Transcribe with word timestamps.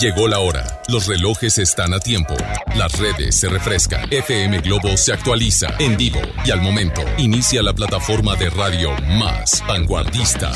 Llegó 0.00 0.28
la 0.28 0.38
hora. 0.38 0.80
Los 0.88 1.06
relojes 1.06 1.58
están 1.58 1.92
a 1.92 2.00
tiempo. 2.00 2.34
Las 2.74 2.98
redes 2.98 3.36
se 3.36 3.50
refrescan. 3.50 4.10
FM 4.10 4.60
Globo 4.60 4.96
se 4.96 5.12
actualiza 5.12 5.74
en 5.78 5.98
vivo 5.98 6.22
y 6.42 6.50
al 6.50 6.62
momento 6.62 7.02
inicia 7.18 7.62
la 7.62 7.74
plataforma 7.74 8.34
de 8.34 8.48
radio 8.48 8.92
más 9.18 9.62
vanguardista. 9.68 10.52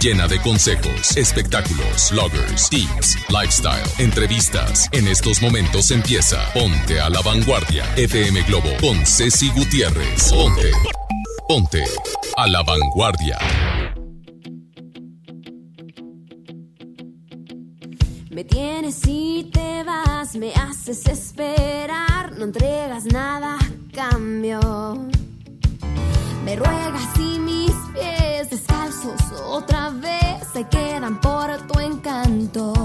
Llena 0.00 0.26
de 0.26 0.40
consejos, 0.40 1.16
espectáculos, 1.16 2.10
bloggers, 2.10 2.68
tips, 2.70 3.18
lifestyle, 3.28 3.88
entrevistas. 3.98 4.88
En 4.90 5.06
estos 5.06 5.40
momentos 5.40 5.92
empieza 5.92 6.44
Ponte 6.52 7.00
a 7.00 7.08
la 7.08 7.20
Vanguardia. 7.22 7.84
FM 7.94 8.42
Globo 8.42 8.70
con 8.80 9.06
Ceci 9.06 9.50
Gutiérrez. 9.50 10.28
Ponte. 10.28 10.72
Ponte 11.46 11.84
a 12.36 12.48
la 12.48 12.64
Vanguardia. 12.64 13.38
Haces 20.92 21.32
no 22.36 22.44
entregas 22.44 23.06
nada 23.06 23.56
a 23.56 23.94
cambio. 23.94 24.60
Me 26.44 26.54
ruegas 26.54 27.18
y 27.18 27.38
mis 27.38 27.72
pies 27.94 28.50
descalzos 28.50 29.20
otra 29.46 29.88
vez 29.88 30.46
se 30.52 30.64
quedan 30.68 31.18
por 31.18 31.66
tu 31.66 31.80
encanto. 31.80 32.81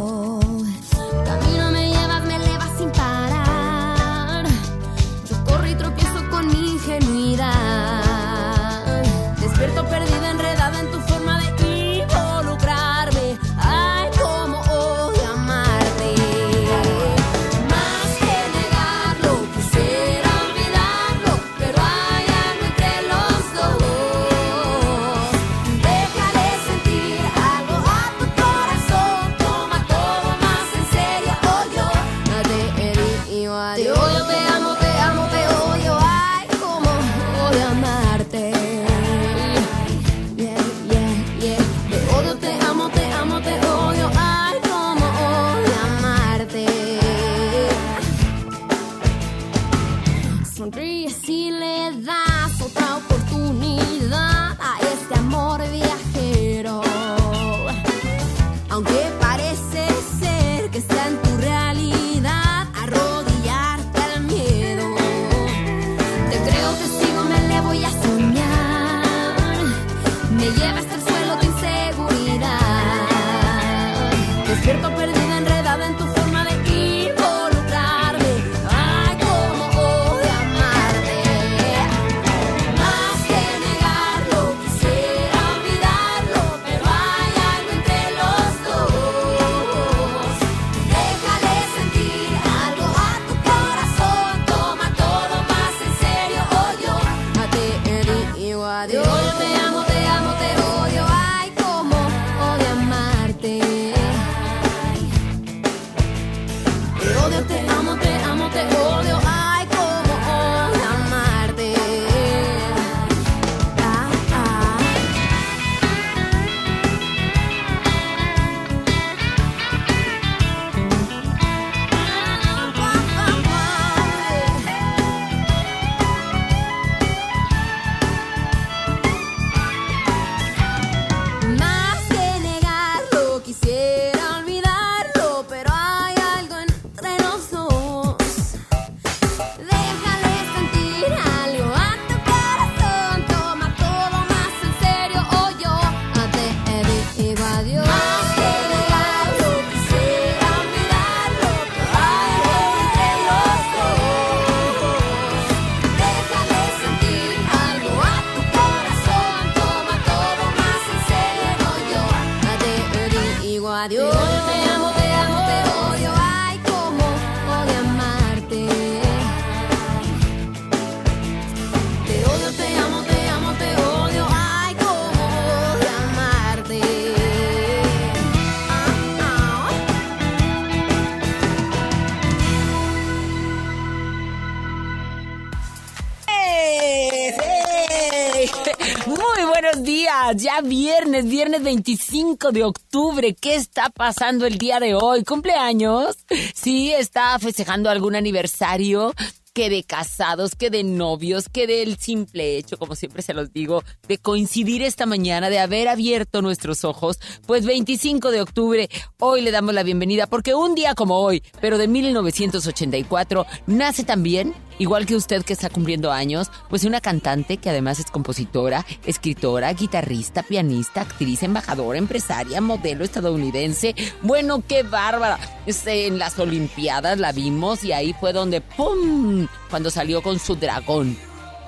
Ya 190.34 190.62
viernes, 190.62 191.26
viernes 191.26 191.64
25 191.64 192.52
de 192.52 192.64
octubre. 192.64 193.36
¿Qué 193.36 193.56
está 193.56 193.90
pasando 193.90 194.46
el 194.46 194.58
día 194.58 194.80
de 194.80 194.96
hoy? 194.96 195.24
¿Cumpleaños? 195.24 196.18
Sí, 196.54 196.92
está 196.92 197.38
festejando 197.40 197.90
algún 197.90 198.16
aniversario 198.16 199.14
que 199.54 199.70
de 199.72 199.84
casados, 199.84 200.54
que 200.54 200.70
de 200.70 200.84
novios, 200.84 201.50
que 201.50 201.66
del 201.66 201.98
simple 201.98 202.58
hecho, 202.58 202.78
como 202.78 202.96
siempre 202.96 203.24
se 203.24 203.34
los 203.34 203.52
digo, 203.52 203.84
de 204.08 204.20
coincidir 204.20 204.84
esta 204.84 205.08
mañana, 205.08 205.50
de 205.50 205.58
haber 205.58 205.88
abierto 205.88 206.44
nuestros 206.44 206.84
ojos. 206.84 207.20
Pues 207.48 207.66
25 207.66 208.30
de 208.30 208.42
octubre, 208.42 208.90
hoy 209.20 209.42
le 209.42 209.50
damos 209.50 209.74
la 209.74 209.82
bienvenida 209.82 210.28
porque 210.28 210.54
un 210.54 210.76
día 210.76 210.94
como 210.94 211.20
hoy, 211.20 211.42
pero 211.60 211.80
de 211.80 211.88
1984, 211.88 213.48
nace 213.66 214.04
también 214.04 214.54
igual 214.80 215.06
que 215.06 215.16
usted 215.16 215.44
que 215.44 215.54
está 215.54 215.70
cumpliendo 215.70 216.12
años, 216.12 216.50
pues 216.70 216.84
una 216.84 217.02
cantante 217.02 217.58
que 217.58 217.70
además 217.70 218.00
es 218.00 218.12
compositora, 218.12 218.86
escritora, 219.06 219.74
guitarrista, 219.74 220.44
pianista, 220.44 221.02
actriz, 221.02 221.44
embajadora, 221.44 221.98
empresaria, 221.98 222.62
modelo 222.62 223.04
estadounidense. 223.04 223.96
Bueno, 224.22 224.64
qué 224.68 224.84
bárbara. 224.84 225.40
Este, 225.66 226.08
En 226.08 226.20
las 226.20 226.38
Olimpiadas 226.40 227.18
la 227.20 227.32
vimos 227.32 227.84
y 227.84 227.92
ahí 227.92 228.14
fue 228.20 228.34
donde 228.34 228.62
¡pum! 228.62 229.48
cuando 229.70 229.90
salió 229.90 230.22
con 230.22 230.40
su 230.40 230.56
dragón, 230.56 231.18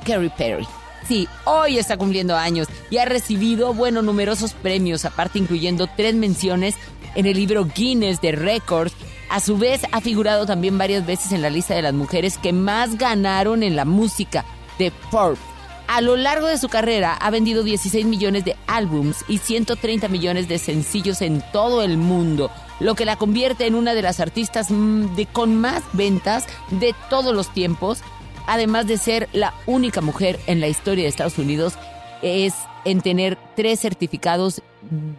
Carrie 0.05 0.31
Perry. 0.37 0.67
Sí, 1.07 1.27
hoy 1.45 1.77
está 1.77 1.97
cumpliendo 1.97 2.35
años 2.35 2.67
y 2.89 2.97
ha 2.97 3.05
recibido, 3.05 3.73
bueno, 3.73 4.01
numerosos 4.01 4.53
premios, 4.53 5.05
aparte 5.05 5.39
incluyendo 5.39 5.87
tres 5.95 6.15
menciones 6.15 6.75
en 7.15 7.25
el 7.25 7.35
libro 7.35 7.65
Guinness 7.65 8.21
de 8.21 8.31
Records. 8.31 8.93
A 9.29 9.39
su 9.39 9.57
vez, 9.57 9.81
ha 9.91 10.01
figurado 10.01 10.45
también 10.45 10.77
varias 10.77 11.05
veces 11.05 11.31
en 11.31 11.41
la 11.41 11.49
lista 11.49 11.75
de 11.75 11.81
las 11.81 11.93
mujeres 11.93 12.37
que 12.37 12.53
más 12.53 12.97
ganaron 12.97 13.63
en 13.63 13.75
la 13.75 13.85
música 13.85 14.45
de 14.77 14.91
Forbes. 15.11 15.39
A 15.87 16.01
lo 16.01 16.15
largo 16.15 16.45
de 16.45 16.59
su 16.59 16.69
carrera 16.69 17.13
ha 17.13 17.31
vendido 17.31 17.63
16 17.63 18.05
millones 18.05 18.45
de 18.45 18.55
álbums 18.67 19.25
y 19.27 19.39
130 19.39 20.07
millones 20.07 20.47
de 20.47 20.59
sencillos 20.59 21.21
en 21.23 21.43
todo 21.51 21.81
el 21.81 21.97
mundo. 21.97 22.51
lo 22.79 22.95
que 22.95 23.03
la 23.03 23.17
convierte 23.17 23.65
en 23.65 23.75
una 23.75 23.93
de 23.93 24.01
las 24.01 24.21
artistas 24.21 24.71
mm, 24.71 25.15
de, 25.15 25.25
con 25.25 25.55
más 25.57 25.83
ventas 25.91 26.45
de 26.69 26.95
todos 27.09 27.35
los 27.35 27.51
tiempos, 27.53 28.01
además 28.47 28.87
de 28.87 28.97
ser 28.97 29.29
la 29.33 29.53
única 29.65 30.01
mujer 30.01 30.39
en 30.47 30.59
la 30.59 30.67
historia 30.67 31.03
de 31.03 31.09
Estados 31.09 31.37
Unidos 31.37 31.73
es 32.21 32.53
en 32.85 33.01
tener 33.01 33.37
tres 33.55 33.79
certificados 33.79 34.61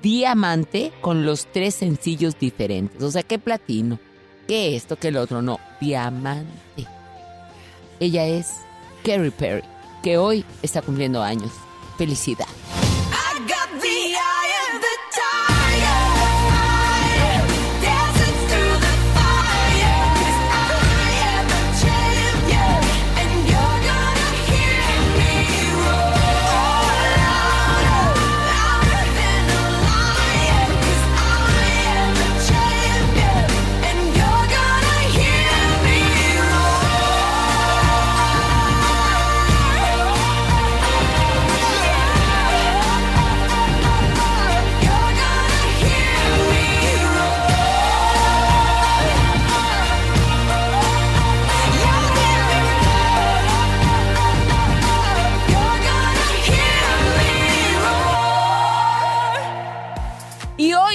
diamante 0.03 0.93
con 1.01 1.25
los 1.25 1.47
tres 1.53 1.75
sencillos 1.75 2.39
diferentes. 2.39 3.03
O 3.03 3.11
sea, 3.11 3.23
¿qué 3.23 3.39
platino? 3.39 3.99
¿Qué 4.49 4.77
esto? 4.77 4.97
¿Qué 4.97 5.09
el 5.09 5.17
otro? 5.17 5.43
No, 5.43 5.61
diamante. 5.81 6.87
Ella 8.01 8.27
es 8.27 8.49
Carrie 9.05 9.31
Perry, 9.31 9.63
que 10.03 10.19
hoy 10.19 10.45
está 10.63 10.83
cumpliendo 10.83 11.23
años. 11.23 11.53
Felicidad. 11.99 12.47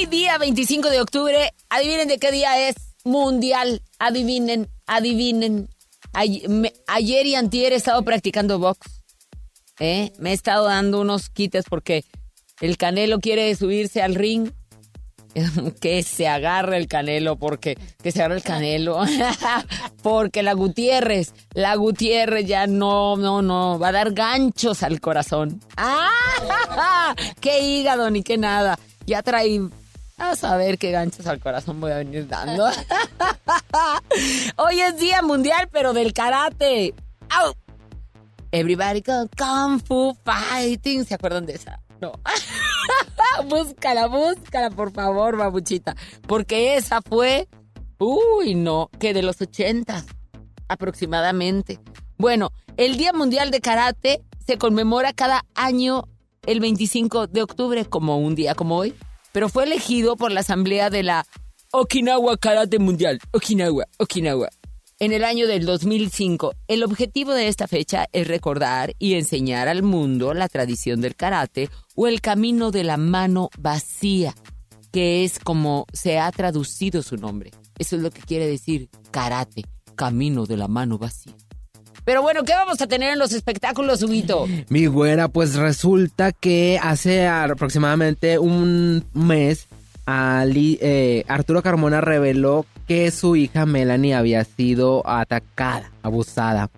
Día 0.10 0.38
25 0.38 0.90
de 0.90 1.02
octubre, 1.02 1.54
adivinen 1.70 2.08
de 2.08 2.18
qué 2.18 2.32
día 2.32 2.70
es 2.70 2.76
mundial. 3.04 3.82
Adivinen, 4.00 4.70
adivinen. 4.86 5.70
Ayer 6.14 7.26
y 7.26 7.36
antier 7.36 7.74
he 7.74 7.76
estado 7.76 8.04
practicando 8.04 8.60
box. 8.60 9.02
¿eh? 9.80 10.12
Me 10.20 10.32
he 10.32 10.34
estado 10.34 10.66
dando 10.66 11.02
unos 11.02 11.30
quites 11.30 11.66
porque 11.70 12.06
el 12.62 12.78
Canelo 12.78 13.20
quiere 13.20 13.54
subirse 13.56 14.02
al 14.02 14.16
ring. 14.16 14.52
que 15.82 16.02
se 16.04 16.30
agarre 16.30 16.78
el 16.78 16.88
Canelo, 16.88 17.36
porque 17.36 17.78
que 18.02 18.14
se 18.14 18.20
agarre 18.20 18.38
el 18.38 18.44
Canelo. 18.44 19.02
porque 20.02 20.44
la 20.44 20.54
Gutiérrez, 20.54 21.34
la 21.54 21.76
Gutiérrez 21.76 22.46
ya 22.46 22.68
no, 22.68 23.18
no, 23.18 23.42
no, 23.42 23.78
va 23.78 23.90
a 23.90 23.92
dar 23.92 24.14
ganchos 24.14 24.82
al 24.82 25.02
corazón. 25.02 25.60
¡Ah! 25.78 27.14
¡Qué 27.42 27.60
hígado 27.60 28.10
ni 28.10 28.24
qué 28.24 28.38
nada! 28.38 28.80
Ya 29.06 29.22
traí 29.22 29.70
a 30.18 30.36
saber 30.36 30.78
qué 30.78 30.92
ganchos 30.92 31.28
al 31.28 31.40
corazón 31.40 31.80
voy 31.80 31.92
a 31.92 31.98
venir 31.98 32.28
dando. 32.28 32.66
Hoy 34.58 34.80
es 34.80 34.98
Día 34.98 35.22
Mundial, 35.22 35.68
pero 35.72 35.94
del 35.94 36.14
karate. 36.14 36.94
Everybody 38.52 39.02
go 39.02 39.28
Kung 39.38 39.82
Fu 39.82 40.16
Fighting. 40.24 41.06
¿Se 41.06 41.16
acuerdan 41.16 41.46
de 41.46 41.56
esa? 41.56 41.82
No. 42.00 42.14
búscala, 43.50 44.08
búscala, 44.08 44.70
por 44.70 44.92
favor, 44.92 45.36
babuchita. 45.38 45.96
Porque 46.28 46.78
esa 46.78 47.02
fue. 47.02 47.48
Uy, 47.98 48.56
no, 48.56 48.90
que 49.00 49.14
de 49.14 49.24
los 49.24 49.42
ochentas, 49.42 50.06
aproximadamente. 50.68 51.80
Bueno, 52.18 52.52
el 52.78 52.98
Día 52.98 53.14
Mundial 53.14 53.52
de 53.52 53.62
Karate 53.62 54.22
se 54.46 54.58
conmemora 54.58 55.14
cada 55.14 55.46
año 55.56 56.04
el 56.46 56.60
25 56.60 57.28
de 57.28 57.42
octubre, 57.42 57.86
como 57.86 58.18
un 58.20 58.36
día 58.36 58.54
como 58.54 58.78
hoy, 58.78 58.94
pero 59.36 59.50
fue 59.50 59.66
elegido 59.66 60.16
por 60.16 60.32
la 60.32 60.40
Asamblea 60.40 60.90
de 60.90 61.04
la 61.04 61.26
Okinawa 61.74 62.38
Karate 62.38 62.80
Mundial. 62.80 63.20
Okinawa, 63.34 63.86
Okinawa. 63.98 64.48
En 64.98 65.12
el 65.12 65.26
año 65.26 65.46
del 65.46 65.66
2005, 65.66 66.54
el 66.70 66.84
objetivo 66.84 67.34
de 67.34 67.50
esta 67.50 67.68
fecha 67.68 68.08
es 68.14 68.30
recordar 68.30 68.96
y 68.98 69.16
enseñar 69.16 69.68
al 69.68 69.84
mundo 69.84 70.34
la 70.34 70.48
tradición 70.48 71.02
del 71.02 71.18
karate 71.18 71.70
o 71.96 72.08
el 72.08 72.22
camino 72.22 72.72
de 72.72 72.86
la 72.86 72.96
mano 72.96 73.50
vacía, 73.58 74.34
que 74.94 75.26
es 75.26 75.38
como 75.40 75.86
se 75.92 76.18
ha 76.18 76.32
traducido 76.32 77.04
su 77.04 77.18
nombre. 77.18 77.52
Eso 77.78 77.98
es 77.98 78.02
lo 78.02 78.12
que 78.12 78.22
quiere 78.22 78.48
decir 78.48 78.90
karate, 79.12 79.66
camino 79.98 80.46
de 80.46 80.56
la 80.56 80.70
mano 80.70 80.98
vacía. 80.98 81.36
Pero 82.06 82.22
bueno, 82.22 82.44
¿qué 82.44 82.54
vamos 82.54 82.82
a 82.82 82.88
tener 82.88 83.14
en 83.14 83.20
los 83.20 83.34
espectáculos, 83.34 84.04
Huguito? 84.04 84.48
Mi 84.70 84.86
güera, 84.86 85.28
pues 85.28 85.56
resulta 85.56 86.32
que 86.32 86.80
hace 86.82 87.28
aproximadamente 87.28 88.40
un 88.40 89.04
mes 89.14 89.68
eh, 90.08 91.24
Arturo 91.28 91.62
Carmona 91.62 92.02
reveló 92.02 92.66
que 92.88 93.10
su 93.12 93.36
hija 93.36 93.66
Melanie 93.66 94.14
había 94.14 94.44
sido 94.44 95.08
atacada, 95.08 95.92
abusada. 96.04 96.70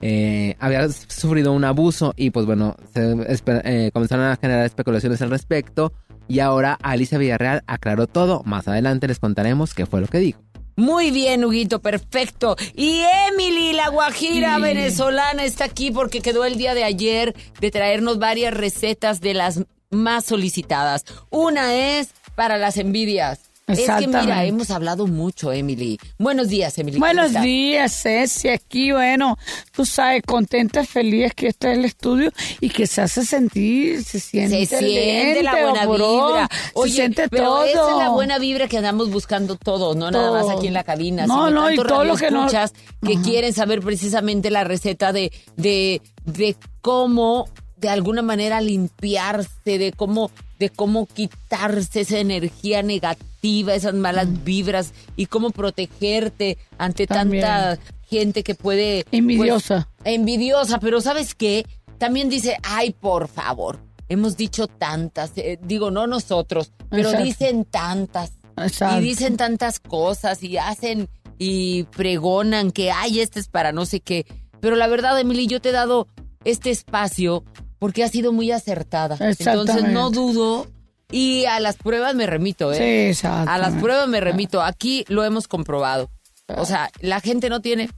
Eh, 0.00 0.56
había 0.58 0.86
sufrido 0.90 1.52
un 1.52 1.64
abuso 1.64 2.12
y 2.16 2.30
pues 2.30 2.44
bueno, 2.44 2.76
se 2.92 3.16
eh, 3.64 3.90
comenzaron 3.92 4.26
a 4.26 4.36
generar 4.36 4.66
especulaciones 4.66 5.22
al 5.22 5.30
respecto 5.30 5.94
y 6.28 6.40
ahora 6.40 6.78
Alicia 6.82 7.16
Villarreal 7.16 7.62
aclaró 7.66 8.06
todo. 8.06 8.42
Más 8.44 8.68
adelante 8.68 9.08
les 9.08 9.18
contaremos 9.18 9.72
qué 9.72 9.86
fue 9.86 10.02
lo 10.02 10.08
que 10.08 10.18
dijo. 10.18 10.40
Muy 10.76 11.10
bien, 11.10 11.44
Huguito, 11.44 11.80
perfecto. 11.80 12.56
Y 12.74 13.02
Emily, 13.28 13.72
la 13.72 13.88
guajira 13.88 14.58
venezolana, 14.58 15.44
está 15.44 15.64
aquí 15.64 15.90
porque 15.90 16.20
quedó 16.20 16.44
el 16.44 16.56
día 16.56 16.74
de 16.74 16.84
ayer 16.84 17.34
de 17.60 17.70
traernos 17.70 18.18
varias 18.18 18.52
recetas 18.52 19.20
de 19.20 19.34
las 19.34 19.60
más 19.90 20.24
solicitadas. 20.24 21.04
Una 21.30 21.74
es 21.74 22.10
para 22.34 22.58
las 22.58 22.76
envidias. 22.76 23.53
Es 23.66 23.80
que 23.98 24.06
mira, 24.06 24.44
hemos 24.44 24.70
hablado 24.70 25.06
mucho, 25.06 25.50
Emily. 25.50 25.98
Buenos 26.18 26.48
días, 26.48 26.76
Emily. 26.76 26.98
¿cómo 26.98 27.06
Buenos 27.06 27.40
días, 27.40 28.02
Ceci. 28.02 28.48
Aquí, 28.50 28.92
bueno, 28.92 29.38
tú 29.72 29.86
sabes, 29.86 30.22
contenta, 30.26 30.84
feliz 30.84 31.32
que 31.34 31.48
está 31.48 31.72
en 31.72 31.78
el 31.78 31.84
estudio 31.86 32.30
y 32.60 32.68
que 32.68 32.86
se 32.86 33.00
hace 33.00 33.24
sentir, 33.24 34.04
se 34.04 34.20
siente. 34.20 34.66
Se 34.66 34.78
siente 34.80 35.42
la 35.42 35.52
buena 35.52 35.86
vibra. 35.86 36.48
Oye, 36.74 36.90
se 36.90 36.96
siente 36.98 37.28
pero 37.30 37.44
todo. 37.44 37.64
esa 37.64 37.90
es 37.92 37.96
la 37.96 38.10
buena 38.10 38.38
vibra 38.38 38.68
que 38.68 38.76
andamos 38.76 39.10
buscando 39.10 39.56
todos, 39.56 39.96
no 39.96 40.10
nada 40.10 40.30
más 40.30 40.54
aquí 40.54 40.66
en 40.66 40.74
la 40.74 40.84
cabina. 40.84 41.26
No, 41.26 41.46
sino 41.48 41.60
no, 41.62 41.70
y 41.72 41.76
todo 41.76 42.04
lo 42.04 42.16
que 42.16 42.30
no- 42.30 42.44
radioescuchas 42.46 42.72
que 43.02 43.14
Ajá. 43.14 43.22
quieren 43.22 43.54
saber 43.54 43.80
precisamente 43.80 44.50
la 44.50 44.64
receta 44.64 45.10
de, 45.14 45.32
de, 45.56 46.02
de 46.26 46.54
cómo 46.82 47.48
de 47.78 47.88
alguna 47.88 48.20
manera 48.20 48.60
limpiarse, 48.60 49.78
de 49.78 49.92
cómo, 49.96 50.30
de 50.58 50.68
cómo 50.70 51.06
quitarse 51.06 52.02
esa 52.02 52.18
energía 52.18 52.82
negativa, 52.82 53.24
esas 53.68 53.94
malas 53.94 54.44
vibras 54.44 54.92
y 55.16 55.26
cómo 55.26 55.50
protegerte 55.50 56.58
ante 56.78 57.06
También. 57.06 57.42
tanta 57.44 57.78
gente 58.02 58.42
que 58.42 58.54
puede... 58.54 59.04
pues, 59.04 59.18
Envidiosa. 59.18 59.88
envidiosa, 60.04 60.78
pero 60.78 61.00
¿sabes 61.00 61.34
qué? 61.34 61.66
También 61.98 62.28
dice, 62.28 62.56
ay, 62.62 62.92
por 62.92 63.28
favor, 63.28 63.80
hemos 64.08 64.36
dicho 64.36 64.66
tantas, 64.66 65.32
eh, 65.36 65.58
digo, 65.62 65.90
no 65.90 66.06
nosotros, 66.06 66.72
pero 66.90 67.10
Exacto. 67.10 67.24
dicen 67.24 67.64
tantas. 67.64 68.32
Exacto. 68.56 69.00
Y 69.00 69.04
dicen 69.04 69.36
tantas 69.36 69.80
cosas 69.80 70.42
y 70.42 70.56
hacen 70.58 71.08
y 71.38 71.84
pregonan 71.84 72.70
que, 72.70 72.90
ay, 72.90 73.20
este 73.20 73.40
es 73.40 73.48
para 73.48 73.72
no 73.72 73.84
sé 73.86 74.00
qué. 74.00 74.26
Pero 74.60 74.76
la 74.76 74.86
verdad, 74.86 75.18
Emily, 75.18 75.46
yo 75.46 75.60
te 75.60 75.70
he 75.70 75.72
dado 75.72 76.08
este 76.44 76.70
espacio 76.70 77.44
porque 77.78 78.04
ha 78.04 78.08
sido 78.08 78.32
muy 78.32 78.50
acertada. 78.52 79.16
Entonces 79.20 79.84
no 79.90 80.10
dudo 80.10 80.66
y 81.14 81.44
a 81.44 81.60
las 81.60 81.76
pruebas 81.76 82.16
me 82.16 82.26
remito, 82.26 82.72
¿eh? 82.72 82.76
Sí, 82.76 83.10
exacto. 83.10 83.48
A 83.48 83.56
las 83.58 83.74
pruebas 83.74 84.08
me 84.08 84.20
remito. 84.20 84.60
Aquí 84.62 85.04
lo 85.06 85.22
hemos 85.22 85.46
comprobado. 85.46 86.10
O 86.48 86.64
sea, 86.66 86.90
la 87.00 87.20
gente 87.20 87.48
no 87.48 87.60
tiene 87.60 87.88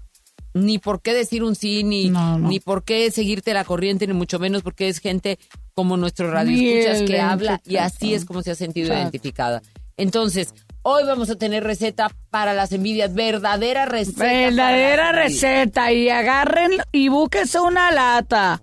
ni 0.53 0.79
por 0.79 1.01
qué 1.01 1.15
decir 1.15 1.43
un 1.43 1.55
sí, 1.55 1.83
ni, 1.83 2.11
No, 2.11 2.39
no. 2.39 2.49
ni 2.49 2.61
por 2.61 2.85
qué 2.85 3.11
seguirte 3.11 3.55
la 3.55 3.65
corriente, 3.65 4.07
ni 4.07 4.13
mucho 4.13 4.39
menos 4.39 4.63
porque 4.63 4.89
es 4.89 4.99
gente 4.99 5.39
como 5.75 5.97
nuestro 5.97 6.31
radio 6.31 6.77
escuchas 6.79 7.03
que 7.09 7.19
habla 7.21 7.61
y 7.65 7.77
así 7.77 8.13
es 8.13 8.27
como 8.27 8.43
se 8.43 8.51
ha 8.51 8.55
sentido 8.55 8.89
Exacto. 8.89 9.03
identificada. 9.05 9.63
Entonces, 9.97 10.53
hoy 10.83 11.05
vamos 11.05 11.31
a 11.31 11.37
tener 11.37 11.65
receta 11.65 12.11
para 12.29 12.53
las 12.53 12.71
envidias, 12.73 13.15
verdadera 13.15 13.87
receta. 13.87 14.25
Verdadera 14.25 15.13
receta. 15.13 15.91
Y 15.91 16.11
agarren 16.11 16.73
y 16.93 17.09
búsquense 17.09 17.61
una 17.61 17.91
lata. 17.93 18.61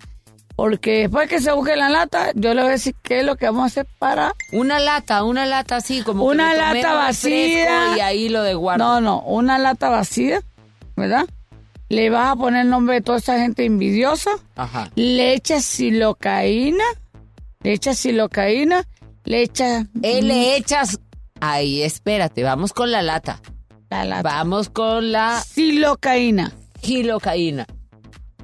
Porque 0.55 0.99
después 0.99 1.27
que 1.27 1.41
se 1.41 1.51
busque 1.51 1.75
la 1.75 1.89
lata, 1.89 2.31
yo 2.35 2.53
le 2.53 2.61
voy 2.61 2.69
a 2.69 2.73
decir 2.73 2.95
qué 3.01 3.19
es 3.19 3.25
lo 3.25 3.35
que 3.35 3.45
vamos 3.47 3.63
a 3.63 3.65
hacer 3.65 3.87
para 3.97 4.33
Una 4.51 4.79
lata, 4.79 5.23
una 5.23 5.45
lata 5.45 5.77
así, 5.77 6.01
como 6.03 6.25
Una 6.25 6.53
lata 6.53 6.93
vacía. 6.93 7.97
Y 7.97 7.99
ahí 7.99 8.29
lo 8.29 8.43
de 8.43 8.53
guardo. 8.53 8.83
No, 8.85 9.01
no, 9.01 9.21
una 9.21 9.57
lata 9.57 9.89
vacía, 9.89 10.41
¿verdad? 10.95 11.25
Le 11.89 12.09
vas 12.09 12.31
a 12.31 12.35
poner 12.35 12.61
el 12.61 12.69
nombre 12.69 12.95
de 12.95 13.01
toda 13.01 13.17
esa 13.17 13.39
gente 13.39 13.65
envidiosa. 13.65 14.31
Ajá. 14.55 14.91
Le 14.95 15.33
echas 15.33 15.65
silocaína. 15.65 16.83
Le 17.61 17.73
echas 17.73 17.97
silocaína. 17.97 18.83
Le 19.25 19.41
echas. 19.41 19.85
Eh, 20.01 20.21
le 20.21 20.55
echas 20.55 20.99
Ahí, 21.45 21.81
espérate, 21.83 22.41
vamos 22.41 22.71
con 22.71 22.89
la 22.89 23.01
lata. 23.01 23.41
La 23.89 24.05
lata. 24.05 24.21
Vamos 24.23 24.69
con 24.69 25.11
la 25.11 25.41
Silocaína. 25.45 26.53
gilocaína. 26.81 27.67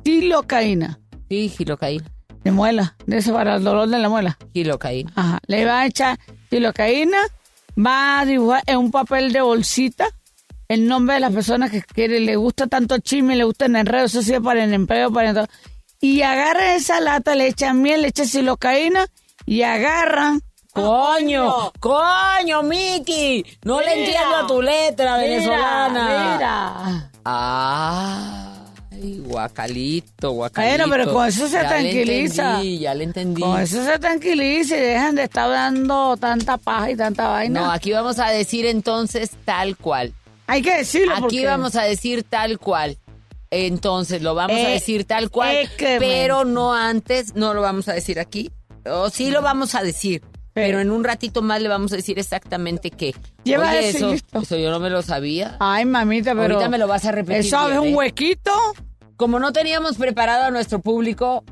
Silocaína. 0.04 1.00
Sí, 1.30 1.50
gilocaína. 1.50 2.06
De 2.44 2.52
muela. 2.52 2.96
De 3.06 3.18
eso 3.18 3.34
para 3.34 3.56
el 3.56 3.64
dolor 3.64 3.88
de 3.88 4.00
la 4.00 4.10
muela. 4.10 4.38
Gilocaína. 4.54 5.12
Ajá. 5.16 5.40
Le 5.48 5.66
va 5.66 5.82
a 5.82 5.86
echar 5.86 6.20
silocaína. 6.50 7.18
Va 7.78 8.20
a 8.20 8.26
dibujar 8.26 8.64
en 8.66 8.78
un 8.78 8.92
papel 8.92 9.32
de 9.32 9.42
bolsita 9.42 10.10
el 10.70 10.88
nombre 10.88 11.16
de 11.16 11.20
las 11.20 11.34
personas 11.34 11.72
que 11.72 11.82
quiere, 11.82 12.20
le 12.20 12.36
gusta 12.36 12.68
tanto 12.68 12.94
el 12.96 13.02
chisme, 13.02 13.36
le 13.36 13.44
gusta 13.44 13.66
el 13.66 13.76
enredo, 13.76 14.06
eso 14.06 14.22
sí, 14.22 14.40
para 14.40 14.64
el 14.64 14.72
empleo, 14.72 15.12
para 15.12 15.30
el 15.30 15.36
todo. 15.36 15.48
Y 16.00 16.22
agarran 16.22 16.76
esa 16.76 17.02
lata, 17.02 17.34
le 17.36 17.48
echan 17.48 17.82
miel, 17.82 18.04
le 18.04 18.10
echan 18.10 18.28
silocaína 18.28 19.08
y 19.48 19.64
agarran. 19.64 20.42
Coño, 20.72 21.72
coño, 21.80 22.62
Miki. 22.62 23.44
No 23.64 23.82
le 23.82 24.00
entiendo 24.00 24.36
a 24.36 24.48
tu 24.48 24.62
letra 24.62 25.18
venezolana. 25.18 26.36
Mira. 27.24 28.42
Ay, 29.02 29.20
guacalito, 29.26 30.32
guacalito. 30.32 30.78
Bueno, 30.78 30.92
pero 30.92 31.14
con 31.14 31.28
eso 31.28 31.48
se 31.48 31.54
Ya 31.54 31.64
le 31.64 31.70
tranquiliza. 31.70 32.50
entendí, 32.56 32.80
ya 32.80 32.94
le 32.94 33.04
entendí. 33.04 33.42
Con 33.42 33.60
eso 33.62 33.84
se 33.86 34.00
tranquiliza 34.00 34.76
y 34.78 34.80
dejan 34.82 35.16
de 35.16 35.24
estar 35.24 35.50
dando 35.50 36.18
tanta 36.18 36.58
paja 36.58 36.92
y 36.92 36.96
tanta 36.96 37.28
vaina. 37.30 37.62
No, 37.62 37.72
aquí 37.72 37.92
vamos 37.92 38.20
a 38.20 38.30
decir 38.30 38.66
entonces 38.66 39.32
tal 39.46 39.78
cual. 39.78 40.14
Hay 40.48 40.62
que 40.62 40.78
decirlo 40.78 41.14
Aquí 41.14 41.22
porque 41.22 41.46
vamos 41.46 41.76
a 41.76 41.84
decir 41.84 42.24
tal 42.24 42.60
cual. 42.60 42.98
Entonces 43.52 44.22
lo 44.22 44.36
vamos 44.36 44.58
a 44.58 44.70
Eh, 44.70 44.74
decir 44.74 45.06
tal 45.06 45.30
cual, 45.32 45.56
eh, 45.56 45.70
pero 46.00 46.46
no 46.46 46.74
antes, 46.74 47.36
no 47.36 47.54
lo 47.54 47.62
vamos 47.62 47.88
a 47.88 47.94
decir 47.94 48.20
aquí. 48.20 48.52
O 48.86 49.10
sí 49.10 49.32
lo 49.32 49.42
vamos 49.42 49.74
a 49.76 49.82
decir, 49.84 50.22
pero 50.54 50.80
en 50.80 50.92
un 50.92 51.04
ratito 51.04 51.42
más 51.42 51.62
le 51.62 51.68
vamos 51.68 51.92
a 51.94 51.96
decir 51.96 52.20
exactamente 52.20 52.92
qué. 52.92 53.16
Lleva 53.44 53.70
Oye, 53.72 53.90
eso, 53.90 54.14
eso 54.14 54.58
yo 54.58 54.70
no 54.72 54.80
me 54.80 54.90
lo 54.90 55.02
sabía. 55.02 55.58
Ay, 55.60 55.86
mamita, 55.86 56.32
pero... 56.36 56.56
Ahorita 56.56 56.70
me 56.70 56.78
lo 56.78 56.88
vas 56.88 57.06
a 57.06 57.12
repetir. 57.12 57.40
Eso 57.46 57.70
es 57.70 57.78
un 57.80 57.88
¿eh? 57.88 57.96
huequito. 57.96 58.52
Como 59.20 59.38
no 59.38 59.52
teníamos 59.52 59.98
preparado 59.98 60.46
a 60.46 60.50
nuestro 60.50 60.80
público 60.80 61.44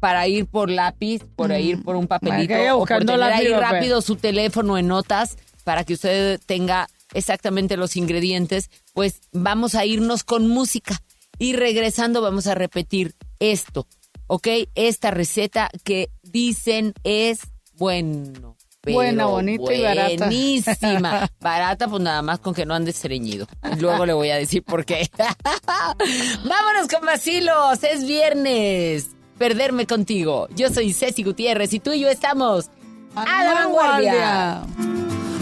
para 0.00 0.26
ir 0.26 0.46
por 0.46 0.70
lápiz, 0.70 1.22
por 1.36 1.52
ir 1.52 1.82
por 1.82 1.96
un 1.96 2.06
papelito, 2.06 2.54
o 2.78 2.86
por 2.86 3.04
tener 3.04 3.22
ahí 3.22 3.48
lápiz 3.48 3.60
rápido 3.60 4.00
su 4.00 4.16
teléfono 4.16 4.78
en 4.78 4.88
notas 4.88 5.36
para 5.64 5.84
que 5.84 5.92
usted 5.92 6.40
tenga 6.46 6.88
exactamente 7.12 7.76
los 7.76 7.98
ingredientes, 7.98 8.70
pues 8.94 9.20
vamos 9.32 9.74
a 9.74 9.84
irnos 9.84 10.24
con 10.24 10.48
música 10.48 10.98
y 11.38 11.52
regresando 11.52 12.22
vamos 12.22 12.46
a 12.46 12.54
repetir 12.54 13.14
esto, 13.38 13.86
¿ok? 14.26 14.48
Esta 14.74 15.10
receta 15.10 15.68
que 15.84 16.08
dicen 16.22 16.94
es 17.04 17.40
bueno. 17.74 18.53
Pero 18.84 18.96
Buena, 18.96 19.26
bonita 19.26 19.72
y 19.72 19.82
barata. 19.82 20.26
Buenísima. 20.26 21.30
Barata, 21.40 21.88
pues 21.88 22.02
nada 22.02 22.20
más 22.20 22.38
con 22.38 22.52
que 22.52 22.66
no 22.66 22.74
ande 22.74 22.90
estreñido. 22.90 23.46
Luego 23.78 24.04
le 24.04 24.12
voy 24.12 24.30
a 24.30 24.36
decir 24.36 24.62
por 24.62 24.84
qué. 24.84 25.08
Vámonos 26.44 26.88
con 26.92 27.06
vacilos. 27.06 27.82
Es 27.82 28.06
viernes. 28.06 29.10
Perderme 29.38 29.86
contigo. 29.86 30.48
Yo 30.54 30.68
soy 30.68 30.92
Ceci 30.92 31.22
Gutiérrez 31.22 31.72
y 31.72 31.80
tú 31.80 31.92
y 31.92 32.00
yo 32.00 32.08
estamos 32.08 32.70
a 33.14 33.44
la 33.44 33.54
vanguardia. 33.54 34.62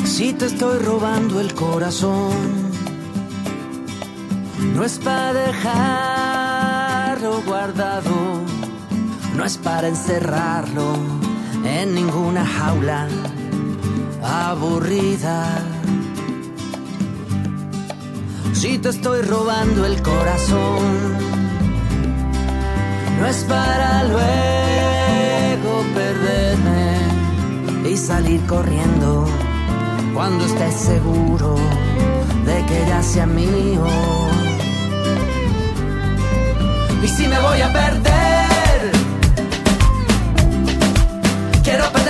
Si 0.05 0.33
te 0.33 0.47
estoy 0.47 0.79
robando 0.79 1.41
el 1.41 1.55
corazón, 1.55 2.71
no 4.75 4.85
es 4.85 4.99
para 4.99 5.33
dejarlo 5.33 7.43
guardado, 7.43 8.43
no 9.37 9.45
es 9.45 9.59
para 9.59 9.89
encerrarlo 9.89 11.32
en 11.65 11.95
ninguna 11.95 12.45
jaula 12.47 13.09
aburrida. 14.23 15.47
Si 18.53 18.79
te 18.79 18.91
estoy 18.91 19.23
robando 19.23 19.87
el 19.87 20.01
corazón, 20.03 20.83
no 23.19 23.27
es 23.27 23.45
para 23.45 24.05
luego 24.05 25.83
perderme 25.95 27.91
y 27.91 27.97
salir 27.97 28.41
corriendo 28.47 29.27
cuando 30.15 30.45
estés 30.45 30.75
seguro 30.75 31.57
de 32.47 32.67
que 32.67 32.87
ya 32.87 33.03
sea 33.03 33.27
mío. 33.27 33.87
Y 37.03 37.09
si 37.09 37.27
me 37.27 37.39
voy 37.41 37.61
a 37.61 37.73
perder, 37.73 38.32
quiero 41.63 42.02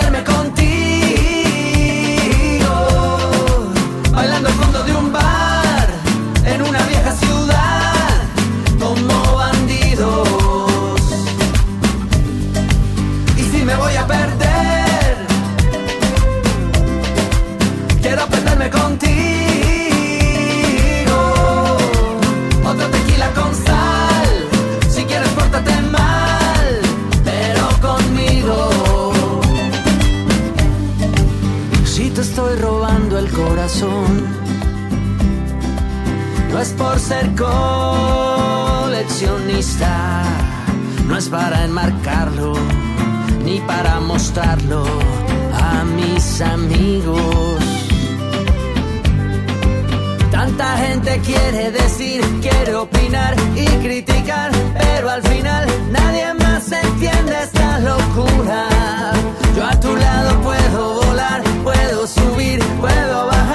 no 36.50 36.58
es 36.60 36.70
por 36.70 36.98
ser 36.98 37.30
coleccionista, 37.34 40.24
no 41.06 41.16
es 41.16 41.28
para 41.28 41.64
enmarcarlo, 41.64 42.54
ni 43.44 43.60
para 43.60 44.00
mostrarlo 44.00 44.84
a 45.54 45.84
mis 45.84 46.40
amigos. 46.42 47.62
Tanta 50.30 50.76
gente 50.76 51.18
quiere 51.20 51.70
decir, 51.70 52.20
quiere 52.42 52.74
opinar 52.74 53.34
y 53.56 53.64
criticar, 53.84 54.50
pero 54.78 55.08
al 55.08 55.22
final 55.22 55.66
nadie 55.90 56.34
más 56.34 56.70
entiende 56.70 57.42
esta 57.42 57.78
locura. 57.78 58.68
Yo 59.56 59.64
a 59.64 59.80
tu 59.80 59.96
lado 59.96 60.38
puedo 60.42 61.00
volar, 61.06 61.42
puedo 61.64 62.06
subir, 62.06 62.62
puedo 62.80 63.26
bajar. 63.26 63.51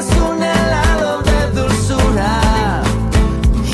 Es 0.00 0.08
un 0.16 0.42
helado 0.42 1.20
de 1.20 1.60
dulzura. 1.60 2.80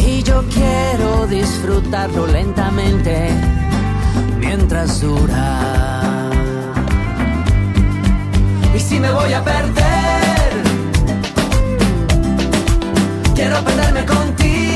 Y 0.04 0.24
yo 0.24 0.42
quiero 0.52 1.28
disfrutarlo 1.28 2.26
lentamente 2.26 3.30
mientras 4.40 5.00
dura. 5.00 6.28
Y 8.74 8.80
si 8.80 8.98
me 8.98 9.12
voy 9.12 9.32
a 9.34 9.44
perder, 9.44 10.50
quiero 13.36 13.62
perderme 13.62 14.04
contigo, 14.04 14.75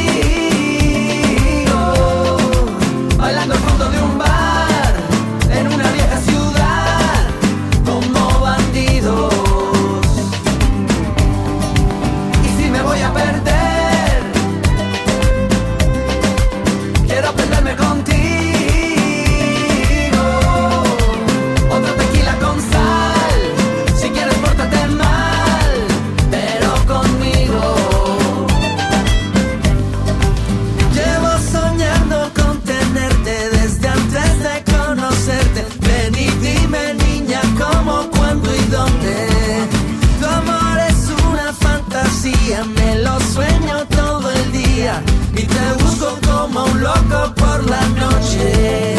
por 47.10 47.68
la 47.68 47.80
noche. 47.88 48.89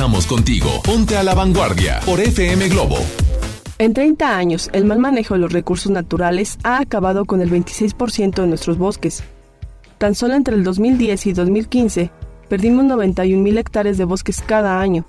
Contigo. 0.00 0.80
Ponte 0.82 1.18
a 1.18 1.22
la 1.22 1.34
vanguardia 1.34 2.00
por 2.06 2.20
FM 2.20 2.68
Globo. 2.68 2.96
En 3.76 3.92
30 3.92 4.34
años, 4.34 4.70
el 4.72 4.86
mal 4.86 4.98
manejo 4.98 5.34
de 5.34 5.40
los 5.40 5.52
recursos 5.52 5.92
naturales 5.92 6.56
ha 6.62 6.78
acabado 6.78 7.26
con 7.26 7.42
el 7.42 7.50
26% 7.50 8.40
de 8.40 8.46
nuestros 8.46 8.78
bosques. 8.78 9.22
Tan 9.98 10.14
solo 10.14 10.36
entre 10.36 10.54
el 10.54 10.64
2010 10.64 11.26
y 11.26 11.32
2015, 11.34 12.10
perdimos 12.48 12.86
91.000 12.86 13.58
hectáreas 13.58 13.98
de 13.98 14.04
bosques 14.04 14.40
cada 14.40 14.80
año. 14.80 15.04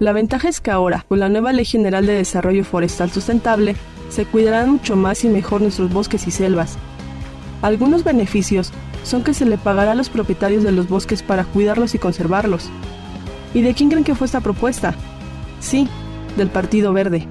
La 0.00 0.12
ventaja 0.12 0.48
es 0.48 0.60
que 0.60 0.72
ahora, 0.72 1.06
con 1.08 1.20
la 1.20 1.28
nueva 1.28 1.52
Ley 1.52 1.64
General 1.64 2.04
de 2.04 2.14
Desarrollo 2.14 2.64
Forestal 2.64 3.12
Sustentable, 3.12 3.76
se 4.08 4.24
cuidarán 4.24 4.68
mucho 4.68 4.96
más 4.96 5.22
y 5.22 5.28
mejor 5.28 5.60
nuestros 5.60 5.92
bosques 5.92 6.26
y 6.26 6.32
selvas. 6.32 6.76
Algunos 7.62 8.02
beneficios 8.02 8.72
son 9.04 9.22
que 9.22 9.32
se 9.32 9.44
le 9.44 9.58
pagará 9.58 9.92
a 9.92 9.94
los 9.94 10.08
propietarios 10.08 10.64
de 10.64 10.72
los 10.72 10.88
bosques 10.88 11.22
para 11.22 11.44
cuidarlos 11.44 11.94
y 11.94 12.00
conservarlos. 12.00 12.68
¿Y 13.54 13.62
de 13.62 13.74
quién 13.74 13.88
creen 13.88 14.04
que 14.04 14.14
fue 14.14 14.26
esta 14.26 14.40
propuesta? 14.40 14.94
Sí, 15.60 15.88
del 16.36 16.50
Partido 16.50 16.92
Verde. 16.92 17.26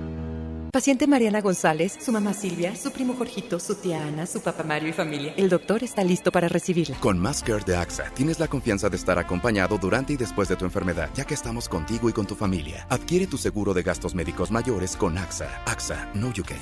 Paciente 0.71 1.07
Mariana 1.07 1.41
González, 1.41 1.97
su 2.00 2.12
mamá 2.12 2.33
Silvia, 2.33 2.75
su 2.75 2.91
primo 2.91 3.15
Jorgito, 3.17 3.59
su 3.59 3.75
tía 3.75 4.05
Ana, 4.05 4.25
su 4.27 4.41
papá 4.41 4.63
Mario 4.63 4.89
y 4.89 4.93
familia. 4.93 5.33
El 5.36 5.50
doctor 5.50 5.83
está 5.83 6.03
listo 6.03 6.31
para 6.31 6.47
recibirla. 6.47 7.00
Con 7.00 7.24
Care 7.24 7.63
de 7.65 7.75
AXA 7.75 8.12
tienes 8.13 8.39
la 8.39 8.47
confianza 8.47 8.89
de 8.89 8.97
estar 8.97 9.17
acompañado 9.17 9.77
durante 9.77 10.13
y 10.13 10.17
después 10.17 10.50
de 10.50 10.55
tu 10.55 10.65
enfermedad, 10.65 11.09
ya 11.15 11.25
que 11.25 11.33
estamos 11.33 11.67
contigo 11.67 12.09
y 12.09 12.13
con 12.13 12.27
tu 12.27 12.36
familia. 12.36 12.86
Adquiere 12.89 13.25
tu 13.27 13.38
seguro 13.38 13.74
de 13.74 13.81
gastos 13.81 14.13
médicos 14.13 14.51
mayores 14.51 14.95
con 14.95 15.17
AXA. 15.17 15.50
AXA, 15.65 16.12
no 16.13 16.31
you 16.33 16.43
can. 16.43 16.57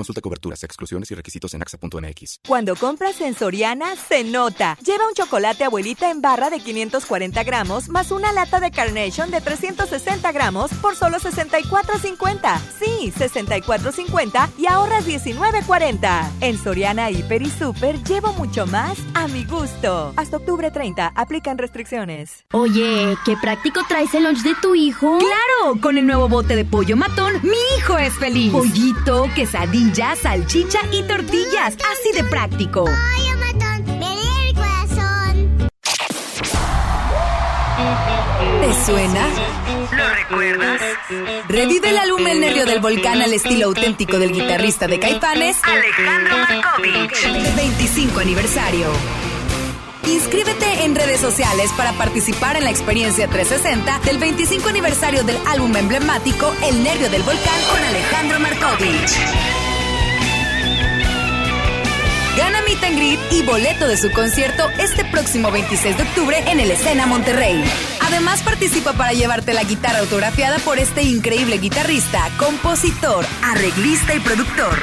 Consulta 0.00 0.22
coberturas, 0.22 0.64
exclusiones 0.64 1.10
y 1.10 1.14
requisitos 1.14 1.52
en 1.52 1.60
axa.mx. 1.60 2.40
Cuando 2.48 2.74
compras 2.74 3.20
en 3.20 3.34
Soriana, 3.34 3.96
se 3.96 4.24
nota. 4.24 4.78
Lleva 4.82 5.06
un 5.06 5.12
chocolate 5.12 5.64
abuelita 5.64 6.10
en 6.10 6.22
barra 6.22 6.48
de 6.48 6.58
540 6.58 7.44
gramos 7.44 7.90
más 7.90 8.10
una 8.10 8.32
lata 8.32 8.60
de 8.60 8.70
Carnation 8.70 9.30
de 9.30 9.42
360 9.42 10.32
gramos 10.32 10.72
por 10.80 10.96
solo 10.96 11.18
64.50. 11.18 12.60
Sí, 12.78 13.12
64.50 13.14 14.48
y 14.56 14.68
ahorras 14.68 15.06
19.40. 15.06 16.30
En 16.40 16.56
Soriana, 16.56 17.10
Hiper 17.10 17.42
y 17.42 17.50
Super 17.50 18.02
llevo 18.02 18.32
mucho 18.32 18.66
más 18.66 18.96
a 19.12 19.28
mi 19.28 19.44
gusto. 19.44 20.14
Hasta 20.16 20.38
octubre 20.38 20.70
30, 20.70 21.08
aplican 21.14 21.58
restricciones. 21.58 22.46
Oye, 22.54 23.18
qué 23.26 23.36
práctico 23.36 23.82
traes 23.86 24.14
el 24.14 24.22
lunch 24.24 24.42
de 24.44 24.54
tu 24.62 24.74
hijo. 24.74 25.18
¡Claro! 25.18 25.78
Con 25.82 25.98
el 25.98 26.06
nuevo 26.06 26.26
bote 26.26 26.56
de 26.56 26.64
pollo 26.64 26.96
matón, 26.96 27.34
mi 27.42 27.58
hijo 27.76 27.98
es 27.98 28.14
feliz. 28.14 28.50
Pollito, 28.50 29.28
quesadilla, 29.34 29.89
salchicha 29.94 30.80
y 30.92 31.02
tortillas. 31.02 31.74
Así 31.74 32.12
de 32.14 32.24
práctico. 32.24 32.84
¿Te 38.60 38.84
suena? 38.86 39.28
¿Lo 39.90 40.08
recuerdas? 40.14 40.80
Revive 41.48 41.90
el 41.90 41.98
álbum 41.98 42.26
El 42.26 42.40
Nervio 42.40 42.66
del 42.66 42.80
Volcán 42.80 43.20
al 43.20 43.32
estilo 43.32 43.66
auténtico 43.66 44.18
del 44.18 44.32
guitarrista 44.32 44.86
de 44.86 45.00
Caifanes, 45.00 45.56
Alejandro 45.62 46.36
Markovich. 46.38 47.56
25 47.56 48.20
aniversario. 48.20 48.86
Inscríbete 50.06 50.84
en 50.84 50.94
redes 50.94 51.20
sociales 51.20 51.70
para 51.76 51.92
participar 51.92 52.56
en 52.56 52.64
la 52.64 52.70
experiencia 52.70 53.28
360 53.28 54.00
del 54.00 54.18
25 54.18 54.68
aniversario 54.68 55.24
del 55.24 55.38
álbum 55.46 55.74
emblemático 55.76 56.52
El 56.62 56.82
Nervio 56.82 57.10
del 57.10 57.22
Volcán 57.22 57.60
con 57.70 57.82
Alejandro 57.82 58.40
Markovich. 58.40 59.69
Gana 62.36 62.62
Meet 62.62 62.84
and 62.84 62.96
Greet 62.96 63.20
y 63.32 63.42
boleto 63.42 63.86
de 63.86 63.96
su 63.96 64.10
concierto 64.12 64.68
este 64.78 65.04
próximo 65.04 65.50
26 65.50 65.96
de 65.96 66.02
octubre 66.02 66.36
en 66.46 66.60
el 66.60 66.70
Escena 66.70 67.06
Monterrey. 67.06 67.62
Además 68.00 68.42
participa 68.42 68.92
para 68.92 69.12
llevarte 69.12 69.52
la 69.52 69.64
guitarra 69.64 69.98
autografiada 69.98 70.58
por 70.58 70.78
este 70.78 71.02
increíble 71.02 71.58
guitarrista, 71.58 72.28
compositor, 72.38 73.26
arreglista 73.42 74.14
y 74.14 74.20
productor. 74.20 74.78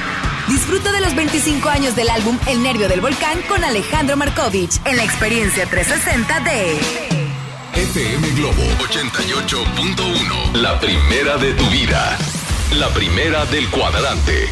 Disfruta 0.47 0.91
de 0.91 1.01
los 1.01 1.13
25 1.15 1.67
años 1.69 1.95
del 1.95 2.09
álbum 2.09 2.37
El 2.47 2.63
Nervio 2.63 2.87
del 2.87 3.01
Volcán 3.01 3.41
con 3.49 3.63
Alejandro 3.63 4.15
Markovich 4.15 4.79
en 4.85 4.95
la 4.95 5.03
experiencia 5.03 5.65
360 5.65 6.39
de... 6.41 7.17
FM 7.73 8.29
Globo 8.31 8.63
88.1. 8.79 10.53
La 10.53 10.79
primera 10.79 11.37
de 11.37 11.53
tu 11.53 11.65
vida. 11.69 12.17
La 12.75 12.89
primera 12.89 13.45
del 13.45 13.69
cuadrante. 13.69 14.49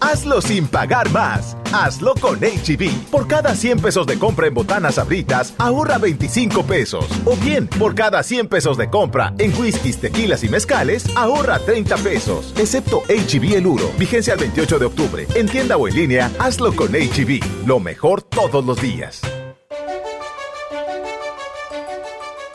Hazlo 0.00 0.40
sin 0.40 0.66
pagar 0.66 1.10
más. 1.10 1.56
Hazlo 1.72 2.14
con 2.14 2.40
HB. 2.40 3.10
Por 3.10 3.28
cada 3.28 3.54
100 3.54 3.80
pesos 3.80 4.06
de 4.06 4.18
compra 4.18 4.46
en 4.46 4.54
botanas 4.54 4.98
abritas, 4.98 5.54
ahorra 5.58 5.98
25 5.98 6.64
pesos. 6.64 7.06
O 7.24 7.36
bien, 7.36 7.68
por 7.68 7.94
cada 7.94 8.22
100 8.22 8.48
pesos 8.48 8.76
de 8.76 8.88
compra 8.88 9.34
en 9.38 9.54
whiskies, 9.58 10.00
tequilas 10.00 10.42
y 10.42 10.48
mezcales, 10.48 11.04
ahorra 11.16 11.58
30 11.58 11.96
pesos. 11.98 12.54
Excepto 12.56 13.02
HB 13.08 13.54
El 13.56 13.66
Uro. 13.66 13.90
Vigencia 13.98 14.34
el 14.34 14.40
28 14.40 14.78
de 14.78 14.86
octubre. 14.86 15.26
En 15.34 15.48
tienda 15.48 15.76
o 15.76 15.86
en 15.86 15.94
línea, 15.94 16.30
hazlo 16.38 16.74
con 16.74 16.92
HB. 16.92 17.66
Lo 17.66 17.78
mejor 17.78 18.22
todos 18.22 18.64
los 18.64 18.80
días. 18.80 19.20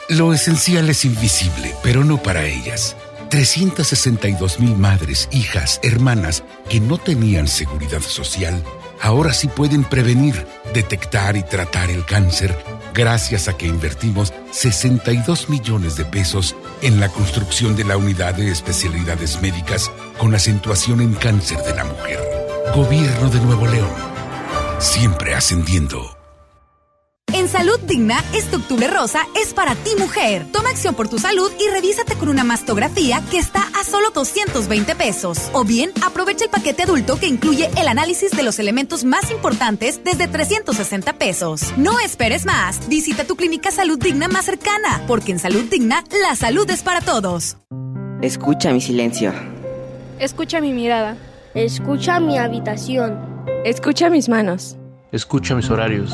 Lo 0.10 0.34
esencial 0.34 0.88
es 0.89 1.03
invisible, 1.03 1.73
pero 1.81 2.03
no 2.03 2.21
para 2.21 2.45
ellas. 2.45 2.95
362 3.36 4.62
mil 4.62 4.78
madres, 4.78 5.28
hijas, 5.30 5.82
hermanas 5.84 6.45
que 6.69 6.80
no 6.80 6.98
tenían 6.98 7.50
seguridad 7.50 8.00
social, 8.00 8.63
ahora 9.02 9.34
sí 9.34 9.50
pueden 9.50 9.84
prevenir, 9.84 10.48
detectar 10.74 11.36
y 11.36 11.43
tratar 11.43 11.89
el 11.89 12.06
cáncer 12.06 12.58
gracias 12.93 13.50
a 13.50 13.58
que 13.58 13.67
invertimos 13.67 14.32
62 14.52 15.50
millones 15.50 15.98
de 15.98 16.06
pesos 16.06 16.56
en 16.82 17.02
la 17.02 17.10
construcción 17.10 17.76
de 17.76 17.84
la 17.84 17.98
unidad 17.98 18.36
de 18.36 18.50
especialidades 18.50 19.41
médicas 19.41 19.91
con 20.17 20.34
acentuación 20.34 21.02
en 21.02 21.13
cáncer 21.13 21.58
de 21.58 21.76
la 21.76 21.84
mujer. 21.84 22.19
Gobierno 22.74 23.30
de 23.30 23.41
Nuevo 23.41 23.67
León. 23.67 23.91
Siempre 24.80 25.36
ascendiendo. 25.36 26.14
En 27.36 27.50
Salud 27.50 27.78
Digna, 27.82 28.24
este 28.34 28.56
octubre 28.56 28.88
rosa 28.88 29.24
es 29.36 29.54
para 29.54 29.76
ti 29.76 29.89
mujer. 30.00 30.45
Toma 30.54 30.69
acción 30.69 30.95
por 30.95 31.10
tu 31.10 31.19
salud 31.19 31.52
y 31.60 31.69
revísate 31.69 32.15
con 32.15 32.30
una 32.30 32.45
mastografía 32.45 33.21
que 33.30 33.38
está 33.38 33.62
a 33.78 33.84
solo 33.84 34.12
220 34.12 34.95
pesos. 34.95 35.50
O 35.52 35.65
bien, 35.65 35.91
aprovecha 36.02 36.45
el 36.45 36.50
paquete 36.50 36.84
adulto 36.84 37.19
que 37.19 37.28
incluye 37.28 37.69
el 37.78 37.89
análisis 37.89 38.32
de 38.32 38.41
los 38.41 38.58
elementos 38.58 39.04
más 39.04 39.32
importantes 39.32 40.02
desde 40.02 40.30
360 40.30 41.12
pesos. 41.17 41.74
No 41.76 42.00
esperes 42.00 42.45
más. 42.45 42.88
Visita 42.88 43.26
tu 43.26 43.36
clínica 43.36 43.69
Salud 43.69 44.00
Digna 44.00 44.30
más 44.30 44.45
cercana, 44.45 45.04
porque 45.06 45.34
en 45.34 45.39
Salud 45.39 45.65
Digna, 45.69 46.06
la 46.21 46.38
salud 46.38 46.69
es 46.71 46.84
para 46.84 47.02
todos. 47.02 47.58
Escucha 48.21 48.71
mi 48.71 48.80
silencio. 48.80 49.34
Escucha 50.19 50.62
mi 50.62 50.71
mirada. 50.71 51.17
Escucha 51.54 52.21
mi 52.21 52.38
habitación. 52.38 53.19
Escucha 53.65 54.10
mis 54.10 54.30
manos. 54.30 54.78
Escucha 55.12 55.54
mis 55.54 55.69
horarios. 55.69 56.13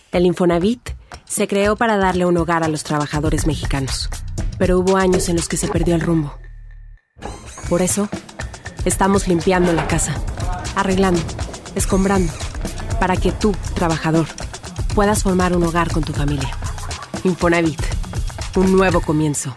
El 0.11 0.25
Infonavit 0.25 0.89
se 1.23 1.47
creó 1.47 1.77
para 1.77 1.95
darle 1.95 2.25
un 2.25 2.35
hogar 2.35 2.63
a 2.63 2.67
los 2.67 2.83
trabajadores 2.83 3.47
mexicanos, 3.47 4.09
pero 4.57 4.77
hubo 4.77 4.97
años 4.97 5.29
en 5.29 5.37
los 5.37 5.47
que 5.47 5.55
se 5.55 5.69
perdió 5.69 5.95
el 5.95 6.01
rumbo. 6.01 6.33
Por 7.69 7.81
eso, 7.81 8.09
estamos 8.83 9.29
limpiando 9.29 9.71
la 9.71 9.87
casa, 9.87 10.13
arreglando, 10.75 11.21
escombrando, 11.75 12.33
para 12.99 13.15
que 13.15 13.31
tú, 13.31 13.55
trabajador, 13.73 14.27
puedas 14.93 15.23
formar 15.23 15.55
un 15.55 15.63
hogar 15.63 15.89
con 15.93 16.03
tu 16.03 16.11
familia. 16.11 16.49
Infonavit, 17.23 17.81
un 18.57 18.75
nuevo 18.75 18.99
comienzo. 18.99 19.55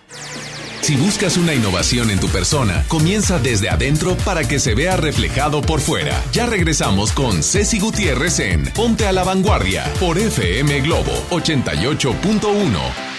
Si 0.84 0.96
buscas 0.96 1.38
una 1.38 1.54
innovación 1.54 2.10
en 2.10 2.20
tu 2.20 2.28
persona, 2.28 2.84
comienza 2.88 3.38
desde 3.38 3.70
adentro 3.70 4.18
para 4.18 4.46
que 4.46 4.60
se 4.60 4.74
vea 4.74 4.98
reflejado 4.98 5.62
por 5.62 5.80
fuera. 5.80 6.22
Ya 6.30 6.44
regresamos 6.44 7.12
con 7.12 7.42
Ceci 7.42 7.78
Gutiérrez 7.80 8.38
en 8.40 8.66
Ponte 8.66 9.06
a 9.06 9.12
la 9.12 9.24
Vanguardia 9.24 9.90
por 9.98 10.18
FM 10.18 10.82
Globo 10.82 11.12
88.1. 11.30 13.13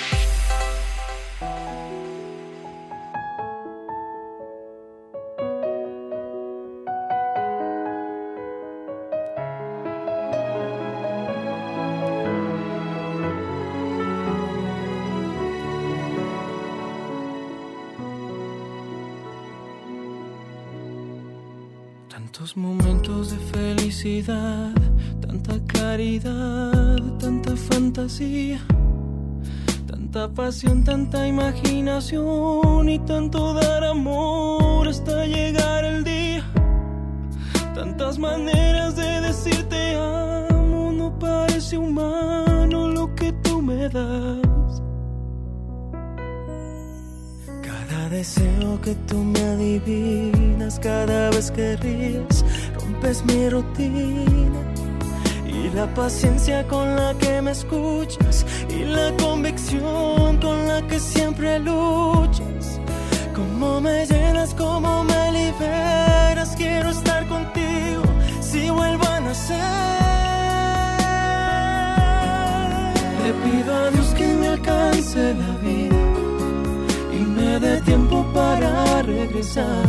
tanta 24.05 25.59
caridad, 25.65 27.01
tanta 27.19 27.55
fantasía, 27.55 28.59
tanta 29.87 30.29
pasión, 30.29 30.83
tanta 30.83 31.27
imaginación 31.27 32.87
y 32.87 32.99
tanto 32.99 33.55
dar 33.55 33.83
amor 33.83 34.87
hasta 34.87 35.25
llegar 35.25 35.85
el 35.85 36.03
día. 36.03 36.43
Tantas 37.73 38.19
maneras 38.19 38.95
de 38.95 39.21
decirte 39.21 39.95
amo, 39.95 40.91
no 40.91 41.17
parece 41.17 41.75
humano 41.75 42.87
lo 42.87 43.15
que 43.15 43.33
tú 43.41 43.59
me 43.59 43.89
das. 43.89 44.83
Cada 47.63 48.09
deseo 48.09 48.79
que 48.81 48.93
tú 49.07 49.17
me 49.23 49.39
adivinas, 49.39 50.79
cada 50.79 51.31
vez 51.31 51.49
que 51.49 51.75
ríes, 51.77 52.45
rompes 53.05 53.23
mi 53.25 53.49
rutina. 53.49 54.61
Y 55.45 55.69
la 55.75 55.87
paciencia 55.93 56.65
con 56.67 56.95
la 56.95 57.13
que 57.17 57.41
me 57.41 57.51
escuchas, 57.51 58.45
y 58.69 58.83
la 58.83 59.11
convicción 59.17 60.37
con 60.37 60.67
la 60.67 60.81
que 60.87 60.99
siempre 60.99 61.59
luchas. 61.59 62.79
Cómo 63.35 63.81
me 63.81 64.05
llenas, 64.05 64.53
cómo 64.53 65.03
me 65.03 65.31
liberas, 65.31 66.55
quiero 66.55 66.89
estar 66.89 67.27
contigo 67.27 68.03
si 68.41 68.69
vuelvo 68.69 69.05
a 69.07 69.19
nacer. 69.19 69.57
Le 73.23 73.33
pido 73.43 73.75
a 73.75 73.91
Dios 73.91 74.07
que 74.15 74.27
me 74.27 74.47
alcance 74.49 75.33
la 75.33 75.51
vida 75.63 75.95
y 77.11 77.19
me 77.19 77.59
dé 77.59 77.81
tiempo 77.81 78.25
para 78.33 79.01
regresar. 79.01 79.85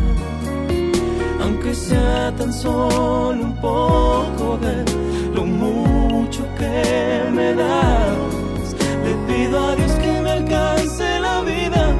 Aunque 1.47 1.73
sea 1.75 2.35
tan 2.37 2.53
solo 2.53 3.41
un 3.45 3.55
poco 3.61 4.59
de 4.59 4.85
lo 5.33 5.45
mucho 5.47 6.43
que 6.59 7.31
me 7.33 7.55
das. 7.55 8.75
Le 9.05 9.15
pido 9.29 9.57
a 9.69 9.77
Dios 9.77 9.93
que 9.93 10.21
me 10.23 10.31
alcance 10.31 11.21
la 11.21 11.43
vida 11.43 11.95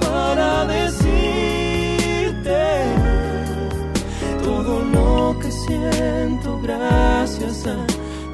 para 0.00 0.66
decirte 0.66 2.62
todo 4.42 4.82
lo 4.96 5.38
que 5.38 5.52
siento 5.52 6.60
gracias 6.60 7.66
a 7.68 7.76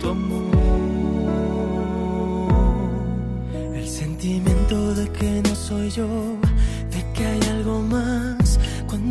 tu 0.00 0.08
amor. 0.08 0.40
El 3.74 3.86
sentimiento 3.86 4.94
de 4.94 5.06
que 5.10 5.42
no 5.46 5.54
soy 5.54 5.90
yo, 5.90 6.08
de 6.94 7.04
que 7.12 7.26
hay 7.26 7.40
algo 7.50 7.82
más 7.82 8.39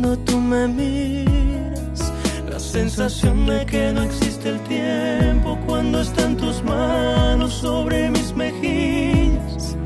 cuando 0.00 0.18
tú 0.20 0.40
me 0.40 0.66
miras. 0.66 2.12
La 2.48 2.58
sensación 2.58 3.46
de 3.46 3.66
que 3.66 3.92
no 3.92 4.02
existe 4.02 4.48
el 4.48 4.60
tiempo 4.60 5.58
cuando 5.66 6.00
están 6.00 6.36
tus 6.36 6.62
manos 6.62 7.52
sobre 7.52 8.08
mis 8.10 8.34
mejillas. 8.34 9.76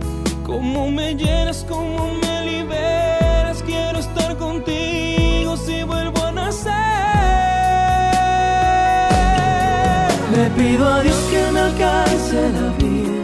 Cómo 0.46 0.88
me 0.90 1.14
llenas, 1.16 1.66
cómo 1.68 2.12
me 2.22 2.44
liberas. 2.44 3.60
Quiero 3.64 3.98
estar 3.98 4.36
contigo 4.36 5.56
si 5.56 5.82
vuelvo 5.82 6.22
a 6.22 6.32
nacer. 6.32 6.72
Le 10.36 10.50
pido 10.50 10.88
a 10.88 11.02
Dios 11.02 11.16
que 11.30 11.50
me 11.52 11.60
alcance 11.60 12.50
la 12.52 12.68
vida 12.78 13.20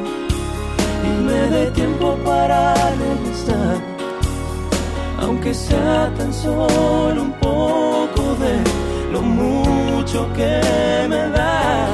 y 1.05 1.23
me 1.25 1.41
dé 1.57 1.71
tiempo 1.71 2.17
para 2.25 2.75
regresar. 2.75 3.79
Aunque 5.21 5.55
sea 5.55 6.10
solo 6.33 7.23
un 7.23 7.33
poco 7.33 8.37
de 8.37 8.63
lo 9.13 9.21
mucho 9.21 10.29
que 10.35 10.61
me 11.09 11.29
das. 11.31 11.91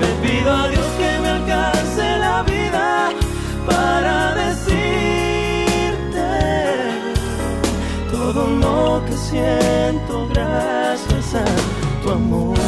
Le 0.00 0.06
pido 0.22 0.52
a 0.52 0.68
Dios 0.68 0.86
que 0.98 1.18
me 1.22 1.28
alcance 1.28 2.18
la 2.18 2.42
vida 2.42 3.10
para 3.66 4.34
decirte 4.34 4.78
todo 8.12 8.46
lo 8.64 9.04
que 9.06 9.16
siento 9.16 10.28
gracias 10.28 11.34
a 11.34 11.44
tu 12.02 12.10
amor. 12.10 12.58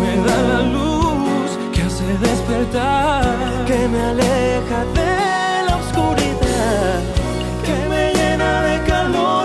Me 0.00 0.16
da 0.26 0.42
la 0.52 0.62
luz 0.62 1.50
que 1.72 1.82
hace 1.82 2.06
despertar, 2.18 3.24
que 3.66 3.88
me 3.88 4.00
aleja 4.12 4.78
de 4.98 5.64
la 5.68 5.76
oscuridad, 5.76 7.00
que 7.66 7.76
me 7.90 8.12
llena 8.14 8.62
de 8.62 8.82
calor 8.84 9.41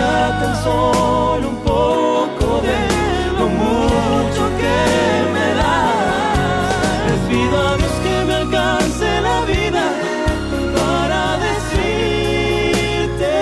tan 0.00 0.56
solo 0.62 1.48
un 1.48 1.56
poco 1.58 2.60
de 2.66 2.78
lo 3.38 3.46
mucho 3.48 4.42
que 4.60 4.78
me 5.34 5.48
das. 5.60 7.06
Les 7.06 7.20
pido 7.28 7.56
a 7.68 7.76
Dios 7.76 7.94
que 8.04 8.24
me 8.28 8.34
alcance 8.34 9.20
la 9.20 9.38
vida 9.52 9.84
para 10.76 11.22
decirte 11.48 13.34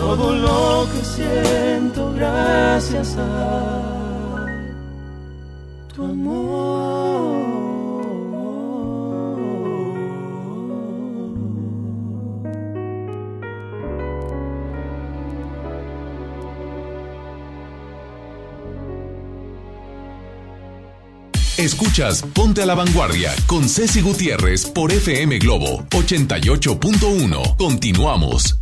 todo 0.00 0.34
lo 0.36 0.86
que 0.92 1.04
siento 1.04 2.12
gracias 2.14 3.16
a 3.16 3.87
Escuchas 21.80 22.24
Ponte 22.34 22.60
a 22.60 22.66
la 22.66 22.74
Vanguardia 22.74 23.32
con 23.46 23.68
Ceci 23.68 24.00
Gutiérrez 24.00 24.66
por 24.66 24.90
FM 24.90 25.38
Globo 25.38 25.84
88.1. 25.90 27.56
Continuamos. 27.56 28.58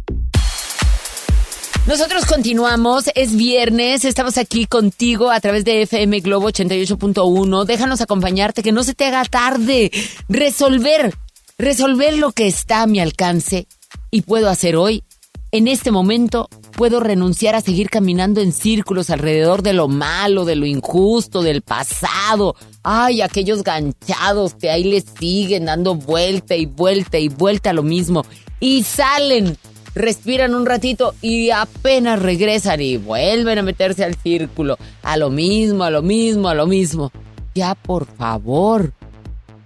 Nosotros 1.86 2.26
continuamos, 2.26 3.06
es 3.14 3.34
viernes, 3.34 4.04
estamos 4.04 4.36
aquí 4.36 4.66
contigo 4.66 5.30
a 5.30 5.40
través 5.40 5.64
de 5.64 5.80
FM 5.80 6.20
Globo 6.20 6.50
88.1. 6.50 7.64
Déjanos 7.64 8.02
acompañarte, 8.02 8.62
que 8.62 8.72
no 8.72 8.84
se 8.84 8.92
te 8.92 9.06
haga 9.06 9.24
tarde. 9.24 9.90
Resolver, 10.28 11.14
resolver 11.56 12.18
lo 12.18 12.32
que 12.32 12.46
está 12.46 12.82
a 12.82 12.86
mi 12.86 13.00
alcance 13.00 13.66
y 14.10 14.22
puedo 14.22 14.50
hacer 14.50 14.76
hoy. 14.76 15.04
En 15.52 15.68
este 15.68 15.90
momento 15.90 16.50
puedo 16.72 17.00
renunciar 17.00 17.54
a 17.54 17.62
seguir 17.62 17.88
caminando 17.88 18.42
en 18.42 18.52
círculos 18.52 19.08
alrededor 19.08 19.62
de 19.62 19.72
lo 19.72 19.88
malo, 19.88 20.44
de 20.44 20.56
lo 20.56 20.66
injusto, 20.66 21.42
del 21.42 21.62
pasado. 21.62 22.56
Ay, 22.88 23.20
aquellos 23.20 23.64
ganchados 23.64 24.54
que 24.54 24.70
ahí 24.70 24.84
les 24.84 25.06
siguen 25.18 25.64
dando 25.64 25.96
vuelta 25.96 26.54
y 26.54 26.66
vuelta 26.66 27.18
y 27.18 27.26
vuelta 27.28 27.70
a 27.70 27.72
lo 27.72 27.82
mismo. 27.82 28.24
Y 28.60 28.84
salen 28.84 29.56
respiran 29.96 30.54
un 30.54 30.66
ratito 30.66 31.12
y 31.20 31.50
apenas 31.50 32.22
regresan 32.22 32.80
y 32.80 32.96
vuelven 32.96 33.58
a 33.58 33.62
meterse 33.62 34.04
al 34.04 34.14
círculo, 34.14 34.78
a 35.02 35.16
lo 35.16 35.30
mismo, 35.30 35.82
a 35.82 35.90
lo 35.90 36.02
mismo, 36.02 36.48
a 36.48 36.54
lo 36.54 36.68
mismo. 36.68 37.10
Ya, 37.56 37.74
por 37.74 38.06
favor, 38.06 38.92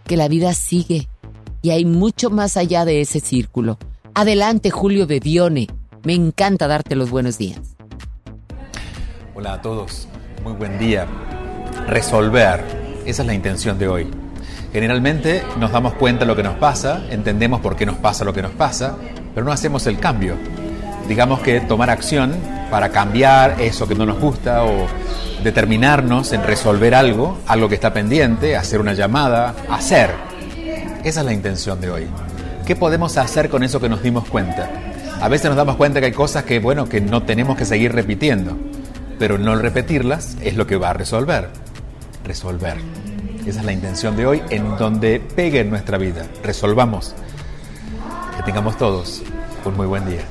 que 0.07 0.17
la 0.17 0.29
vida 0.29 0.55
sigue 0.55 1.07
y 1.61 1.71
hay 1.71 1.85
mucho 1.85 2.31
más 2.31 2.57
allá 2.57 2.87
de 2.87 3.03
ese 3.03 3.21
círculo. 3.21 3.77
Adelante, 4.15 4.71
Julio 4.71 5.07
Bebione. 5.07 5.67
Me 6.05 6.15
encanta 6.15 6.67
darte 6.69 6.97
los 6.97 7.11
buenos 7.11 7.37
días. 7.37 7.61
Hola 9.35 9.53
a 9.53 9.61
todos, 9.61 10.09
muy 10.43 10.55
buen 10.55 10.79
día. 10.79 11.07
Resolver, 11.87 12.90
esa 13.07 13.23
es 13.23 13.27
la 13.27 13.35
intención 13.35 13.79
de 13.79 13.89
hoy. 13.89 14.07
Generalmente 14.73 15.43
nos 15.59 15.73
damos 15.73 15.95
cuenta 15.95 16.21
de 16.21 16.27
lo 16.27 16.37
que 16.37 16.43
nos 16.43 16.55
pasa, 16.57 17.03
entendemos 17.11 17.61
por 17.61 17.77
qué 17.77 17.87
nos 17.87 17.97
pasa 17.97 18.25
lo 18.25 18.33
que 18.33 18.43
nos 18.43 18.53
pasa, 18.53 18.97
pero 19.35 19.45
no 19.45 19.53
hacemos 19.53 19.87
el 19.87 19.99
cambio. 19.99 20.37
Digamos 21.09 21.41
que 21.41 21.61
tomar 21.61 21.91
acción 21.91 22.35
para 22.71 22.91
cambiar 22.91 23.61
eso 23.61 23.89
que 23.89 23.97
no 23.97 24.07
nos 24.07 24.21
gusta 24.21 24.65
o 24.65 24.87
determinarnos 25.43 26.33
en 26.33 26.45
resolver 26.45 26.95
algo, 26.95 27.39
algo 27.47 27.69
que 27.69 27.75
está 27.75 27.93
pendiente, 27.93 28.57
hacer 28.57 28.81
una 28.81 28.93
llamada, 28.93 29.55
hacer. 29.69 30.11
Esa 31.03 31.21
es 31.21 31.27
la 31.27 31.33
intención 31.33 31.81
de 31.81 31.91
hoy. 31.91 32.07
¿Qué 32.65 32.77
podemos 32.77 33.17
hacer 33.17 33.49
con 33.49 33.65
eso 33.65 33.81
que 33.81 33.89
nos 33.89 34.03
dimos 34.03 34.29
cuenta? 34.29 34.71
A 35.21 35.29
veces 35.29 35.47
nos 35.47 35.57
damos 35.57 35.77
cuenta 35.77 35.99
que 35.99 36.07
hay 36.07 36.13
cosas 36.13 36.45
que, 36.45 36.61
bueno, 36.61 36.89
que 36.89 37.01
no 37.01 37.25
tenemos 37.25 37.57
que 37.57 37.65
seguir 37.65 37.93
repitiendo, 37.93 38.57
pero 39.19 39.37
no 39.37 39.57
repetirlas 39.57 40.37
es 40.41 40.57
lo 40.57 40.67
que 40.67 40.77
va 40.77 40.91
a 40.91 40.93
resolver. 40.93 41.49
Resolver. 42.31 42.77
Esa 43.45 43.59
es 43.59 43.67
la 43.67 43.73
intención 43.73 44.17
de 44.17 44.25
hoy 44.25 44.41
en 44.51 44.77
donde 44.77 45.19
pegue 45.19 45.59
en 45.59 45.71
nuestra 45.71 45.99
vida. 45.99 46.29
Resolvamos. 46.45 47.13
Que 48.37 48.45
tengamos 48.45 48.79
todos 48.79 49.23
un 49.65 49.77
muy 49.77 49.89
buen 49.89 50.09
día. 50.09 50.25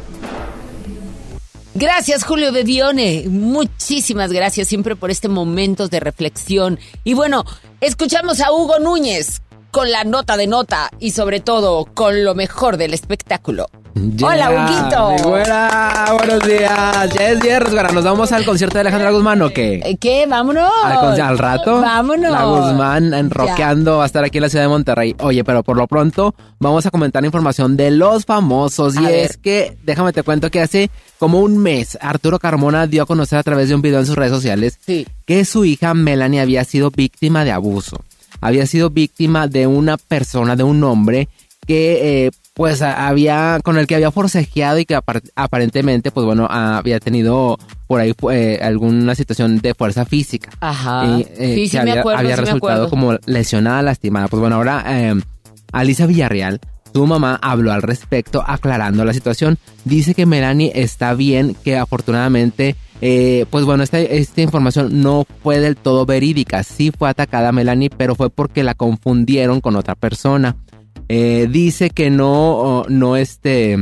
Gracias, 1.73 2.23
Julio 2.23 2.53
Bebione. 2.53 3.25
Muchísimas 3.27 4.31
gracias 4.31 4.69
siempre 4.69 4.95
por 4.95 5.11
este 5.11 5.27
momento 5.27 5.89
de 5.89 5.99
reflexión. 5.99 6.79
Y 7.03 7.15
bueno, 7.15 7.43
escuchamos 7.81 8.39
a 8.39 8.53
Hugo 8.53 8.79
Núñez 8.79 9.41
con 9.69 9.91
la 9.91 10.05
nota 10.05 10.37
de 10.37 10.47
nota 10.47 10.91
y 10.99 11.11
sobre 11.11 11.41
todo 11.41 11.83
con 11.83 12.23
lo 12.23 12.33
mejor 12.33 12.77
del 12.77 12.93
espectáculo. 12.93 13.67
Hola, 13.95 14.49
Huguito. 14.51 15.11
Mi 15.11 15.21
güera, 15.29 16.05
buenos 16.17 16.47
días. 16.47 17.13
Ya 17.13 17.29
es 17.31 17.39
viernes, 17.39 17.73
güera. 17.73 17.89
¿Nos 17.89 18.03
vamos 18.03 18.31
al 18.31 18.45
concierto 18.45 18.75
de 18.75 18.81
Alejandra 18.81 19.11
Guzmán 19.11 19.41
o 19.41 19.49
qué? 19.49 19.81
Eh, 19.83 19.97
¿Qué? 19.97 20.25
Vámonos. 20.27 20.71
¿Al, 20.83 21.37
rato? 21.37 21.81
Vámonos. 21.81 22.31
La 22.31 22.43
Guzmán 22.45 23.13
enroqueando 23.13 23.97
va 23.97 24.03
a 24.03 24.05
estar 24.05 24.23
aquí 24.23 24.37
en 24.37 24.43
la 24.43 24.49
ciudad 24.49 24.65
de 24.65 24.69
Monterrey. 24.69 25.15
Oye, 25.19 25.43
pero 25.43 25.63
por 25.63 25.75
lo 25.75 25.87
pronto 25.87 26.35
vamos 26.59 26.85
a 26.85 26.91
comentar 26.91 27.25
información 27.25 27.75
de 27.75 27.91
los 27.91 28.25
famosos. 28.25 28.95
y 28.95 29.05
es 29.05 29.37
que, 29.37 29.77
déjame 29.83 30.13
te 30.13 30.23
cuento 30.23 30.51
que 30.51 30.61
hace 30.61 30.91
como 31.17 31.39
un 31.39 31.57
mes 31.57 31.97
Arturo 31.99 32.39
Carmona 32.39 32.87
dio 32.87 33.03
a 33.03 33.05
conocer 33.05 33.39
a 33.39 33.43
través 33.43 33.69
de 33.69 33.75
un 33.75 33.81
video 33.81 33.99
en 33.99 34.05
sus 34.05 34.15
redes 34.15 34.31
sociales 34.31 34.79
que 35.25 35.45
su 35.45 35.65
hija 35.65 35.93
Melanie 35.93 36.41
había 36.41 36.63
sido 36.63 36.91
víctima 36.91 37.43
de 37.43 37.51
abuso. 37.51 37.97
Había 38.41 38.65
sido 38.67 38.89
víctima 38.89 39.47
de 39.47 39.67
una 39.67 39.97
persona, 39.97 40.55
de 40.55 40.63
un 40.63 40.83
hombre 40.83 41.27
que 41.67 42.25
eh, 42.25 42.31
pues 42.59 42.81
había 42.81 43.61
con 43.63 43.77
el 43.77 43.87
que 43.87 43.95
había 43.95 44.11
forcejeado 44.11 44.79
y 44.79 44.85
que 44.85 44.93
apar- 44.97 45.23
aparentemente 45.33 46.11
pues 46.11 46.25
bueno 46.25 46.45
había 46.45 46.99
tenido 46.99 47.57
por 47.87 48.01
ahí 48.01 48.13
eh, 48.33 48.59
alguna 48.61 49.15
situación 49.15 49.59
de 49.59 49.73
fuerza 49.73 50.03
física 50.03 50.49
Ajá. 50.59 51.05
y, 51.05 51.21
eh, 51.37 51.55
sí, 51.55 51.69
sí 51.69 51.77
me 51.77 51.83
había, 51.83 51.99
acuerdo, 52.01 52.19
había 52.19 52.35
sí 52.35 52.41
resultado 52.41 52.89
como 52.89 53.13
lesionada, 53.27 53.81
lastimada. 53.81 54.27
Pues 54.27 54.41
bueno, 54.41 54.57
ahora 54.57 54.83
eh, 54.87 55.15
Alicia 55.71 56.05
Villarreal, 56.05 56.59
su 56.93 57.07
mamá, 57.07 57.39
habló 57.41 57.71
al 57.71 57.81
respecto 57.81 58.43
aclarando 58.45 59.05
la 59.05 59.13
situación. 59.13 59.57
Dice 59.85 60.13
que 60.13 60.25
Melanie 60.25 60.73
está 60.75 61.13
bien, 61.13 61.55
que 61.63 61.77
afortunadamente, 61.77 62.75
eh, 62.99 63.45
pues 63.49 63.63
bueno, 63.63 63.83
esta, 63.83 63.99
esta 63.99 64.41
información 64.41 65.01
no 65.01 65.25
fue 65.41 65.61
del 65.61 65.77
todo 65.77 66.05
verídica. 66.05 66.63
Sí 66.63 66.91
fue 66.91 67.07
atacada 67.09 67.53
Melanie, 67.53 67.89
pero 67.89 68.15
fue 68.15 68.29
porque 68.29 68.63
la 68.63 68.73
confundieron 68.73 69.61
con 69.61 69.77
otra 69.77 69.95
persona. 69.95 70.57
Eh, 71.09 71.47
dice 71.49 71.89
que 71.89 72.09
no, 72.09 72.85
no 72.87 73.17
este, 73.17 73.75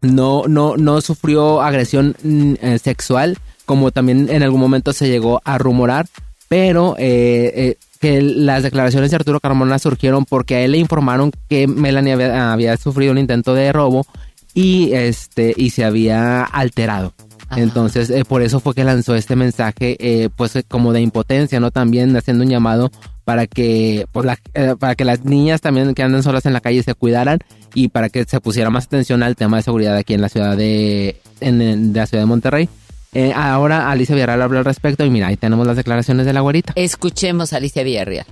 no, 0.00 0.44
no, 0.46 0.76
no 0.76 1.00
sufrió 1.00 1.62
agresión 1.62 2.16
mm, 2.22 2.54
eh, 2.60 2.78
sexual, 2.78 3.38
como 3.64 3.90
también 3.90 4.28
en 4.30 4.42
algún 4.42 4.60
momento 4.60 4.92
se 4.92 5.08
llegó 5.08 5.40
a 5.44 5.58
rumorar, 5.58 6.06
pero 6.48 6.94
eh, 6.98 7.52
eh, 7.54 7.76
que 8.00 8.22
las 8.22 8.62
declaraciones 8.62 9.10
de 9.10 9.16
Arturo 9.16 9.40
Carmona 9.40 9.78
surgieron 9.78 10.24
porque 10.24 10.56
a 10.56 10.60
él 10.60 10.72
le 10.72 10.78
informaron 10.78 11.32
que 11.48 11.66
Melanie 11.66 12.12
había, 12.12 12.52
había 12.52 12.76
sufrido 12.76 13.12
un 13.12 13.18
intento 13.18 13.54
de 13.54 13.72
robo 13.72 14.06
y 14.54 14.92
este 14.92 15.52
y 15.56 15.70
se 15.70 15.84
había 15.84 16.44
alterado. 16.44 17.12
Entonces, 17.54 18.10
eh, 18.10 18.24
por 18.24 18.42
eso 18.42 18.60
fue 18.60 18.74
que 18.74 18.82
lanzó 18.84 19.14
este 19.14 19.36
mensaje, 19.36 19.96
eh, 20.00 20.28
pues 20.34 20.56
eh, 20.56 20.64
como 20.66 20.92
de 20.92 21.00
impotencia, 21.00 21.60
¿no? 21.60 21.70
También 21.70 22.16
haciendo 22.16 22.42
un 22.44 22.50
llamado 22.50 22.90
para 23.24 23.46
que, 23.46 24.06
pues, 24.12 24.26
la- 24.26 24.38
eh, 24.54 24.74
para 24.78 24.94
que 24.94 25.04
las 25.04 25.24
niñas 25.24 25.60
también 25.60 25.94
que 25.94 26.02
andan 26.02 26.22
solas 26.22 26.44
en 26.46 26.52
la 26.52 26.60
calle 26.60 26.82
se 26.82 26.94
cuidaran 26.94 27.38
y 27.74 27.88
para 27.88 28.08
que 28.08 28.24
se 28.24 28.40
pusiera 28.40 28.70
más 28.70 28.86
atención 28.86 29.22
al 29.22 29.36
tema 29.36 29.58
de 29.58 29.62
seguridad 29.62 29.96
aquí 29.96 30.14
en 30.14 30.20
la 30.22 30.28
ciudad 30.28 30.56
de, 30.56 31.20
en, 31.40 31.60
en- 31.62 31.92
de 31.92 32.00
la 32.00 32.06
ciudad 32.06 32.22
de 32.22 32.26
Monterrey. 32.26 32.68
Eh, 33.14 33.32
ahora 33.34 33.90
Alicia 33.90 34.14
Villarreal 34.14 34.42
habló 34.42 34.58
al 34.58 34.64
respecto 34.64 35.04
y 35.04 35.10
mira, 35.10 35.28
ahí 35.28 35.36
tenemos 35.36 35.66
las 35.66 35.76
declaraciones 35.76 36.26
de 36.26 36.32
la 36.32 36.40
güerita. 36.40 36.72
Escuchemos 36.76 37.52
a 37.52 37.56
Alicia 37.56 37.82
Villarreal. 37.82 38.26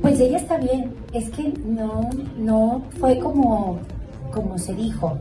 Pues 0.00 0.18
ella 0.20 0.38
está 0.38 0.56
bien, 0.58 0.90
es 1.12 1.28
que 1.30 1.52
no, 1.66 2.08
no 2.38 2.82
fue 2.98 3.18
como, 3.18 3.78
como 4.32 4.56
se 4.58 4.72
dijo, 4.74 5.18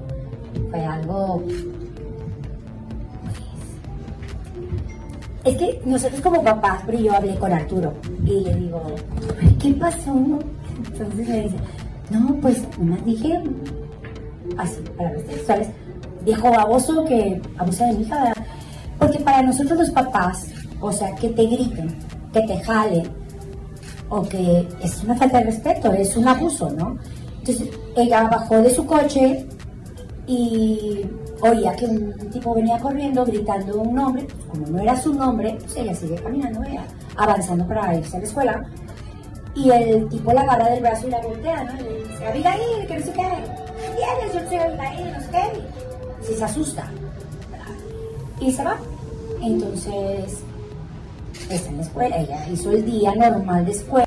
fue 0.70 0.86
algo... 0.86 1.44
Es 5.44 5.58
que 5.58 5.82
nosotros 5.86 6.22
como 6.22 6.44
papás, 6.44 6.82
pero 6.86 7.00
yo 7.00 7.14
hablé 7.14 7.36
con 7.36 7.52
Arturo 7.52 7.94
y 8.26 8.42
le 8.42 8.56
digo, 8.56 8.82
"Ay, 9.42 9.58
¿qué 9.60 9.74
pasó? 9.74 10.14
Entonces 10.78 11.28
me 11.28 11.42
dice, 11.42 11.56
no, 12.12 12.36
pues 12.42 12.62
nomás 12.78 13.04
dije, 13.06 13.42
así, 14.58 14.82
palabras 14.98 15.24
textuales, 15.26 15.68
viejo 16.24 16.52
baboso 16.52 17.06
que 17.06 17.42
abusa 17.58 17.86
de 17.88 17.94
mi 17.94 18.04
hija. 18.04 18.34
Porque 19.00 19.20
para 19.20 19.42
nosotros 19.42 19.80
los 19.80 19.90
papás, 19.92 20.48
o 20.80 20.92
sea, 20.92 21.16
que 21.16 21.30
te 21.30 21.44
griten, 21.44 21.98
que 22.34 22.42
te 22.42 22.60
jalen, 22.60 23.10
o 24.10 24.22
que 24.24 24.68
es 24.84 25.04
una 25.04 25.16
falta 25.16 25.40
de 25.40 25.46
respeto, 25.46 25.92
es 25.94 26.16
un 26.18 26.28
abuso, 26.28 26.70
¿no? 26.72 26.98
Entonces 27.40 27.70
ella 27.96 28.28
bajó 28.28 28.58
de 28.62 28.70
su 28.70 28.86
coche 28.86 29.48
y 30.28 31.06
oía 31.42 31.76
que 31.76 31.86
un 31.86 32.14
tipo 32.32 32.54
venía 32.54 32.80
corriendo 32.80 33.26
gritando 33.26 33.82
un 33.82 33.96
nombre, 33.96 34.24
pues, 34.24 34.46
como 34.46 34.68
no 34.68 34.80
era 34.82 35.00
su 35.00 35.14
nombre, 35.14 35.58
pues 35.60 35.76
ella 35.78 35.96
sigue 35.96 36.16
caminando, 36.16 36.64
ella, 36.64 36.84
avanzando 37.18 37.68
para 37.68 37.96
irse 37.96 38.18
a 38.18 38.20
la 38.20 38.26
escuela. 38.26 38.64
Y 39.54 39.70
el 39.70 40.08
tipo 40.08 40.32
la 40.32 40.42
agarra 40.42 40.70
del 40.70 40.82
brazo 40.82 41.08
y 41.08 41.12
la 41.12 41.20
voltea, 41.22 41.64
¿no? 41.64 41.80
Y 41.80 41.84
le 41.84 42.04
dice, 42.08 42.26
Abigail, 42.28 42.88
que 42.88 42.98
no 43.00 43.06
sé 43.06 43.12
qué. 43.12 43.28
¿Quién 43.96 44.28
es? 44.28 44.34
Yo 44.34 44.48
soy 44.48 44.58
Abigail, 44.58 45.14
no 45.14 45.20
sé 45.20 45.28
qué. 45.32 46.32
Y 46.32 46.36
se, 46.38 46.44
asusta. 46.44 46.90
¿verdad? 47.52 47.66
Y 48.40 48.52
se 48.52 48.64
va. 48.64 48.78
Entonces, 49.42 50.40
está 51.50 51.70
en 51.70 51.78
la 51.78 51.84
escuela, 51.84 52.18
ella 52.18 52.48
hizo 52.50 52.72
el 52.72 52.86
día 52.86 53.14
normal 53.16 53.66
de 53.66 53.72
escuela. 53.72 54.06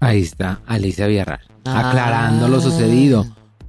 Ahí 0.00 0.22
está, 0.22 0.60
Alicia 0.66 1.06
Villarreal, 1.06 1.40
Ah. 1.64 1.88
aclarando 1.88 2.48
lo 2.48 2.60
sucedido. 2.60 3.24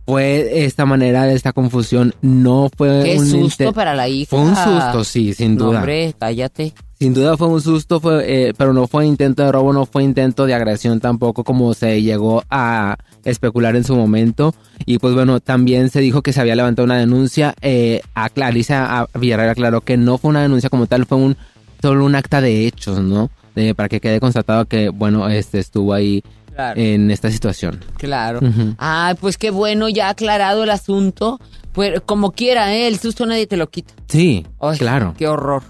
Fue 0.07 0.63
esta 0.65 0.85
manera 0.85 1.25
de 1.25 1.35
esta 1.35 1.51
confusión, 1.51 2.15
no 2.21 2.69
fue 2.75 3.01
Qué 3.03 3.19
un 3.19 3.27
susto 3.27 3.73
para 3.73 3.93
la 3.93 4.07
hija. 4.07 4.29
Fue 4.29 4.39
un 4.39 4.55
susto, 4.55 5.03
sí, 5.03 5.33
sin 5.33 5.57
No, 5.57 5.65
duda. 5.65 5.79
hombre, 5.79 6.15
cállate. 6.17 6.73
Sin 6.97 7.13
duda 7.13 7.35
fue 7.35 7.49
un 7.49 7.61
susto, 7.61 7.99
fue, 7.99 8.23
eh, 8.47 8.53
pero 8.57 8.71
no 8.73 8.87
fue 8.87 9.05
intento 9.05 9.43
de 9.43 9.51
robo, 9.51 9.73
no 9.73 9.85
fue 9.85 10.03
intento 10.03 10.45
de 10.45 10.53
agresión 10.53 11.01
tampoco, 11.01 11.43
como 11.43 11.73
se 11.73 12.01
llegó 12.01 12.41
a 12.49 12.95
especular 13.25 13.75
en 13.75 13.83
su 13.83 13.95
momento. 13.97 14.55
Y 14.85 14.97
pues 14.97 15.13
bueno, 15.13 15.41
también 15.41 15.89
se 15.89 15.99
dijo 15.99 16.21
que 16.21 16.31
se 16.31 16.39
había 16.39 16.55
levantado 16.55 16.85
una 16.85 16.97
denuncia. 16.97 17.53
Eh, 17.61 18.01
a 18.15 18.29
Clarisa 18.29 19.01
a 19.01 19.07
Villarreal 19.19 19.49
aclaró 19.49 19.81
que 19.81 19.97
no 19.97 20.17
fue 20.17 20.29
una 20.29 20.41
denuncia 20.41 20.69
como 20.69 20.87
tal, 20.87 21.05
fue 21.05 21.17
un 21.17 21.35
solo 21.81 22.05
un 22.05 22.15
acta 22.15 22.39
de 22.39 22.65
hechos, 22.65 23.01
¿no? 23.01 23.29
De- 23.55 23.75
para 23.75 23.89
que 23.89 23.99
quede 23.99 24.19
constatado 24.21 24.65
que, 24.65 24.87
bueno, 24.89 25.27
este 25.27 25.59
estuvo 25.59 25.93
ahí 25.93 26.23
Claro. 26.57 26.81
en 26.81 27.11
esta 27.11 27.29
situación. 27.29 27.85
Claro. 27.97 28.39
Ujú. 28.41 28.73
Ay, 28.79 29.13
pues 29.21 29.37
qué 29.37 29.51
bueno, 29.51 29.89
ya 29.89 30.09
aclarado 30.09 30.63
el 30.63 30.71
asunto. 30.71 31.39
Pues 31.71 32.01
como 32.03 32.31
quiera, 32.31 32.73
¿eh? 32.73 32.87
El 32.87 32.97
susto 32.97 33.27
nadie 33.27 33.45
te 33.45 33.57
lo 33.57 33.69
quita. 33.69 33.93
Sí, 34.07 34.43
Ay, 34.59 34.79
claro. 34.79 35.13
Qué 35.15 35.27
horror. 35.27 35.61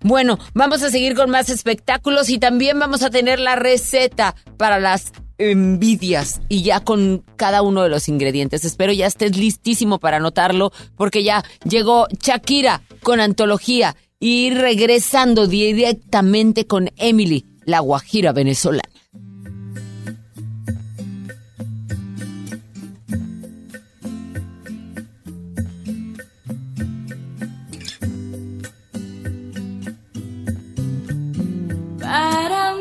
Bueno, 0.00 0.36
vamos 0.52 0.82
a 0.82 0.90
seguir 0.90 1.14
con 1.14 1.30
más 1.30 1.48
espectáculos 1.48 2.28
y 2.28 2.38
también 2.38 2.76
vamos 2.80 3.02
a 3.04 3.10
tener 3.10 3.38
la 3.38 3.54
receta 3.54 4.34
para 4.56 4.80
las 4.80 5.12
envidias 5.38 6.40
y 6.48 6.62
ya 6.62 6.80
con 6.80 7.22
cada 7.36 7.62
uno 7.62 7.82
de 7.84 7.88
los 7.88 8.08
ingredientes. 8.08 8.64
Espero 8.64 8.92
ya 8.92 9.06
estés 9.06 9.36
listísimo 9.36 10.00
para 10.00 10.16
anotarlo 10.16 10.72
porque 10.96 11.22
ya 11.22 11.44
llegó 11.64 12.08
Shakira 12.20 12.82
con 13.04 13.20
antología 13.20 13.94
y 14.18 14.50
regresando 14.50 15.46
directamente 15.46 16.66
con 16.66 16.90
Emily, 16.96 17.46
la 17.64 17.80
guajira 17.80 18.32
venezolana. 18.32 18.88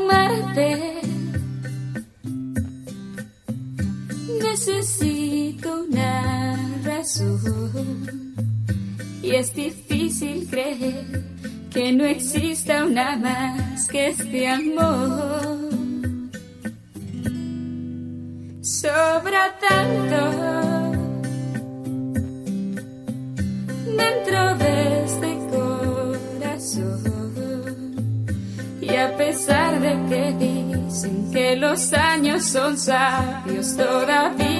amarte. 0.06 1.02
Necesito 4.42 5.86
una 5.90 6.58
razón 6.84 8.36
y 9.22 9.32
es 9.32 9.54
difícil 9.54 10.48
creer 10.50 11.24
que 11.72 11.92
no 11.92 12.06
exista 12.06 12.86
una 12.86 13.18
más 13.18 13.88
que 13.88 14.08
este 14.08 14.48
amor. 14.48 15.60
Sobra 18.62 19.54
tanto. 19.60 20.96
dentro 23.98 24.56
de 24.56 25.04
este 25.06 25.38
corazón 25.52 27.06
y 28.82 28.96
a 28.96 29.16
pesar 29.18 29.65
que 30.10 30.34
dicen 30.40 31.32
que 31.32 31.56
los 31.56 31.94
años 31.94 32.44
son 32.44 32.78
sabios, 32.78 33.76
todavía 33.76 34.55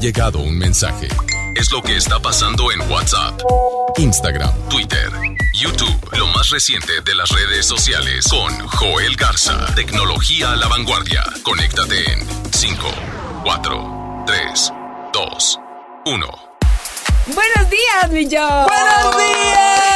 llegado 0.00 0.38
un 0.38 0.56
mensaje. 0.56 1.08
Es 1.54 1.70
lo 1.70 1.82
que 1.82 1.96
está 1.96 2.18
pasando 2.20 2.72
en 2.72 2.80
WhatsApp, 2.90 3.38
Instagram, 3.98 4.52
Twitter, 4.70 5.12
YouTube. 5.52 6.16
Lo 6.16 6.26
más 6.28 6.48
reciente 6.48 7.02
de 7.04 7.14
las 7.14 7.28
redes 7.28 7.66
sociales 7.66 8.26
con 8.28 8.66
Joel 8.66 9.14
Garza. 9.16 9.66
Tecnología 9.74 10.52
a 10.52 10.56
la 10.56 10.68
vanguardia. 10.68 11.22
Conéctate 11.42 12.12
en 12.12 12.26
5, 12.50 12.94
4, 13.44 14.24
3, 14.26 14.72
2, 15.12 15.60
1. 16.06 16.26
Buenos 17.26 17.70
días, 17.70 18.10
mi 18.10 18.26
yo. 18.26 18.66
¡Buenos 18.66 19.16
días! 19.18 19.89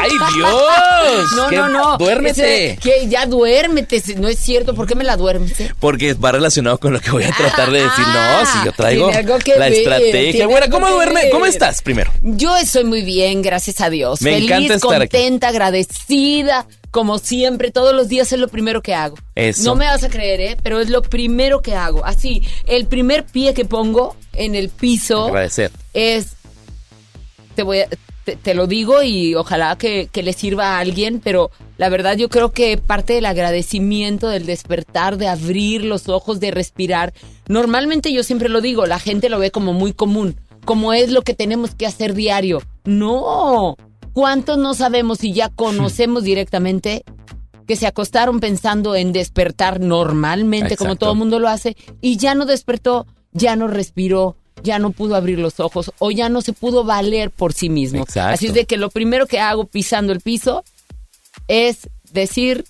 ¡Ay, 0.00 0.10
Dios! 0.34 1.32
No, 1.36 1.50
no, 1.50 1.68
no. 1.68 1.98
Duérmete. 1.98 2.78
Que 2.82 3.06
ya 3.08 3.26
duérmete. 3.26 4.02
No 4.16 4.28
es 4.28 4.38
cierto. 4.38 4.74
¿Por 4.74 4.86
qué 4.86 4.94
me 4.94 5.04
la 5.04 5.16
duermes? 5.16 5.52
Porque 5.80 6.14
va 6.14 6.32
relacionado 6.32 6.78
con 6.78 6.92
lo 6.92 7.00
que 7.00 7.10
voy 7.10 7.24
a 7.24 7.32
tratar 7.32 7.70
de 7.70 7.82
decir. 7.82 8.04
No, 8.06 8.46
si 8.46 8.64
yo 8.64 8.72
traigo 8.72 9.10
la 9.10 9.22
ver, 9.58 9.72
estrategia. 9.72 10.46
Bueno, 10.46 10.66
¿cómo 10.70 10.90
duerme? 10.90 11.22
ver. 11.22 11.30
¿Cómo 11.30 11.46
estás 11.46 11.82
primero? 11.82 12.12
Yo 12.22 12.56
estoy 12.56 12.84
muy 12.84 13.02
bien, 13.02 13.42
gracias 13.42 13.80
a 13.80 13.90
Dios. 13.90 14.20
Me 14.22 14.32
Feliz, 14.34 14.50
encanta 14.50 14.74
estar 14.74 15.02
aquí. 15.02 15.16
contenta, 15.16 15.48
agradecida. 15.48 16.66
Como 16.90 17.18
siempre, 17.18 17.70
todos 17.70 17.94
los 17.94 18.08
días 18.08 18.32
es 18.32 18.38
lo 18.38 18.48
primero 18.48 18.80
que 18.80 18.94
hago. 18.94 19.16
Eso. 19.34 19.64
No 19.64 19.74
me 19.74 19.84
vas 19.84 20.02
a 20.02 20.08
creer, 20.08 20.40
¿eh? 20.40 20.56
Pero 20.62 20.80
es 20.80 20.88
lo 20.88 21.02
primero 21.02 21.60
que 21.60 21.74
hago. 21.74 22.04
Así, 22.06 22.42
el 22.66 22.86
primer 22.86 23.26
pie 23.26 23.52
que 23.52 23.66
pongo 23.66 24.16
en 24.32 24.54
el 24.54 24.70
piso 24.70 25.26
Agradecer. 25.26 25.70
es 25.92 26.28
te 27.54 27.62
voy 27.62 27.80
a, 27.80 27.88
te, 28.26 28.34
te 28.34 28.54
lo 28.54 28.66
digo 28.66 29.04
y 29.04 29.36
ojalá 29.36 29.78
que, 29.78 30.08
que 30.10 30.24
le 30.24 30.32
sirva 30.32 30.76
a 30.76 30.80
alguien, 30.80 31.20
pero 31.22 31.52
la 31.78 31.88
verdad 31.88 32.16
yo 32.16 32.28
creo 32.28 32.50
que 32.50 32.76
parte 32.76 33.12
del 33.12 33.24
agradecimiento, 33.24 34.28
del 34.28 34.46
despertar, 34.46 35.16
de 35.16 35.28
abrir 35.28 35.84
los 35.84 36.08
ojos, 36.08 36.40
de 36.40 36.50
respirar, 36.50 37.14
normalmente 37.46 38.12
yo 38.12 38.24
siempre 38.24 38.48
lo 38.48 38.60
digo, 38.60 38.84
la 38.84 38.98
gente 38.98 39.28
lo 39.28 39.38
ve 39.38 39.52
como 39.52 39.72
muy 39.72 39.92
común, 39.92 40.34
como 40.64 40.92
es 40.92 41.12
lo 41.12 41.22
que 41.22 41.34
tenemos 41.34 41.76
que 41.76 41.86
hacer 41.86 42.14
diario. 42.14 42.60
No, 42.84 43.76
¿cuántos 44.12 44.58
no 44.58 44.74
sabemos 44.74 45.22
y 45.22 45.32
ya 45.32 45.48
conocemos 45.48 46.24
directamente 46.24 47.04
que 47.68 47.76
se 47.76 47.86
acostaron 47.86 48.40
pensando 48.40 48.96
en 48.96 49.12
despertar 49.12 49.80
normalmente, 49.80 50.76
como 50.76 50.96
todo 50.96 51.12
el 51.12 51.18
mundo 51.18 51.38
lo 51.38 51.48
hace, 51.48 51.76
y 52.00 52.16
ya 52.16 52.34
no 52.34 52.44
despertó, 52.44 53.06
ya 53.30 53.54
no 53.54 53.68
respiró, 53.68 54.36
ya 54.62 54.78
no 54.78 54.90
pudo 54.90 55.16
abrir 55.16 55.38
los 55.38 55.60
ojos 55.60 55.92
o 55.98 56.10
ya 56.10 56.28
no 56.28 56.42
se 56.42 56.52
pudo 56.52 56.84
valer 56.84 57.30
por 57.30 57.52
sí 57.52 57.68
mismo. 57.68 58.02
Exacto. 58.02 58.34
Así 58.34 58.46
es 58.46 58.54
de 58.54 58.64
que 58.64 58.76
lo 58.76 58.90
primero 58.90 59.26
que 59.26 59.40
hago 59.40 59.66
pisando 59.66 60.12
el 60.12 60.20
piso 60.20 60.64
es 61.48 61.88
decir, 62.12 62.64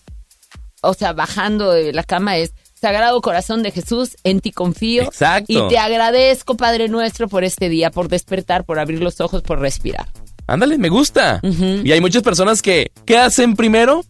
o 0.82 0.94
sea, 0.94 1.12
bajando 1.12 1.72
de 1.72 1.92
la 1.92 2.04
cama 2.04 2.36
es 2.36 2.52
Sagrado 2.78 3.20
Corazón 3.22 3.62
de 3.62 3.70
Jesús, 3.70 4.16
en 4.22 4.40
ti 4.40 4.52
confío. 4.52 5.04
Exacto. 5.04 5.52
Y 5.52 5.68
te 5.68 5.78
agradezco, 5.78 6.56
Padre 6.56 6.88
nuestro, 6.88 7.28
por 7.28 7.42
este 7.42 7.68
día, 7.68 7.90
por 7.90 8.08
despertar, 8.08 8.64
por 8.64 8.78
abrir 8.78 9.02
los 9.02 9.20
ojos, 9.20 9.42
por 9.42 9.60
respirar. 9.60 10.08
Ándale, 10.46 10.78
me 10.78 10.88
gusta. 10.88 11.40
Y 11.42 11.90
hay 11.90 12.00
muchas 12.00 12.22
personas 12.22 12.62
que, 12.62 12.92
¿qué 13.04 13.16
hacen 13.16 13.56
primero? 13.56 14.04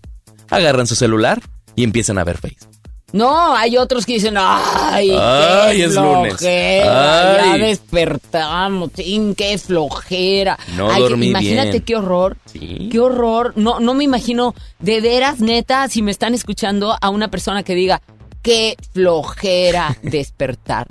Agarran 0.51 0.87
su 0.87 0.95
celular 0.95 1.41
y 1.77 1.85
empiezan 1.85 2.19
a 2.19 2.25
ver 2.25 2.39
Facebook. 2.39 2.76
No, 3.17 3.57
hay 3.57 3.77
otros 3.79 4.05
que 4.05 4.15
dicen, 4.15 4.35
ay, 4.39 5.11
Ay, 5.19 5.77
qué 5.79 5.85
es 5.85 5.95
lunes. 5.95 6.37
flojera, 6.39 7.43
Ay. 7.53 7.61
ya 7.61 7.67
despertamos, 7.67 8.91
qué 8.95 9.59
flojera. 9.59 10.59
No 10.77 10.91
Ay, 10.91 11.03
dormí 11.03 11.29
Imagínate 11.29 11.71
bien. 11.71 11.83
qué 11.85 11.97
horror, 11.97 12.37
qué 12.53 13.01
horror. 13.01 13.53
No, 13.57 13.81
no 13.81 13.95
me 13.95 14.05
imagino, 14.05 14.55
de 14.79 15.01
veras, 15.01 15.41
neta, 15.41 15.89
si 15.89 16.03
me 16.03 16.11
están 16.11 16.35
escuchando 16.35 16.97
a 17.01 17.09
una 17.11 17.29
persona 17.29 17.63
que 17.63 17.75
diga, 17.75 18.03
qué 18.43 18.77
flojera 18.93 19.97
despertar. 20.03 20.89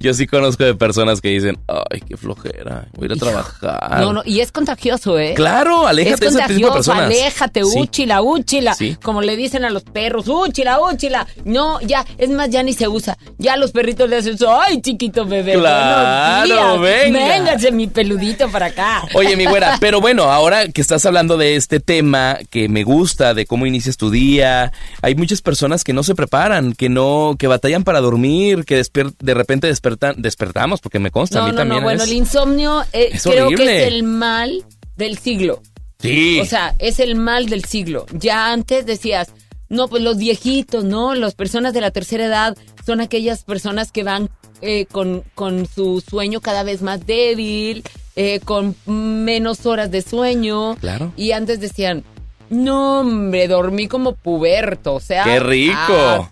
Yo 0.00 0.14
sí 0.14 0.26
conozco 0.26 0.64
de 0.64 0.74
personas 0.74 1.20
que 1.20 1.28
dicen, 1.28 1.58
ay, 1.68 2.00
qué 2.00 2.16
flojera, 2.16 2.88
voy 2.94 3.04
a 3.04 3.06
ir 3.06 3.12
a 3.12 3.16
trabajar. 3.16 4.00
No, 4.00 4.14
no, 4.14 4.22
y 4.24 4.40
es 4.40 4.50
contagioso, 4.50 5.18
¿eh? 5.18 5.34
Claro, 5.34 5.86
aléjate 5.86 6.24
de 6.24 6.30
es 6.30 6.34
ese 6.36 6.54
tipo 6.54 6.68
de 6.68 6.72
personas. 6.72 7.04
aléjate, 7.04 7.64
Sí. 7.64 7.78
úchila, 7.78 8.22
úchila. 8.22 8.72
Sí. 8.74 8.96
Como 9.02 9.20
le 9.20 9.36
dicen 9.36 9.64
a 9.64 9.70
los 9.70 9.82
perros, 9.84 10.26
úchila, 10.28 10.80
úchila. 10.80 11.26
No, 11.44 11.80
ya, 11.82 12.06
es 12.16 12.30
más, 12.30 12.48
ya 12.48 12.62
ni 12.62 12.72
se 12.72 12.88
usa. 12.88 13.18
Ya 13.36 13.56
los 13.56 13.72
perritos 13.72 14.08
le 14.08 14.16
hacen 14.16 14.34
eso. 14.34 14.58
Ay, 14.58 14.80
chiquito 14.80 15.26
bebé. 15.26 15.52
Claro, 15.54 16.80
venga. 16.80 17.18
Véngase, 17.28 17.70
mi 17.72 17.86
peludito 17.86 18.48
para 18.50 18.66
acá. 18.66 19.02
Oye, 19.14 19.36
mi 19.36 19.44
güera, 19.46 19.76
pero 19.80 20.00
bueno, 20.00 20.24
ahora 20.24 20.68
que 20.68 20.80
estás 20.80 21.04
hablando 21.06 21.36
de 21.36 21.56
este 21.56 21.80
tema 21.80 22.38
que 22.50 22.68
me 22.68 22.84
gusta, 22.84 23.34
de 23.34 23.44
cómo 23.46 23.66
inicias 23.66 23.96
tu 23.96 24.10
día, 24.10 24.72
hay 25.02 25.14
muchas 25.14 25.42
personas 25.42 25.84
que 25.84 25.92
no 25.92 26.02
se 26.02 26.14
preparan, 26.14 26.72
que 26.72 26.88
no, 26.88 27.36
que 27.38 27.46
batallan 27.46 27.84
para 27.84 28.00
dormir, 28.00 28.64
que 28.64 28.82
de 29.20 29.34
repente 29.34 29.68
despertamos, 30.16 30.80
porque 30.80 30.98
me 30.98 31.10
consta, 31.10 31.38
a 31.38 31.42
No, 31.42 31.46
mí 31.48 31.52
no, 31.52 31.58
también 31.58 31.80
no. 31.80 31.84
Bueno, 31.84 32.02
es- 32.02 32.10
el 32.10 32.16
insomnio 32.16 32.82
eh, 32.92 33.10
Es 33.12 33.22
creo 33.22 33.46
horrible. 33.46 33.64
que 33.66 33.82
es 33.82 33.88
el 33.92 34.02
mal 34.02 34.64
del 34.96 35.18
siglo. 35.18 35.62
Sí. 36.00 36.40
O 36.40 36.44
sea, 36.44 36.74
es 36.78 36.98
el 37.00 37.14
mal 37.14 37.46
del 37.46 37.64
siglo. 37.64 38.06
Ya 38.12 38.52
antes 38.52 38.86
decías, 38.86 39.28
no, 39.68 39.88
pues 39.88 40.02
los 40.02 40.16
viejitos, 40.16 40.84
¿no? 40.84 41.14
Las 41.14 41.34
personas 41.34 41.74
de 41.74 41.80
la 41.80 41.90
tercera 41.90 42.24
edad 42.24 42.56
son 42.86 43.00
aquellas 43.00 43.44
personas 43.44 43.92
que 43.92 44.02
van 44.02 44.30
eh, 44.62 44.86
con, 44.90 45.24
con 45.34 45.66
su 45.66 46.02
sueño 46.06 46.40
cada 46.40 46.62
vez 46.64 46.82
más 46.82 47.06
débil, 47.06 47.82
eh, 48.16 48.40
con 48.44 48.74
menos 48.86 49.64
horas 49.66 49.90
de 49.90 50.02
sueño. 50.02 50.76
Claro. 50.76 51.12
Y 51.16 51.32
antes 51.32 51.60
decían, 51.60 52.02
no, 52.50 53.00
hombre, 53.00 53.46
dormí 53.48 53.86
como 53.86 54.14
puberto, 54.14 54.94
o 54.94 55.00
sea. 55.00 55.24
¡Qué 55.24 55.38
rico! 55.40 56.30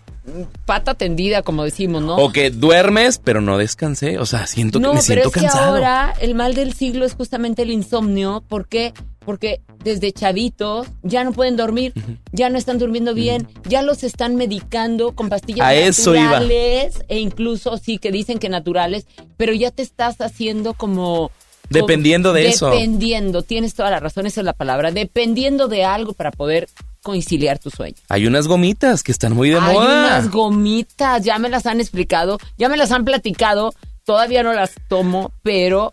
Pata 0.65 0.93
tendida, 0.93 1.41
como 1.41 1.63
decimos, 1.63 2.01
¿no? 2.03 2.15
O 2.17 2.31
que 2.31 2.49
duermes, 2.51 3.19
pero 3.23 3.41
no 3.41 3.57
descansé. 3.57 4.17
O 4.19 4.25
sea, 4.25 4.47
siento 4.47 4.79
No, 4.79 4.91
que 4.91 4.95
me 4.97 5.01
pero 5.01 5.21
siento 5.21 5.27
es 5.29 5.33
que 5.33 5.39
cansado. 5.41 5.71
ahora 5.75 6.13
el 6.21 6.35
mal 6.35 6.55
del 6.55 6.73
siglo 6.73 7.05
es 7.05 7.13
justamente 7.13 7.61
el 7.63 7.71
insomnio. 7.71 8.43
¿Por 8.47 8.67
qué? 8.67 8.93
Porque 9.25 9.61
desde 9.83 10.11
chavitos 10.11 10.87
ya 11.03 11.23
no 11.23 11.31
pueden 11.33 11.55
dormir, 11.55 11.93
ya 12.31 12.49
no 12.49 12.57
están 12.57 12.79
durmiendo 12.79 13.13
bien, 13.13 13.47
ya 13.67 13.81
los 13.81 14.03
están 14.03 14.35
medicando 14.35 15.11
con 15.13 15.29
pastillas 15.29 15.65
A 15.67 15.75
eso 15.75 16.15
iba. 16.15 16.23
naturales 16.23 17.03
e 17.09 17.19
incluso 17.19 17.77
sí 17.77 17.97
que 17.99 18.11
dicen 18.11 18.39
que 18.39 18.49
naturales, 18.49 19.05
pero 19.37 19.53
ya 19.53 19.71
te 19.71 19.83
estás 19.83 20.19
haciendo 20.21 20.73
como 20.73 21.31
Dependiendo 21.69 22.33
de 22.33 22.47
eso. 22.49 22.71
Dependiendo, 22.71 23.43
tienes 23.43 23.75
toda 23.75 23.91
la 23.91 23.99
razón, 23.99 24.25
esa 24.25 24.41
es 24.41 24.45
la 24.45 24.53
palabra, 24.53 24.91
dependiendo 24.91 25.67
de 25.67 25.83
algo 25.85 26.13
para 26.13 26.31
poder 26.31 26.67
conciliar 27.01 27.59
tu 27.59 27.69
sueño. 27.69 27.95
Hay 28.09 28.27
unas 28.27 28.47
gomitas 28.47 29.03
que 29.03 29.11
están 29.11 29.33
muy 29.33 29.49
de 29.49 29.59
Hay 29.59 29.73
moda. 29.75 30.05
unas 30.05 30.29
gomitas, 30.29 31.23
ya 31.23 31.39
me 31.39 31.49
las 31.49 31.65
han 31.65 31.79
explicado, 31.79 32.37
ya 32.57 32.69
me 32.69 32.77
las 32.77 32.91
han 32.91 33.05
platicado, 33.05 33.73
todavía 34.03 34.43
no 34.43 34.53
las 34.53 34.71
tomo, 34.87 35.31
pero 35.43 35.91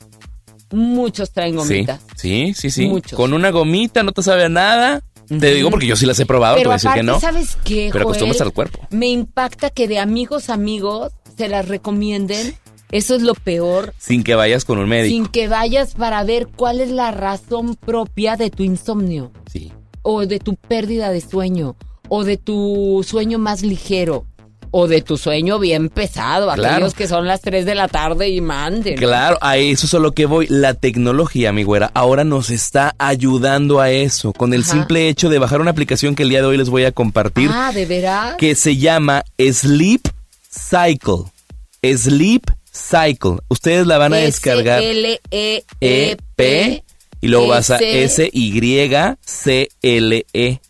muchos 0.72 1.32
traen 1.32 1.56
gomitas. 1.56 2.00
sí, 2.16 2.54
sí, 2.54 2.70
sí. 2.70 2.86
Muchos. 2.86 3.16
Con 3.16 3.32
una 3.32 3.50
gomita 3.50 4.02
no 4.02 4.12
te 4.12 4.22
sabe 4.22 4.44
a 4.44 4.48
nada. 4.48 5.02
Te 5.28 5.54
digo 5.54 5.70
porque 5.70 5.86
yo 5.88 5.96
sí 5.96 6.06
las 6.06 6.20
he 6.20 6.26
probado, 6.26 6.54
te 6.54 6.60
Pero 6.60 6.70
voy 6.70 6.74
a 6.74 6.76
decir 6.76 6.90
que 6.92 7.02
no. 7.02 7.18
¿sabes 7.18 7.56
qué, 7.64 7.88
Pero 7.92 8.04
acostumbras 8.04 8.40
al 8.40 8.52
cuerpo. 8.52 8.86
Me 8.90 9.08
impacta 9.08 9.70
que 9.70 9.88
de 9.88 9.98
amigos 9.98 10.50
a 10.50 10.54
amigos 10.54 11.12
se 11.36 11.48
las 11.48 11.66
recomienden. 11.66 12.56
Eso 12.92 13.16
es 13.16 13.22
lo 13.22 13.34
peor. 13.34 13.92
Sin 13.98 14.22
que 14.22 14.36
vayas 14.36 14.64
con 14.64 14.78
un 14.78 14.88
médico. 14.88 15.12
Sin 15.12 15.26
que 15.26 15.48
vayas 15.48 15.94
para 15.94 16.22
ver 16.22 16.46
cuál 16.46 16.80
es 16.80 16.90
la 16.92 17.10
razón 17.10 17.74
propia 17.74 18.36
de 18.36 18.50
tu 18.50 18.62
insomnio. 18.62 19.32
Sí. 19.50 19.72
O 20.08 20.24
de 20.24 20.38
tu 20.38 20.54
pérdida 20.54 21.10
de 21.10 21.20
sueño. 21.20 21.74
O 22.08 22.22
de 22.22 22.36
tu 22.36 23.04
sueño 23.04 23.40
más 23.40 23.62
ligero. 23.62 24.24
O 24.70 24.86
de 24.86 25.02
tu 25.02 25.16
sueño 25.16 25.58
bien 25.58 25.88
pesado. 25.88 26.52
Claro. 26.54 26.74
Aquellos 26.76 26.94
que 26.94 27.08
son 27.08 27.26
las 27.26 27.40
3 27.40 27.66
de 27.66 27.74
la 27.74 27.88
tarde 27.88 28.28
y 28.28 28.40
manden. 28.40 28.94
Claro, 28.94 29.36
a 29.40 29.56
eso 29.56 29.86
es 29.86 29.94
a 29.94 29.98
lo 29.98 30.12
que 30.12 30.26
voy. 30.26 30.46
La 30.48 30.74
tecnología, 30.74 31.52
mi 31.52 31.64
güera, 31.64 31.90
ahora 31.92 32.22
nos 32.22 32.50
está 32.50 32.94
ayudando 32.98 33.80
a 33.80 33.90
eso. 33.90 34.32
Con 34.32 34.54
el 34.54 34.62
Ajá. 34.62 34.74
simple 34.74 35.08
hecho 35.08 35.28
de 35.28 35.40
bajar 35.40 35.60
una 35.60 35.72
aplicación 35.72 36.14
que 36.14 36.22
el 36.22 36.28
día 36.28 36.40
de 36.40 36.46
hoy 36.46 36.56
les 36.56 36.70
voy 36.70 36.84
a 36.84 36.92
compartir. 36.92 37.50
Ah, 37.52 37.72
¿de 37.74 37.84
veras? 37.84 38.36
que 38.36 38.54
se 38.54 38.76
llama 38.76 39.24
Sleep 39.40 40.02
Cycle. 40.48 41.24
Sleep 41.82 42.44
Cycle. 42.72 43.38
Ustedes 43.48 43.88
la 43.88 43.98
van 43.98 44.12
a 44.12 44.18
descargar. 44.18 44.80
L-E-E-P. 44.82 45.66
E-P 45.80 46.85
y 47.20 47.28
luego 47.28 47.48
vas 47.48 47.70
a 47.70 47.76
S-Y-C-L-E. 49.36 50.60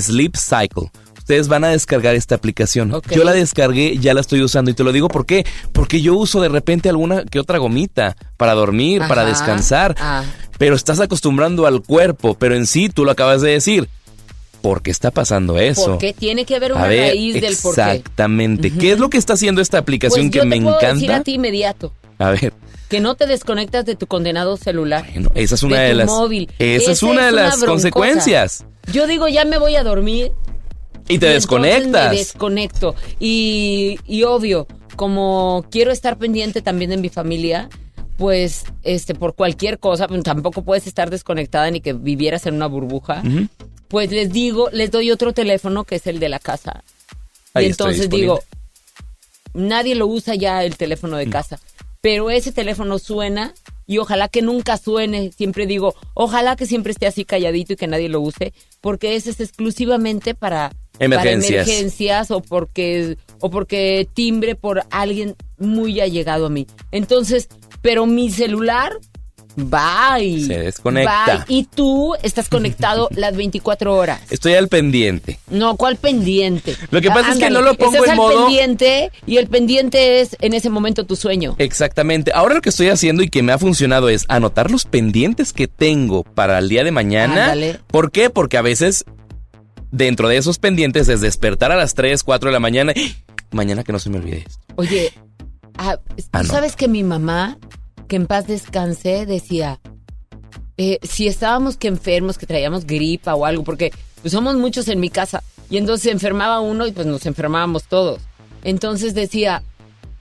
Sleep 0.00 0.36
Cycle. 0.36 0.90
Ustedes 1.18 1.48
van 1.48 1.64
a 1.64 1.68
descargar 1.68 2.14
esta 2.14 2.34
aplicación. 2.36 2.92
Yo 3.10 3.24
la 3.24 3.32
descargué, 3.32 3.98
ya 3.98 4.14
la 4.14 4.20
estoy 4.20 4.42
usando 4.42 4.70
y 4.70 4.74
te 4.74 4.84
lo 4.84 4.92
digo 4.92 5.08
¿por 5.08 5.26
qué? 5.26 5.44
Porque 5.72 6.00
yo 6.00 6.14
uso 6.14 6.40
de 6.40 6.48
repente 6.48 6.88
alguna 6.88 7.24
que 7.24 7.40
otra 7.40 7.58
gomita 7.58 8.16
para 8.36 8.54
dormir, 8.54 9.02
para 9.08 9.24
descansar. 9.24 9.96
Ah. 9.98 10.24
Pero 10.58 10.76
estás 10.76 11.00
acostumbrando 11.00 11.66
al 11.66 11.82
cuerpo, 11.82 12.34
pero 12.34 12.54
en 12.54 12.66
sí 12.66 12.88
tú 12.88 13.04
lo 13.04 13.10
acabas 13.10 13.42
de 13.42 13.50
decir. 13.50 13.88
¿Por 14.62 14.82
qué 14.82 14.90
está 14.90 15.10
pasando 15.10 15.58
eso? 15.58 15.92
Porque 15.92 16.12
tiene 16.12 16.44
que 16.44 16.56
haber 16.56 16.72
una 16.72 16.86
ver, 16.86 17.10
raíz 17.10 17.34
del 17.34 17.56
porqué. 17.56 17.82
exactamente. 17.82 18.70
¿Qué 18.72 18.92
es 18.92 18.98
lo 18.98 19.10
que 19.10 19.18
está 19.18 19.34
haciendo 19.34 19.60
esta 19.60 19.78
aplicación 19.78 20.26
Pues 20.26 20.32
que 20.32 20.38
yo 20.38 20.46
me 20.46 20.60
puedo 20.60 20.76
decir 20.78 20.88
encanta? 21.04 21.16
a 21.16 21.22
ti 21.22 21.34
inmediato 21.34 21.92
A 22.18 22.30
ver, 22.30 22.52
que 22.88 23.00
no 23.00 23.14
te 23.16 23.26
desconectas 23.26 23.84
de 23.84 23.96
tu 23.96 24.06
condenado 24.06 24.56
celular. 24.56 25.06
bueno, 25.12 25.30
esa 25.34 25.54
es 25.56 25.62
una 25.62 25.80
de, 25.80 25.90
tu 25.92 25.96
las 25.98 26.06
móvil. 26.06 26.50
esa 26.58 26.92
es 26.92 27.02
una 27.02 27.26
de 27.26 27.32
las 27.32 27.62
consecuencias. 27.64 28.64
Yo 28.92 29.06
digo, 29.06 29.28
ya 29.28 29.44
me 29.44 29.58
voy 29.58 29.76
a 29.76 29.82
dormir. 29.82 30.32
Y 31.08 31.18
te 31.18 31.26
y 31.26 31.30
desconectas. 31.34 32.10
Me 32.12 32.18
desconecto. 32.18 32.94
Y, 33.20 33.98
y 34.06 34.22
obvio, 34.24 34.66
como 34.96 35.64
quiero 35.70 35.90
estar 35.92 36.18
pendiente 36.18 36.62
también 36.62 36.90
de 36.90 36.96
mi 36.96 37.08
familia, 37.08 37.68
pues 38.16 38.64
este 38.82 39.14
por 39.14 39.34
cualquier 39.34 39.78
cosa, 39.78 40.08
pues, 40.08 40.22
tampoco 40.22 40.62
puedes 40.62 40.86
estar 40.86 41.10
desconectada 41.10 41.70
ni 41.70 41.80
que 41.80 41.92
vivieras 41.92 42.46
en 42.46 42.54
una 42.54 42.66
burbuja. 42.66 43.22
Pues 43.88 44.10
les 44.10 44.32
digo, 44.32 44.68
les 44.72 44.90
doy 44.90 45.10
otro 45.10 45.32
teléfono 45.32 45.84
que 45.84 45.96
es 45.96 46.06
el 46.06 46.18
de 46.18 46.28
la 46.28 46.38
casa. 46.38 46.82
Ahí 47.54 47.66
y 47.66 47.68
entonces 47.70 48.08
digo, 48.10 48.42
nadie 49.54 49.94
lo 49.94 50.06
usa 50.06 50.34
ya 50.34 50.64
el 50.64 50.76
teléfono 50.76 51.16
Mm. 51.16 51.18
de 51.20 51.30
casa, 51.30 51.60
pero 52.00 52.30
ese 52.30 52.52
teléfono 52.52 52.98
suena 52.98 53.54
y 53.86 53.98
ojalá 53.98 54.28
que 54.28 54.42
nunca 54.42 54.76
suene. 54.76 55.32
Siempre 55.32 55.66
digo, 55.66 55.94
ojalá 56.14 56.56
que 56.56 56.66
siempre 56.66 56.92
esté 56.92 57.06
así 57.06 57.24
calladito 57.24 57.72
y 57.72 57.76
que 57.76 57.86
nadie 57.86 58.08
lo 58.08 58.20
use, 58.20 58.52
porque 58.80 59.16
ese 59.16 59.30
es 59.30 59.40
exclusivamente 59.40 60.34
para 60.34 60.72
Emergencias. 60.98 61.66
para 61.66 61.72
emergencias 61.72 62.30
o 62.30 62.40
porque 62.40 63.18
o 63.40 63.50
porque 63.50 64.08
timbre 64.14 64.54
por 64.54 64.82
alguien 64.90 65.36
muy 65.58 66.00
allegado 66.00 66.46
a 66.46 66.50
mí. 66.50 66.66
Entonces, 66.90 67.48
pero 67.82 68.06
mi 68.06 68.30
celular 68.30 68.92
bye. 69.56 70.44
Se 70.46 70.58
desconecta. 70.58 71.44
Bye. 71.48 71.56
Y 71.56 71.64
tú 71.64 72.14
estás 72.22 72.48
conectado 72.48 73.08
las 73.14 73.36
24 73.36 73.94
horas. 73.96 74.20
Estoy 74.30 74.54
al 74.54 74.68
pendiente. 74.68 75.38
No, 75.50 75.76
¿cuál 75.76 75.96
pendiente? 75.96 76.76
Lo 76.90 77.00
que 77.00 77.08
pasa 77.08 77.32
es 77.32 77.38
que 77.38 77.50
no 77.50 77.62
lo 77.62 77.74
pongo 77.74 77.92
estás 77.92 78.04
en 78.06 78.10
al 78.12 78.16
modo- 78.16 78.44
pendiente 78.46 79.10
y 79.26 79.38
el 79.38 79.48
pendiente 79.48 80.20
es 80.20 80.36
en 80.40 80.52
ese 80.54 80.70
momento 80.70 81.04
tu 81.04 81.16
sueño. 81.16 81.54
Exactamente. 81.58 82.32
Ahora 82.34 82.54
lo 82.54 82.60
que 82.62 82.68
estoy 82.68 82.88
haciendo 82.88 83.22
y 83.22 83.28
que 83.28 83.42
me 83.42 83.52
ha 83.52 83.58
funcionado 83.58 84.08
es 84.08 84.24
anotar 84.28 84.70
los 84.70 84.84
pendientes 84.84 85.52
que 85.52 85.66
tengo 85.68 86.22
para 86.22 86.58
el 86.58 86.68
día 86.68 86.84
de 86.84 86.90
mañana. 86.92 87.44
Ándale. 87.44 87.80
¿Por 87.88 88.10
qué? 88.12 88.30
Porque 88.30 88.56
a 88.58 88.62
veces 88.62 89.04
dentro 89.90 90.28
de 90.28 90.36
esos 90.36 90.58
pendientes 90.58 91.08
es 91.08 91.20
despertar 91.20 91.72
a 91.72 91.76
las 91.76 91.94
3, 91.94 92.22
4 92.22 92.48
de 92.48 92.52
la 92.52 92.60
mañana. 92.60 92.92
Mañana 93.52 93.84
que 93.84 93.92
no 93.92 93.98
se 93.98 94.10
me 94.10 94.18
olvide 94.18 94.44
esto. 94.46 94.60
Oye, 94.76 95.12
ah, 95.78 95.96
¿tú 96.16 96.22
Ah, 96.32 96.44
sabes 96.44 96.76
que 96.76 96.88
mi 96.88 97.02
mamá, 97.02 97.58
que 98.06 98.16
en 98.16 98.26
paz 98.26 98.46
descanse, 98.46 99.26
decía, 99.26 99.80
eh, 100.76 100.98
si 101.02 101.26
estábamos 101.26 101.76
que 101.76 101.88
enfermos, 101.88 102.38
que 102.38 102.46
traíamos 102.46 102.86
gripa 102.86 103.34
o 103.34 103.46
algo, 103.46 103.64
porque 103.64 103.92
pues, 104.22 104.32
somos 104.32 104.56
muchos 104.56 104.88
en 104.88 105.00
mi 105.00 105.10
casa, 105.10 105.42
y 105.70 105.76
entonces 105.78 106.04
se 106.04 106.10
enfermaba 106.10 106.60
uno 106.60 106.86
y 106.86 106.92
pues 106.92 107.06
nos 107.06 107.26
enfermábamos 107.26 107.84
todos. 107.84 108.20
Entonces 108.62 109.14
decía, 109.14 109.62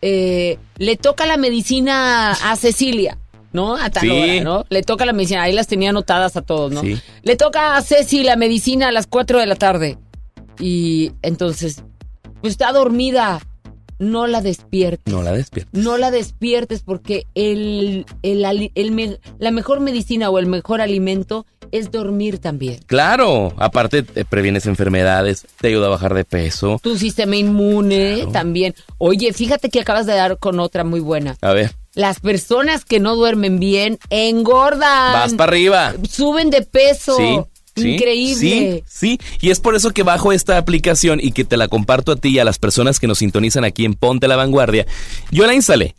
eh, 0.02 0.58
le 0.78 0.98
toca 0.98 1.26
la 1.26 1.38
medicina 1.38 2.32
a 2.32 2.56
Cecilia, 2.56 3.18
¿no? 3.54 3.76
A 3.76 3.90
tal 3.90 4.04
Sí. 4.04 4.10
hora, 4.10 4.44
¿no? 4.44 4.66
Le 4.70 4.82
toca 4.84 5.06
la 5.06 5.14
medicina, 5.14 5.44
ahí 5.44 5.54
las 5.54 5.68
tenía 5.68 5.90
anotadas 5.92 6.36
a 6.36 6.42
todos, 6.42 6.72
¿no? 6.72 6.82
Sí. 6.82 7.00
Le 7.24 7.36
toca 7.36 7.76
a 7.78 7.82
Ceci 7.82 8.24
la 8.24 8.36
medicina 8.36 8.88
a 8.88 8.92
las 8.92 9.08
4 9.08 9.40
de 9.40 9.46
la 9.48 9.56
tarde. 9.56 9.98
Y 10.60 11.12
entonces, 11.22 11.84
pues 12.42 12.52
está 12.52 12.72
dormida. 12.72 13.42
No 14.00 14.28
la 14.28 14.42
despiertes. 14.42 15.14
No 15.14 15.24
la 15.24 15.32
despiertes. 15.32 15.82
No 15.82 15.98
la 15.98 16.12
despiertes 16.12 16.82
porque 16.82 17.26
el, 17.36 18.06
el 18.24 18.72
el 18.76 18.92
me- 18.92 19.20
la 19.40 19.52
mejor 19.52 19.80
medicina 19.80 20.30
o 20.30 20.40
el 20.40 20.46
mejor 20.48 20.82
alimento 20.82 21.46
es 21.72 21.92
dormir 21.92 22.38
también. 22.40 22.80
Claro, 22.86 23.54
aparte 23.58 24.04
te 24.04 24.24
previenes 24.26 24.66
enfermedades, 24.66 25.46
te 25.60 25.70
ayuda 25.70 25.88
a 25.88 25.90
bajar 25.90 26.14
de 26.14 26.24
peso. 26.26 26.80
Tu 26.82 26.98
sistema 26.98 27.36
inmune 27.36 28.28
también. 28.32 28.76
Oye, 28.98 29.34
fíjate 29.34 29.70
que 29.70 29.80
acabas 29.82 30.06
de 30.06 30.14
dar 30.14 30.38
con 30.38 30.60
otra 30.60 30.84
muy 30.84 31.00
buena. 31.00 31.36
A 31.42 31.54
ver, 31.54 31.72
Las 31.94 32.20
personas 32.20 32.86
que 32.86 33.00
no 33.00 33.16
duermen 33.16 33.60
bien 33.60 33.98
engordan. 34.10 35.14
vas 35.14 35.34
para 35.34 35.52
arriba. 35.52 35.94
Suben 36.10 36.50
de 36.50 36.62
peso. 36.62 37.18
Sí. 37.18 37.40
Sí, 37.76 37.92
Increíble. 37.92 38.84
Sí, 38.86 39.18
sí, 39.18 39.20
y 39.42 39.50
es 39.50 39.60
por 39.60 39.76
eso 39.76 39.92
que 39.92 40.04
bajo 40.04 40.32
esta 40.32 40.58
aplicación 40.58 41.20
y 41.22 41.32
que 41.32 41.46
te 41.46 41.58
la 41.58 41.68
comparto 41.68 42.12
a 42.12 42.16
ti 42.16 42.30
y 42.30 42.40
a 42.40 42.46
las 42.46 42.60
personas 42.60 43.00
que 43.00 43.08
nos 43.08 43.20
sintonizan 43.20 43.64
aquí 43.64 43.86
en 43.86 43.94
Ponte 43.94 44.28
la 44.28 44.36
Vanguardia. 44.36 44.86
Yo 45.32 45.46
la 45.46 45.54
instalé. 45.54 45.96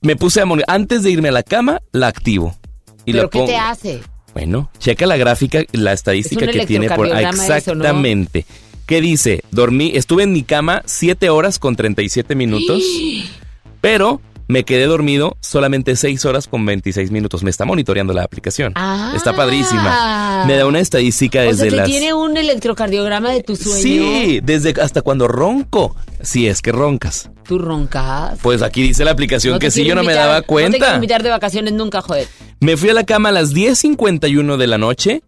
Me 0.00 0.16
puse 0.16 0.40
a 0.40 0.44
antes 0.68 1.02
de 1.02 1.10
irme 1.10 1.28
a 1.28 1.32
la 1.32 1.42
cama, 1.42 1.82
la 1.92 2.06
activo. 2.06 2.56
Y 3.04 3.12
la 3.12 3.28
¿Pero 3.28 3.30
qué 3.30 3.52
te 3.52 3.56
hace? 3.56 4.00
Bueno, 4.34 4.70
checa 4.78 5.06
la 5.06 5.16
gráfica, 5.16 5.64
la 5.72 5.92
estadística 5.92 6.44
Es 6.44 6.52
que 6.52 6.66
tiene 6.66 6.88
por 6.88 7.06
electrocardiograma 7.06 7.56
eso, 7.56 7.74
¿no? 7.74 7.84
exactamente. 7.84 8.46
¿Qué 8.86 9.00
dice? 9.00 9.42
Dormí, 9.50 9.92
estuve 9.94 10.22
en 10.22 10.32
mi 10.32 10.44
cama 10.44 10.82
7 10.86 11.28
horas 11.28 11.58
con 11.58 11.76
37 11.76 12.34
minutos, 12.34 12.82
pero 13.80 14.20
me 14.48 14.64
quedé 14.64 14.86
dormido 14.86 15.36
solamente 15.40 15.94
6 15.94 16.24
horas 16.24 16.48
con 16.48 16.64
26 16.64 17.10
minutos. 17.10 17.42
Me 17.42 17.50
está 17.50 17.64
monitoreando 17.66 18.14
la 18.14 18.22
aplicación. 18.24 18.72
Ah. 18.76 19.12
Está 19.14 19.36
padrísima. 19.36 20.44
Me 20.46 20.56
da 20.56 20.66
una 20.66 20.80
estadística 20.80 21.40
O 21.40 21.42
desde 21.42 21.56
sea, 21.62 21.70
te 21.70 21.76
las 21.76 21.86
tiene 21.86 22.14
un 22.14 22.36
electrocardiograma 22.36 23.30
de 23.30 23.42
tu 23.42 23.56
sueño. 23.56 23.82
Sí, 23.82 24.40
desde 24.42 24.74
hasta 24.80 25.02
cuando 25.02 25.28
ronco. 25.28 25.94
Si 26.22 26.48
es 26.48 26.62
que 26.62 26.72
roncas. 26.72 27.30
¿Tú 27.46 27.58
roncas? 27.58 28.38
Pues 28.42 28.62
aquí 28.62 28.82
dice 28.82 29.04
la 29.04 29.10
aplicación 29.12 29.54
No 29.54 29.58
que 29.58 29.70
sí, 29.70 29.84
yo 29.84 29.94
no 29.94 30.02
me 30.02 30.14
daba 30.14 30.36
No 30.36 30.40
te 30.40 30.46
quiero 30.46 30.70
cuenta. 30.70 30.94
invitar 30.94 31.22
de 31.22 31.30
vacaciones 31.30 31.72
nunca, 31.74 32.00
joder. 32.00 32.26
Me 32.60 32.76
fui 32.76 32.88
a 32.90 32.94
la 32.94 33.04
cama 33.04 33.28
a 33.28 33.32
las 33.32 33.54
10.51 33.54 34.56
de 34.56 34.66
la 34.66 34.78
noche 34.78 35.22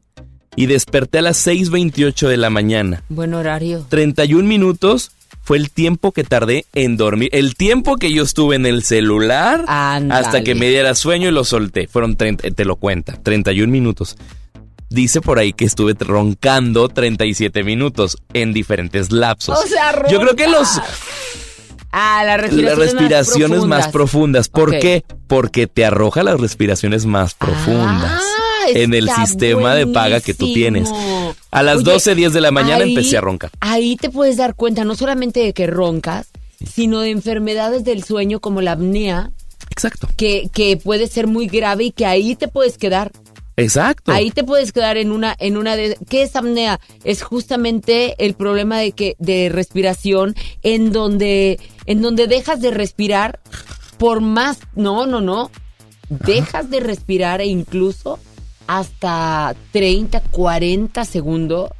y 0.56 0.66
desperté 0.66 1.18
a 1.18 1.22
las 1.22 1.46
6.28 1.46 2.26
de 2.26 2.36
la 2.36 2.50
mañana. 2.50 3.04
Buen 3.08 3.34
horario. 3.34 3.86
31 3.88 4.46
minutos 4.48 5.12
fue 5.42 5.56
el 5.56 5.70
tiempo 5.70 6.12
que 6.12 6.24
tardé 6.24 6.66
en 6.74 6.96
dormir. 6.96 7.28
El 7.32 7.56
tiempo 7.56 7.96
que 7.96 8.12
yo 8.12 8.22
estuve 8.22 8.56
en 8.56 8.66
el 8.66 8.82
celular 8.84 9.64
hasta 9.66 10.42
que 10.42 10.54
me 10.54 10.68
diera 10.68 10.94
sueño 10.94 11.28
y 11.28 11.32
lo 11.32 11.44
solté. 11.44 11.88
Fueron 11.88 12.16
30, 12.16 12.46
eh, 12.46 12.50
te 12.52 12.64
lo 12.64 12.76
cuenta, 12.76 13.20
31 13.22 13.70
minutos. 13.72 14.16
Dice 14.90 15.20
por 15.20 15.38
ahí 15.38 15.52
que 15.52 15.64
estuve 15.64 15.94
roncando 15.98 16.88
37 16.88 17.62
minutos 17.62 18.18
en 18.32 18.52
diferentes 18.52 19.12
lapsos. 19.12 19.58
O 19.58 19.66
sea, 19.66 20.08
Yo 20.08 20.20
creo 20.20 20.34
que 20.34 20.48
los 20.48 20.80
Ah, 21.92 22.22
las 22.24 22.40
respiraciones, 22.40 22.78
las 22.78 22.92
respiraciones 22.92 23.64
más 23.64 23.88
profundas. 23.88 24.48
¿Por 24.48 24.78
qué? 24.78 25.04
Porque 25.26 25.66
te 25.66 25.84
arroja 25.84 26.22
las 26.22 26.40
respiraciones 26.40 27.04
más 27.04 27.34
profundas 27.34 28.22
Ah, 28.22 28.68
en 28.68 28.94
el 28.94 29.08
sistema 29.10 29.74
de 29.74 29.86
paga 29.88 30.20
que 30.20 30.34
tú 30.34 30.52
tienes. 30.52 30.88
A 31.50 31.62
las 31.62 31.76
Oye, 31.78 31.92
12, 31.92 32.14
10 32.14 32.32
de 32.32 32.40
la 32.40 32.50
mañana 32.50 32.84
ahí- 32.84 32.90
empecé 32.90 33.16
a 33.16 33.20
roncar. 33.20 33.50
Ahí 33.60 33.96
te 33.96 34.10
puedes 34.10 34.36
dar 34.36 34.54
cuenta 34.54 34.84
no 34.84 34.94
solamente 34.94 35.40
de 35.40 35.52
que 35.52 35.66
roncas, 35.66 36.28
sino 36.64 37.00
de 37.00 37.10
enfermedades 37.10 37.84
del 37.84 38.04
sueño 38.04 38.40
como 38.40 38.60
la 38.60 38.72
apnea. 38.72 39.30
Exacto. 39.70 40.08
Que, 40.16 40.48
que 40.52 40.76
puede 40.76 41.06
ser 41.06 41.26
muy 41.26 41.46
grave 41.46 41.84
y 41.84 41.90
que 41.92 42.06
ahí 42.06 42.34
te 42.36 42.48
puedes 42.48 42.78
quedar. 42.78 43.12
Exacto. 43.56 44.12
Ahí 44.12 44.30
te 44.30 44.42
puedes 44.44 44.72
quedar 44.72 44.96
en 44.96 45.10
una, 45.12 45.34
en 45.38 45.56
una 45.56 45.76
de. 45.76 45.98
¿Qué 46.08 46.22
es 46.22 46.34
apnea? 46.36 46.80
Es 47.04 47.22
justamente 47.22 48.14
el 48.24 48.34
problema 48.34 48.78
de 48.78 48.92
que, 48.92 49.16
de 49.18 49.48
respiración, 49.50 50.34
en 50.62 50.92
donde, 50.92 51.58
en 51.86 52.00
donde 52.00 52.26
dejas 52.26 52.60
de 52.60 52.70
respirar 52.70 53.40
por 53.98 54.20
más. 54.20 54.58
No, 54.76 55.06
no, 55.06 55.20
no. 55.20 55.50
Dejas 56.08 56.70
de 56.70 56.80
respirar 56.80 57.40
e 57.40 57.46
incluso 57.46 58.18
hasta 58.70 59.56
30, 59.72 60.20
40 60.30 61.04
segundos. 61.04 61.70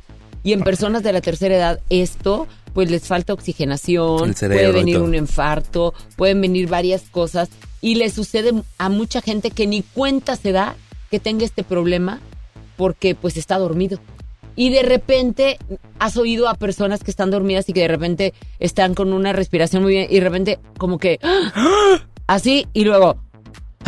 Y 0.42 0.52
en 0.54 0.62
personas 0.62 1.04
de 1.04 1.12
la 1.12 1.20
tercera 1.20 1.54
edad, 1.54 1.80
esto, 1.88 2.48
pues 2.74 2.90
les 2.90 3.06
falta 3.06 3.32
oxigenación, 3.32 4.34
puede 4.34 4.72
venir 4.72 4.98
un 4.98 5.14
infarto, 5.14 5.94
pueden 6.16 6.40
venir 6.40 6.68
varias 6.68 7.02
cosas. 7.02 7.48
Y 7.80 7.94
le 7.94 8.10
sucede 8.10 8.60
a 8.78 8.88
mucha 8.88 9.20
gente 9.20 9.52
que 9.52 9.68
ni 9.68 9.82
cuenta 9.82 10.34
se 10.34 10.50
da 10.50 10.74
que 11.12 11.20
tenga 11.20 11.44
este 11.44 11.62
problema 11.62 12.18
porque 12.76 13.14
pues 13.14 13.36
está 13.36 13.56
dormido. 13.58 14.00
Y 14.56 14.70
de 14.70 14.82
repente 14.82 15.58
has 16.00 16.16
oído 16.16 16.48
a 16.48 16.54
personas 16.54 17.04
que 17.04 17.12
están 17.12 17.30
dormidas 17.30 17.68
y 17.68 17.72
que 17.72 17.82
de 17.82 17.88
repente 17.88 18.34
están 18.58 18.94
con 18.94 19.12
una 19.12 19.32
respiración 19.32 19.84
muy 19.84 19.92
bien 19.92 20.08
y 20.10 20.14
de 20.14 20.24
repente 20.24 20.58
como 20.76 20.98
que 20.98 21.20
¡ah! 21.22 22.00
así 22.26 22.66
y 22.72 22.82
luego 22.82 23.16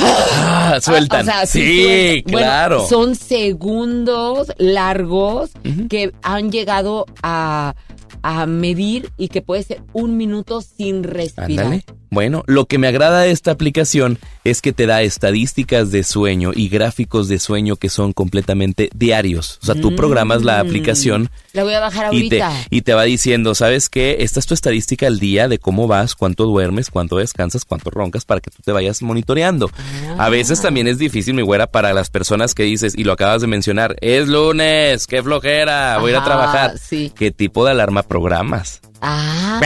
Ah, 0.44 0.78
sueltan. 0.80 1.22
o 1.22 1.24
sea, 1.24 1.46
sí, 1.46 1.60
sueltan. 1.60 2.32
Bueno, 2.32 2.46
claro. 2.46 2.86
son 2.88 3.14
segundos 3.14 4.52
largos 4.58 5.50
que 5.88 6.12
han 6.22 6.50
llegado 6.50 7.06
a, 7.22 7.74
a 8.22 8.46
medir 8.46 9.10
y 9.16 9.28
que 9.28 9.42
puede 9.42 9.62
ser 9.62 9.82
un 9.92 10.16
minuto 10.16 10.60
sin 10.62 11.02
respirar. 11.02 11.82
Bueno, 12.10 12.44
lo 12.46 12.66
que 12.66 12.76
me 12.76 12.88
agrada 12.88 13.22
de 13.22 13.30
esta 13.30 13.52
aplicación 13.52 14.18
es 14.44 14.60
que 14.60 14.74
te 14.74 14.84
da 14.86 15.00
estadísticas 15.00 15.90
de 15.90 16.04
sueño 16.04 16.50
y 16.54 16.68
gráficos 16.68 17.26
de 17.26 17.38
sueño 17.38 17.76
que 17.76 17.88
son 17.88 18.12
completamente 18.12 18.90
diarios. 18.94 19.58
O 19.62 19.66
sea, 19.66 19.74
tú 19.74 19.92
Mm. 19.92 19.96
programas 19.96 20.42
la 20.42 20.60
aplicación 20.60 21.30
La 21.54 21.64
voy 21.64 21.72
a 21.72 21.80
bajar 21.80 22.12
y 22.12 22.28
te, 22.28 22.42
ahorita. 22.42 22.66
y 22.68 22.82
te 22.82 22.92
va 22.92 23.04
diciendo, 23.04 23.54
¿sabes 23.54 23.88
qué? 23.88 24.18
Esta 24.20 24.40
es 24.40 24.46
tu 24.46 24.52
estadística 24.52 25.06
al 25.06 25.18
día 25.20 25.48
de 25.48 25.58
cómo 25.58 25.86
vas, 25.88 26.14
cuánto 26.14 26.44
duermes, 26.44 26.90
cuánto 26.90 27.16
descansas, 27.16 27.64
cuánto 27.64 27.88
roncas 27.90 28.26
para 28.26 28.42
que 28.42 28.50
tú 28.50 28.58
te 28.62 28.72
vayas 28.72 29.00
monitoreando. 29.00 29.70
A 30.18 30.28
veces 30.28 30.60
también 30.60 30.88
es 30.88 30.98
difícil, 30.98 31.32
mi 31.32 31.42
güera, 31.42 31.66
para 31.66 31.94
las 31.94 32.10
personas 32.10 32.54
que 32.54 32.64
dices, 32.64 32.92
y 32.94 33.04
lo 33.04 33.12
acabas 33.12 33.40
de 33.40 33.46
mencionar, 33.46 33.96
es 34.02 34.28
lunes, 34.28 35.06
qué 35.06 35.22
flojera, 35.22 35.96
voy 35.98 36.10
a 36.10 36.14
ir 36.14 36.20
a 36.20 36.24
trabajar. 36.24 36.78
sí. 36.78 37.10
¿Qué 37.14 37.30
tipo 37.30 37.64
de 37.64 37.70
alarma 37.70 38.02
programas? 38.12 38.80
Ah. 39.00 39.58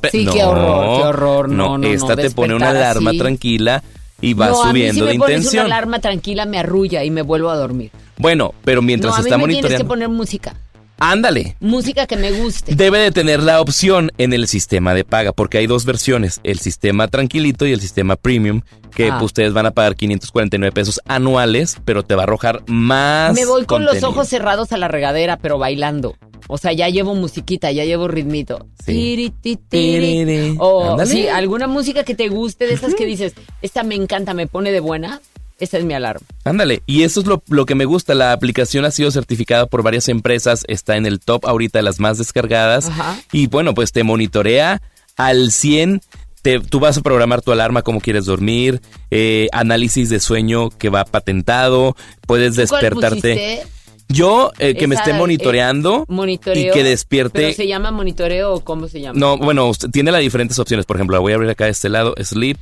Pe- 0.00 0.10
Sí, 0.10 0.26
qué 0.32 0.42
horror, 0.44 0.96
qué 1.00 1.02
horror. 1.08 1.48
No, 1.48 1.78
no, 1.78 1.78
no, 1.78 1.88
esta 1.88 2.14
te 2.16 2.30
pone 2.30 2.54
una 2.54 2.70
alarma 2.70 3.10
así. 3.10 3.18
tranquila 3.18 3.82
y 4.20 4.34
va 4.34 4.48
no, 4.48 4.62
a 4.64 4.72
mí 4.72 4.80
subiendo 4.80 4.94
si 4.94 5.00
me 5.06 5.12
de 5.12 5.18
pones 5.18 5.36
intención. 5.38 5.66
una 5.66 5.74
alarma 5.76 5.98
tranquila 6.00 6.44
me 6.46 6.58
arrulla 6.58 7.04
y 7.04 7.10
me 7.10 7.22
vuelvo 7.22 7.50
a 7.50 7.56
dormir. 7.56 7.90
Bueno, 8.16 8.54
pero 8.64 8.82
mientras 8.82 9.12
no, 9.14 9.16
a 9.16 9.22
mí 9.22 9.26
está 9.28 9.38
me 9.38 9.44
tienes 9.44 9.56
que 9.56 9.62
monitoreando. 9.84 9.88
poner 9.88 10.08
música. 10.08 10.54
Ándale. 11.00 11.56
Música 11.60 12.06
que 12.08 12.16
me 12.16 12.32
guste. 12.32 12.74
Debe 12.74 12.98
de 12.98 13.12
tener 13.12 13.40
la 13.40 13.60
opción 13.60 14.10
en 14.18 14.32
el 14.32 14.48
sistema 14.48 14.94
de 14.94 15.04
paga, 15.04 15.30
porque 15.32 15.58
hay 15.58 15.66
dos 15.68 15.84
versiones, 15.84 16.40
el 16.42 16.58
sistema 16.58 17.06
tranquilito 17.06 17.66
y 17.66 17.72
el 17.72 17.80
sistema 17.80 18.16
premium, 18.16 18.62
que 18.94 19.08
Ah. 19.08 19.14
pues, 19.18 19.26
ustedes 19.26 19.52
van 19.52 19.66
a 19.66 19.70
pagar 19.70 19.94
549 19.94 20.72
pesos 20.72 21.00
anuales, 21.06 21.76
pero 21.84 22.02
te 22.02 22.16
va 22.16 22.22
a 22.22 22.24
arrojar 22.24 22.62
más. 22.66 23.32
Me 23.34 23.46
voy 23.46 23.64
con 23.64 23.84
los 23.84 24.02
ojos 24.02 24.26
cerrados 24.28 24.72
a 24.72 24.76
la 24.76 24.88
regadera, 24.88 25.36
pero 25.36 25.56
bailando. 25.58 26.16
O 26.46 26.58
sea, 26.58 26.72
ya 26.72 26.88
llevo 26.88 27.14
musiquita, 27.14 27.70
ya 27.72 27.84
llevo 27.84 28.08
ritmito. 28.08 28.66
Tiri, 28.84 29.30
ti, 29.30 29.56
tiri. 29.56 30.24
Tiri. 30.24 30.56
O 30.58 30.92
Ándale. 30.92 31.10
sí, 31.10 31.28
alguna 31.28 31.66
música 31.66 32.04
que 32.04 32.14
te 32.14 32.28
guste, 32.28 32.66
de 32.66 32.74
esas 32.74 32.94
que 32.94 33.06
dices, 33.06 33.34
esta 33.62 33.82
me 33.82 33.94
encanta, 33.94 34.34
me 34.34 34.46
pone 34.46 34.70
de 34.72 34.80
buena. 34.80 35.20
Esa 35.60 35.76
es 35.78 35.84
mi 35.84 35.92
alarma. 35.92 36.24
Ándale, 36.44 36.82
y 36.86 37.02
eso 37.02 37.20
es 37.20 37.26
lo, 37.26 37.42
lo 37.48 37.66
que 37.66 37.74
me 37.74 37.84
gusta. 37.84 38.14
La 38.14 38.32
aplicación 38.32 38.84
ha 38.84 38.92
sido 38.92 39.10
certificada 39.10 39.66
por 39.66 39.82
varias 39.82 40.08
empresas, 40.08 40.64
está 40.68 40.96
en 40.96 41.04
el 41.04 41.18
top 41.18 41.46
ahorita 41.46 41.80
de 41.80 41.82
las 41.82 41.98
más 41.98 42.16
descargadas. 42.18 42.86
Ajá. 42.88 43.18
Y 43.32 43.48
bueno, 43.48 43.74
pues 43.74 43.90
te 43.90 44.04
monitorea 44.04 44.80
al 45.16 45.50
100. 45.50 46.00
Te, 46.42 46.60
tú 46.60 46.78
vas 46.78 46.96
a 46.96 47.00
programar 47.00 47.42
tu 47.42 47.50
alarma, 47.50 47.82
cómo 47.82 48.00
quieres 48.00 48.26
dormir, 48.26 48.80
eh, 49.10 49.48
análisis 49.50 50.08
de 50.08 50.20
sueño 50.20 50.70
que 50.70 50.88
va 50.88 51.04
patentado, 51.04 51.96
puedes 52.28 52.54
¿Cuál 52.54 52.80
despertarte. 52.80 53.16
pusiste? 53.34 53.66
Yo, 54.08 54.52
eh, 54.58 54.74
que 54.74 54.86
me 54.86 54.94
esté 54.94 55.10
eh, 55.10 55.14
monitoreando 55.14 56.04
Monitoreo. 56.08 56.70
y 56.70 56.74
que 56.74 56.82
despierte. 56.82 57.40
¿Pero 57.42 57.52
se 57.54 57.66
llama 57.66 57.90
monitoreo 57.90 58.54
o 58.54 58.60
cómo 58.64 58.88
se 58.88 59.00
llama? 59.00 59.18
No, 59.18 59.36
bueno, 59.36 59.66
usted 59.68 59.90
tiene 59.90 60.10
las 60.12 60.22
diferentes 60.22 60.58
opciones. 60.58 60.86
Por 60.86 60.96
ejemplo, 60.96 61.14
la 61.16 61.20
voy 61.20 61.32
a 61.32 61.34
abrir 61.36 61.50
acá 61.50 61.66
de 61.66 61.72
este 61.72 61.88
lado, 61.90 62.14
Sleep. 62.22 62.56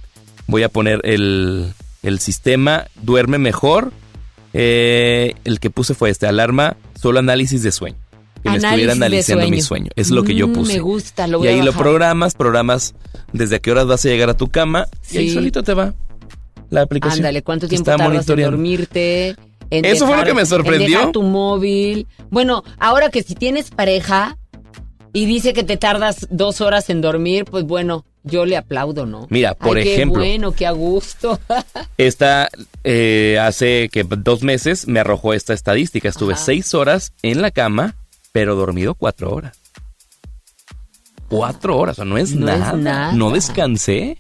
Voy 0.49 0.65
a 0.65 0.69
poner 0.69 1.01
el, 1.05 1.73
el 2.03 2.19
sistema, 2.19 2.87
duerme 3.03 3.39
mejor. 3.39 3.93
Eh, 4.55 5.35
el 5.45 5.61
que 5.61 5.71
puse 5.71 5.95
fue 5.95 6.11
este, 6.11 6.27
alarma, 6.27 6.77
solo 7.01 7.19
análisis 7.21 7.63
de 7.63 7.71
sueño. 7.73 7.97
Que 8.43 8.51
me 8.51 8.57
estuviera 8.59 8.93
analizando 8.93 9.49
mi 9.49 9.61
sueño. 9.61 9.91
Es 9.97 10.11
lo 10.11 10.23
que 10.25 10.35
yo 10.35 10.49
Mm, 10.49 10.53
puse. 10.53 10.73
me 10.75 10.79
gusta, 10.81 11.27
lo 11.27 11.39
voy 11.39 11.49
Y 11.49 11.51
a 11.51 11.55
ahí 11.55 11.63
lo 11.63 11.73
programas, 11.73 12.35
programas 12.35 12.95
desde 13.33 13.57
a 13.57 13.59
qué 13.59 13.71
horas 13.73 13.87
vas 13.87 14.05
a 14.05 14.09
llegar 14.09 14.31
a 14.31 14.37
tu 14.37 14.49
cama. 14.49 14.87
Y 15.11 15.19
ahí 15.19 15.29
Sí. 15.29 15.35
solito 15.35 15.63
te 15.63 15.75
va 15.75 15.95
la 16.71 16.83
aplicación. 16.83 17.19
Ándale, 17.21 17.43
¿cuánto 17.43 17.67
tiempo 17.69 17.83
Está 17.91 17.93
tardas 17.97 18.07
en 18.09 18.15
monitoreando. 18.15 18.57
dormirte? 18.57 19.37
En 19.71 19.85
Eso 19.85 20.07
fue 20.07 20.17
lo 20.17 20.25
que 20.25 20.35
me 20.35 20.43
en 20.43 20.47
sorprendió. 20.47 21.11
tu 21.13 21.23
móvil. 21.23 22.07
Bueno, 22.31 22.63
ahora 22.79 23.11
que 23.11 23.23
si 23.23 23.35
tienes 23.35 23.71
pareja 23.71 24.39
y 25.13 25.27
dice 25.27 25.53
que 25.53 25.65
te 25.65 25.77
tardas 25.77 26.27
dos 26.31 26.61
horas 26.61 26.89
en 26.91 27.01
dormir, 27.01 27.45
pues 27.47 27.65
bueno, 27.65 28.05
yo 28.23 28.45
le 28.45 28.57
aplaudo, 28.57 29.07
¿no? 29.07 29.27
Mira, 29.31 29.55
por 29.55 29.77
Ay, 29.77 29.89
ejemplo. 29.89 30.21
Qué 30.23 30.29
bueno, 30.29 30.53
qué 30.53 30.67
a 30.67 30.73
gusto. 30.73 31.41
Esta, 31.99 32.49
eh, 32.85 33.39
hace 33.41 33.89
que 33.91 34.05
dos 34.05 34.43
meses 34.43 34.87
me 34.89 35.01
arrojó 35.01 35.33
esta 35.33 35.55
estadística. 35.55 36.09
Estuve 36.09 36.35
Ajá. 36.35 36.43
seis 36.45 36.75
horas 36.75 37.13
en 37.23 37.41
la 37.43 37.51
cama, 37.51 37.95
pero 38.33 38.55
dormido 38.57 38.95
cuatro 38.95 39.33
horas. 39.33 39.59
cuatro 41.29 41.77
horas, 41.79 41.95
o 41.99 42.03
sea, 42.03 42.05
no 42.05 42.19
es, 42.19 42.33
No 42.35 42.49
es 42.53 42.59
nada. 42.59 42.73
nada. 42.75 43.13
No 43.13 43.31
descansé. 43.31 44.19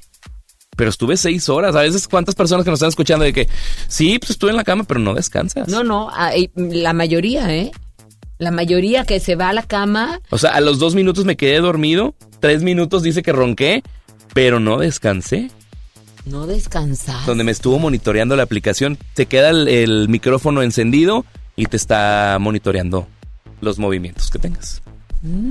Pero 0.76 0.90
estuve 0.90 1.16
seis 1.16 1.48
horas. 1.48 1.74
A 1.74 1.80
veces, 1.80 2.06
¿cuántas 2.06 2.34
personas 2.34 2.64
que 2.64 2.70
nos 2.70 2.78
están 2.78 2.90
escuchando 2.90 3.24
de 3.24 3.32
que 3.32 3.48
sí, 3.88 4.18
pues 4.18 4.30
estuve 4.30 4.50
en 4.50 4.56
la 4.56 4.64
cama, 4.64 4.84
pero 4.84 5.00
no 5.00 5.14
descansas? 5.14 5.68
No, 5.68 5.82
no, 5.82 6.10
ah, 6.12 6.30
la 6.54 6.92
mayoría, 6.92 7.54
¿eh? 7.54 7.70
La 8.38 8.50
mayoría 8.50 9.04
que 9.04 9.18
se 9.18 9.34
va 9.34 9.48
a 9.48 9.52
la 9.54 9.62
cama, 9.62 10.20
O 10.30 10.36
sea, 10.36 10.50
a 10.50 10.60
los 10.60 10.78
dos 10.78 10.94
minutos 10.94 11.24
me 11.24 11.36
quedé 11.36 11.58
dormido, 11.60 12.14
tres 12.40 12.62
minutos 12.62 13.02
dice 13.02 13.22
que 13.22 13.32
ronqué, 13.32 13.82
pero 14.34 14.60
no 14.60 14.78
descansé. 14.78 15.50
no 16.26 16.46
descansa. 16.46 17.18
Donde 17.24 17.44
me 17.44 17.52
estuvo 17.52 17.78
monitoreando 17.78 18.36
la 18.36 18.42
aplicación, 18.42 18.98
te 19.14 19.24
queda 19.24 19.48
el, 19.48 19.68
el 19.68 20.08
micrófono 20.10 20.60
encendido 20.62 21.24
y 21.56 21.64
te 21.64 21.78
está 21.78 22.36
monitoreando 22.38 23.06
los 23.62 23.78
movimientos 23.78 24.28
que 24.30 24.38
tengas. 24.38 24.82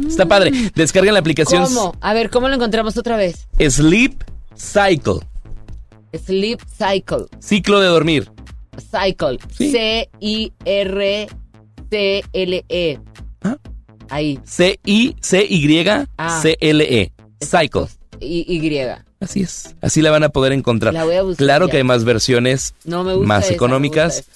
Está 0.07 0.28
padre. 0.28 0.51
Descargan 0.76 1.15
la 1.15 1.19
aplicación 1.21 1.63
Mm. 1.63 1.65
¿Cómo? 1.65 1.95
A 2.01 2.13
ver, 2.13 2.30
¿cómo 2.30 2.47
lo 2.49 2.53
encontramos 2.55 2.95
otra 2.97 3.17
vez? 3.17 3.47
Sleep 3.67 4.13
Cycle. 4.56 5.20
Sleep 6.26 6.60
Cycle. 6.78 7.26
Ciclo 7.39 7.80
de 7.80 7.88
dormir. 7.88 8.32
Cycle. 8.78 9.38
C-I-R-C-L-E. 11.89 12.99
Ah. 13.43 13.58
Ahí. 14.10 14.39
C-I-C-Y-C-L-E. 14.43 16.06
Cycle. 17.43 17.88
Y, 18.20 18.45
y. 18.47 18.80
Así 19.20 19.41
es. 19.41 19.76
Así 19.82 20.01
la 20.01 20.12
van 20.12 20.24
a 20.24 20.30
poder 20.30 20.51
encontrar. 20.53 20.93
La 20.93 21.03
voy 21.03 21.16
a 21.16 21.24
buscar 21.24 21.45
claro 21.45 21.66
ya. 21.68 21.72
que 21.72 21.78
hay 21.78 21.84
más 21.84 22.03
versiones 22.03 22.74
No 22.86 23.03
me 23.03 23.14
gusta 23.16 23.28
más 23.28 23.43
esa, 23.45 23.49
me 23.51 23.56
económicas. 23.56 24.18
gusta 24.18 24.32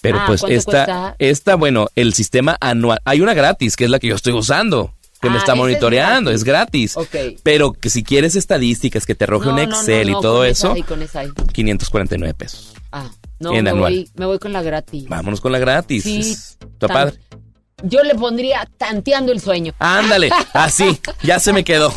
Pero 0.00 0.18
Ah, 0.20 0.24
pues 0.26 0.40
¿cuánto 0.40 0.56
esta, 0.56 0.70
cuesta? 0.84 1.16
esta, 1.18 1.54
bueno, 1.56 1.88
el 1.94 2.14
sistema 2.14 2.56
anual. 2.60 3.00
Hay 3.04 3.20
una 3.22 3.34
gratis, 3.34 3.76
que 3.76 3.84
es 3.84 3.90
la 3.90 3.98
que 3.98 4.08
yo 4.08 4.14
estoy 4.14 4.32
usando, 4.34 4.93
que 5.24 5.30
me 5.30 5.36
Ah, 5.36 5.38
está 5.38 5.52
esa 5.52 5.52
es 5.54 5.58
monitoreando, 5.58 6.30
es 6.30 6.44
gratis. 6.44 6.96
Ok. 6.96 7.16
Pero 7.42 7.72
que 7.72 7.90
si 7.90 8.04
quieres 8.04 8.36
estadísticas, 8.36 9.04
que 9.06 9.14
te 9.16 9.24
arroje 9.24 9.48
un 9.48 9.56
No, 9.56 9.62
Excel 9.62 10.06
no, 10.08 10.12
no, 10.12 10.18
y 10.18 10.22
todo 10.22 10.36
con 10.38 10.46
eso, 10.46 10.66
esa 10.68 10.74
ahí, 10.76 10.82
con 10.82 11.02
esa 11.02 11.20
ahí. 11.20 11.28
549 11.52 12.34
pesos. 12.34 12.72
Ah, 12.92 13.10
no, 13.40 13.52
En 13.52 13.64
me 13.64 13.70
anual. 13.70 13.92
voy, 13.92 14.10
me 14.14 14.26
voy 14.26 14.38
con 14.38 14.52
la 14.52 14.62
gratis. 14.62 15.06
Vámonos 15.08 15.40
con 15.40 15.50
la 15.52 15.58
gratis. 15.58 16.04
Sí, 16.04 16.20
Está 16.20 16.86
tan- 16.86 16.88
padre. 16.94 17.18
Yo 17.82 18.02
le 18.02 18.14
pondría 18.14 18.66
tanteando 18.78 19.32
el 19.32 19.40
sueño. 19.40 19.74
Ándale, 19.78 20.30
así, 20.54 20.98
ya 21.22 21.38
se 21.40 21.52
me 21.52 21.64
quedó. 21.64 21.92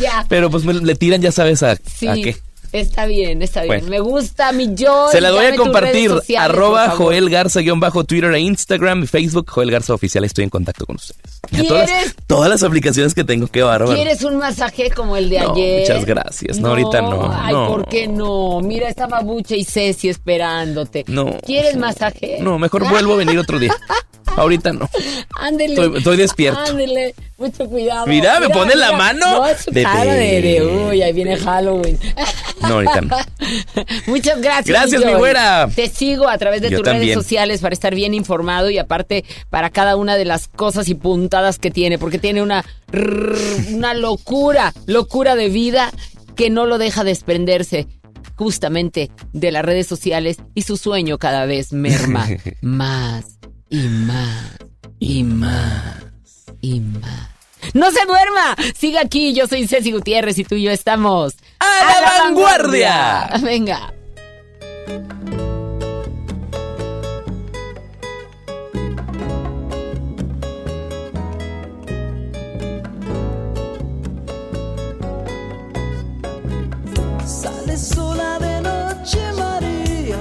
ya. 0.00 0.24
Pero 0.28 0.48
pues 0.50 0.64
me- 0.64 0.72
le 0.74 0.94
tiran, 0.94 1.20
ya 1.20 1.32
sabes 1.32 1.62
a, 1.62 1.76
Sí. 1.76 2.06
a 2.08 2.14
qué. 2.14 2.36
Está 2.80 3.06
bien, 3.06 3.42
está 3.42 3.60
bien. 3.62 3.68
Bueno. 3.80 3.88
Me 3.88 4.00
gusta 4.00 4.52
mi 4.52 4.74
yo. 4.74 5.08
Se 5.10 5.20
la 5.20 5.30
doy 5.30 5.46
a 5.46 5.56
compartir. 5.56 6.10
sociales, 6.10 6.50
Arroba. 6.50 6.90
Joel 6.90 7.30
Garza 7.30 7.60
guion 7.60 7.80
bajo 7.80 8.04
Twitter 8.04 8.32
e 8.32 8.40
Instagram 8.40 9.04
y 9.04 9.06
Facebook. 9.06 9.50
Joel 9.50 9.70
Garza 9.70 9.94
Oficial. 9.94 10.24
Estoy 10.24 10.44
en 10.44 10.50
contacto 10.50 10.86
con 10.86 10.96
ustedes. 10.96 11.20
A 11.52 11.62
todas, 11.68 11.88
las, 11.88 11.90
¿Quieres- 11.90 12.16
todas 12.26 12.50
las 12.50 12.62
aplicaciones 12.62 13.14
que 13.14 13.22
tengo, 13.24 13.46
qué 13.46 13.62
bárbaro. 13.62 13.94
¿Quieres 13.94 14.22
un 14.24 14.36
masaje 14.36 14.90
como 14.90 15.16
el 15.16 15.30
de 15.30 15.40
No, 15.40 15.52
ayer? 15.52 15.80
muchas 15.80 16.04
gracias. 16.04 16.58
No, 16.58 16.68
ahorita 16.68 17.00
no, 17.02 17.30
Ay, 17.32 17.52
no. 17.54 17.68
¿por 17.68 17.88
qué 17.88 18.08
no? 18.08 18.60
Mira, 18.60 18.88
esta 18.88 19.06
babucha 19.06 19.54
y 19.54 19.64
Ceci 19.64 20.08
esperándote. 20.08 21.04
No. 21.06 21.36
¿Quieres 21.46 21.76
masaje? 21.76 22.38
No, 22.40 22.58
mejor 22.58 22.88
vuelvo 22.88 23.14
a 23.14 23.16
venir 23.16 23.38
otro 23.38 23.58
día. 23.58 23.74
Ahorita 24.36 24.70
no. 24.72 24.90
Ándele. 25.38 25.74
Estoy- 25.74 25.98
estoy 25.98 26.16
despierto. 26.18 26.60
Ándele. 26.60 27.14
Mucho 27.38 27.66
cuidado. 27.68 28.06
Mira, 28.06 28.40
¿me 28.40 28.48
pone 28.50 28.74
la 28.74 28.92
mano? 28.92 29.20
No, 29.38 29.46
es 29.46 29.60
su 29.62 29.70
Bebé. 29.70 29.84
cara 29.84 30.14
de, 30.14 30.42
de, 30.42 30.66
uy, 30.66 31.00
ahí 31.02 31.12
viene 31.12 31.36
Halloween. 31.36 31.98
No, 32.68 32.74
ahorita 32.74 33.00
no. 33.02 33.16
Muchas 34.06 34.40
gracias. 34.40 34.66
Gracias, 34.66 35.04
mi 35.04 35.10
Joy. 35.12 35.18
güera. 35.18 35.68
Te 35.74 35.88
sigo 35.88 36.28
a 36.28 36.36
través 36.38 36.62
de 36.62 36.70
Yo 36.70 36.78
tus 36.78 36.84
también. 36.84 37.02
redes 37.04 37.14
sociales 37.14 37.60
para 37.60 37.72
estar 37.72 37.94
bien 37.94 38.14
informado 38.14 38.70
y 38.70 38.78
aparte 38.78 39.24
para 39.50 39.70
cada 39.70 39.96
una 39.96 40.16
de 40.16 40.24
las 40.24 40.48
cosas 40.48 40.88
y 40.88 40.94
puntadas 40.94 41.58
que 41.58 41.70
tiene, 41.70 41.98
porque 41.98 42.18
tiene 42.18 42.42
una, 42.42 42.64
una 43.72 43.94
locura, 43.94 44.72
locura 44.86 45.36
de 45.36 45.48
vida 45.48 45.90
que 46.34 46.50
no 46.50 46.66
lo 46.66 46.78
deja 46.78 47.04
desprenderse 47.04 47.86
justamente 48.34 49.10
de 49.32 49.50
las 49.52 49.64
redes 49.64 49.86
sociales 49.86 50.36
y 50.54 50.62
su 50.62 50.76
sueño 50.76 51.18
cada 51.18 51.46
vez 51.46 51.72
merma 51.72 52.26
más 52.60 53.38
y 53.70 53.78
más 53.88 54.56
y 54.98 55.22
más 55.24 56.02
y 56.60 56.80
más. 56.80 57.35
¡No 57.74 57.90
se 57.90 58.04
duerma! 58.06 58.56
Siga 58.76 59.00
aquí, 59.02 59.34
yo 59.34 59.46
soy 59.46 59.66
Ceci 59.66 59.92
Gutiérrez 59.92 60.38
y 60.38 60.44
tú 60.44 60.54
y 60.54 60.62
yo 60.64 60.70
estamos 60.70 61.34
¡A 61.58 62.00
la 62.00 62.24
vanguardia! 62.24 63.30
Venga. 63.42 63.92
Sale 77.24 77.76
sola 77.76 78.38
de 78.38 78.60
noche 78.60 79.18
María. 79.36 80.16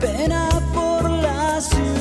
Pena 0.00 0.48
por 0.74 1.08
la 1.08 1.60
ciudad. 1.60 1.99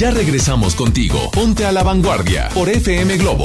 Ya 0.00 0.10
regresamos 0.10 0.74
contigo. 0.74 1.30
Ponte 1.30 1.66
a 1.66 1.72
la 1.72 1.82
vanguardia 1.82 2.48
por 2.54 2.70
FM 2.70 3.18
Globo. 3.18 3.44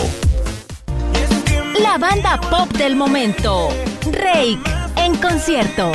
La 1.82 1.98
banda 1.98 2.40
pop 2.40 2.72
del 2.78 2.96
momento. 2.96 3.68
Rake 4.10 4.62
en 4.96 5.18
concierto. 5.18 5.92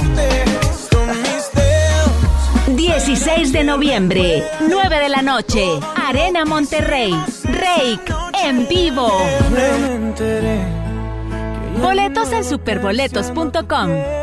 16 2.77 3.53
de 3.53 3.65
noviembre, 3.65 4.45
9 4.69 4.99
de 4.99 5.09
la 5.09 5.23
noche, 5.23 5.65
Arena 5.97 6.45
Monterrey. 6.45 7.15
Rake 7.45 8.13
en 8.45 8.69
vivo. 8.69 9.11
Boletos 11.81 12.33
en 12.33 12.45
superboletos.com. 12.45 14.20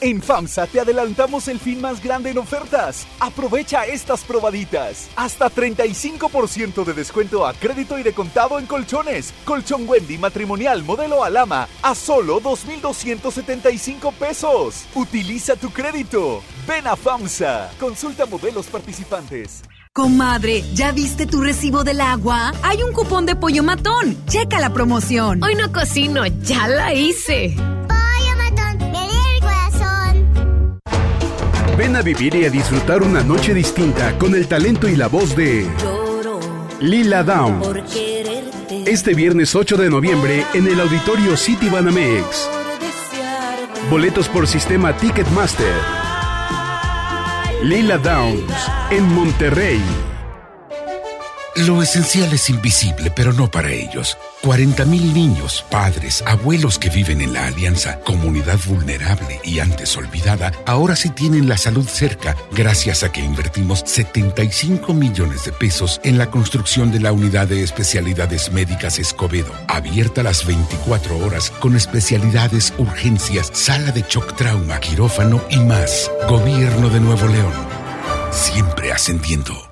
En 0.00 0.22
FAMSA 0.22 0.68
te 0.68 0.78
adelantamos 0.78 1.48
el 1.48 1.58
fin 1.58 1.80
más 1.80 2.02
grande 2.02 2.30
en 2.30 2.38
ofertas. 2.38 3.04
Aprovecha 3.18 3.84
estas 3.84 4.22
probaditas. 4.22 5.08
Hasta 5.16 5.50
35% 5.50 6.84
de 6.84 6.92
descuento 6.92 7.44
a 7.44 7.52
crédito 7.52 7.98
y 7.98 8.04
de 8.04 8.12
contado 8.12 8.60
en 8.60 8.66
colchones. 8.66 9.34
Colchón 9.44 9.88
Wendy 9.88 10.16
matrimonial 10.16 10.84
modelo 10.84 11.24
Alama 11.24 11.68
a 11.82 11.96
solo 11.96 12.38
2,275 12.38 14.12
pesos. 14.12 14.86
Utiliza 14.94 15.56
tu 15.56 15.70
crédito. 15.70 16.42
Ven 16.66 16.86
a 16.86 16.94
FAMSA. 16.94 17.70
Consulta 17.80 18.24
modelos 18.26 18.66
participantes. 18.66 19.62
Comadre, 19.92 20.62
¿ya 20.74 20.92
viste 20.92 21.26
tu 21.26 21.40
recibo 21.40 21.82
del 21.82 22.00
agua? 22.00 22.52
Hay 22.62 22.84
un 22.84 22.92
cupón 22.92 23.26
de 23.26 23.34
pollo 23.34 23.64
matón. 23.64 24.16
Checa 24.26 24.60
la 24.60 24.72
promoción. 24.72 25.42
Hoy 25.42 25.56
no 25.56 25.72
cocino, 25.72 26.24
ya 26.24 26.68
la 26.68 26.94
hice. 26.94 27.56
Ven 31.88 31.96
a 31.96 32.02
vivir 32.02 32.34
y 32.34 32.44
a 32.44 32.50
disfrutar 32.50 33.02
una 33.02 33.22
noche 33.22 33.54
distinta 33.54 34.18
con 34.18 34.34
el 34.34 34.46
talento 34.46 34.90
y 34.90 34.94
la 34.94 35.06
voz 35.06 35.34
de 35.34 35.66
Lila 36.80 37.22
Down. 37.22 37.62
Este 38.84 39.14
viernes 39.14 39.54
8 39.54 39.78
de 39.78 39.88
noviembre 39.88 40.44
en 40.52 40.66
el 40.66 40.78
auditorio 40.80 41.34
City 41.34 41.70
Banamex. 41.70 42.46
Boletos 43.88 44.28
por 44.28 44.46
sistema 44.46 44.94
Ticketmaster. 44.98 45.72
Lila 47.62 47.96
Downs 47.96 48.52
en 48.90 49.04
Monterrey. 49.14 49.80
Lo 51.56 51.80
esencial 51.80 52.30
es 52.34 52.50
invisible, 52.50 53.10
pero 53.10 53.32
no 53.32 53.50
para 53.50 53.72
ellos. 53.72 54.18
40.000 54.42 55.12
niños, 55.12 55.64
padres, 55.70 56.22
abuelos 56.26 56.78
que 56.78 56.90
viven 56.90 57.20
en 57.20 57.32
la 57.32 57.46
Alianza, 57.46 58.00
comunidad 58.00 58.58
vulnerable 58.66 59.40
y 59.44 59.58
antes 59.58 59.96
olvidada, 59.96 60.52
ahora 60.66 60.96
sí 60.96 61.10
tienen 61.10 61.48
la 61.48 61.58
salud 61.58 61.86
cerca 61.86 62.36
gracias 62.52 63.02
a 63.02 63.10
que 63.10 63.20
invertimos 63.20 63.82
75 63.84 64.94
millones 64.94 65.44
de 65.44 65.52
pesos 65.52 66.00
en 66.04 66.18
la 66.18 66.30
construcción 66.30 66.92
de 66.92 67.00
la 67.00 67.12
unidad 67.12 67.48
de 67.48 67.62
especialidades 67.62 68.52
médicas 68.52 68.98
Escobedo, 68.98 69.52
abierta 69.66 70.22
las 70.22 70.46
24 70.46 71.18
horas 71.18 71.50
con 71.50 71.76
especialidades, 71.76 72.72
urgencias, 72.78 73.50
sala 73.52 73.90
de 73.92 74.04
shock 74.08 74.36
trauma, 74.36 74.78
quirófano 74.80 75.42
y 75.50 75.58
más. 75.58 76.10
Gobierno 76.28 76.88
de 76.90 77.00
Nuevo 77.00 77.26
León. 77.26 77.52
Siempre 78.30 78.92
ascendiendo. 78.92 79.67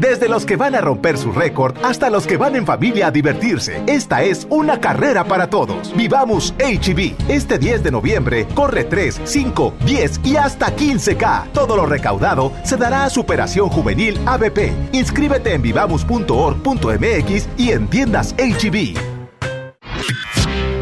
Desde 0.00 0.28
los 0.28 0.44
que 0.44 0.56
van 0.56 0.74
a 0.74 0.80
romper 0.80 1.16
su 1.16 1.32
récord 1.32 1.74
hasta 1.82 2.10
los 2.10 2.26
que 2.26 2.36
van 2.36 2.54
en 2.56 2.66
familia 2.66 3.08
a 3.08 3.10
divertirse, 3.10 3.82
esta 3.86 4.22
es 4.22 4.46
una 4.50 4.80
carrera 4.80 5.24
para 5.24 5.48
todos. 5.48 5.94
Vivamos 5.96 6.54
HB. 6.58 7.14
Este 7.28 7.58
10 7.58 7.82
de 7.82 7.90
noviembre 7.90 8.46
corre 8.54 8.84
3, 8.84 9.20
5, 9.24 9.74
10 9.84 10.20
y 10.24 10.36
hasta 10.36 10.74
15K. 10.76 11.52
Todo 11.52 11.76
lo 11.76 11.86
recaudado 11.86 12.52
se 12.62 12.76
dará 12.76 13.04
a 13.04 13.10
Superación 13.10 13.68
Juvenil 13.68 14.18
ABP. 14.26 14.72
Inscríbete 14.92 15.54
en 15.54 15.62
vivamos.org.mx 15.62 17.48
y 17.56 17.70
en 17.70 17.88
tiendas 17.88 18.34
HB. 18.34 18.96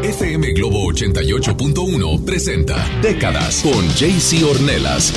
FM 0.03 0.53
Globo 0.53 0.91
88.1 0.91 2.23
presenta 2.25 2.75
Décadas 3.01 3.63
con 3.63 3.87
JC 3.89 4.43
Ornelas. 4.43 5.13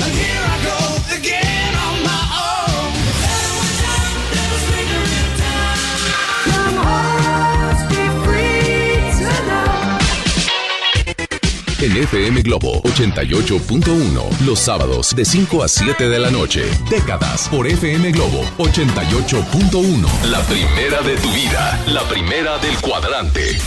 En 11.81 11.95
FM 11.95 12.41
Globo 12.41 12.81
88.1, 12.81 14.39
los 14.45 14.59
sábados 14.59 15.15
de 15.15 15.23
5 15.23 15.63
a 15.63 15.69
7 15.69 16.09
de 16.09 16.19
la 16.19 16.29
noche. 16.29 16.63
Décadas 16.89 17.47
por 17.47 17.65
FM 17.67 18.11
Globo 18.11 18.43
88.1. 18.57 20.23
La 20.25 20.41
primera 20.41 21.01
de 21.01 21.15
tu 21.15 21.31
vida, 21.31 21.81
la 21.87 22.03
primera 22.03 22.57
del 22.57 22.75
cuadrante. 22.81 23.57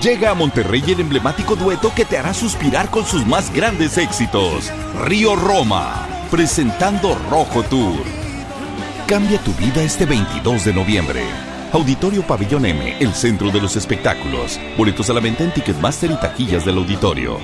Llega 0.00 0.30
a 0.30 0.34
Monterrey 0.34 0.82
el 0.86 1.00
emblemático 1.00 1.54
dueto 1.54 1.92
que 1.94 2.06
te 2.06 2.16
hará 2.16 2.32
suspirar 2.32 2.88
con 2.88 3.04
sus 3.04 3.26
más 3.26 3.52
grandes 3.52 3.98
éxitos. 3.98 4.72
Río 5.04 5.36
Roma, 5.36 6.08
presentando 6.30 7.14
Rojo 7.28 7.62
Tour. 7.64 8.02
Cambia 9.06 9.38
tu 9.44 9.52
vida 9.52 9.82
este 9.82 10.06
22 10.06 10.64
de 10.64 10.72
noviembre. 10.72 11.51
Auditorio 11.72 12.22
Pabellón 12.26 12.66
M, 12.66 12.98
el 13.00 13.14
centro 13.14 13.50
de 13.50 13.58
los 13.58 13.76
espectáculos. 13.76 14.60
Boletos 14.76 15.08
a 15.08 15.14
la 15.14 15.20
venta 15.20 15.42
en 15.42 15.54
Ticketmaster 15.54 16.10
y 16.10 16.16
taquillas 16.16 16.66
del 16.66 16.76
auditorio. 16.76 17.38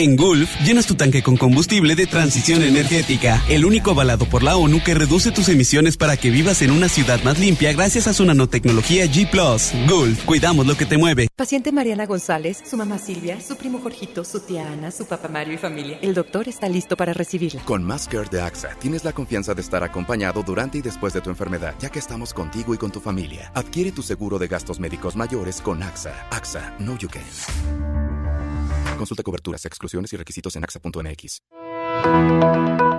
En 0.00 0.14
Gulf, 0.14 0.48
llenas 0.60 0.86
tu 0.86 0.94
tanque 0.94 1.24
con 1.24 1.36
combustible 1.36 1.96
de 1.96 2.06
transición 2.06 2.62
energética, 2.62 3.42
el 3.48 3.64
único 3.64 3.90
avalado 3.90 4.26
por 4.26 4.44
la 4.44 4.56
ONU 4.56 4.80
que 4.80 4.94
reduce 4.94 5.32
tus 5.32 5.48
emisiones 5.48 5.96
para 5.96 6.16
que 6.16 6.30
vivas 6.30 6.62
en 6.62 6.70
una 6.70 6.88
ciudad 6.88 7.20
más 7.24 7.40
limpia 7.40 7.72
gracias 7.72 8.06
a 8.06 8.12
su 8.12 8.24
nanotecnología 8.24 9.06
G⁇ 9.06 9.28
Gulf, 9.88 10.24
cuidamos 10.24 10.68
lo 10.68 10.76
que 10.76 10.86
te 10.86 10.96
mueve. 10.96 11.26
Paciente 11.34 11.72
Mariana 11.72 12.06
González, 12.06 12.62
su 12.64 12.76
mamá 12.76 12.98
Silvia, 12.98 13.40
su 13.40 13.56
primo 13.56 13.80
Jorgito, 13.80 14.22
su 14.22 14.38
tía 14.38 14.70
Ana, 14.70 14.92
su 14.92 15.04
papá 15.04 15.26
Mario 15.26 15.54
y 15.54 15.58
familia. 15.58 15.98
El 16.00 16.14
doctor 16.14 16.48
está 16.48 16.68
listo 16.68 16.96
para 16.96 17.12
recibirla. 17.12 17.64
Con 17.64 17.82
Masker 17.82 18.30
de 18.30 18.40
AXA 18.40 18.76
tienes 18.78 19.02
la 19.02 19.12
confianza 19.12 19.52
de 19.52 19.62
estar 19.62 19.82
acompañado 19.82 20.44
durante 20.44 20.78
y 20.78 20.80
después 20.80 21.12
de 21.12 21.22
tu 21.22 21.30
enfermedad, 21.30 21.74
ya 21.80 21.90
que 21.90 21.98
estamos 21.98 22.32
contigo 22.32 22.72
y 22.72 22.78
con 22.78 22.92
tu 22.92 23.00
familia. 23.00 23.50
Adquiere 23.52 23.90
tu 23.90 24.04
seguro 24.04 24.38
de 24.38 24.46
gastos 24.46 24.78
médicos 24.78 25.16
mayores 25.16 25.60
con 25.60 25.82
AXA. 25.82 26.28
AXA, 26.30 26.76
no 26.78 26.96
you 26.98 27.08
can. 27.08 27.24
Consulta 28.98 29.22
coberturas, 29.22 29.64
exclusiones 29.64 30.12
y 30.12 30.16
requisitos 30.16 30.56
en 30.56 30.64
axa.mx. 30.64 31.42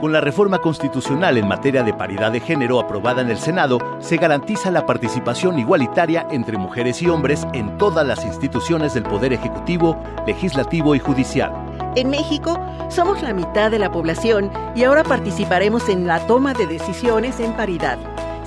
Con 0.02 0.14
la 0.14 0.22
reforma 0.22 0.60
constitucional 0.60 1.38
en 1.38 1.48
materia 1.48 1.84
de 1.84 1.94
paridad 1.94 2.32
de 2.32 2.40
género 2.40 2.80
aprobada 2.80 3.22
en 3.22 3.30
el 3.30 3.38
Senado, 3.38 3.80
se 4.00 4.16
garantiza 4.16 4.72
la 4.72 4.86
participación 4.86 5.60
igualitaria 5.60 6.26
entre 6.32 6.58
mujeres 6.58 7.02
y 7.02 7.10
hombres 7.10 7.46
en 7.54 7.78
todas 7.78 8.08
las 8.08 8.24
instituciones 8.26 8.94
del 8.94 9.04
Poder 9.04 9.34
Ejecutivo, 9.34 10.02
Legislativo 10.26 10.96
y 10.96 11.00
Judicial. 11.00 11.52
En 11.96 12.10
México 12.10 12.58
somos 12.90 13.22
la 13.22 13.34
mitad 13.34 13.70
de 13.70 13.80
la 13.80 13.92
población 13.92 14.52
y 14.76 14.84
ahora 14.84 15.04
participaremos 15.04 15.90
en 15.90 16.08
la 16.08 16.26
toma 16.28 16.54
de 16.54 16.66
decisiones 16.66 17.40
en 17.42 17.54
paridad. 17.58 17.98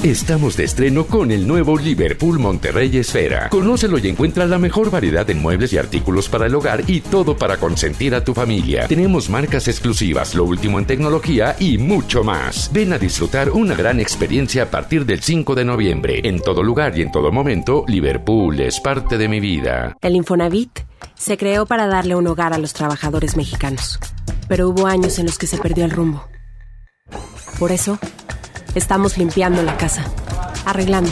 Estamos 0.02 0.56
de 0.56 0.64
estreno 0.64 1.04
con 1.04 1.30
el 1.30 1.46
nuevo 1.46 1.76
Liverpool 1.76 2.38
Monterrey 2.38 2.96
Esfera. 2.96 3.50
Conócelo 3.50 3.98
y 3.98 4.08
encuentra 4.08 4.46
la 4.46 4.56
mejor 4.56 4.90
variedad 4.90 5.28
en 5.28 5.42
muebles 5.42 5.74
y 5.74 5.78
artículos 5.78 6.26
para 6.30 6.46
el 6.46 6.54
hogar 6.54 6.84
y 6.86 7.02
todo 7.02 7.36
para 7.36 7.58
consentir 7.58 8.14
a 8.14 8.24
tu 8.24 8.32
familia. 8.32 8.88
Tenemos 8.88 9.28
marcas 9.28 9.68
exclusivas, 9.68 10.34
lo 10.34 10.44
último 10.44 10.78
en 10.78 10.86
tecnología 10.86 11.54
y 11.58 11.76
mucho 11.76 12.24
más. 12.24 12.70
Ven 12.72 12.94
a 12.94 12.98
disfrutar 12.98 13.50
una 13.50 13.74
gran 13.74 14.00
experiencia 14.00 14.62
a 14.62 14.70
partir 14.70 15.04
del 15.04 15.22
5 15.22 15.54
de 15.54 15.66
noviembre. 15.66 16.20
En 16.24 16.40
todo 16.40 16.62
lugar 16.62 16.96
y 16.96 17.02
en 17.02 17.12
todo 17.12 17.30
momento, 17.30 17.84
Liverpool 17.86 18.58
es 18.58 18.80
parte 18.80 19.18
de 19.18 19.28
mi 19.28 19.38
vida. 19.38 19.98
El 20.00 20.16
Infonavit 20.16 20.80
se 21.14 21.36
creó 21.36 21.66
para 21.66 21.86
darle 21.86 22.14
un 22.14 22.26
hogar 22.26 22.54
a 22.54 22.58
los 22.58 22.72
trabajadores 22.72 23.36
mexicanos. 23.36 24.00
Pero 24.48 24.70
hubo 24.70 24.86
años 24.86 25.18
en 25.18 25.26
los 25.26 25.36
que 25.36 25.46
se 25.46 25.58
perdió 25.58 25.84
el 25.84 25.90
rumbo. 25.90 26.24
Por 27.58 27.70
eso, 27.70 27.98
Estamos 28.74 29.18
limpiando 29.18 29.62
la 29.62 29.76
casa, 29.76 30.04
arreglando, 30.64 31.10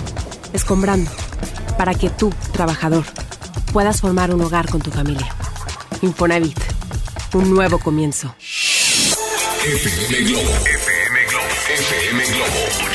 escombrando, 0.52 1.10
para 1.76 1.94
que 1.94 2.08
tú, 2.08 2.32
trabajador, 2.52 3.04
puedas 3.72 4.00
formar 4.00 4.32
un 4.32 4.40
hogar 4.42 4.68
con 4.68 4.80
tu 4.80 4.90
familia. 4.90 5.26
Infonavit, 6.02 6.58
un 7.34 7.52
nuevo 7.52 7.78
comienzo. 7.78 8.34
FM 8.38 10.24
Globo. 10.24 10.50
FM 10.66 11.26
Globo. 11.26 11.46
FM 11.68 12.24
Globo 12.26 12.87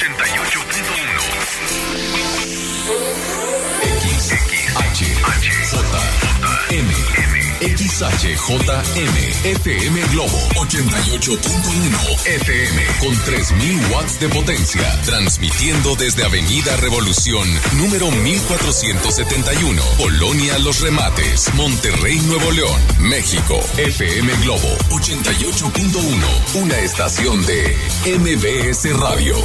XHJM 8.04 9.46
FM 9.46 10.02
Globo 10.12 10.38
88.1 10.56 12.28
FM 12.28 12.86
con 13.00 13.16
3000 13.24 13.92
watts 13.94 14.20
de 14.20 14.28
potencia, 14.28 15.02
transmitiendo 15.06 15.96
desde 15.96 16.26
Avenida 16.26 16.76
Revolución, 16.78 17.48
número 17.78 18.12
1471, 18.12 19.82
Colonia 19.98 20.60
Los 20.60 20.82
Remates, 20.82 21.54
Monterrey, 21.56 22.20
Nuevo 22.28 22.52
León, 22.52 22.82
México. 23.00 23.60
FM 23.78 24.34
Globo 24.44 24.78
88.1, 24.90 26.62
una 26.62 26.80
estación 26.80 27.46
de 27.46 27.78
MBS 28.20 29.00
Radio. 29.00 29.36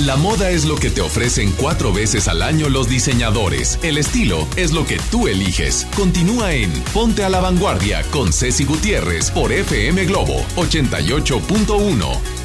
La 0.00 0.14
moda 0.16 0.50
es 0.50 0.66
lo 0.66 0.76
que 0.76 0.90
te 0.90 1.00
ofrecen 1.00 1.52
cuatro 1.52 1.90
veces 1.90 2.28
al 2.28 2.42
año 2.42 2.68
los 2.68 2.86
diseñadores. 2.86 3.78
El 3.82 3.96
estilo 3.96 4.46
es 4.56 4.72
lo 4.72 4.84
que 4.84 4.98
tú 5.10 5.26
eliges. 5.26 5.86
Continúa 5.96 6.52
en 6.52 6.70
Ponte 6.92 7.24
a 7.24 7.30
la 7.30 7.40
Vanguardia 7.40 8.02
con 8.10 8.30
Ceci 8.30 8.64
Gutiérrez 8.64 9.30
por 9.30 9.52
FM 9.52 10.04
Globo 10.04 10.44
88.1. 10.56 12.35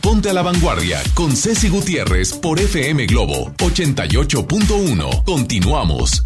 Ponte 0.00 0.30
a 0.30 0.32
la 0.32 0.42
Vanguardia 0.42 1.02
con 1.12 1.34
Ceci 1.34 1.68
Gutiérrez 1.68 2.34
por 2.34 2.60
FM 2.60 3.04
Globo 3.06 3.50
88.1. 3.56 5.24
Continuamos. 5.24 6.24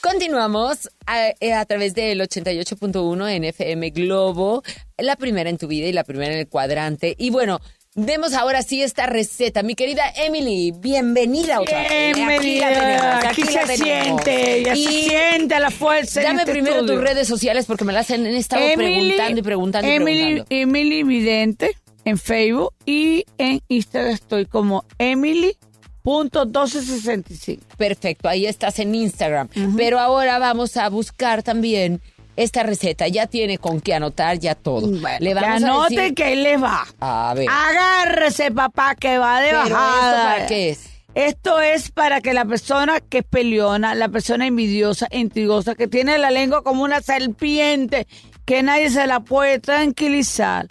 Continuamos 0.00 0.88
a, 1.06 1.28
eh, 1.40 1.52
a, 1.52 1.66
través 1.66 1.94
del 1.94 2.22
88.1 2.22 3.28
en 3.28 3.44
FM 3.44 3.90
Globo, 3.90 4.62
la 4.96 5.16
primera 5.16 5.50
en 5.50 5.58
tu 5.58 5.68
vida 5.68 5.88
y 5.88 5.92
la 5.92 6.04
primera 6.04 6.32
en 6.32 6.38
el 6.38 6.48
cuadrante. 6.48 7.14
Y 7.18 7.28
bueno, 7.28 7.60
Demos 7.98 8.34
ahora 8.34 8.62
sí 8.62 8.82
esta 8.82 9.06
receta. 9.06 9.62
Mi 9.62 9.74
querida 9.74 10.04
Emily, 10.16 10.70
bienvenida 10.70 11.62
otra 11.62 11.80
vez. 11.80 12.14
Bienvenida. 12.14 13.26
Aquí, 13.26 13.42
se 13.42 13.76
siente, 13.76 14.62
ya 14.64 14.74
se 14.74 14.82
siente 14.82 15.58
la 15.58 15.70
fuerza. 15.70 16.20
Dame 16.20 16.42
este 16.42 16.52
primero 16.52 16.84
tus 16.84 17.00
redes 17.00 17.26
sociales 17.26 17.64
porque 17.64 17.84
me 17.84 17.94
las 17.94 18.10
han 18.10 18.26
estado 18.26 18.66
preguntando 18.74 19.40
y 19.40 19.42
preguntando 19.42 19.88
y 19.88 19.94
Emily, 19.94 20.42
preguntando. 20.42 20.46
Emily 20.50 21.02
Vidente 21.04 21.76
en 22.06 22.16
Facebook 22.18 22.72
y 22.86 23.26
en 23.36 23.60
Instagram 23.68 24.14
estoy 24.14 24.46
como 24.46 24.86
Emily.1265. 24.98 27.58
Perfecto, 27.76 28.28
ahí 28.28 28.46
estás 28.46 28.78
en 28.78 28.94
Instagram. 28.94 29.48
Pero 29.76 29.98
ahora 29.98 30.38
vamos 30.38 30.76
a 30.76 30.88
buscar 30.88 31.42
también 31.42 32.00
esta 32.36 32.62
receta. 32.62 33.08
Ya 33.08 33.26
tiene 33.26 33.58
con 33.58 33.80
qué 33.80 33.94
anotar 33.94 34.38
ya 34.38 34.54
todo. 34.54 34.86
le 35.18 35.34
vamos 35.34 35.58
que 35.58 35.64
anote 35.66 36.14
que 36.14 36.22
ahí 36.24 36.36
le 36.36 36.58
va. 36.58 36.86
A 37.00 37.34
ver. 37.34 37.48
Agárrese, 37.50 38.52
papá, 38.52 38.94
que 38.94 39.18
va 39.18 39.40
de 39.40 39.48
¿Pero 39.48 39.62
bajada. 39.62 40.36
esto 40.36 40.36
para 40.36 40.46
qué 40.46 40.70
es? 40.70 40.90
Esto 41.16 41.60
es 41.60 41.90
para 41.90 42.20
que 42.20 42.32
la 42.34 42.44
persona 42.44 43.00
que 43.00 43.18
es 43.18 43.24
peleona, 43.24 43.96
la 43.96 44.08
persona 44.10 44.46
envidiosa, 44.46 45.08
intrigosa, 45.10 45.74
que 45.74 45.88
tiene 45.88 46.18
la 46.18 46.30
lengua 46.30 46.62
como 46.62 46.84
una 46.84 47.00
serpiente, 47.00 48.06
que 48.44 48.62
nadie 48.62 48.90
se 48.90 49.08
la 49.08 49.18
puede 49.20 49.58
tranquilizar, 49.58 50.68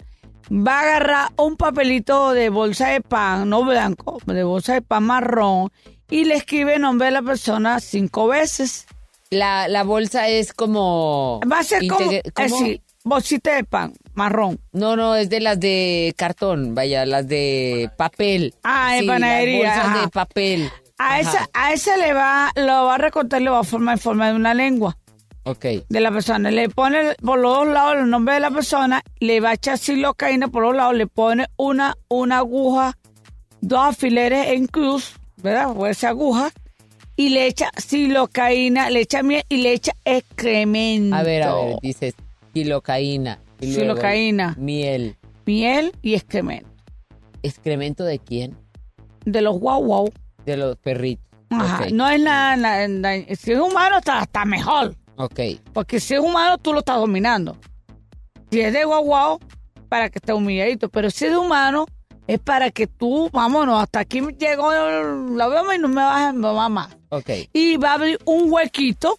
va 0.50 0.78
a 0.78 0.82
agarrar 0.82 1.28
un 1.36 1.56
papelito 1.56 2.32
de 2.32 2.48
bolsa 2.50 2.88
de 2.88 3.00
pan, 3.00 3.48
no 3.48 3.64
blanco, 3.64 4.18
de 4.26 4.44
bolsa 4.44 4.74
de 4.74 4.82
pan 4.82 5.04
marrón, 5.04 5.70
y 6.10 6.24
le 6.24 6.34
escribe 6.34 6.74
el 6.76 6.82
nombre 6.82 7.06
de 7.06 7.12
la 7.12 7.22
persona 7.22 7.80
cinco 7.80 8.28
veces. 8.28 8.86
La, 9.30 9.66
la 9.68 9.82
bolsa 9.82 10.28
es 10.28 10.52
como... 10.52 11.40
Va 11.50 11.58
a 11.60 11.64
ser 11.64 11.86
como, 11.88 12.10
es 12.12 12.22
¿cómo? 12.32 12.48
decir, 12.58 12.80
bolsita 13.02 13.56
de 13.56 13.64
pan 13.64 13.92
marrón. 14.14 14.60
No, 14.72 14.94
no, 14.96 15.16
es 15.16 15.28
de 15.28 15.40
las 15.40 15.58
de 15.58 16.14
cartón, 16.16 16.74
vaya, 16.76 17.04
las 17.06 17.26
de 17.26 17.90
papel. 17.96 18.54
Ah, 18.62 18.92
de 18.94 19.00
Sí, 19.00 19.06
panadería, 19.06 19.64
Las 19.64 19.74
bolsas 19.76 19.86
ajá. 19.92 20.00
de 20.02 20.08
papel. 20.10 20.70
A 20.98 21.06
Ajá. 21.08 21.18
esa, 21.20 21.48
a 21.52 21.72
ese 21.72 21.96
le 21.98 22.12
va, 22.14 22.52
lo 22.54 22.84
va 22.86 22.94
a 22.94 22.98
recortar, 22.98 23.42
le 23.42 23.50
va 23.50 23.58
a 23.60 23.64
formar 23.64 23.96
en 23.96 24.00
forma 24.00 24.28
de 24.28 24.34
una 24.36 24.54
lengua. 24.54 24.96
Ok. 25.46 25.64
de 25.88 26.00
la 26.00 26.10
persona. 26.10 26.50
Le 26.50 26.68
pone 26.68 27.14
por 27.24 27.38
los 27.38 27.56
dos 27.58 27.68
lados 27.68 27.96
el 28.02 28.10
nombre 28.10 28.34
de 28.34 28.40
la 28.40 28.50
persona, 28.50 29.02
le 29.20 29.40
va 29.40 29.50
a 29.50 29.54
echar 29.54 29.78
silocaína 29.78 30.48
por 30.48 30.62
los 30.64 30.74
lados, 30.76 30.94
le 30.96 31.06
pone 31.06 31.46
una, 31.56 31.96
una 32.08 32.38
aguja, 32.38 32.98
dos 33.60 33.78
alfileres 33.80 34.48
en 34.48 34.66
cruz, 34.66 35.14
¿verdad? 35.36 35.72
O 35.76 35.86
esa 35.86 36.08
aguja, 36.08 36.50
y 37.14 37.28
le 37.30 37.46
echa 37.46 37.70
silocaína, 37.76 38.90
le 38.90 39.00
echa 39.00 39.22
miel 39.22 39.44
y 39.48 39.58
le 39.58 39.72
echa 39.72 39.92
excremento. 40.04 41.14
A 41.16 41.22
ver, 41.22 41.42
a 41.44 41.54
ver, 41.54 41.76
dices 41.80 42.14
silocaína. 42.52 43.38
y 43.60 43.66
luego 43.68 43.80
Silocaína. 43.94 44.54
Miel. 44.58 45.16
Miel 45.46 45.92
y 46.02 46.14
excremento. 46.14 46.68
¿Excremento 47.42 48.02
de 48.04 48.18
quién? 48.18 48.56
De 49.24 49.40
los 49.42 49.58
guau 49.60 49.82
guau. 49.84 50.12
De 50.44 50.56
los 50.56 50.76
perritos. 50.76 51.24
Ajá. 51.50 51.86
No 51.92 52.08
es 52.10 52.20
nada, 52.20 52.56
nada- 52.56 52.88
nada- 52.88 53.22
si 53.36 53.52
es 53.52 53.58
humano 53.60 53.98
está, 53.98 54.22
está 54.22 54.44
mejor. 54.44 54.96
Ok. 55.16 55.40
Porque 55.72 56.00
si 56.00 56.14
es 56.14 56.20
humano, 56.20 56.58
tú 56.58 56.72
lo 56.72 56.80
estás 56.80 56.98
dominando. 56.98 57.56
Si 58.50 58.60
es 58.60 58.72
de 58.72 58.84
guau 58.84 59.38
para 59.88 60.10
que 60.10 60.18
esté 60.18 60.32
humilladito. 60.32 60.88
Pero 60.88 61.10
si 61.10 61.26
es 61.26 61.30
de 61.32 61.38
humano, 61.38 61.86
es 62.26 62.38
para 62.40 62.70
que 62.70 62.86
tú, 62.86 63.30
vámonos, 63.32 63.80
hasta 63.80 64.00
aquí 64.00 64.20
llegó 64.38 64.70
la 64.72 65.48
veo 65.48 65.72
y 65.72 65.78
no 65.78 65.88
me 65.88 66.02
vas 66.02 66.34
a 66.34 66.52
va 66.52 66.68
más. 66.68 66.96
Ok. 67.10 67.30
Y 67.52 67.76
va 67.76 67.90
a 67.90 67.94
abrir 67.94 68.18
un 68.24 68.50
huequito, 68.52 69.18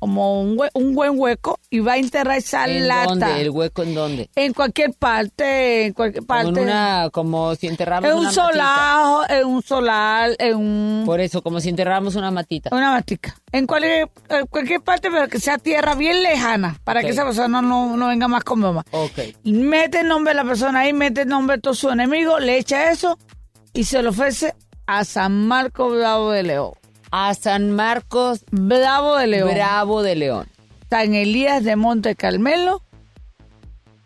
como 0.00 0.40
un, 0.42 0.56
hue- 0.56 0.70
un 0.74 0.94
buen 0.94 1.12
hueco, 1.16 1.60
y 1.70 1.78
va 1.78 1.92
a 1.92 1.98
enterrar 1.98 2.38
esa 2.38 2.66
¿En 2.66 2.88
lata. 2.88 3.04
dónde? 3.10 3.40
¿El 3.40 3.50
hueco 3.50 3.82
en 3.84 3.94
dónde? 3.94 4.30
En 4.34 4.52
cualquier 4.52 4.92
parte, 4.94 5.86
en 5.86 5.92
cualquier 5.92 6.26
Como 6.26 6.42
parte. 6.42 6.60
en 6.60 6.66
una, 6.66 7.10
como 7.12 7.54
si 7.54 7.68
enterramos 7.68 8.10
en 8.10 8.16
una 8.16 8.28
un 8.30 8.34
matita. 8.34 8.46
solajo, 8.50 9.22
en 9.28 9.46
un 9.46 9.62
solar, 9.62 10.30
en 10.38 10.56
un... 10.56 11.02
Por 11.06 11.20
eso, 11.20 11.42
como 11.42 11.60
si 11.60 11.68
enterramos 11.68 12.16
una 12.16 12.30
matita. 12.32 12.70
Una 12.72 12.90
matica. 12.92 13.36
En 13.52 13.66
cualquier, 13.66 14.10
en 14.30 14.46
cualquier 14.46 14.80
parte, 14.80 15.10
pero 15.10 15.28
que 15.28 15.38
sea 15.38 15.58
tierra 15.58 15.94
bien 15.94 16.22
lejana, 16.22 16.80
para 16.82 17.02
que 17.02 17.10
esa 17.10 17.24
persona 17.24 17.60
no, 17.62 17.96
no 17.96 18.08
venga 18.08 18.26
más 18.26 18.42
con 18.42 18.58
mamá. 18.60 18.84
Ok. 18.90 19.18
Mete 19.44 20.00
el 20.00 20.08
nombre 20.08 20.32
de 20.32 20.36
la 20.36 20.44
persona 20.44 20.80
ahí, 20.80 20.92
mete 20.92 21.22
el 21.22 21.28
nombre 21.28 21.56
de 21.56 21.62
todo 21.62 21.74
su 21.74 21.90
enemigo, 21.90 22.38
le 22.40 22.56
echa 22.58 22.90
eso 22.90 23.18
y 23.72 23.84
se 23.84 24.02
lo 24.02 24.10
ofrece 24.10 24.54
a 24.86 25.04
San 25.04 25.46
Marco 25.46 25.90
Bravo 25.90 26.30
de 26.32 26.42
León. 26.42 26.72
A 27.10 27.34
San 27.34 27.72
Marcos 27.72 28.44
Bravo 28.50 29.16
de 29.16 29.26
León. 29.26 29.50
Bravo 29.54 30.02
de 30.02 30.16
León. 30.16 30.46
San 30.88 31.14
Elías 31.14 31.62
de 31.64 31.76
Monte 31.76 32.16
Carmelo, 32.16 32.82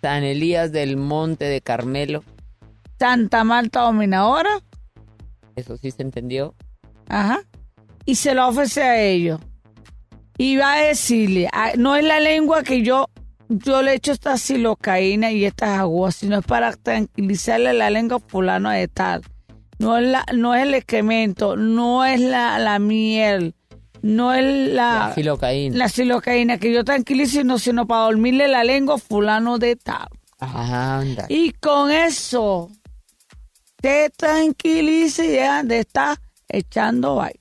San 0.02 0.22
Elías 0.22 0.70
del 0.70 0.96
Monte 0.98 1.46
de 1.46 1.60
Carmelo. 1.62 2.22
Santa 2.98 3.42
Marta 3.42 3.80
Dominadora, 3.80 4.60
Eso 5.56 5.76
sí 5.78 5.90
se 5.90 6.02
entendió. 6.02 6.54
ajá, 7.08 7.40
y 8.04 8.14
se 8.16 8.34
lo 8.34 8.46
ofrece 8.48 8.82
a 8.82 9.00
ellos. 9.00 9.40
Y 10.36 10.56
va 10.56 10.74
a 10.74 10.82
decirle, 10.82 11.48
ah, 11.52 11.72
no 11.78 11.96
es 11.96 12.04
la 12.04 12.20
lengua 12.20 12.62
que 12.62 12.82
yo, 12.82 13.08
yo 13.48 13.82
le 13.82 13.94
echo 13.94 14.12
esta 14.12 14.36
silocaína 14.36 15.32
y 15.32 15.44
estas 15.46 15.78
aguas, 15.78 16.16
sino 16.16 16.38
es 16.38 16.44
para 16.44 16.72
tranquilizarle 16.72 17.72
la 17.72 17.88
lengua 17.88 18.18
fulano 18.26 18.70
de 18.70 18.88
tal. 18.88 19.22
No 19.78 19.98
es, 19.98 20.06
la, 20.06 20.24
no 20.34 20.54
es 20.54 20.62
el 20.62 20.74
excremento, 20.74 21.56
no 21.56 22.04
es 22.04 22.20
la, 22.20 22.58
la 22.58 22.78
miel, 22.78 23.54
no 24.02 24.32
es 24.32 24.44
la, 24.72 25.08
La 25.08 25.14
silocaína. 25.14 25.76
la 25.76 25.88
silocaína 25.88 26.58
que 26.58 26.72
yo 26.72 26.84
tranquilizo, 26.84 27.38
sino, 27.40 27.58
sino 27.58 27.86
para 27.86 28.02
dormirle 28.04 28.48
la 28.48 28.64
lengua 28.64 28.98
fulano 28.98 29.58
de 29.58 29.76
tal. 29.76 30.08
Anda. 30.38 31.26
Y 31.28 31.52
con 31.52 31.90
eso 31.90 32.70
te 33.80 34.10
tranquiliza 34.10 35.24
y 35.24 35.28
deja 35.28 35.62
de 35.62 35.80
estar 35.80 36.18
echando 36.48 37.16
vaina. 37.16 37.40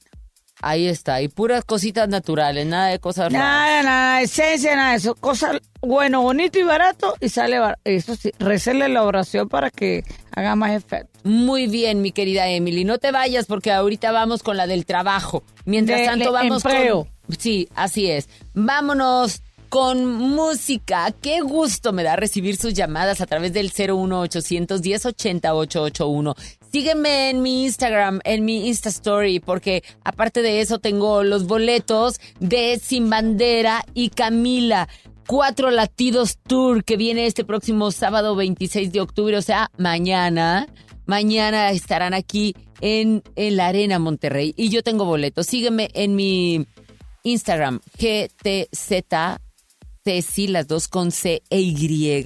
Ahí 0.65 0.87
está. 0.87 1.21
Y 1.21 1.27
puras 1.27 1.65
cositas 1.65 2.07
naturales, 2.07 2.65
nada 2.65 2.87
de 2.87 2.99
cosas 2.99 3.33
raras. 3.33 3.39
Nada, 3.47 3.83
nada, 3.83 4.21
esencia, 4.21 4.75
nada 4.77 4.91
de 4.91 4.97
eso. 4.97 5.13
Cosa 5.15 5.59
bueno, 5.81 6.21
bonito 6.21 6.57
y 6.57 6.63
barato 6.63 7.15
y 7.19 7.27
sale 7.27 7.59
barato. 7.59 7.81
Eso 7.83 8.15
sí, 8.15 8.31
recele 8.39 8.87
la 8.87 9.03
oración 9.03 9.49
para 9.49 9.69
que 9.69 10.05
haga 10.33 10.55
más 10.55 10.71
efecto. 10.71 11.19
Muy 11.25 11.67
bien, 11.67 12.01
mi 12.01 12.11
querida 12.13 12.47
Emily. 12.47 12.85
No 12.85 12.97
te 12.97 13.11
vayas 13.11 13.45
porque 13.45 13.73
ahorita 13.73 14.13
vamos 14.13 14.41
con 14.41 14.55
la 14.55 14.65
del 14.65 14.85
trabajo. 14.85 15.43
Mientras 15.65 15.99
De- 15.99 16.05
tanto, 16.05 16.25
de 16.25 16.31
vamos 16.31 16.63
empleo. 16.65 17.07
con. 17.27 17.35
Sí, 17.37 17.67
así 17.75 18.09
es. 18.09 18.29
Vámonos 18.53 19.41
con 19.69 20.05
música. 20.05 21.11
Qué 21.21 21.41
gusto 21.41 21.91
me 21.93 22.03
da 22.03 22.15
recibir 22.15 22.55
sus 22.57 22.73
llamadas 22.73 23.19
a 23.21 23.25
través 23.25 23.51
del 23.53 23.71
01800 23.71 24.81
1080 24.81 25.53
881. 25.55 26.35
Sígueme 26.73 27.29
en 27.29 27.43
mi 27.43 27.65
Instagram, 27.65 28.19
en 28.23 28.45
mi 28.45 28.67
Insta 28.67 28.89
Story, 28.89 29.39
porque 29.39 29.83
aparte 30.03 30.41
de 30.41 30.59
eso 30.59 30.79
tengo 30.79 31.21
los 31.23 31.45
boletos 31.45 32.19
de 32.39 32.79
Sin 32.83 33.11
Bandera 33.11 33.85
y 33.93 34.09
Camila. 34.09 34.89
Cuatro 35.27 35.69
Latidos 35.69 36.39
Tour 36.39 36.83
que 36.83 36.97
viene 36.97 37.27
este 37.27 37.45
próximo 37.45 37.91
sábado 37.91 38.35
26 38.35 38.91
de 38.91 39.01
octubre, 39.01 39.37
o 39.37 39.41
sea, 39.43 39.69
mañana. 39.77 40.67
Mañana 41.05 41.69
estarán 41.69 42.15
aquí 42.15 42.55
en, 42.81 43.21
en 43.35 43.55
la 43.55 43.67
Arena 43.67 43.99
Monterrey 43.99 44.55
y 44.57 44.69
yo 44.69 44.81
tengo 44.81 45.05
boletos. 45.05 45.45
Sígueme 45.45 45.89
en 45.93 46.15
mi 46.15 46.65
Instagram, 47.21 47.81
GTZ, 47.99 49.03
las 50.49 50.67
dos 50.67 50.87
con 50.87 51.11
C 51.11 51.43
e 51.51 51.61
Y. 51.61 52.23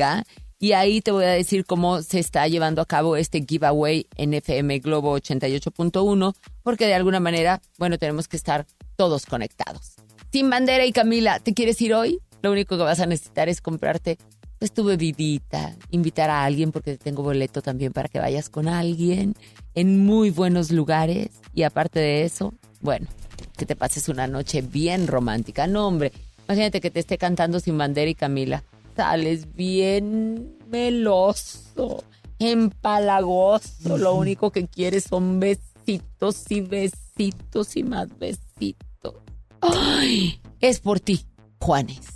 Y 0.59 0.71
ahí 0.71 1.01
te 1.01 1.11
voy 1.11 1.25
a 1.25 1.29
decir 1.29 1.65
cómo 1.65 2.01
se 2.01 2.19
está 2.19 2.47
llevando 2.47 2.81
a 2.81 2.85
cabo 2.85 3.15
este 3.15 3.45
giveaway 3.47 4.07
en 4.15 4.33
FM 4.33 4.79
Globo 4.79 5.15
88.1, 5.15 6.35
porque 6.63 6.87
de 6.87 6.95
alguna 6.95 7.19
manera, 7.19 7.61
bueno, 7.77 7.99
tenemos 7.99 8.27
que 8.27 8.37
estar 8.37 8.65
todos 8.95 9.27
conectados. 9.27 9.95
Sin 10.31 10.49
bandera 10.49 10.85
y 10.85 10.91
Camila, 10.91 11.39
¿te 11.39 11.53
quieres 11.53 11.79
ir 11.81 11.93
hoy? 11.93 12.19
Lo 12.41 12.51
único 12.51 12.75
que 12.75 12.83
vas 12.83 12.99
a 12.99 13.05
necesitar 13.05 13.49
es 13.49 13.61
comprarte 13.61 14.17
pues 14.57 14.71
tu 14.71 14.83
bebidita, 14.83 15.75
invitar 15.91 16.31
a 16.31 16.43
alguien 16.43 16.71
porque 16.71 16.97
tengo 16.97 17.21
boleto 17.21 17.61
también 17.61 17.93
para 17.93 18.09
que 18.09 18.19
vayas 18.19 18.49
con 18.49 18.67
alguien 18.67 19.35
en 19.75 20.03
muy 20.03 20.31
buenos 20.31 20.71
lugares 20.71 21.29
y 21.53 21.63
aparte 21.63 21.99
de 21.99 22.23
eso, 22.23 22.55
bueno, 22.81 23.07
que 23.55 23.67
te 23.67 23.75
pases 23.75 24.09
una 24.09 24.25
noche 24.25 24.63
bien 24.63 25.05
romántica. 25.05 25.67
No, 25.67 25.87
hombre, 25.87 26.11
imagínate 26.47 26.81
que 26.81 26.89
te 26.89 26.99
esté 26.99 27.19
cantando 27.19 27.59
sin 27.59 27.77
bandera 27.77 28.09
y 28.09 28.15
Camila. 28.15 28.63
Sales 28.97 29.53
bien 29.53 30.57
meloso, 30.69 32.03
empalagoso. 32.39 33.95
Lo 33.99 34.15
único 34.15 34.51
que 34.51 34.67
quieres 34.67 35.03
son 35.03 35.39
besitos 35.39 36.49
y 36.49 36.61
besitos 36.61 37.77
y 37.77 37.83
más 37.83 38.07
besitos. 38.17 39.13
¡Ay! 39.61 40.41
Es 40.59 40.79
por 40.79 40.99
ti, 40.99 41.27
Juanes. 41.61 42.07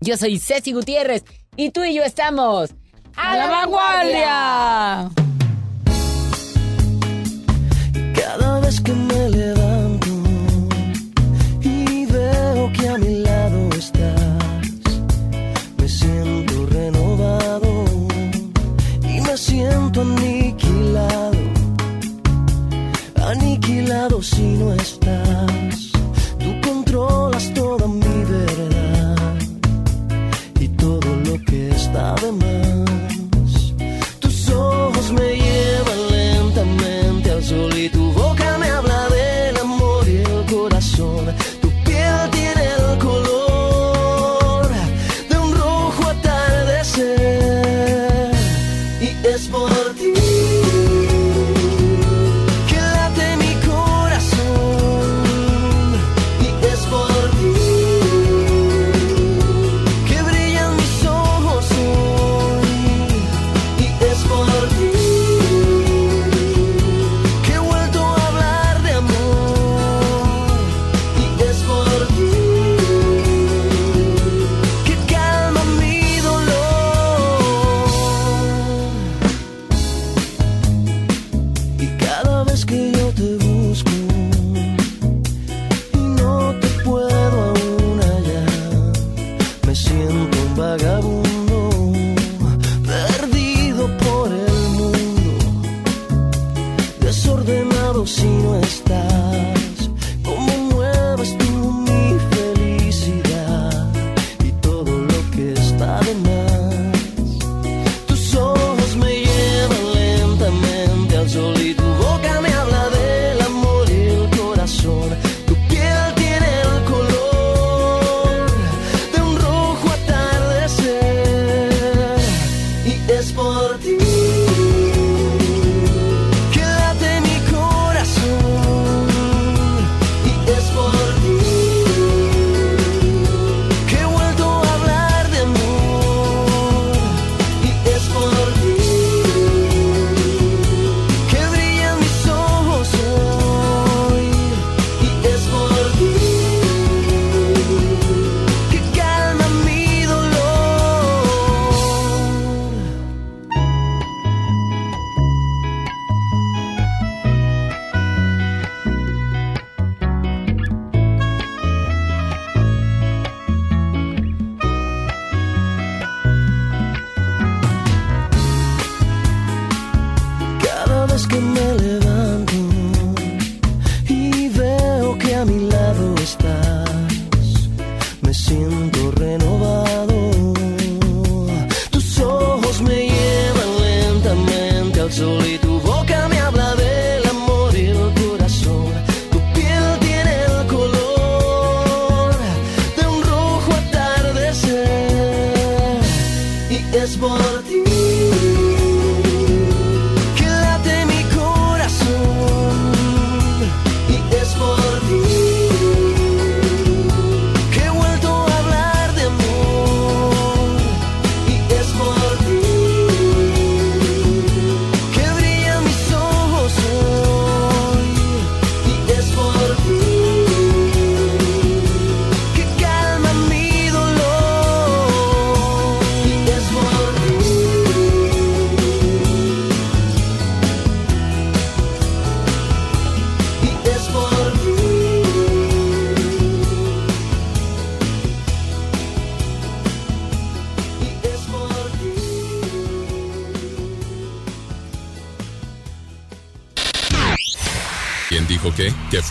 Yo 0.00 0.16
soy 0.16 0.38
Ceci 0.38 0.70
Gutiérrez 0.72 1.24
y 1.56 1.70
tú 1.70 1.82
y 1.82 1.94
yo 1.94 2.04
estamos 2.04 2.70
a, 3.16 3.36
la 3.36 3.48
vanguardia. 3.48 5.10
Cada 8.14 8.60
vez 8.60 8.80
que 8.80 8.92
me 8.92 9.28
si 24.22 24.42
no 24.56 24.72
estás. 24.74 25.90
Tú 26.38 26.60
controlas 26.64 27.52
toda 27.54 27.88
mi 27.88 28.24
verdad 28.24 29.36
y 30.60 30.68
todo 30.68 31.16
lo 31.24 31.44
que 31.44 31.70
está 31.70 32.14
de 32.22 32.32
más. 32.32 32.49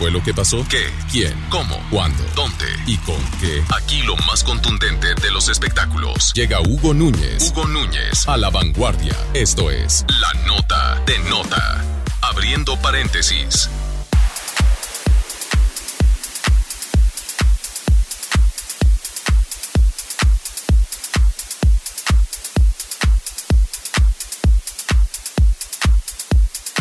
Fue 0.00 0.10
lo 0.10 0.22
que 0.22 0.32
pasó? 0.32 0.66
¿Qué? 0.70 0.90
¿Quién? 1.12 1.34
¿Cómo? 1.50 1.76
¿Cuándo? 1.90 2.24
¿Dónde? 2.34 2.64
¿Y 2.86 2.96
con 2.96 3.22
qué? 3.38 3.62
Aquí 3.76 4.00
lo 4.04 4.16
más 4.26 4.42
contundente 4.42 5.08
de 5.14 5.30
los 5.30 5.50
espectáculos. 5.50 6.32
Llega 6.32 6.58
Hugo 6.62 6.94
Núñez. 6.94 7.50
Hugo 7.50 7.66
Núñez 7.66 8.26
a 8.26 8.38
la 8.38 8.48
vanguardia. 8.48 9.14
Esto 9.34 9.70
es 9.70 10.06
La 10.08 10.32
Nota 10.46 11.02
de 11.04 11.18
Nota. 11.28 11.84
Abriendo 12.22 12.80
paréntesis. 12.80 13.68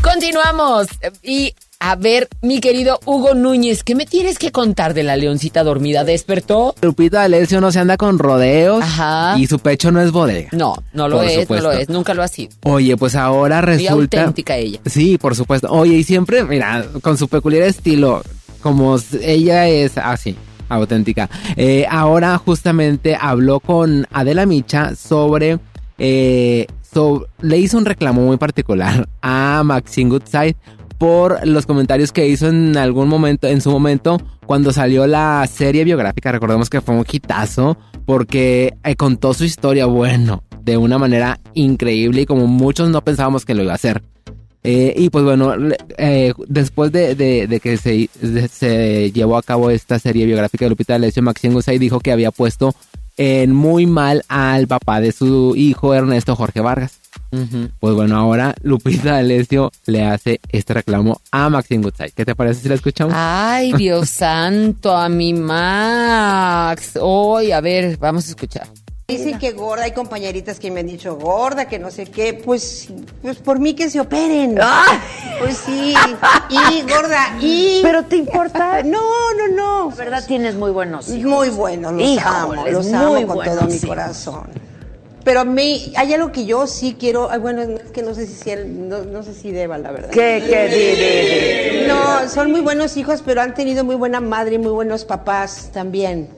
Continuamos. 0.01 0.87
Y 1.21 1.53
a 1.89 1.95
ver, 1.95 2.27
mi 2.43 2.59
querido 2.61 2.99
Hugo 3.07 3.33
Núñez, 3.33 3.83
¿qué 3.83 3.95
me 3.95 4.05
tienes 4.05 4.37
que 4.37 4.51
contar 4.51 4.93
de 4.93 5.01
la 5.01 5.15
leoncita 5.17 5.63
dormida? 5.63 6.03
¿Despertó? 6.03 6.75
Lupita 6.83 7.21
D'Alessio 7.21 7.61
no 7.61 7.71
se 7.71 7.79
anda 7.79 7.97
con 7.97 8.19
rodeos 8.19 8.85
y 9.37 9.47
su 9.47 9.57
pecho 9.57 9.89
no 9.91 9.99
es 9.99 10.11
bodega. 10.11 10.49
No, 10.51 10.75
no 10.93 11.07
lo 11.07 11.17
Por 11.17 11.25
es, 11.25 11.41
supuesto. 11.41 11.67
no 11.67 11.73
lo 11.73 11.79
es, 11.79 11.89
nunca 11.89 12.13
lo 12.13 12.21
ha 12.21 12.27
sido. 12.27 12.51
Oye, 12.63 12.95
pues 12.95 13.15
ahora 13.15 13.57
Muy 13.63 13.65
resulta... 13.77 14.19
auténtica 14.21 14.55
ella. 14.55 14.79
Sí, 14.85 15.17
por 15.17 15.35
supuesto. 15.35 15.71
Oye, 15.71 15.95
y 15.95 16.03
siempre, 16.03 16.43
mira, 16.43 16.85
con 17.01 17.17
su 17.17 17.27
peculiar 17.27 17.63
estilo, 17.63 18.21
como 18.61 18.95
ella 19.23 19.67
es 19.67 19.97
así, 19.97 20.35
auténtica. 20.69 21.27
Eh, 21.55 21.87
ahora 21.89 22.37
justamente 22.37 23.17
habló 23.19 23.59
con 23.61 24.05
Adela 24.11 24.45
Micha 24.45 24.95
sobre, 24.95 25.57
eh, 25.97 26.67
so- 26.93 27.25
le 27.41 27.57
hizo 27.57 27.79
un 27.79 27.85
reclamo 27.85 28.21
muy 28.21 28.37
particular 28.37 29.09
a 29.23 29.63
Maxine 29.65 30.11
Goodside 30.11 30.55
por 30.99 31.47
los 31.47 31.65
comentarios 31.65 32.11
que 32.11 32.27
hizo 32.27 32.49
en 32.49 32.77
algún 32.77 33.07
momento, 33.07 33.47
en 33.47 33.61
su 33.61 33.71
momento, 33.71 34.21
cuando 34.45 34.71
salió 34.73 35.07
la 35.07 35.47
serie 35.47 35.85
biográfica. 35.85 36.31
Recordemos 36.31 36.69
que 36.69 36.81
fue 36.81 36.93
un 36.93 37.05
hitazo 37.09 37.77
porque 38.05 38.73
eh, 38.83 38.95
contó 38.95 39.33
su 39.33 39.45
historia, 39.45 39.85
bueno, 39.85 40.43
de 40.61 40.77
una 40.77 40.97
manera 40.97 41.39
increíble 41.53 42.21
y 42.21 42.25
como 42.25 42.47
muchos 42.47 42.89
no 42.89 43.01
pensábamos 43.01 43.45
que 43.45 43.55
lo 43.55 43.63
iba 43.63 43.71
a 43.71 43.75
hacer. 43.75 44.03
Eh, 44.61 44.93
y 44.97 45.09
pues 45.09 45.23
bueno, 45.23 45.53
eh, 45.97 46.33
después 46.47 46.91
de, 46.91 47.59
que 47.63 47.77
se 47.77 49.11
llevó 49.13 49.37
a 49.37 49.41
cabo 49.41 49.69
esta 49.69 49.99
serie 49.99 50.25
biográfica 50.25 50.65
de 50.65 50.69
Lupita 50.69 50.93
D'Alessio, 50.93 51.23
Maxine 51.23 51.53
Gusay 51.53 51.79
dijo 51.79 52.01
que 52.01 52.11
había 52.11 52.31
puesto 52.31 52.75
en 53.19 53.53
muy 53.53 53.85
mal 53.85 54.23
al 54.29 54.65
papá 54.65 55.01
de 55.01 55.11
su 55.11 55.53
hijo 55.57 55.93
Ernesto 55.93 56.37
Jorge 56.37 56.61
Vargas. 56.61 56.99
Pues 57.79 57.93
bueno, 57.93 58.17
ahora 58.17 58.55
Lupita 58.63 59.11
D'Alessio 59.11 59.71
le 59.85 60.03
hace 60.03 60.39
este 60.51 60.73
reclamo 60.73 61.19
a 61.31 61.49
Maxine 61.49 61.83
Goodside. 61.83 62.13
¿Qué 62.15 62.25
te 62.25 62.33
parece 62.33 62.61
si 62.61 62.69
la 62.69 62.75
escuchamos? 62.75 63.13
Ay, 63.15 63.73
Dios 63.73 64.09
santo, 64.09 64.95
a 64.95 65.09
mi 65.09 65.33
Max. 65.33 66.97
Hoy, 66.99 67.51
a 67.51 67.59
ver, 67.59 67.97
vamos 67.97 68.25
a 68.25 68.29
escuchar. 68.29 68.67
Dicen 69.09 69.39
que 69.39 69.51
gorda, 69.53 69.83
hay 69.85 69.91
compañeritas 69.91 70.59
que 70.59 70.69
me 70.69 70.81
han 70.81 70.87
dicho 70.87 71.15
gorda, 71.15 71.65
que 71.65 71.79
no 71.79 71.89
sé 71.89 72.05
qué, 72.05 72.33
pues, 72.35 72.89
pues 73.23 73.37
por 73.37 73.59
mí 73.59 73.73
que 73.73 73.89
se 73.89 73.99
operen. 73.99 74.57
Pues 75.39 75.57
sí, 75.57 75.95
y 76.49 76.81
gorda, 76.83 77.35
y... 77.41 77.79
¿Pero 77.81 78.05
te 78.05 78.17
importa? 78.17 78.83
No, 78.89 78.99
no, 79.33 79.47
no. 79.55 79.95
verdad 79.95 80.23
tienes 80.27 80.55
muy 80.55 80.71
buenos 80.71 81.09
hijos. 81.09 81.29
Muy 81.31 81.49
buenos, 81.49 81.93
los 81.93 82.01
Híjoles, 82.03 82.25
amo, 82.25 82.67
los 82.67 82.85
muy 82.85 83.23
amo 83.23 83.27
con 83.35 83.45
todo 83.45 83.61
mi 83.63 83.79
corazón. 83.79 84.43
Pero 85.23 85.41
a 85.41 85.45
mí, 85.45 85.91
hay 85.97 86.13
algo 86.13 86.31
que 86.31 86.45
yo 86.45 86.65
sí 86.65 86.95
quiero, 86.99 87.29
ay, 87.29 87.39
bueno, 87.39 87.61
es 87.61 87.91
que 87.91 88.01
no 88.01 88.13
sé 88.15 88.25
si, 88.25 88.51
él- 88.51 88.87
no, 88.89 88.99
no 89.03 89.21
sé 89.23 89.33
si 89.33 89.51
deba, 89.51 89.77
la 89.77 89.91
verdad. 89.91 90.09
¿Qué, 90.11 90.43
qué, 90.47 90.67
di, 90.69 91.75
di, 91.75 91.81
di? 91.81 91.87
No, 91.87 92.29
son 92.29 92.51
muy 92.51 92.61
buenos 92.61 92.95
hijos, 92.97 93.21
pero 93.25 93.41
han 93.41 93.53
tenido 93.53 93.83
muy 93.83 93.95
buena 93.95 94.21
madre 94.21 94.55
y 94.55 94.59
muy 94.59 94.71
buenos 94.71 95.03
papás 95.05 95.69
también. 95.73 96.29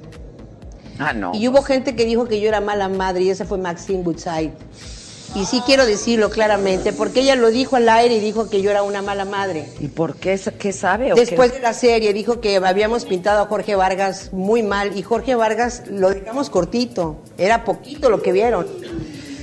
Ah, 1.01 1.13
no. 1.13 1.31
Y 1.33 1.47
hubo 1.47 1.63
gente 1.63 1.95
que 1.95 2.05
dijo 2.05 2.25
que 2.27 2.39
yo 2.39 2.47
era 2.47 2.61
mala 2.61 2.87
madre 2.87 3.23
y 3.23 3.29
esa 3.29 3.45
fue 3.45 3.57
Maxine 3.57 4.03
Woodside. 4.03 4.51
Y 5.33 5.45
sí 5.45 5.61
quiero 5.65 5.85
decirlo 5.85 6.29
claramente, 6.29 6.91
porque 6.91 7.21
ella 7.21 7.35
lo 7.35 7.51
dijo 7.51 7.77
al 7.77 7.87
aire 7.87 8.15
y 8.15 8.19
dijo 8.19 8.49
que 8.49 8.61
yo 8.61 8.69
era 8.69 8.83
una 8.83 9.01
mala 9.01 9.23
madre. 9.23 9.65
¿Y 9.79 9.87
por 9.87 10.15
qué? 10.17 10.37
¿Qué 10.59 10.73
sabe? 10.73 11.13
o 11.13 11.15
Después 11.15 11.51
qué? 11.51 11.57
de 11.57 11.63
la 11.63 11.73
serie 11.73 12.11
dijo 12.11 12.41
que 12.41 12.57
habíamos 12.57 13.05
pintado 13.05 13.41
a 13.41 13.45
Jorge 13.45 13.75
Vargas 13.75 14.33
muy 14.33 14.61
mal 14.61 14.97
y 14.97 15.01
Jorge 15.03 15.35
Vargas 15.35 15.83
lo 15.89 16.09
dejamos 16.09 16.49
cortito. 16.49 17.15
Era 17.37 17.63
poquito 17.63 18.09
lo 18.09 18.21
que 18.21 18.33
vieron. 18.33 18.67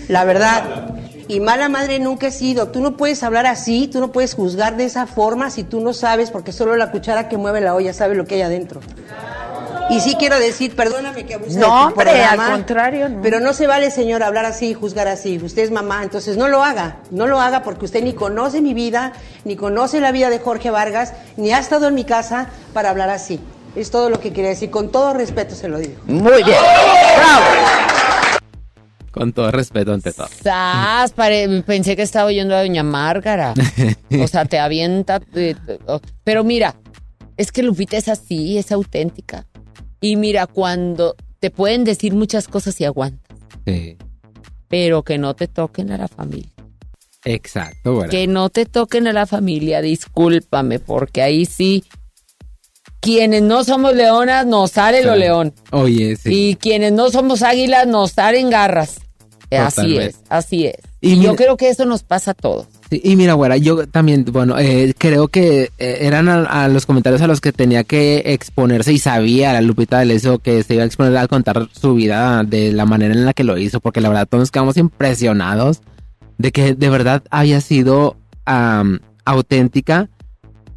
La 0.08 0.24
verdad. 0.24 0.94
Y 1.26 1.40
mala 1.40 1.70
madre 1.70 1.98
nunca 1.98 2.26
he 2.28 2.32
sido. 2.32 2.68
Tú 2.68 2.80
no 2.80 2.96
puedes 2.98 3.22
hablar 3.22 3.46
así, 3.46 3.88
tú 3.88 3.98
no 4.00 4.12
puedes 4.12 4.34
juzgar 4.34 4.76
de 4.76 4.84
esa 4.84 5.06
forma 5.06 5.50
si 5.50 5.62
tú 5.64 5.80
no 5.80 5.94
sabes, 5.94 6.30
porque 6.30 6.52
solo 6.52 6.76
la 6.76 6.90
cuchara 6.90 7.28
que 7.30 7.38
mueve 7.38 7.62
la 7.62 7.74
olla 7.74 7.92
sabe 7.94 8.14
lo 8.14 8.26
que 8.26 8.34
hay 8.36 8.42
adentro. 8.42 8.80
Y 9.90 10.00
sí 10.00 10.16
quiero 10.18 10.38
decir, 10.38 10.76
perdóname 10.76 11.24
que 11.24 11.34
abuse 11.34 11.54
de 11.54 11.60
No, 11.60 11.66
tu 11.66 11.72
hombre, 11.72 12.04
programa, 12.10 12.46
al 12.46 12.52
contrario, 12.52 13.08
no. 13.08 13.22
Pero 13.22 13.40
no 13.40 13.54
se 13.54 13.66
vale, 13.66 13.90
señor, 13.90 14.22
hablar 14.22 14.44
así 14.44 14.68
y 14.70 14.74
juzgar 14.74 15.08
así. 15.08 15.38
Usted 15.42 15.62
es 15.62 15.70
mamá, 15.70 16.02
entonces 16.02 16.36
no 16.36 16.46
lo 16.48 16.62
haga. 16.62 16.98
No 17.10 17.26
lo 17.26 17.40
haga 17.40 17.62
porque 17.62 17.86
usted 17.86 18.02
ni 18.04 18.12
conoce 18.12 18.60
mi 18.60 18.74
vida, 18.74 19.14
ni 19.44 19.56
conoce 19.56 20.00
la 20.00 20.12
vida 20.12 20.28
de 20.28 20.40
Jorge 20.40 20.70
Vargas, 20.70 21.14
ni 21.38 21.52
ha 21.52 21.58
estado 21.58 21.88
en 21.88 21.94
mi 21.94 22.04
casa 22.04 22.48
para 22.74 22.90
hablar 22.90 23.08
así. 23.08 23.40
Es 23.76 23.90
todo 23.90 24.10
lo 24.10 24.20
que 24.20 24.30
quería 24.32 24.50
decir. 24.50 24.70
Con 24.70 24.90
todo 24.92 25.14
respeto 25.14 25.54
se 25.54 25.68
lo 25.68 25.78
digo. 25.78 25.94
Muy 26.04 26.42
bien. 26.42 26.58
Con 29.10 29.32
todo 29.32 29.50
respeto 29.50 29.94
ante 29.94 30.12
todo. 30.12 30.28
Sas, 30.42 31.12
pare- 31.12 31.62
pensé 31.66 31.96
que 31.96 32.02
estaba 32.02 32.26
oyendo 32.26 32.54
a 32.54 32.60
Doña 32.60 32.82
Márgara. 32.82 33.54
O 34.22 34.28
sea, 34.28 34.44
te 34.44 34.58
avienta. 34.58 35.20
eh, 35.34 35.54
oh, 35.86 36.00
Pero 36.24 36.44
mira, 36.44 36.74
es 37.36 37.50
que 37.52 37.62
Lupita 37.62 37.96
es 37.96 38.08
así, 38.08 38.58
es 38.58 38.70
auténtica. 38.70 39.46
Y 40.00 40.16
mira, 40.16 40.46
cuando 40.46 41.16
te 41.40 41.50
pueden 41.50 41.84
decir 41.84 42.14
muchas 42.14 42.48
cosas 42.48 42.80
y 42.80 42.84
aguantas, 42.84 43.36
Sí. 43.66 43.96
pero 44.68 45.02
que 45.02 45.18
no 45.18 45.34
te 45.34 45.48
toquen 45.48 45.90
a 45.92 45.98
la 45.98 46.08
familia. 46.08 46.50
Exacto, 47.24 47.94
bueno. 47.94 48.10
Que 48.10 48.26
no 48.26 48.48
te 48.48 48.64
toquen 48.64 49.06
a 49.08 49.12
la 49.12 49.26
familia, 49.26 49.82
discúlpame, 49.82 50.78
porque 50.78 51.22
ahí 51.22 51.44
sí. 51.46 51.84
Quienes 53.00 53.42
no 53.42 53.62
somos 53.64 53.94
leonas, 53.94 54.44
nos 54.46 54.72
sale 54.72 55.04
lo 55.04 55.14
Sí. 55.14 55.18
león. 55.20 55.54
Oye, 55.70 56.16
sí. 56.16 56.50
Y 56.50 56.54
quienes 56.56 56.92
no 56.92 57.10
somos 57.10 57.42
águilas, 57.42 57.86
nos 57.86 58.12
salen 58.12 58.50
garras. 58.50 59.00
Así 59.50 59.96
es, 59.98 60.16
así 60.28 60.66
es. 60.66 60.76
Y 61.00 61.12
Y, 61.14 61.20
yo 61.22 61.36
creo 61.36 61.56
que 61.56 61.68
eso 61.70 61.84
nos 61.86 62.02
pasa 62.02 62.32
a 62.32 62.34
todos. 62.34 62.66
Sí, 62.90 63.00
y 63.04 63.16
mira, 63.16 63.34
güera, 63.34 63.58
yo 63.58 63.86
también, 63.86 64.24
bueno, 64.32 64.58
eh, 64.58 64.94
creo 64.96 65.28
que 65.28 65.70
eh, 65.76 65.98
eran 66.00 66.28
a, 66.28 66.44
a 66.44 66.68
los 66.68 66.86
comentarios 66.86 67.20
a 67.20 67.26
los 67.26 67.42
que 67.42 67.52
tenía 67.52 67.84
que 67.84 68.22
exponerse 68.24 68.94
y 68.94 68.98
sabía 68.98 69.52
la 69.52 69.60
Lupita 69.60 69.98
del 69.98 70.10
eso 70.10 70.38
que 70.38 70.62
se 70.62 70.74
iba 70.74 70.84
a 70.84 70.86
exponer 70.86 71.14
a 71.18 71.28
contar 71.28 71.68
su 71.72 71.94
vida 71.94 72.44
de 72.44 72.72
la 72.72 72.86
manera 72.86 73.12
en 73.12 73.26
la 73.26 73.34
que 73.34 73.44
lo 73.44 73.58
hizo, 73.58 73.80
porque 73.80 74.00
la 74.00 74.08
verdad 74.08 74.26
todos 74.26 74.42
nos 74.42 74.50
quedamos 74.50 74.78
impresionados 74.78 75.82
de 76.38 76.52
que 76.52 76.74
de 76.74 76.88
verdad 76.88 77.22
había 77.30 77.60
sido 77.60 78.16
am, 78.46 79.00
auténtica, 79.26 80.08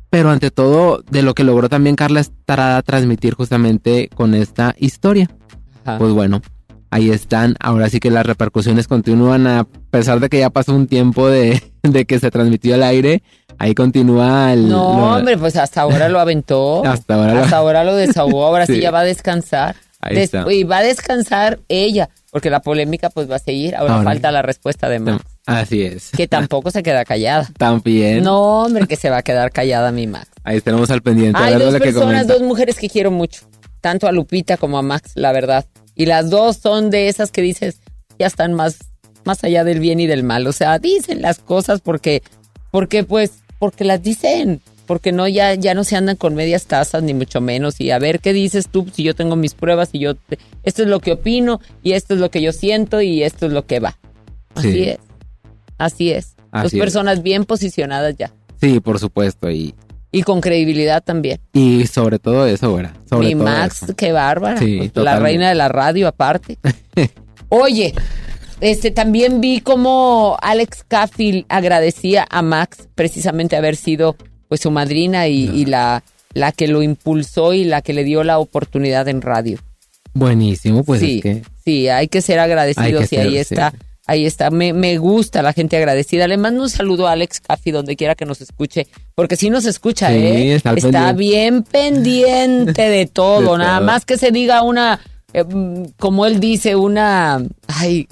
pero 0.10 0.32
ante 0.32 0.52
todo 0.52 1.04
de 1.10 1.22
lo 1.22 1.34
que 1.34 1.46
logró 1.46 1.70
también 1.70 1.96
Carla 1.96 2.20
Estrada 2.20 2.82
transmitir 2.82 3.36
justamente 3.36 4.10
con 4.14 4.34
esta 4.34 4.76
historia. 4.78 5.30
Pues 5.98 6.12
bueno, 6.12 6.42
ahí 6.90 7.10
están. 7.10 7.56
Ahora 7.60 7.90
sí 7.90 8.00
que 8.00 8.12
las 8.12 8.26
repercusiones 8.26 8.88
continúan 8.88 9.48
a 9.48 9.68
pesar 9.92 10.20
de 10.20 10.30
que 10.30 10.40
ya 10.40 10.50
pasó 10.50 10.74
un 10.74 10.88
tiempo 10.88 11.28
de, 11.28 11.62
de 11.84 12.06
que 12.06 12.20
se 12.20 12.32
transmitió 12.32 12.74
al 12.76 12.84
aire. 12.84 13.22
Ahí 13.60 13.76
continúa 13.76 14.52
el... 14.54 14.68
No, 14.70 14.98
lo- 14.98 15.16
hombre, 15.18 15.38
pues 15.38 15.56
hasta 15.56 15.82
ahora 15.82 16.10
lo 16.10 16.20
aventó. 16.20 16.84
Hasta 16.86 17.14
ahora 17.14 17.34
lo- 17.36 17.44
Hasta 17.44 17.58
ahora 17.58 17.84
lo 17.84 17.96
desahogó, 17.96 18.46
ahora 18.48 18.66
sí, 18.66 18.76
Sí. 18.76 18.82
ya 18.82 18.90
va 18.92 19.02
a 19.02 19.04
descansar. 19.04 19.76
Ahí 20.00 20.16
Des- 20.16 20.34
está. 20.34 20.52
Y 20.52 20.64
va 20.64 20.78
a 20.80 20.84
descansar 20.84 21.60
ella, 21.68 22.10
porque 22.32 22.50
la 22.50 22.62
polémica 22.62 23.12
pues 23.12 23.30
va 23.30 23.36
a 23.36 23.40
seguir. 23.40 23.76
Ahora, 23.76 23.94
Ahora. 23.98 24.04
falta 24.06 24.32
la 24.32 24.42
respuesta 24.42 24.90
de 24.90 24.98
Max, 25.00 25.24
Así 25.46 25.84
es. 25.84 26.10
que 26.18 26.28
tampoco 26.28 26.72
se 26.72 26.82
queda 26.82 27.06
callada. 27.06 27.48
También. 27.60 28.24
No, 28.24 28.64
hombre, 28.64 28.88
que 28.88 28.96
se 28.96 29.12
va 29.12 29.18
a 29.18 29.22
quedar 29.22 29.52
callada 29.52 29.92
mi 29.92 30.08
Max. 30.08 30.28
Ahí 30.44 30.58
estaremos 30.58 30.90
al 30.90 31.04
pendiente. 31.04 31.38
Hay 31.40 31.54
dos 31.54 31.74
lo 31.74 31.80
que 31.80 31.86
personas, 31.86 32.26
dos 32.26 32.42
mujeres 32.42 32.80
que 32.80 32.90
quiero 32.90 33.12
mucho. 33.12 33.42
Tanto 33.80 34.08
a 34.08 34.12
Lupita 34.12 34.58
como 34.58 34.80
a 34.80 34.82
Max, 34.82 35.12
la 35.14 35.32
verdad. 35.34 35.66
Y 35.94 36.08
las 36.08 36.32
dos 36.32 36.58
son 36.58 36.90
de 36.90 37.08
esas 37.08 37.30
que 37.32 37.44
dices, 37.44 37.80
ya 38.18 38.26
están 38.26 38.54
más, 38.54 38.78
más 39.26 39.44
allá 39.44 39.64
del 39.64 39.80
bien 39.80 40.00
y 40.00 40.08
del 40.08 40.24
mal. 40.24 40.46
O 40.48 40.52
sea, 40.52 40.80
dicen 40.80 41.22
las 41.22 41.40
cosas 41.40 41.82
porque, 41.82 42.24
porque 42.72 43.04
pues, 43.04 43.32
porque 43.60 43.84
las 43.86 44.02
dicen. 44.02 44.62
Porque 44.88 45.14
no, 45.14 45.26
ya, 45.28 45.54
ya 45.56 45.74
no 45.74 45.86
se 45.86 45.96
andan 45.96 46.18
con 46.18 46.36
medias 46.36 46.66
tazas, 46.66 47.02
ni 47.02 47.14
mucho 47.14 47.40
menos. 47.40 47.80
Y 47.80 47.92
a 47.92 48.00
ver 48.00 48.20
qué 48.20 48.34
dices 48.34 48.68
tú, 48.68 48.88
si 48.92 49.04
yo 49.04 49.16
tengo 49.16 49.38
mis 49.38 49.54
pruebas 49.54 49.90
y 49.94 50.00
yo, 50.00 50.16
te- 50.16 50.38
esto 50.64 50.82
es 50.82 50.90
lo 50.90 51.00
que 51.00 51.14
opino, 51.14 51.62
y 51.82 51.94
esto 51.94 52.14
es 52.14 52.20
lo 52.20 52.30
que 52.30 52.42
yo 52.42 52.52
siento, 52.52 53.00
y 53.02 53.24
esto 53.24 53.46
es 53.46 53.54
lo 53.54 53.66
que 53.66 53.80
va. 53.80 53.98
Así 54.54 54.72
Sí. 54.74 54.84
es. 54.90 54.98
Así 55.78 56.12
es. 56.12 56.36
Así 56.52 56.64
Dos 56.64 56.74
es. 56.74 56.80
personas 56.80 57.24
bien 57.24 57.46
posicionadas 57.46 58.18
ya. 58.18 58.34
Sí, 58.60 58.82
por 58.82 59.00
supuesto. 59.00 59.50
Y, 59.50 59.74
Y 60.12 60.24
con 60.24 60.42
credibilidad 60.42 61.02
también. 61.02 61.40
y 61.54 61.88
sobre 61.88 62.20
todo 62.20 62.46
eso, 62.46 62.70
güera. 62.72 62.94
Sobre 63.10 63.28
Mi 63.28 63.34
todo 63.36 63.44
Max, 63.46 63.84
eso. 63.84 63.96
qué 63.96 64.12
bárbara. 64.12 64.58
Sí, 64.58 64.92
Pues, 64.94 65.06
la 65.06 65.20
reina 65.20 65.48
de 65.48 65.56
la 65.56 65.70
radio 65.70 66.06
aparte. 66.10 66.58
Oye, 67.48 67.94
este 68.62 68.92
también 68.92 69.42
vi 69.42 69.60
cómo 69.62 70.38
Alex 70.42 70.84
Caffey 70.88 71.46
agradecía 71.50 72.26
a 72.30 72.42
Max 72.42 72.88
precisamente 72.96 73.56
haber 73.56 73.76
sido 73.76 74.16
pues 74.48 74.62
su 74.62 74.72
madrina 74.72 75.28
y, 75.28 75.50
y 75.50 75.66
la, 75.66 76.04
la 76.34 76.52
que 76.52 76.68
lo 76.68 76.82
impulsó 76.84 77.54
y 77.54 77.64
la 77.64 77.82
que 77.82 77.94
le 77.94 78.04
dio 78.04 78.24
la 78.24 78.40
oportunidad 78.40 79.08
en 79.08 79.22
radio. 79.22 79.60
Buenísimo, 80.14 80.84
pues 80.84 81.00
sí, 81.02 81.18
es 81.18 81.22
que... 81.24 81.42
sí, 81.64 81.88
hay 81.90 82.08
que 82.08 82.22
ser 82.22 82.40
agradecidos 82.40 83.10
que 83.10 83.16
y 83.16 83.20
ahí 83.20 83.32
sí. 83.32 83.38
está. 83.38 83.74
Ahí 84.08 84.26
está, 84.26 84.50
me, 84.50 84.74
me 84.74 84.98
gusta 84.98 85.42
la 85.42 85.54
gente 85.54 85.78
agradecida. 85.78 86.28
Le 86.28 86.36
mando 86.36 86.64
un 86.64 86.70
saludo 86.70 87.08
a 87.08 87.14
Alex 87.14 87.40
Caffey 87.40 87.72
donde 87.72 87.96
quiera 87.96 88.16
que 88.16 88.26
nos 88.26 88.42
escuche, 88.42 88.88
porque 89.16 89.38
sí 89.38 89.50
nos 89.50 89.64
escucha, 89.66 90.10
Sí, 90.10 90.16
¿eh? 90.16 90.56
está 90.56 90.74
Está 90.74 90.90
pendiente. 91.14 91.14
bien 91.14 91.64
pendiente 91.64 92.90
de 92.90 93.06
todo, 93.14 93.54
De 93.54 93.58
nada 93.60 93.78
todo. 93.78 93.86
más 93.86 94.04
que 94.04 94.18
se 94.18 94.32
diga 94.32 94.64
una, 94.64 95.00
eh, 95.34 95.44
mm, 95.46 95.84
como 95.98 96.26
él 96.26 96.40
dice, 96.42 96.76
una, 96.76 97.42
ay, 97.68 98.08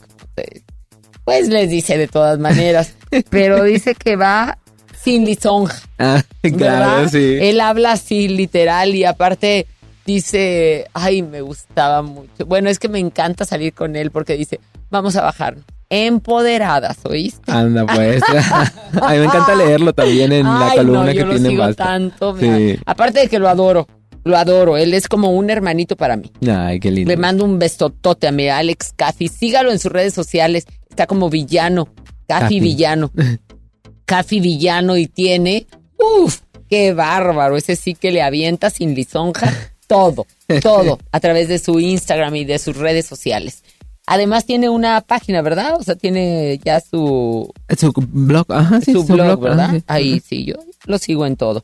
pues 1.23 1.47
les 1.47 1.69
dice 1.69 1.97
de 1.97 2.07
todas 2.07 2.39
maneras, 2.39 2.95
pero 3.29 3.63
dice 3.63 3.95
que 3.95 4.15
va 4.15 4.57
sin 5.01 5.25
lisonja. 5.25 5.79
Ah, 5.97 6.23
claro, 6.41 7.07
sí. 7.09 7.37
Él 7.39 7.61
habla 7.61 7.93
así, 7.93 8.27
literal, 8.27 8.95
y 8.95 9.05
aparte 9.05 9.67
dice, 10.05 10.87
ay, 10.93 11.21
me 11.21 11.41
gustaba 11.41 12.01
mucho. 12.01 12.45
Bueno, 12.45 12.69
es 12.69 12.79
que 12.79 12.89
me 12.89 12.99
encanta 12.99 13.45
salir 13.45 13.73
con 13.73 13.95
él 13.95 14.11
porque 14.11 14.35
dice, 14.35 14.59
vamos 14.89 15.15
a 15.15 15.21
bajar. 15.21 15.57
Empoderadas, 15.91 16.97
¿oíste? 17.03 17.51
Anda, 17.51 17.85
pues. 17.85 18.21
a 19.01 19.11
mí 19.11 19.17
me 19.17 19.23
encanta 19.23 19.55
leerlo 19.55 19.93
también 19.93 20.31
en 20.31 20.45
la 20.45 20.71
columna 20.75 21.05
no, 21.05 21.11
que 21.11 21.15
yo 21.15 21.25
lo 21.25 21.33
tiene 21.33 21.49
sigo 21.49 21.73
tanto. 21.73 22.37
Sí. 22.37 22.77
Aparte 22.85 23.21
de 23.21 23.27
que 23.27 23.39
lo 23.39 23.49
adoro, 23.49 23.87
lo 24.30 24.38
adoro. 24.38 24.77
Él 24.77 24.93
es 24.93 25.07
como 25.07 25.31
un 25.31 25.49
hermanito 25.49 25.95
para 25.95 26.15
mí. 26.15 26.31
Ay, 26.49 26.80
qué 26.80 26.91
lindo. 26.91 27.10
Le 27.10 27.18
mando 27.18 27.43
un 27.43 27.60
besotote 27.60 28.27
a 28.27 28.31
mi 28.31 28.47
Alex 28.47 28.93
Caffi. 28.95 29.27
Sígalo 29.27 29.72
en 29.72 29.80
sus 29.80 29.91
redes 29.91 30.14
sociales. 30.14 30.65
Está 30.89 31.07
como 31.07 31.30
villano. 31.30 31.89
Caffi. 32.27 32.60
Villano. 32.60 33.11
Caffi 34.06 34.39
Villano 34.39 34.97
y 34.97 35.07
tiene. 35.07 35.68
Uf, 35.97 36.39
qué 36.69 36.93
bárbaro. 36.93 37.57
Ese 37.57 37.76
sí 37.76 37.93
que 37.95 38.11
le 38.11 38.22
avienta 38.22 38.69
sin 38.69 38.95
lisonja 38.95 39.53
todo, 39.88 40.26
todo 40.61 40.99
a 41.11 41.19
través 41.19 41.47
de 41.47 41.60
su 41.60 41.80
Instagram 41.80 42.35
y 42.35 42.45
de 42.45 42.60
sus 42.60 42.77
redes 42.77 43.06
sociales. 43.06 43.64
Además 44.06 44.45
tiene 44.45 44.69
una 44.69 45.01
página, 45.01 45.43
¿verdad? 45.43 45.76
O 45.77 45.84
sea, 45.84 45.95
tiene 45.95 46.60
ya 46.64 46.80
su, 46.80 47.53
Su 47.77 47.91
blog, 47.91 48.51
ajá, 48.51 48.81
sí, 48.81 48.93
su 48.93 49.03
blog, 49.03 49.39
¿verdad? 49.39 49.65
ajá, 49.65 49.76
sí. 49.76 49.84
Ahí 49.85 50.19
sí, 50.19 50.45
yo 50.45 50.56
lo 50.85 50.97
sigo 50.97 51.27
en 51.27 51.35
todo. 51.35 51.64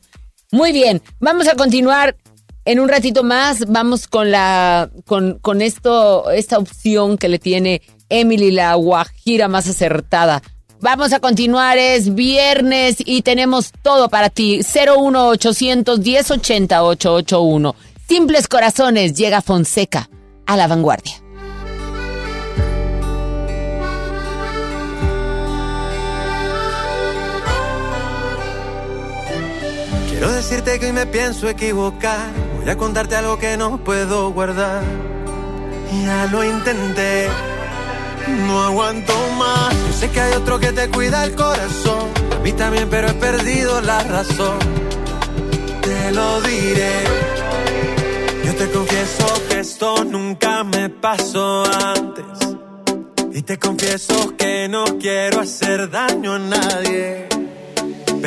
Muy 0.52 0.70
bien, 0.70 1.02
vamos 1.18 1.48
a 1.48 1.56
continuar 1.56 2.16
en 2.66 2.80
un 2.80 2.90
ratito 2.90 3.22
más. 3.22 3.64
Vamos 3.66 4.06
con 4.06 4.30
la, 4.30 4.90
con, 5.06 5.38
con 5.40 5.62
esto, 5.62 6.30
esta 6.30 6.58
opción 6.58 7.16
que 7.16 7.30
le 7.30 7.38
tiene 7.38 7.80
Emily, 8.10 8.50
la 8.50 8.74
guajira 8.74 9.48
más 9.48 9.66
acertada. 9.66 10.42
Vamos 10.80 11.14
a 11.14 11.20
continuar, 11.20 11.78
es 11.78 12.14
viernes 12.14 12.96
y 12.98 13.22
tenemos 13.22 13.72
todo 13.82 14.10
para 14.10 14.28
ti. 14.28 14.60
01800 14.62 16.00
1080 16.00 16.84
881. 16.84 17.74
Simples 18.06 18.46
corazones, 18.46 19.14
llega 19.14 19.40
Fonseca 19.40 20.10
a 20.44 20.56
la 20.56 20.68
vanguardia. 20.68 21.25
Quiero 30.16 30.32
decirte 30.32 30.78
que 30.78 30.86
hoy 30.86 30.92
me 30.92 31.04
pienso 31.04 31.46
equivocar. 31.46 32.30
Voy 32.58 32.70
a 32.70 32.76
contarte 32.78 33.16
algo 33.16 33.38
que 33.38 33.58
no 33.58 33.76
puedo 33.76 34.30
guardar. 34.30 34.82
Ya 36.04 36.26
lo 36.32 36.42
intenté, 36.42 37.28
no 38.46 38.62
aguanto 38.62 39.12
más. 39.38 39.74
Yo 39.74 39.92
sé 39.92 40.10
que 40.10 40.18
hay 40.18 40.32
otro 40.32 40.58
que 40.58 40.72
te 40.72 40.88
cuida 40.88 41.22
el 41.22 41.34
corazón. 41.34 42.08
A 42.34 42.38
mí 42.38 42.50
también, 42.52 42.88
pero 42.88 43.08
he 43.08 43.12
perdido 43.12 43.82
la 43.82 44.02
razón. 44.04 44.58
Te 45.82 46.12
lo 46.12 46.40
diré. 46.40 46.94
Yo 48.42 48.54
te 48.54 48.70
confieso 48.70 49.26
que 49.50 49.60
esto 49.60 50.02
nunca 50.02 50.64
me 50.64 50.88
pasó 50.88 51.62
antes. 51.94 52.56
Y 53.34 53.42
te 53.42 53.58
confieso 53.58 54.34
que 54.34 54.66
no 54.66 54.86
quiero 54.98 55.40
hacer 55.40 55.90
daño 55.90 56.32
a 56.32 56.38
nadie. 56.38 57.28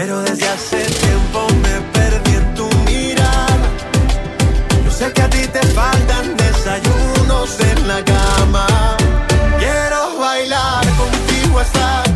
Pero 0.01 0.21
desde 0.21 0.47
hace 0.47 0.77
tiempo 0.77 1.45
me 1.61 1.81
perdí 1.91 2.35
en 2.35 2.55
tu 2.55 2.69
mirada. 2.85 3.67
Yo 4.85 4.91
sé 4.91 5.11
que 5.11 5.21
a 5.21 5.30
ti 5.30 5.45
te 5.45 5.61
faltan 5.76 6.38
desayunos 6.38 7.59
en 7.59 7.85
la 7.85 8.01
cama. 8.05 8.65
Quiero 9.59 10.17
bailar 10.17 10.85
contigo 10.95 11.59
hasta 11.59 12.09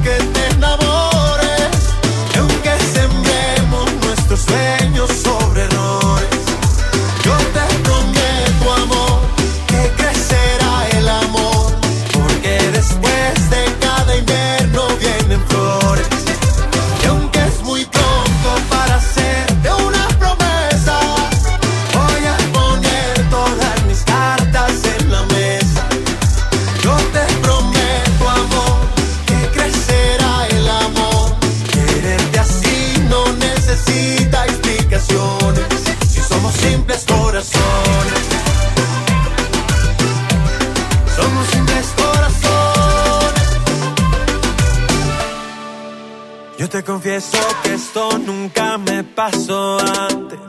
que 46.69 46.83
confieso 46.83 47.37
que 47.61 47.73
esto 47.73 48.17
nunca 48.19 48.77
me 48.77 49.03
pasó 49.03 49.77
antes. 49.79 50.39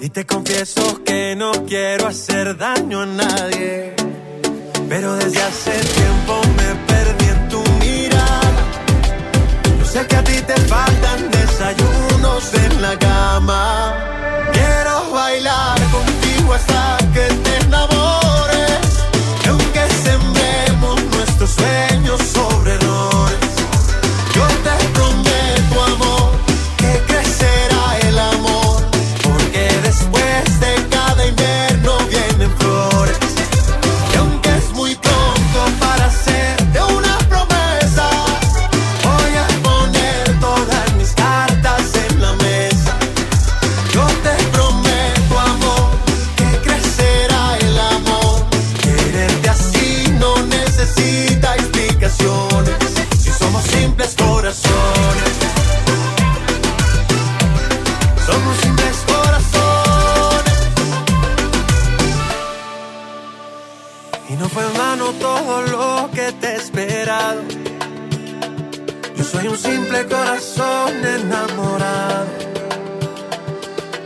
Y 0.00 0.10
te 0.10 0.26
confieso 0.26 1.02
que 1.04 1.34
no 1.34 1.52
quiero 1.66 2.08
hacer 2.08 2.56
daño 2.56 3.00
a 3.00 3.06
nadie. 3.06 3.94
Pero 4.88 5.14
desde 5.14 5.42
hace 5.42 5.72
tiempo 5.72 6.40
me 6.58 6.74
perdí 6.86 7.26
en 7.28 7.48
tu 7.48 7.62
mirada. 7.80 8.62
Yo 9.78 9.84
sé 9.86 10.06
que 10.06 10.16
a 10.16 10.24
ti 10.24 10.38
te 10.46 10.56
faltan 10.72 11.30
desayunos 11.30 12.54
en 12.54 12.82
la 12.82 12.98
cama. 12.98 13.94
Quiero 14.52 15.12
bailar 15.12 15.78
contigo 15.90 16.52
hasta 16.52 17.05
Y 64.28 64.32
no 64.34 64.48
fue 64.48 64.62
en 64.64 64.74
vano 64.76 65.12
todo 65.12 65.62
lo 65.62 66.10
que 66.12 66.32
te 66.32 66.48
he 66.48 66.56
esperado. 66.56 67.42
Yo 69.16 69.24
soy 69.24 69.46
un 69.46 69.56
simple 69.56 70.04
corazón 70.06 70.92
enamorado. 71.04 72.26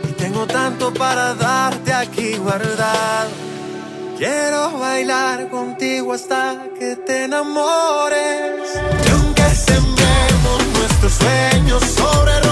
Y 0.07 0.11
tengo 0.13 0.45
tanto 0.45 0.93
para 0.93 1.33
darte 1.33 1.93
aquí 1.93 2.37
guardado. 2.37 3.29
Quiero 4.17 4.77
bailar 4.77 5.49
contigo 5.49 6.13
hasta 6.13 6.65
que 6.77 6.95
te 6.97 7.23
enamores. 7.23 8.69
Y 9.05 9.09
aunque 9.09 9.49
sembremos 9.55 10.67
nuestros 10.77 11.13
sueños 11.13 11.83
sobre 11.83 12.50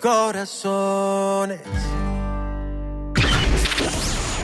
corazones. 0.00 1.60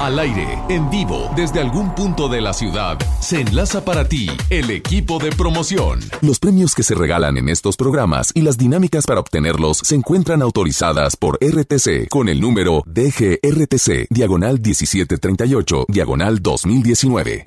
Al 0.00 0.18
aire, 0.18 0.46
en 0.68 0.90
vivo, 0.90 1.30
desde 1.34 1.60
algún 1.60 1.94
punto 1.94 2.28
de 2.28 2.40
la 2.40 2.52
ciudad, 2.52 2.98
se 3.20 3.40
enlaza 3.40 3.84
para 3.84 4.08
ti 4.08 4.28
el 4.48 4.70
equipo 4.70 5.18
de 5.18 5.30
promoción. 5.30 6.00
Los 6.20 6.38
premios 6.38 6.74
que 6.74 6.84
se 6.84 6.94
regalan 6.94 7.36
en 7.36 7.48
estos 7.48 7.76
programas 7.76 8.30
y 8.34 8.42
las 8.42 8.58
dinámicas 8.58 9.06
para 9.06 9.20
obtenerlos 9.20 9.78
se 9.78 9.96
encuentran 9.96 10.42
autorizadas 10.42 11.16
por 11.16 11.38
RTC 11.40 12.08
con 12.08 12.28
el 12.28 12.40
número 12.40 12.82
DGRTC, 12.86 14.06
diagonal 14.10 14.60
1738, 14.60 15.86
diagonal 15.88 16.42
2019. 16.42 17.44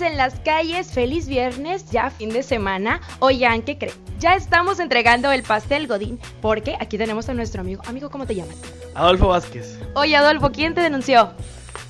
Estamos 0.00 0.12
en 0.12 0.16
las 0.16 0.40
calles. 0.40 0.92
Feliz 0.92 1.28
viernes, 1.28 1.90
ya 1.90 2.10
fin 2.10 2.30
de 2.30 2.42
semana. 2.42 3.00
Oigan, 3.18 3.62
¿qué 3.62 3.76
creen? 3.76 3.94
Ya 4.18 4.34
estamos 4.34 4.80
entregando 4.80 5.30
el 5.30 5.42
pastel 5.42 5.86
Godín 5.86 6.18
porque 6.40 6.76
aquí 6.80 6.96
tenemos 6.98 7.28
a 7.28 7.34
nuestro 7.34 7.60
amigo. 7.60 7.82
Amigo, 7.86 8.10
¿cómo 8.10 8.26
te 8.26 8.34
llamas? 8.34 8.56
Adolfo 8.94 9.28
Vázquez. 9.28 9.78
Oye, 9.94 10.16
Adolfo, 10.16 10.50
¿quién 10.52 10.74
te 10.74 10.80
denunció? 10.80 11.32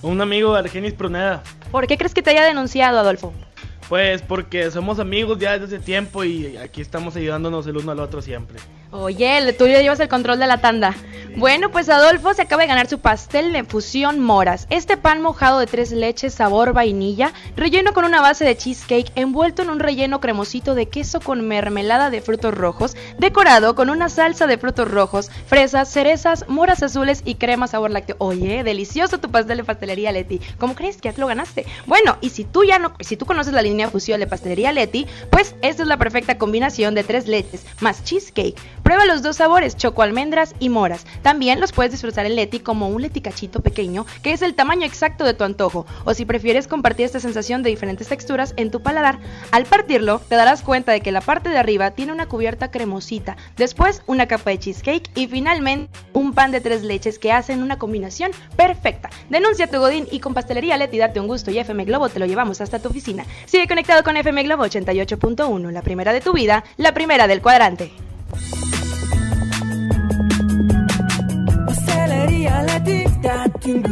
Un 0.02 0.20
amigo 0.20 0.52
de 0.52 0.60
Argenis 0.60 0.94
Pruneda. 0.94 1.42
¿Por 1.70 1.86
qué 1.86 1.96
crees 1.96 2.14
que 2.14 2.22
te 2.22 2.30
haya 2.30 2.44
denunciado, 2.44 2.98
Adolfo? 2.98 3.32
Pues 3.88 4.22
porque 4.22 4.70
somos 4.70 4.98
amigos 4.98 5.38
ya 5.38 5.58
desde 5.58 5.76
hace 5.76 5.84
tiempo 5.84 6.24
y 6.24 6.56
aquí 6.56 6.80
estamos 6.80 7.16
ayudándonos 7.16 7.66
el 7.66 7.76
uno 7.76 7.92
al 7.92 8.00
otro 8.00 8.22
siempre. 8.22 8.58
Oye, 8.92 9.52
tú 9.52 9.68
ya 9.68 9.80
llevas 9.80 10.00
el 10.00 10.08
control 10.08 10.40
de 10.40 10.48
la 10.48 10.60
tanda. 10.60 10.96
Bueno, 11.36 11.70
pues 11.70 11.88
Adolfo 11.88 12.34
se 12.34 12.42
acaba 12.42 12.62
de 12.62 12.68
ganar 12.68 12.88
su 12.88 12.98
pastel 12.98 13.52
de 13.52 13.62
fusión 13.62 14.18
moras. 14.18 14.66
Este 14.68 14.96
pan 14.96 15.22
mojado 15.22 15.60
de 15.60 15.68
tres 15.68 15.92
leches 15.92 16.34
sabor 16.34 16.72
vainilla, 16.72 17.32
relleno 17.54 17.92
con 17.92 18.04
una 18.04 18.20
base 18.20 18.44
de 18.44 18.56
cheesecake, 18.56 19.12
envuelto 19.14 19.62
en 19.62 19.70
un 19.70 19.78
relleno 19.78 20.20
cremosito 20.20 20.74
de 20.74 20.86
queso 20.86 21.20
con 21.20 21.46
mermelada 21.46 22.10
de 22.10 22.20
frutos 22.20 22.52
rojos, 22.52 22.96
decorado 23.16 23.76
con 23.76 23.90
una 23.90 24.08
salsa 24.08 24.48
de 24.48 24.58
frutos 24.58 24.90
rojos, 24.90 25.30
fresas, 25.46 25.88
cerezas, 25.88 26.48
moras 26.48 26.82
azules 26.82 27.22
y 27.24 27.36
crema 27.36 27.68
sabor 27.68 27.92
lácteo. 27.92 28.16
Oye, 28.18 28.64
delicioso 28.64 29.20
tu 29.20 29.30
pastel 29.30 29.58
de 29.58 29.64
pastelería 29.64 30.10
Leti. 30.10 30.40
¿Cómo 30.58 30.74
crees 30.74 30.96
que 30.96 31.10
ya 31.10 31.14
te 31.14 31.20
lo 31.20 31.28
ganaste? 31.28 31.64
Bueno, 31.86 32.18
y 32.20 32.30
si 32.30 32.44
tú 32.44 32.64
ya 32.64 32.80
no, 32.80 32.92
si 32.98 33.16
tú 33.16 33.24
conoces 33.24 33.52
la 33.52 33.62
línea 33.62 33.88
fusión 33.88 34.18
de 34.18 34.26
pastelería 34.26 34.72
Leti, 34.72 35.06
pues 35.30 35.54
esta 35.62 35.82
es 35.84 35.88
la 35.88 35.96
perfecta 35.96 36.38
combinación 36.38 36.96
de 36.96 37.04
tres 37.04 37.28
leches 37.28 37.64
más 37.78 38.02
cheesecake. 38.02 38.58
Prueba 38.82 39.04
los 39.06 39.22
dos 39.22 39.36
sabores, 39.36 39.76
choco 39.76 40.02
almendras 40.02 40.54
y 40.58 40.68
moras. 40.68 41.06
También 41.22 41.60
los 41.60 41.72
puedes 41.72 41.92
disfrutar 41.92 42.26
en 42.26 42.36
Leti 42.36 42.60
como 42.60 42.88
un 42.88 43.02
Leti 43.02 43.20
cachito 43.20 43.60
pequeño, 43.60 44.06
que 44.22 44.32
es 44.32 44.42
el 44.42 44.54
tamaño 44.54 44.86
exacto 44.86 45.24
de 45.24 45.34
tu 45.34 45.44
antojo. 45.44 45.86
O 46.04 46.14
si 46.14 46.24
prefieres 46.24 46.66
compartir 46.66 47.06
esta 47.06 47.20
sensación 47.20 47.62
de 47.62 47.70
diferentes 47.70 48.08
texturas 48.08 48.54
en 48.56 48.70
tu 48.70 48.82
paladar, 48.82 49.18
al 49.52 49.66
partirlo 49.66 50.20
te 50.20 50.34
darás 50.34 50.62
cuenta 50.62 50.92
de 50.92 51.00
que 51.00 51.12
la 51.12 51.20
parte 51.20 51.48
de 51.48 51.58
arriba 51.58 51.92
tiene 51.92 52.12
una 52.12 52.26
cubierta 52.26 52.70
cremosita, 52.70 53.36
después 53.56 54.02
una 54.06 54.26
capa 54.26 54.50
de 54.50 54.58
cheesecake 54.58 55.10
y 55.14 55.26
finalmente 55.26 55.90
un 56.12 56.32
pan 56.32 56.50
de 56.50 56.60
tres 56.60 56.82
leches 56.82 57.18
que 57.18 57.32
hacen 57.32 57.62
una 57.62 57.78
combinación 57.78 58.32
perfecta. 58.56 59.10
Denuncia 59.28 59.68
tu 59.68 59.78
Godín 59.78 60.08
y 60.10 60.20
con 60.20 60.34
Pastelería 60.34 60.76
Leti 60.76 60.98
date 60.98 61.20
un 61.20 61.28
gusto 61.28 61.50
y 61.50 61.58
FM 61.58 61.84
Globo 61.84 62.08
te 62.08 62.18
lo 62.18 62.26
llevamos 62.26 62.60
hasta 62.60 62.78
tu 62.78 62.88
oficina. 62.88 63.24
Sigue 63.46 63.68
conectado 63.68 64.02
con 64.02 64.16
FM 64.16 64.42
Globo 64.44 64.64
88.1, 64.64 65.70
la 65.70 65.82
primera 65.82 66.12
de 66.12 66.20
tu 66.20 66.32
vida, 66.32 66.64
la 66.76 66.92
primera 66.92 67.26
del 67.26 67.42
cuadrante. 67.42 67.92
Pastelería 71.66 72.62
Leti, 72.62 73.04
date 73.22 73.74
un 73.74 73.82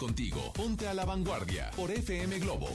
contigo. 0.00 0.52
Ponte 0.54 0.88
a 0.88 0.94
la 0.94 1.04
vanguardia 1.04 1.70
por 1.76 1.90
FM 1.90 2.38
Globo. 2.38 2.68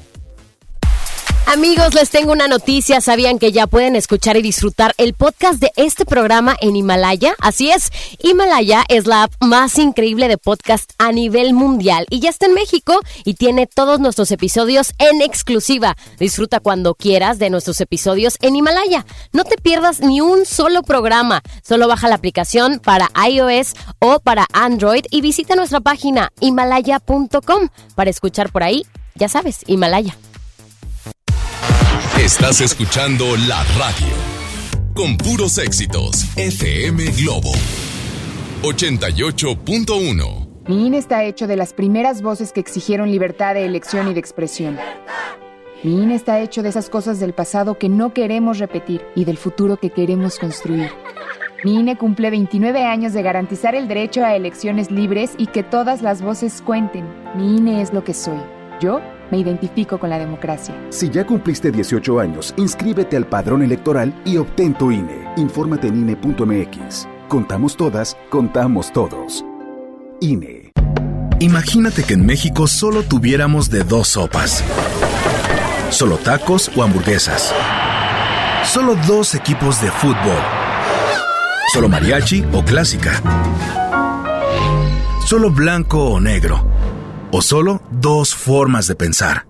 Amigos, 1.47 1.93
les 1.93 2.09
tengo 2.09 2.31
una 2.31 2.47
noticia. 2.47 3.01
¿Sabían 3.01 3.37
que 3.37 3.51
ya 3.51 3.67
pueden 3.67 3.95
escuchar 3.95 4.35
y 4.35 4.41
disfrutar 4.41 4.95
el 4.97 5.13
podcast 5.13 5.59
de 5.59 5.71
este 5.75 6.03
programa 6.03 6.57
en 6.59 6.75
Himalaya? 6.75 7.35
Así 7.39 7.69
es, 7.69 7.91
Himalaya 8.21 8.83
es 8.89 9.05
la 9.05 9.23
app 9.23 9.31
más 9.41 9.77
increíble 9.77 10.27
de 10.27 10.39
podcast 10.39 10.91
a 10.97 11.11
nivel 11.11 11.53
mundial 11.53 12.07
y 12.09 12.19
ya 12.19 12.31
está 12.31 12.47
en 12.47 12.55
México 12.55 12.99
y 13.23 13.35
tiene 13.35 13.67
todos 13.67 13.99
nuestros 13.99 14.31
episodios 14.31 14.93
en 14.97 15.21
exclusiva. 15.21 15.95
Disfruta 16.19 16.59
cuando 16.59 16.95
quieras 16.95 17.37
de 17.37 17.51
nuestros 17.51 17.79
episodios 17.79 18.37
en 18.41 18.55
Himalaya. 18.55 19.05
No 19.31 19.43
te 19.43 19.57
pierdas 19.57 20.01
ni 20.01 20.21
un 20.21 20.45
solo 20.45 20.81
programa. 20.81 21.43
Solo 21.63 21.87
baja 21.87 22.09
la 22.09 22.15
aplicación 22.15 22.79
para 22.79 23.11
iOS 23.29 23.75
o 23.99 24.19
para 24.19 24.47
Android 24.51 25.05
y 25.11 25.21
visita 25.21 25.55
nuestra 25.55 25.79
página 25.79 26.31
himalaya.com 26.39 27.69
para 27.93 28.09
escuchar 28.09 28.51
por 28.51 28.63
ahí, 28.63 28.85
ya 29.13 29.29
sabes, 29.29 29.59
Himalaya. 29.67 30.17
Estás 32.25 32.59
escuchando 32.59 33.23
la 33.47 33.63
radio. 33.77 34.15
Con 34.95 35.15
puros 35.15 35.59
éxitos. 35.59 36.25
FM 36.35 37.11
Globo. 37.21 37.51
88.1. 38.63 40.47
Mi 40.67 40.87
INE 40.87 40.97
está 40.97 41.23
hecho 41.23 41.45
de 41.45 41.55
las 41.55 41.73
primeras 41.73 42.23
voces 42.23 42.51
que 42.51 42.61
exigieron 42.61 43.11
libertad 43.11 43.53
de 43.53 43.65
elección 43.65 44.07
y 44.07 44.15
de 44.15 44.21
expresión. 44.21 44.79
Mi 45.83 46.01
INE 46.01 46.15
está 46.15 46.39
hecho 46.39 46.63
de 46.63 46.69
esas 46.69 46.89
cosas 46.89 47.19
del 47.19 47.33
pasado 47.33 47.77
que 47.77 47.89
no 47.89 48.11
queremos 48.11 48.57
repetir 48.57 49.03
y 49.13 49.25
del 49.25 49.37
futuro 49.37 49.77
que 49.77 49.91
queremos 49.91 50.39
construir. 50.39 50.89
Mi 51.63 51.75
INE 51.75 51.95
cumple 51.95 52.31
29 52.31 52.85
años 52.85 53.13
de 53.13 53.21
garantizar 53.21 53.75
el 53.75 53.87
derecho 53.87 54.25
a 54.25 54.35
elecciones 54.35 54.89
libres 54.89 55.35
y 55.37 55.45
que 55.45 55.61
todas 55.61 56.01
las 56.01 56.23
voces 56.23 56.63
cuenten. 56.63 57.05
Mi 57.35 57.57
INE 57.57 57.83
es 57.83 57.93
lo 57.93 58.03
que 58.03 58.15
soy. 58.15 58.39
Yo 58.81 58.99
me 59.31 59.37
identifico 59.37 59.99
con 59.99 60.09
la 60.09 60.17
democracia. 60.17 60.75
Si 60.89 61.09
ya 61.09 61.25
cumpliste 61.25 61.71
18 61.71 62.19
años, 62.19 62.53
inscríbete 62.57 63.17
al 63.17 63.27
padrón 63.27 63.61
electoral 63.63 64.13
y 64.25 64.37
obtén 64.37 64.73
tu 64.73 64.91
INE. 64.91 65.27
Infórmate 65.37 65.87
en 65.87 65.97
INE.mx. 65.97 67.07
Contamos 67.27 67.75
todas, 67.75 68.17
contamos 68.29 68.91
todos. 68.91 69.45
INE. 70.21 70.71
Imagínate 71.39 72.03
que 72.03 72.13
en 72.13 72.25
México 72.25 72.65
solo 72.65 73.03
tuviéramos 73.03 73.69
de 73.69 73.83
dos 73.83 74.07
sopas. 74.09 74.63
Solo 75.89 76.17
tacos 76.17 76.71
o 76.75 76.83
hamburguesas. 76.83 77.53
Solo 78.63 78.95
dos 79.07 79.35
equipos 79.35 79.81
de 79.81 79.91
fútbol. 79.91 80.41
Solo 81.73 81.89
mariachi 81.89 82.43
o 82.53 82.63
clásica. 82.63 83.21
Solo 85.25 85.51
blanco 85.51 86.03
o 86.05 86.19
negro. 86.19 86.74
O 87.37 87.41
solo 87.41 87.81
dos 87.91 88.33
formas 88.33 88.87
de 88.87 88.95
pensar. 88.95 89.45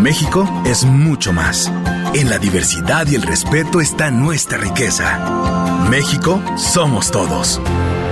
México 0.00 0.48
es 0.64 0.86
mucho 0.86 1.34
más. 1.34 1.70
En 2.14 2.30
la 2.30 2.38
diversidad 2.38 3.06
y 3.08 3.14
el 3.14 3.20
respeto 3.20 3.82
está 3.82 4.10
nuestra 4.10 4.56
riqueza. 4.56 5.84
México 5.90 6.40
somos 6.56 7.10
todos. 7.10 7.60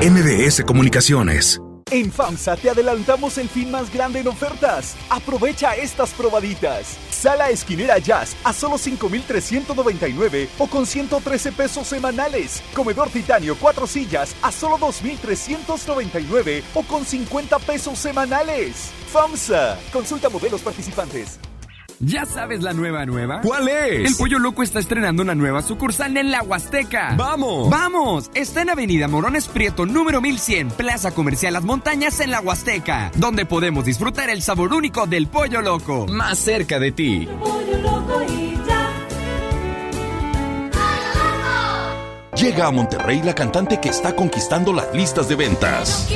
MBS 0.02 0.62
Comunicaciones. 0.66 1.63
En 1.90 2.10
FAMSA 2.10 2.56
te 2.56 2.70
adelantamos 2.70 3.38
el 3.38 3.48
fin 3.48 3.70
más 3.70 3.92
grande 3.92 4.20
en 4.20 4.28
ofertas. 4.28 4.96
Aprovecha 5.10 5.74
estas 5.76 6.10
probaditas. 6.10 6.96
Sala 7.10 7.50
esquinera 7.50 7.98
Jazz 7.98 8.34
a 8.44 8.52
solo 8.52 8.78
5,399 8.78 10.48
o 10.58 10.66
con 10.66 10.86
113 10.86 11.52
pesos 11.52 11.86
semanales. 11.86 12.62
Comedor 12.74 13.10
titanio 13.10 13.56
4 13.56 13.86
sillas 13.86 14.34
a 14.42 14.50
solo 14.50 14.78
2,399 14.78 16.64
o 16.74 16.82
con 16.82 17.04
50 17.04 17.58
pesos 17.60 17.98
semanales. 17.98 18.90
FAMSA. 19.12 19.78
Consulta 19.92 20.28
modelos 20.28 20.62
participantes. 20.62 21.38
¿Ya 22.06 22.26
sabes 22.26 22.62
la 22.62 22.74
nueva 22.74 23.06
nueva? 23.06 23.40
¿Cuál 23.40 23.68
es? 23.68 24.10
El 24.10 24.16
Pollo 24.16 24.38
Loco 24.38 24.62
está 24.62 24.78
estrenando 24.78 25.22
una 25.22 25.34
nueva 25.34 25.62
sucursal 25.62 26.16
en 26.18 26.30
la 26.30 26.42
Huasteca. 26.42 27.14
¡Vamos! 27.16 27.70
¡Vamos! 27.70 28.30
Está 28.34 28.60
en 28.60 28.70
Avenida 28.70 29.08
Morones 29.08 29.48
Prieto, 29.48 29.86
número 29.86 30.20
1100, 30.20 30.68
Plaza 30.72 31.12
Comercial 31.12 31.54
Las 31.54 31.64
Montañas 31.64 32.20
en 32.20 32.30
la 32.30 32.40
Huasteca, 32.40 33.10
donde 33.16 33.46
podemos 33.46 33.86
disfrutar 33.86 34.28
el 34.28 34.42
sabor 34.42 34.74
único 34.74 35.06
del 35.06 35.28
Pollo 35.28 35.62
Loco. 35.62 36.06
Más 36.06 36.38
cerca 36.38 36.78
de 36.78 36.92
ti. 36.92 37.28
Llega 42.36 42.66
a 42.66 42.70
Monterrey 42.70 43.22
la 43.22 43.34
cantante 43.34 43.80
que 43.80 43.88
está 43.88 44.14
conquistando 44.14 44.74
las 44.74 44.92
listas 44.94 45.28
de 45.28 45.36
ventas. 45.36 46.08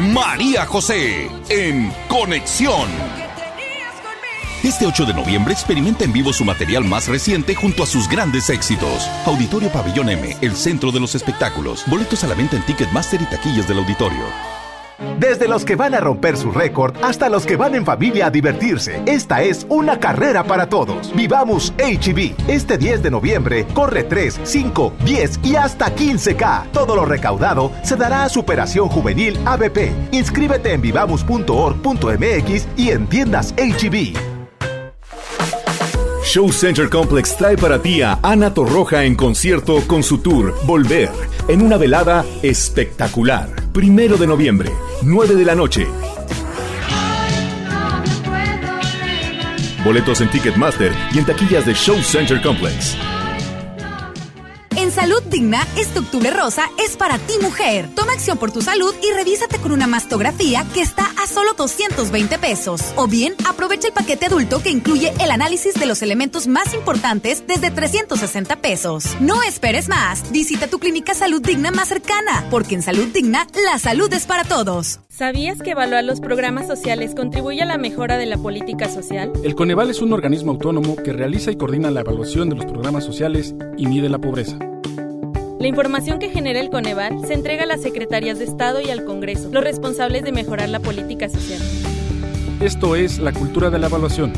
María 0.00 0.66
José 0.66 1.30
en 1.48 1.92
Conexión. 2.08 2.88
Este 4.62 4.86
8 4.86 5.06
de 5.06 5.14
noviembre 5.14 5.54
experimenta 5.54 6.04
en 6.04 6.12
vivo 6.12 6.34
su 6.34 6.44
material 6.44 6.84
más 6.84 7.08
reciente 7.08 7.54
junto 7.54 7.82
a 7.82 7.86
sus 7.86 8.06
grandes 8.06 8.50
éxitos. 8.50 9.08
Auditorio 9.24 9.70
Pabellón 9.70 10.10
M, 10.10 10.36
el 10.42 10.54
centro 10.54 10.92
de 10.92 11.00
los 11.00 11.14
espectáculos. 11.14 11.84
Boletos 11.86 12.24
a 12.24 12.26
la 12.26 12.34
venta 12.34 12.56
en 12.56 12.62
Ticketmaster 12.66 13.22
y 13.22 13.24
taquillas 13.24 13.66
del 13.66 13.78
auditorio. 13.78 14.20
Desde 15.18 15.48
los 15.48 15.64
que 15.64 15.76
van 15.76 15.94
a 15.94 16.00
romper 16.00 16.36
su 16.36 16.52
récord 16.52 16.94
hasta 17.02 17.30
los 17.30 17.46
que 17.46 17.56
van 17.56 17.74
en 17.74 17.86
familia 17.86 18.26
a 18.26 18.30
divertirse, 18.30 19.02
esta 19.06 19.42
es 19.42 19.64
una 19.70 19.98
carrera 19.98 20.44
para 20.44 20.68
todos. 20.68 21.10
Vivamos 21.14 21.72
HB. 21.78 22.34
Este 22.46 22.76
10 22.76 23.02
de 23.02 23.10
noviembre 23.10 23.66
corre 23.72 24.04
3, 24.04 24.40
5, 24.42 24.92
10 25.06 25.40
y 25.42 25.56
hasta 25.56 25.94
15K. 25.94 26.70
Todo 26.72 26.96
lo 26.96 27.06
recaudado 27.06 27.72
se 27.82 27.96
dará 27.96 28.24
a 28.24 28.28
Superación 28.28 28.88
Juvenil 28.88 29.38
ABP. 29.46 29.90
Inscríbete 30.12 30.74
en 30.74 30.82
vivamos.org.mx 30.82 32.68
y 32.76 32.90
en 32.90 33.06
tiendas 33.06 33.54
HB. 33.56 34.39
Show 36.30 36.52
Center 36.52 36.88
Complex 36.88 37.36
trae 37.36 37.56
para 37.56 37.82
ti 37.82 38.02
a 38.02 38.20
Ana 38.22 38.54
Torroja 38.54 39.04
en 39.04 39.16
concierto 39.16 39.82
con 39.88 40.04
su 40.04 40.18
tour 40.18 40.54
Volver, 40.64 41.10
en 41.48 41.60
una 41.60 41.76
velada 41.76 42.24
espectacular. 42.40 43.48
Primero 43.72 44.16
de 44.16 44.28
noviembre, 44.28 44.70
9 45.02 45.34
de 45.34 45.44
la 45.44 45.56
noche. 45.56 45.88
Boletos 49.84 50.20
en 50.20 50.30
Ticketmaster 50.30 50.92
y 51.12 51.18
en 51.18 51.26
taquillas 51.26 51.66
de 51.66 51.74
Show 51.74 52.00
Center 52.00 52.40
Complex. 52.40 52.96
En 54.90 54.96
Salud 54.96 55.22
Digna, 55.30 55.64
este 55.78 56.00
octubre 56.00 56.32
rosa 56.32 56.64
es 56.84 56.96
para 56.96 57.16
ti 57.16 57.34
mujer. 57.40 57.88
Toma 57.94 58.12
acción 58.12 58.38
por 58.38 58.50
tu 58.50 58.60
salud 58.60 58.92
y 59.00 59.14
revísate 59.14 59.58
con 59.58 59.70
una 59.70 59.86
mastografía 59.86 60.66
que 60.74 60.80
está 60.80 61.04
a 61.22 61.28
solo 61.28 61.52
220 61.56 62.38
pesos. 62.38 62.82
O 62.96 63.06
bien, 63.06 63.34
aprovecha 63.48 63.86
el 63.86 63.94
paquete 63.94 64.26
adulto 64.26 64.60
que 64.60 64.70
incluye 64.70 65.12
el 65.20 65.30
análisis 65.30 65.74
de 65.74 65.86
los 65.86 66.02
elementos 66.02 66.48
más 66.48 66.74
importantes 66.74 67.44
desde 67.46 67.70
360 67.70 68.56
pesos. 68.56 69.04
No 69.20 69.44
esperes 69.44 69.88
más. 69.88 70.28
Visita 70.32 70.66
tu 70.66 70.80
clínica 70.80 71.14
Salud 71.14 71.40
Digna 71.40 71.70
más 71.70 71.86
cercana, 71.86 72.44
porque 72.50 72.74
en 72.74 72.82
Salud 72.82 73.06
Digna, 73.14 73.46
la 73.64 73.78
salud 73.78 74.12
es 74.12 74.26
para 74.26 74.42
todos. 74.42 74.98
¿Sabías 75.08 75.62
que 75.62 75.70
evaluar 75.70 76.02
los 76.02 76.20
programas 76.20 76.66
sociales 76.66 77.14
contribuye 77.14 77.62
a 77.62 77.66
la 77.66 77.78
mejora 77.78 78.18
de 78.18 78.26
la 78.26 78.38
política 78.38 78.88
social? 78.88 79.32
El 79.44 79.54
Coneval 79.54 79.88
es 79.90 80.00
un 80.00 80.12
organismo 80.12 80.50
autónomo 80.50 80.96
que 80.96 81.12
realiza 81.12 81.52
y 81.52 81.56
coordina 81.56 81.92
la 81.92 82.00
evaluación 82.00 82.48
de 82.48 82.56
los 82.56 82.64
programas 82.64 83.04
sociales 83.04 83.54
y 83.76 83.86
mide 83.86 84.08
la 84.08 84.18
pobreza. 84.18 84.58
La 85.60 85.68
información 85.68 86.18
que 86.18 86.30
genera 86.30 86.58
el 86.58 86.70
Coneval 86.70 87.20
se 87.26 87.34
entrega 87.34 87.64
a 87.64 87.66
las 87.66 87.82
secretarías 87.82 88.38
de 88.38 88.46
Estado 88.46 88.80
y 88.80 88.88
al 88.88 89.04
Congreso, 89.04 89.50
los 89.52 89.62
responsables 89.62 90.24
de 90.24 90.32
mejorar 90.32 90.70
la 90.70 90.80
política 90.80 91.28
social. 91.28 91.60
Esto 92.60 92.96
es 92.96 93.18
la 93.18 93.32
cultura 93.32 93.68
de 93.68 93.78
la 93.78 93.88
evaluación. 93.88 94.32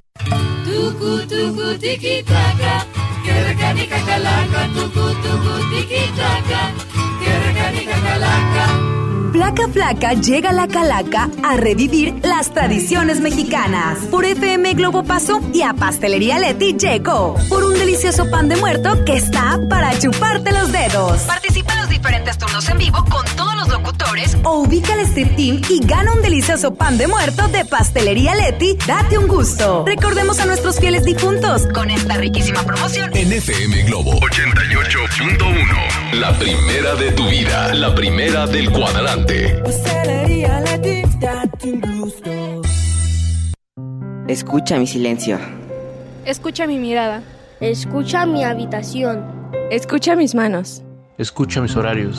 Placa 9.33 9.69
Flaca 9.69 10.15
llega 10.15 10.51
a 10.51 10.53
la 10.53 10.69
Calaca 10.69 11.29
a 11.43 11.57
revivir 11.57 12.15
las 12.23 12.53
tradiciones 12.53 13.21
mexicanas. 13.21 13.99
Por 14.11 14.25
FM 14.25 14.75
Globo 14.75 15.05
Paso 15.05 15.41
y 15.53 15.63
a 15.63 15.75
Pastelería 15.75 16.39
Leti 16.39 16.75
llegó. 16.77 17.37
Por 17.49 17.65
un 17.65 17.75
delicioso 17.75 18.31
pan 18.31 18.49
de 18.49 18.57
muerto 18.57 19.05
que 19.05 19.17
está 19.17 19.61
para 19.69 19.99
chuparte 19.99 20.53
los 20.53 20.73
dedos. 20.73 21.23
Participa 21.23 21.73
en 21.75 21.81
los 21.81 21.89
diferentes 21.89 22.39
turnos 22.39 22.69
en 22.69 22.79
vivo 22.79 23.05
con 23.11 23.25
todos 23.37 23.57
los 23.57 23.69
locutores 23.69 24.37
o 24.43 24.61
ubica 24.61 24.95
el 24.95 25.01
Street 25.01 25.37
Team 25.37 25.63
y 25.69 25.81
gana 25.85 26.13
un 26.13 26.23
delicioso 26.23 26.75
pan 26.75 26.99
de 26.99 27.07
muerto 27.07 27.49
de 27.49 27.65
Pastelería 27.65 28.35
Leti. 28.35 28.77
Date 28.87 29.19
un 29.19 29.29
gusto. 29.29 29.85
Recordemos 29.87 30.39
a 30.41 30.47
nuestros 30.47 30.79
fieles 30.79 31.05
difuntos 31.05 31.67
con 31.75 31.91
esta 31.91 32.17
riquísima 32.17 32.63
promoción. 32.63 33.11
En 33.15 33.33
FM 33.33 33.83
Globo 33.85 34.13
88.1. 34.21 36.15
La 36.15 36.33
primera 36.39 36.95
de 36.95 37.13
tu 37.13 37.29
vida. 37.29 37.75
La 37.75 37.95
primera 37.95 38.47
del 38.47 38.71
cuadrante. 38.71 39.26
Escucha 44.29 44.79
mi 44.79 44.87
silencio. 44.87 45.39
Escucha 46.25 46.67
mi 46.67 46.79
mirada. 46.79 47.23
Escucha 47.61 48.27
mi 48.27 48.45
habitación. 48.45 49.25
Escucha 49.71 50.17
mis 50.17 50.35
manos. 50.35 50.83
Escucha 51.19 51.61
mis 51.61 51.77
horarios. 51.77 52.19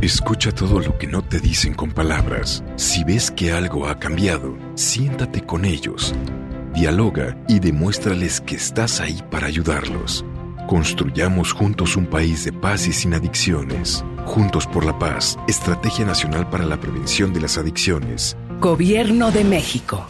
Escucha 0.00 0.52
todo 0.52 0.80
lo 0.80 0.96
que 0.96 1.06
no 1.06 1.22
te 1.22 1.40
dicen 1.40 1.74
con 1.74 1.90
palabras. 1.90 2.62
Si 2.76 3.04
ves 3.04 3.30
que 3.30 3.52
algo 3.52 3.88
ha 3.88 3.98
cambiado, 3.98 4.56
siéntate 4.74 5.42
con 5.42 5.64
ellos. 5.64 6.14
Dialoga 6.72 7.36
y 7.48 7.58
demuéstrales 7.58 8.40
que 8.40 8.54
estás 8.54 9.00
ahí 9.00 9.20
para 9.30 9.48
ayudarlos. 9.48 10.24
Construyamos 10.68 11.54
juntos 11.54 11.96
un 11.96 12.04
país 12.04 12.44
de 12.44 12.52
paz 12.52 12.86
y 12.86 12.92
sin 12.92 13.14
adicciones. 13.14 14.04
Juntos 14.26 14.66
por 14.66 14.84
la 14.84 14.98
paz, 14.98 15.38
Estrategia 15.48 16.04
Nacional 16.04 16.50
para 16.50 16.66
la 16.66 16.78
Prevención 16.78 17.32
de 17.32 17.40
las 17.40 17.56
Adicciones. 17.56 18.36
Gobierno 18.60 19.30
de 19.30 19.44
México. 19.44 20.06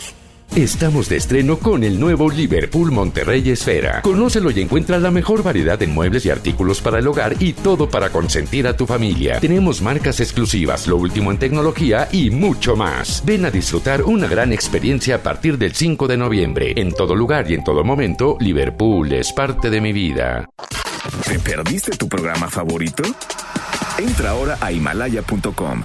Estamos 0.56 1.08
de 1.08 1.16
estreno 1.16 1.58
con 1.58 1.84
el 1.84 2.00
nuevo 2.00 2.28
Liverpool 2.30 2.90
Monterrey 2.90 3.48
Esfera. 3.50 4.02
Conócelo 4.02 4.50
y 4.50 4.60
encuentra 4.60 4.98
la 4.98 5.10
mejor 5.10 5.42
variedad 5.42 5.78
de 5.78 5.86
muebles 5.86 6.26
y 6.26 6.30
artículos 6.30 6.80
para 6.80 6.98
el 6.98 7.06
hogar 7.06 7.36
y 7.38 7.52
todo 7.52 7.88
para 7.88 8.10
consentir 8.10 8.66
a 8.66 8.76
tu 8.76 8.86
familia. 8.86 9.38
Tenemos 9.38 9.80
marcas 9.82 10.20
exclusivas, 10.20 10.88
lo 10.88 10.96
último 10.96 11.30
en 11.30 11.38
tecnología 11.38 12.08
y 12.10 12.30
mucho 12.30 12.74
más. 12.74 13.22
Ven 13.24 13.44
a 13.44 13.50
disfrutar 13.50 14.02
una 14.02 14.26
gran 14.26 14.52
experiencia 14.52 15.16
a 15.16 15.22
partir 15.22 15.58
del 15.58 15.74
5 15.74 16.08
de 16.08 16.16
noviembre. 16.16 16.72
En 16.76 16.92
todo 16.92 17.14
lugar 17.14 17.48
y 17.50 17.54
en 17.54 17.62
todo 17.62 17.84
momento, 17.84 18.36
Liverpool 18.40 19.12
es 19.12 19.32
parte 19.32 19.70
de 19.70 19.80
mi 19.80 19.92
vida. 19.92 20.48
¿Te 21.24 21.38
perdiste 21.38 21.96
tu 21.96 22.08
programa 22.08 22.48
favorito? 22.48 23.04
Entra 23.98 24.30
ahora 24.30 24.58
a 24.60 24.72
himalaya.com 24.72 25.84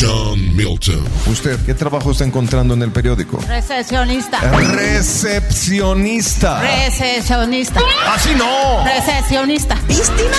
John 0.00 0.56
Milton. 0.56 1.04
¿Usted 1.26 1.58
qué 1.66 1.74
trabajo 1.74 2.12
está 2.12 2.24
encontrando 2.24 2.72
en 2.72 2.82
el 2.82 2.90
periódico? 2.90 3.38
Recepcionista. 3.46 4.40
Recepcionista. 4.52 6.62
Recepcionista. 6.62 7.80
Así 8.06 8.30
no. 8.34 8.82
Recepcionista. 8.82 9.74
¿Víctima? 9.86 10.38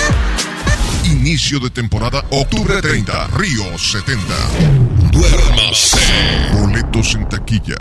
Inicio 1.04 1.60
de 1.60 1.70
temporada, 1.70 2.24
octubre 2.30 2.82
30, 2.82 3.28
Río 3.36 3.78
70. 3.78 4.34
Duérmase. 5.12 5.98
Boletos 6.54 7.14
en 7.14 7.28
taquilla. 7.28 7.76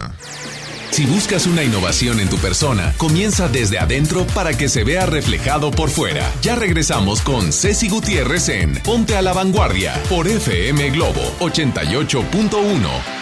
Si 0.91 1.05
buscas 1.05 1.47
una 1.47 1.63
innovación 1.63 2.19
en 2.19 2.29
tu 2.29 2.37
persona, 2.37 2.93
comienza 2.97 3.47
desde 3.47 3.79
adentro 3.79 4.27
para 4.27 4.57
que 4.57 4.67
se 4.67 4.83
vea 4.83 5.05
reflejado 5.05 5.71
por 5.71 5.89
fuera. 5.89 6.29
Ya 6.41 6.55
regresamos 6.55 7.21
con 7.21 7.53
Ceci 7.53 7.87
Gutiérrez 7.87 8.49
en 8.49 8.75
Ponte 8.83 9.15
a 9.15 9.21
la 9.21 9.31
Vanguardia 9.31 9.93
por 10.09 10.27
FM 10.27 10.89
Globo 10.91 11.21
88.1. 11.39 13.20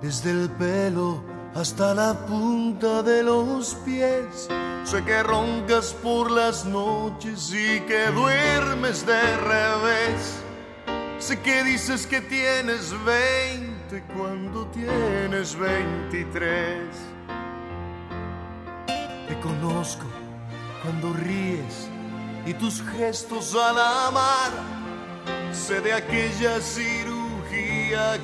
desde 0.00 0.30
el 0.30 0.50
pelo 0.50 1.22
hasta 1.54 1.94
la 1.94 2.14
punta 2.26 3.02
de 3.02 3.22
los 3.22 3.74
pies. 3.84 4.48
Sé 4.84 5.02
que 5.04 5.22
roncas 5.22 5.94
por 6.02 6.30
las 6.30 6.64
noches 6.64 7.52
y 7.52 7.80
que 7.80 8.06
duermes 8.14 9.04
de 9.06 9.36
revés. 9.38 10.42
Sé 11.18 11.40
que 11.40 11.64
dices 11.64 12.06
que 12.06 12.20
tienes 12.20 12.94
20 13.04 14.04
cuando 14.16 14.66
tienes 14.66 15.56
23. 15.56 16.78
Te 18.86 19.40
conozco 19.40 20.04
cuando 20.82 21.12
ríes 21.14 21.88
y 22.44 22.54
tus 22.54 22.82
gestos 22.82 23.54
al 23.54 23.78
amar. 23.78 24.52
Sé 25.52 25.80
de 25.80 25.94
aquella 25.94 26.60
cirugía 26.60 27.15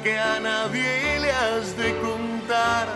que 0.02 0.18
a 0.18 0.40
nadie 0.40 1.20
le 1.20 1.30
has 1.30 1.76
de 1.76 1.94
contar. 2.00 2.86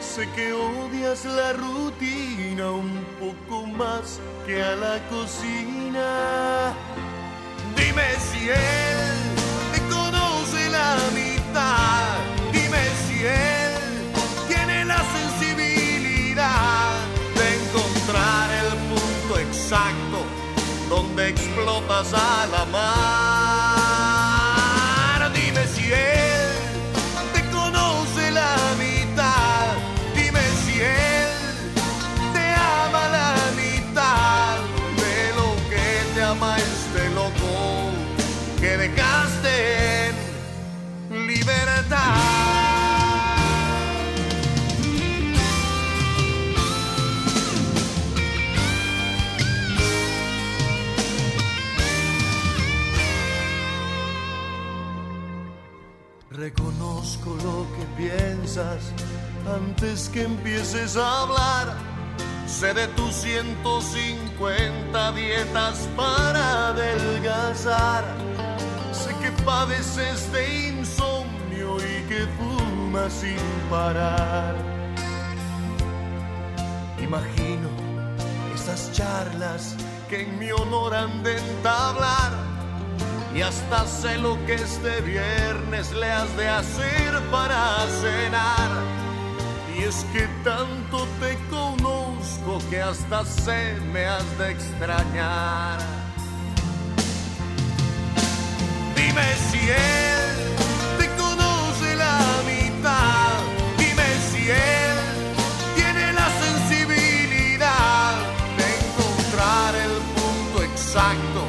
Sé 0.00 0.28
que 0.34 0.52
odias 0.52 1.24
la 1.24 1.52
rutina 1.52 2.70
un 2.70 3.04
poco 3.20 3.66
más 3.66 4.20
que 4.46 4.62
a 4.62 4.76
la 4.76 4.98
cocina. 5.10 6.72
Dime 7.76 8.08
si 8.28 8.48
él 8.48 9.00
te 9.72 9.80
conoce 9.94 10.70
la 10.70 10.96
mitad. 11.14 12.18
Dime 12.52 12.84
si 13.06 13.24
él 13.24 13.72
tiene 14.48 14.84
la 14.84 15.00
sensibilidad 15.16 16.92
de 17.38 17.46
encontrar 17.60 18.50
el 18.62 18.70
punto 18.90 19.38
exacto 19.38 20.18
donde 20.88 21.28
explotas 21.28 22.12
a 22.12 22.46
la 22.46 22.64
mar. 22.66 23.03
Empieces 60.54 60.96
a 60.96 61.22
hablar. 61.22 61.74
Sé 62.46 62.72
de 62.74 62.86
tus 62.88 63.12
150 63.14 65.12
dietas 65.12 65.88
para 65.96 66.68
adelgazar. 66.68 68.04
Sé 68.92 69.10
que 69.20 69.32
padeces 69.42 70.30
de 70.32 70.68
insomnio 70.68 71.78
y 71.78 72.04
que 72.08 72.26
fumas 72.38 73.12
sin 73.12 73.36
parar. 73.68 74.54
Imagino 77.02 77.68
esas 78.54 78.92
charlas 78.92 79.74
que 80.08 80.22
en 80.22 80.38
mi 80.38 80.52
honor 80.52 80.94
han 80.94 81.24
de 81.24 81.36
entablar. 81.36 82.30
Y 83.34 83.42
hasta 83.42 83.84
sé 83.86 84.18
lo 84.18 84.38
que 84.46 84.54
este 84.54 85.00
viernes 85.00 85.92
le 85.92 86.12
has 86.12 86.36
de 86.36 86.48
hacer 86.48 87.20
para 87.32 87.88
cenar. 88.00 88.93
Y 89.76 89.82
es 89.82 90.06
que 90.12 90.28
tanto 90.44 91.06
te 91.18 91.36
conozco 91.50 92.60
que 92.70 92.80
hasta 92.80 93.24
sé 93.24 93.76
me 93.92 94.06
has 94.06 94.38
de 94.38 94.52
extrañar. 94.52 95.78
Dime 98.94 99.26
si 99.50 99.58
él 99.58 100.56
te 100.98 101.08
conoce 101.16 101.96
la 101.96 102.18
mitad. 102.46 103.32
Dime 103.76 104.08
si 104.30 104.48
él 104.48 104.96
tiene 105.74 106.12
la 106.12 106.28
sensibilidad 106.44 108.14
de 108.56 108.66
encontrar 108.78 109.74
el 109.74 109.96
punto 110.14 110.62
exacto 110.62 111.42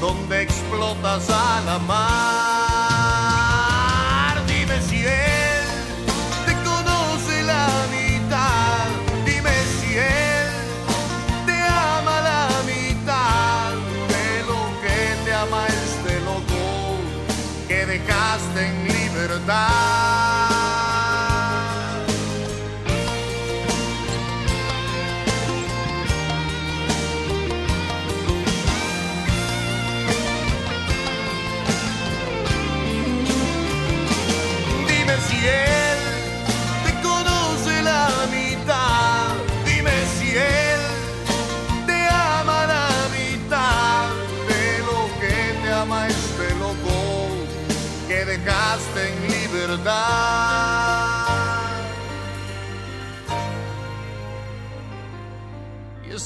donde 0.00 0.42
explotas 0.42 1.30
a 1.30 1.62
la 1.64 1.78
mar. 1.78 2.13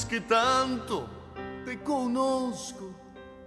Que 0.09 0.21
tanto 0.21 1.07
te 1.65 1.79
conozco 1.83 2.91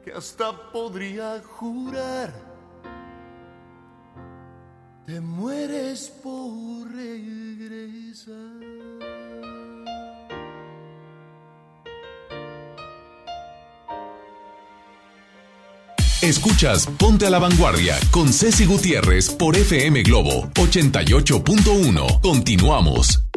que 0.05 0.13
hasta 0.13 0.71
podría 0.71 1.43
jurar. 1.45 2.33
Te 5.05 5.21
mueres 5.21 6.09
por 6.23 6.89
regresar. 6.93 8.37
Escuchas 16.23 16.87
Ponte 16.99 17.27
a 17.27 17.31
la 17.31 17.41
Vanguardia 17.41 17.99
con 18.13 18.33
Ceci 18.33 18.65
Gutiérrez 18.65 19.31
por 19.31 19.57
FM 19.57 20.05
Globo 20.05 20.49
88.1. 20.55 22.21
Continuamos. 22.21 23.32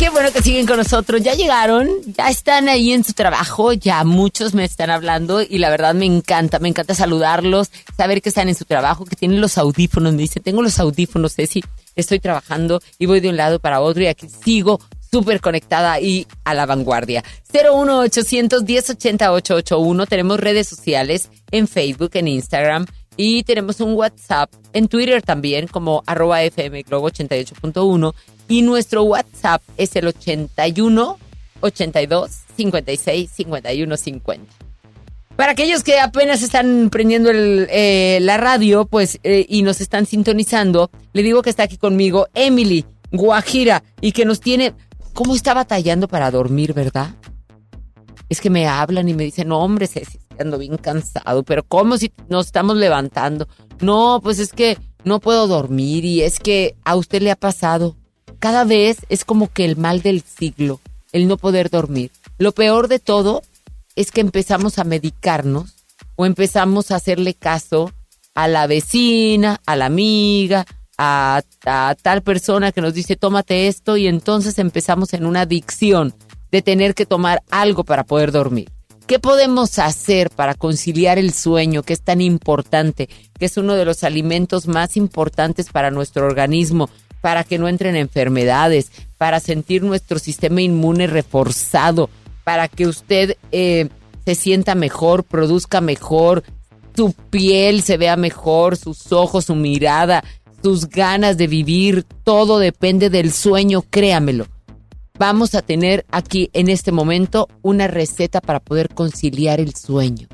Qué 0.00 0.08
bueno 0.08 0.32
que 0.32 0.40
siguen 0.40 0.66
con 0.66 0.78
nosotros. 0.78 1.20
Ya 1.20 1.34
llegaron, 1.34 1.86
ya 2.16 2.30
están 2.30 2.70
ahí 2.70 2.92
en 2.92 3.04
su 3.04 3.12
trabajo, 3.12 3.74
ya 3.74 4.02
muchos 4.02 4.54
me 4.54 4.64
están 4.64 4.88
hablando 4.88 5.42
y 5.42 5.58
la 5.58 5.68
verdad 5.68 5.92
me 5.92 6.06
encanta, 6.06 6.58
me 6.58 6.70
encanta 6.70 6.94
saludarlos, 6.94 7.70
saber 7.98 8.22
que 8.22 8.30
están 8.30 8.48
en 8.48 8.54
su 8.54 8.64
trabajo, 8.64 9.04
que 9.04 9.14
tienen 9.14 9.42
los 9.42 9.58
audífonos. 9.58 10.14
Me 10.14 10.22
dice, 10.22 10.40
tengo 10.40 10.62
los 10.62 10.78
audífonos, 10.78 11.34
Ceci, 11.34 11.62
estoy 11.96 12.18
trabajando 12.18 12.80
y 12.98 13.04
voy 13.04 13.20
de 13.20 13.28
un 13.28 13.36
lado 13.36 13.58
para 13.58 13.82
otro 13.82 14.02
y 14.02 14.06
aquí 14.06 14.26
sigo 14.42 14.80
súper 15.10 15.42
conectada 15.42 16.00
y 16.00 16.26
a 16.44 16.54
la 16.54 16.64
vanguardia. 16.64 17.22
01800 17.52 18.62
1080 18.62 19.32
881. 19.32 20.06
Tenemos 20.06 20.40
redes 20.40 20.66
sociales 20.66 21.28
en 21.50 21.68
Facebook, 21.68 22.12
en 22.14 22.28
Instagram 22.28 22.86
y 23.22 23.42
tenemos 23.42 23.80
un 23.80 23.92
WhatsApp 23.92 24.50
en 24.72 24.88
Twitter 24.88 25.20
también 25.20 25.66
como 25.66 26.02
arroba 26.06 26.42
FM 26.42 26.84
Globo 26.84 27.10
88.1 27.10 28.14
y 28.48 28.62
nuestro 28.62 29.02
WhatsApp 29.02 29.60
es 29.76 29.94
el 29.96 30.06
81 30.06 31.18
82 31.60 32.30
56 32.56 33.30
51 33.30 33.96
50. 33.98 34.54
Para 35.36 35.52
aquellos 35.52 35.84
que 35.84 36.00
apenas 36.00 36.40
están 36.40 36.88
prendiendo 36.90 37.30
eh, 37.30 38.20
la 38.22 38.38
radio 38.38 38.86
pues 38.86 39.18
eh, 39.22 39.44
y 39.46 39.64
nos 39.64 39.82
están 39.82 40.06
sintonizando, 40.06 40.90
le 41.12 41.22
digo 41.22 41.42
que 41.42 41.50
está 41.50 41.64
aquí 41.64 41.76
conmigo 41.76 42.26
Emily 42.32 42.86
Guajira 43.12 43.82
y 44.00 44.12
que 44.12 44.24
nos 44.24 44.40
tiene... 44.40 44.72
¿Cómo 45.12 45.34
está 45.34 45.52
batallando 45.52 46.08
para 46.08 46.30
dormir, 46.30 46.72
verdad? 46.72 47.10
Es 48.30 48.40
que 48.40 48.48
me 48.48 48.66
hablan 48.66 49.08
y 49.08 49.14
me 49.14 49.24
dicen, 49.24 49.48
no, 49.48 49.58
hombre, 49.58 49.88
Ceci, 49.88 50.20
ando 50.42 50.58
bien 50.58 50.76
cansado, 50.76 51.42
pero 51.42 51.62
¿cómo 51.62 51.96
si 51.98 52.12
nos 52.28 52.46
estamos 52.46 52.76
levantando? 52.76 53.48
No, 53.80 54.20
pues 54.22 54.38
es 54.38 54.52
que 54.52 54.78
no 55.04 55.20
puedo 55.20 55.46
dormir 55.46 56.04
y 56.04 56.22
es 56.22 56.38
que 56.38 56.76
a 56.84 56.96
usted 56.96 57.22
le 57.22 57.30
ha 57.30 57.36
pasado. 57.36 57.96
Cada 58.38 58.64
vez 58.64 58.98
es 59.08 59.24
como 59.24 59.52
que 59.52 59.64
el 59.64 59.76
mal 59.76 60.02
del 60.02 60.22
siglo, 60.22 60.80
el 61.12 61.28
no 61.28 61.36
poder 61.36 61.70
dormir. 61.70 62.10
Lo 62.38 62.52
peor 62.52 62.88
de 62.88 62.98
todo 62.98 63.42
es 63.96 64.10
que 64.10 64.20
empezamos 64.20 64.78
a 64.78 64.84
medicarnos 64.84 65.74
o 66.16 66.26
empezamos 66.26 66.90
a 66.90 66.96
hacerle 66.96 67.34
caso 67.34 67.92
a 68.34 68.48
la 68.48 68.66
vecina, 68.66 69.60
a 69.66 69.76
la 69.76 69.86
amiga, 69.86 70.66
a, 70.96 71.42
a 71.66 71.96
tal 72.00 72.22
persona 72.22 72.72
que 72.72 72.80
nos 72.80 72.94
dice 72.94 73.16
tómate 73.16 73.68
esto 73.68 73.96
y 73.96 74.06
entonces 74.06 74.58
empezamos 74.58 75.12
en 75.14 75.26
una 75.26 75.42
adicción 75.42 76.14
de 76.50 76.62
tener 76.62 76.94
que 76.94 77.06
tomar 77.06 77.42
algo 77.50 77.84
para 77.84 78.04
poder 78.04 78.32
dormir. 78.32 78.70
¿Qué 79.10 79.18
podemos 79.18 79.80
hacer 79.80 80.30
para 80.30 80.54
conciliar 80.54 81.18
el 81.18 81.32
sueño, 81.32 81.82
que 81.82 81.94
es 81.94 82.00
tan 82.00 82.20
importante, 82.20 83.08
que 83.40 83.46
es 83.46 83.56
uno 83.56 83.74
de 83.74 83.84
los 83.84 84.04
alimentos 84.04 84.68
más 84.68 84.96
importantes 84.96 85.68
para 85.68 85.90
nuestro 85.90 86.26
organismo, 86.26 86.88
para 87.20 87.42
que 87.42 87.58
no 87.58 87.66
entren 87.66 87.96
enfermedades, 87.96 88.92
para 89.18 89.40
sentir 89.40 89.82
nuestro 89.82 90.20
sistema 90.20 90.62
inmune 90.62 91.08
reforzado, 91.08 92.08
para 92.44 92.68
que 92.68 92.86
usted 92.86 93.36
eh, 93.50 93.88
se 94.24 94.36
sienta 94.36 94.76
mejor, 94.76 95.24
produzca 95.24 95.80
mejor, 95.80 96.44
su 96.94 97.12
piel 97.12 97.82
se 97.82 97.96
vea 97.96 98.14
mejor, 98.14 98.76
sus 98.76 99.10
ojos, 99.10 99.46
su 99.46 99.56
mirada, 99.56 100.22
sus 100.62 100.88
ganas 100.88 101.36
de 101.36 101.48
vivir, 101.48 102.04
todo 102.22 102.60
depende 102.60 103.10
del 103.10 103.32
sueño, 103.32 103.82
créamelo 103.90 104.46
vamos 105.20 105.54
a 105.54 105.60
tener 105.60 106.06
aquí 106.10 106.48
en 106.54 106.70
este 106.70 106.92
momento 106.92 107.46
una 107.60 107.86
receta 107.88 108.40
para 108.40 108.58
poder 108.58 108.88
conciliar 108.88 109.60
el 109.60 109.74
sueño. 109.74 110.28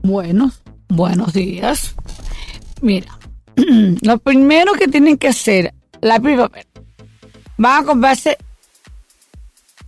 Buenos, 0.00 0.62
buenos 0.88 1.34
días. 1.34 1.94
Mira, 2.80 3.18
lo 4.00 4.18
primero 4.20 4.72
que 4.72 4.88
tienen 4.88 5.18
que 5.18 5.28
hacer, 5.28 5.74
la 6.00 6.18
primavera, 6.18 6.66
van 7.58 7.82
a 7.82 7.86
comprarse 7.86 8.38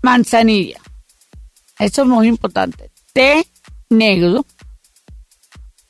manzanilla. 0.02 0.78
Eso 1.78 2.02
es 2.02 2.08
muy 2.08 2.28
importante. 2.28 2.90
Té 3.14 3.46
negro, 3.88 4.44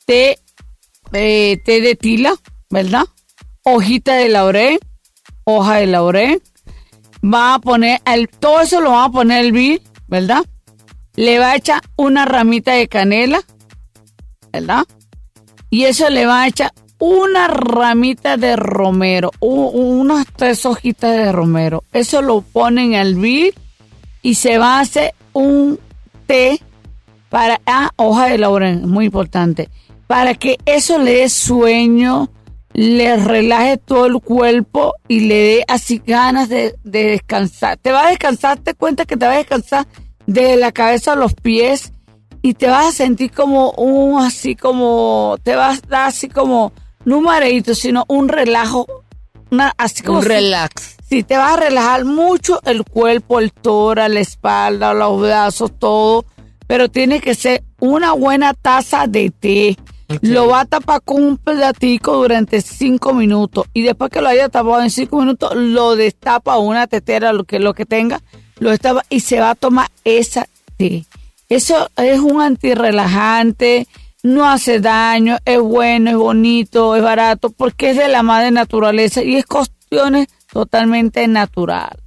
té, 0.05 0.39
eh, 1.11 1.61
té 1.65 1.81
de 1.81 1.95
tila, 1.95 2.35
¿verdad? 2.69 3.03
Hojita 3.63 4.15
de 4.15 4.29
laurel, 4.29 4.79
hoja 5.43 5.75
de 5.75 5.87
laurel, 5.87 6.41
va 7.23 7.55
a 7.55 7.59
poner, 7.59 8.01
el, 8.05 8.27
todo 8.27 8.61
eso 8.61 8.81
lo 8.81 8.91
va 8.91 9.05
a 9.05 9.11
poner 9.11 9.45
el 9.45 9.51
vir, 9.51 9.81
¿verdad? 10.07 10.43
Le 11.15 11.39
va 11.39 11.51
a 11.51 11.55
echar 11.55 11.81
una 11.95 12.25
ramita 12.25 12.73
de 12.73 12.87
canela, 12.87 13.41
¿verdad? 14.51 14.85
Y 15.69 15.85
eso 15.85 16.09
le 16.09 16.25
va 16.25 16.43
a 16.43 16.47
echar 16.47 16.71
una 16.99 17.47
ramita 17.47 18.37
de 18.37 18.55
romero, 18.55 19.31
unas 19.39 20.27
tres 20.35 20.65
hojitas 20.65 21.11
de 21.15 21.31
romero. 21.31 21.83
Eso 21.93 22.21
lo 22.21 22.41
pone 22.41 22.83
en 22.83 22.93
el 22.93 23.15
vir 23.15 23.55
y 24.21 24.35
se 24.35 24.57
va 24.57 24.77
a 24.77 24.81
hacer 24.81 25.15
un 25.33 25.79
té 26.27 26.61
para, 27.29 27.59
ah, 27.65 27.91
hoja 27.95 28.27
de 28.27 28.37
laurel, 28.37 28.85
muy 28.85 29.05
importante, 29.05 29.69
para 30.05 30.35
que 30.35 30.57
eso 30.65 30.99
le 30.99 31.13
dé 31.15 31.29
sueño, 31.29 32.29
le 32.73 33.17
relaje 33.17 33.77
todo 33.77 34.05
el 34.05 34.19
cuerpo 34.19 34.95
y 35.07 35.21
le 35.21 35.35
dé 35.35 35.65
así 35.67 36.01
ganas 36.05 36.49
de, 36.49 36.75
descansar. 36.83 37.77
Te 37.77 37.91
va 37.91 38.07
a 38.07 38.09
descansar, 38.09 38.59
te 38.59 38.73
cuenta 38.73 39.05
que 39.05 39.17
te 39.17 39.25
va 39.25 39.33
a 39.33 39.37
descansar 39.37 39.87
de 40.25 40.55
la 40.55 40.71
cabeza 40.71 41.13
a 41.13 41.15
los 41.15 41.33
pies 41.33 41.91
y 42.41 42.53
te 42.53 42.67
vas 42.67 42.87
a 42.87 42.91
sentir 42.91 43.31
como 43.31 43.71
un, 43.71 44.21
así 44.21 44.55
como, 44.55 45.37
te 45.43 45.55
vas 45.55 45.79
a 45.79 45.87
dar 45.87 46.07
así 46.07 46.27
como, 46.29 46.73
no 47.05 47.17
un 47.17 47.25
mareito, 47.25 47.75
sino 47.75 48.05
un 48.07 48.29
relajo, 48.29 48.87
una, 49.51 49.73
así 49.77 50.03
como. 50.03 50.19
Un 50.19 50.25
relax. 50.25 50.97
Sí, 51.07 51.23
te 51.23 51.37
vas 51.37 51.53
a 51.53 51.59
relajar 51.59 52.05
mucho 52.05 52.61
el 52.63 52.85
cuerpo, 52.85 53.39
el 53.39 53.51
tora, 53.51 54.07
la 54.07 54.21
espalda, 54.21 54.93
los 54.93 55.19
brazos, 55.19 55.71
todo, 55.77 56.25
pero 56.67 56.89
tiene 56.89 57.19
que 57.19 57.35
ser 57.35 57.63
una 57.79 58.13
buena 58.13 58.53
taza 58.53 59.07
de 59.07 59.29
té 59.29 59.77
lo 60.21 60.47
va 60.47 60.61
a 60.61 60.65
tapar 60.65 61.01
con 61.03 61.23
un 61.23 61.37
pedatico 61.37 62.17
durante 62.17 62.61
cinco 62.61 63.13
minutos 63.13 63.65
y 63.73 63.81
después 63.81 64.11
que 64.11 64.21
lo 64.21 64.27
haya 64.27 64.49
tapado 64.49 64.81
en 64.81 64.89
cinco 64.89 65.19
minutos, 65.19 65.55
lo 65.55 65.95
destapa 65.95 66.57
una 66.57 66.87
tetera, 66.87 67.33
lo 67.33 67.43
que, 67.43 67.59
lo 67.59 67.73
que 67.73 67.85
tenga, 67.85 68.21
lo 68.59 68.69
destapa 68.71 69.03
y 69.09 69.21
se 69.21 69.39
va 69.39 69.51
a 69.51 69.55
tomar 69.55 69.89
esa 70.03 70.47
té. 70.77 71.05
Eso 71.49 71.89
es 71.97 72.19
un 72.19 72.41
antirrelajante, 72.41 73.87
no 74.23 74.49
hace 74.49 74.79
daño, 74.79 75.37
es 75.45 75.59
bueno, 75.59 76.11
es 76.11 76.15
bonito, 76.15 76.95
es 76.95 77.03
barato, 77.03 77.49
porque 77.49 77.91
es 77.91 77.97
de 77.97 78.07
la 78.07 78.23
madre 78.23 78.51
naturaleza 78.51 79.23
y 79.23 79.35
es 79.35 79.45
cuestiones 79.45 80.27
totalmente 80.51 81.27
natural. 81.27 81.97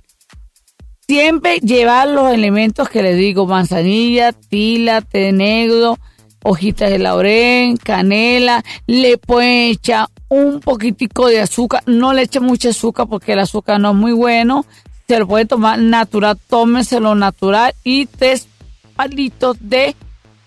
Siempre 1.06 1.58
llevar 1.58 2.08
los 2.08 2.32
elementos 2.32 2.88
que 2.88 3.02
le 3.02 3.14
digo, 3.14 3.46
manzanilla, 3.46 4.32
tila, 4.32 5.02
té 5.02 5.32
negro, 5.32 5.98
hojitas 6.44 6.90
de 6.90 6.98
laurel, 6.98 7.78
canela, 7.82 8.62
le 8.86 9.18
pueden 9.18 9.72
echar 9.72 10.08
un 10.28 10.60
poquitico 10.60 11.26
de 11.26 11.40
azúcar, 11.40 11.82
no 11.86 12.12
le 12.12 12.22
eche 12.22 12.38
mucho 12.38 12.68
azúcar 12.68 13.06
porque 13.08 13.32
el 13.32 13.40
azúcar 13.40 13.80
no 13.80 13.90
es 13.90 13.96
muy 13.96 14.12
bueno, 14.12 14.64
se 15.08 15.18
lo 15.18 15.26
puede 15.26 15.46
tomar 15.46 15.78
natural, 15.78 16.38
tómeselo 16.48 17.14
natural 17.14 17.74
y 17.82 18.06
tres 18.06 18.46
palitos 18.94 19.56
de 19.60 19.96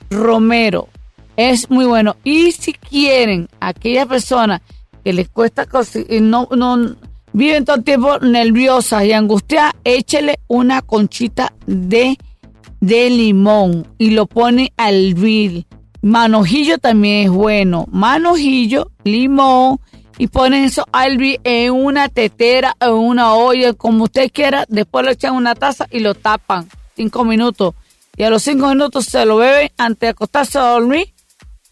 romero, 0.10 0.88
es 1.36 1.69
muy 1.69 1.86
bueno. 1.86 2.15
Y 2.24 2.52
si 2.52 2.74
quieren, 2.74 3.49
aquellas 3.60 4.07
personas 4.07 4.61
que 5.03 5.14
les 5.14 5.30
cuesta 5.30 5.68
no, 6.22 6.48
no 6.56 6.95
viven 7.34 7.65
todo 7.65 7.78
el 7.78 7.84
tiempo 7.84 8.19
nerviosas 8.19 9.03
y 9.03 9.14
angustiadas, 9.14 9.74
échele 9.84 10.40
una 10.48 10.82
conchita 10.82 11.53
de, 11.65 12.18
de 12.82 13.10
limón 13.10 13.88
y 13.98 14.11
lo 14.11 14.28
pone 14.28 14.74
al 14.78 15.11
hervir 15.11 15.65
Manojillo 16.07 16.77
también 16.77 17.25
es 17.25 17.29
bueno. 17.29 17.85
Manojillo, 17.91 18.91
limón 19.03 19.81
y 20.17 20.27
ponen 20.27 20.63
eso 20.63 20.85
a 20.93 21.05
hervir 21.05 21.41
en 21.43 21.73
una 21.73 22.07
tetera, 22.07 22.77
en 22.79 22.93
una 22.93 23.34
olla, 23.34 23.73
como 23.73 24.05
usted 24.05 24.31
quiera. 24.31 24.65
Después 24.69 25.03
lo 25.03 25.11
echan 25.11 25.34
en 25.34 25.38
una 25.38 25.53
taza 25.53 25.85
y 25.91 25.99
lo 25.99 26.15
tapan 26.15 26.69
cinco 26.95 27.25
minutos. 27.25 27.75
Y 28.15 28.23
a 28.23 28.29
los 28.29 28.41
cinco 28.41 28.69
minutos 28.69 29.03
se 29.03 29.25
lo 29.25 29.35
beben 29.35 29.69
antes 29.77 29.99
de 29.99 30.07
acostarse 30.07 30.57
a 30.57 30.69
dormir 30.69 31.13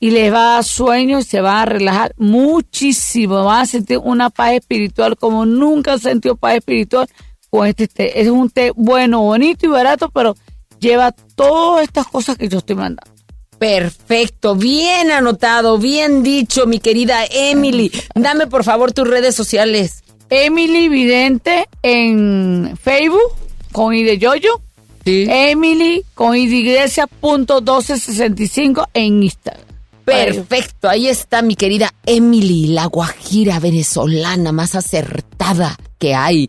y 0.01 0.11
les 0.11 0.33
va 0.33 0.39
a 0.39 0.53
dar 0.55 0.63
sueño 0.65 1.19
y 1.19 1.23
se 1.23 1.39
van 1.39 1.55
a 1.55 1.65
relajar 1.65 2.13
muchísimo. 2.17 3.45
Van 3.45 3.61
a 3.61 3.65
sentir 3.65 3.99
una 3.99 4.29
paz 4.29 4.51
espiritual 4.51 5.15
como 5.15 5.45
nunca 5.45 5.93
han 5.93 5.99
sentido 5.99 6.35
paz 6.35 6.55
espiritual 6.55 7.07
con 7.49 7.65
este 7.67 7.87
té. 7.87 8.19
Es 8.19 8.27
un 8.27 8.49
té 8.49 8.73
bueno, 8.75 9.21
bonito 9.21 9.65
y 9.65 9.69
barato, 9.69 10.09
pero 10.09 10.35
lleva 10.77 11.13
todas 11.13 11.83
estas 11.83 12.05
cosas 12.07 12.37
que 12.37 12.49
yo 12.49 12.57
estoy 12.57 12.75
mandando. 12.75 13.14
Perfecto, 13.59 14.55
bien 14.55 15.11
anotado, 15.11 15.77
bien 15.77 16.23
dicho, 16.23 16.65
mi 16.67 16.79
querida 16.79 17.25
Emily. 17.31 17.91
Dame 18.13 18.47
por 18.47 18.63
favor 18.63 18.91
tus 18.91 19.07
redes 19.07 19.35
sociales. 19.35 20.03
Emily 20.29 20.89
Vidente 20.89 21.67
en 21.81 22.77
Facebook 22.81 23.31
con 23.71 23.93
I 23.93 24.03
de 24.03 24.17
Yoyo. 24.17 24.61
Emily 25.05 26.03
con 26.15 26.35
I 26.35 26.47
de 26.47 26.55
Iglesia 26.55 27.07
punto 27.07 27.61
1265 27.61 28.87
en 28.93 29.23
Instagram. 29.23 29.65
Perfecto, 30.03 30.87
ahí 30.87 31.07
está 31.07 31.41
mi 31.41 31.55
querida 31.55 31.93
Emily, 32.05 32.67
la 32.67 32.85
guajira 32.85 33.59
venezolana 33.59 34.51
más 34.51 34.75
acertada 34.75 35.77
que 35.97 36.13
hay. 36.13 36.47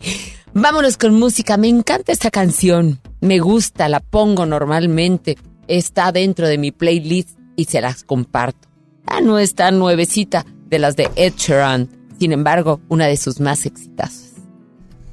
Vámonos 0.52 0.96
con 0.96 1.14
música, 1.14 1.56
me 1.56 1.68
encanta 1.68 2.12
esta 2.12 2.30
canción, 2.30 3.00
me 3.20 3.38
gusta, 3.38 3.88
la 3.88 4.00
pongo 4.00 4.44
normalmente, 4.46 5.36
está 5.68 6.12
dentro 6.12 6.48
de 6.48 6.58
mi 6.58 6.70
playlist 6.70 7.38
y 7.56 7.64
se 7.64 7.80
las 7.80 8.04
comparto. 8.04 8.68
Ah, 9.06 9.20
no 9.20 9.38
está 9.38 9.70
nuevecita 9.70 10.44
de 10.68 10.78
las 10.78 10.96
de 10.96 11.10
Ed 11.16 11.34
Sheeran, 11.36 11.88
sin 12.18 12.32
embargo, 12.32 12.80
una 12.88 13.06
de 13.06 13.16
sus 13.16 13.40
más 13.40 13.66
exitosas. 13.66 14.34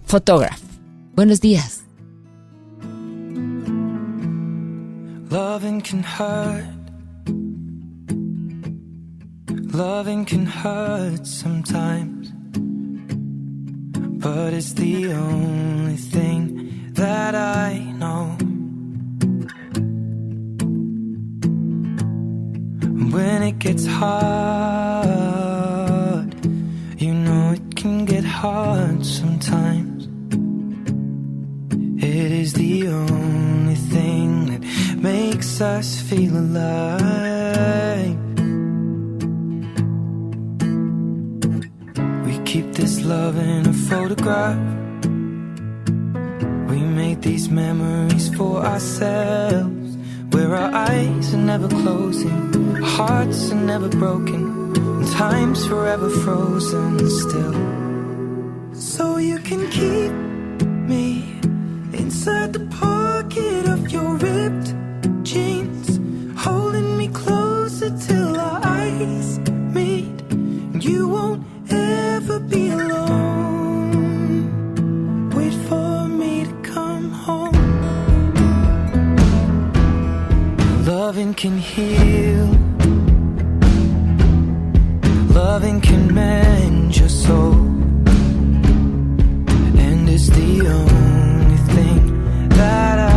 Photograph, 0.05 0.59
buenos 1.15 1.41
días. 1.41 1.83
Loving 5.29 5.81
can 5.81 6.03
hurt. 6.03 6.65
Loving 9.73 10.25
can 10.25 10.45
hurt 10.45 11.25
sometimes. 11.25 12.31
But 14.19 14.53
it's 14.53 14.73
the 14.73 15.11
only 15.13 15.97
thing 15.97 16.91
that 16.93 17.33
I 17.33 17.79
know. 17.97 18.37
When 23.11 23.43
it 23.43 23.59
gets 23.59 23.85
hard, 23.85 25.03
you 26.97 27.13
know 27.13 27.51
it 27.51 27.75
can 27.75 28.05
get 28.05 28.23
hard 28.23 29.05
sometimes. 29.05 30.07
It 32.03 32.31
is 32.31 32.53
the 32.53 32.87
only 32.87 33.75
thing 33.75 34.45
that 34.47 34.61
makes 34.97 35.59
us 35.61 36.01
feel 36.01 36.37
alive. 36.37 38.17
We 42.25 42.37
keep 42.45 42.73
this 42.73 43.01
love 43.03 43.37
in 43.37 43.67
a 43.67 43.73
photograph. 43.73 44.57
We 46.69 46.79
made 46.79 47.21
these 47.21 47.49
memories 47.49 48.29
for 48.35 48.63
ourselves. 48.65 49.82
Where 50.33 50.55
our 50.55 50.73
eyes 50.73 51.31
are 51.35 51.37
never 51.37 51.67
closing, 51.67 52.81
hearts 52.81 53.51
are 53.51 53.63
never 53.73 53.87
broken, 53.87 54.75
and 54.75 55.07
time's 55.11 55.63
forever 55.67 56.09
frozen 56.09 57.07
still. 57.07 57.53
So 58.73 59.17
you 59.17 59.37
can 59.37 59.69
keep 59.69 60.11
me 60.89 61.39
inside 61.93 62.53
the 62.53 62.65
pocket 62.71 63.67
of 63.69 63.91
your 63.91 64.15
ripped 64.15 64.73
jeans, 65.23 65.99
holding 66.35 66.97
me 66.97 67.09
closer 67.09 67.95
till 68.07 68.39
our 68.39 68.59
eyes 68.63 69.37
meet. 69.77 70.19
You 70.83 71.09
won't 71.09 71.45
ever 71.71 72.39
be 72.39 72.69
alone. 72.69 73.12
Loving 81.05 81.33
can 81.33 81.57
heal. 81.57 82.47
Loving 85.39 85.81
can 85.81 86.13
mend 86.13 86.95
your 86.97 87.09
soul. 87.09 87.55
And 89.85 90.07
it's 90.07 90.29
the 90.29 90.51
only 90.79 91.57
thing 91.75 92.49
that 92.59 92.99
I 92.99 93.12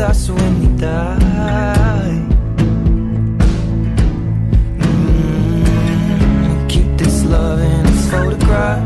us 0.00 0.30
when 0.30 0.60
we 0.60 0.66
die. 0.78 2.26
Mm, 4.78 6.68
keep 6.70 6.96
this 6.96 7.24
love 7.24 7.60
in 7.60 7.86
a 7.86 7.92
photograph. 8.10 8.82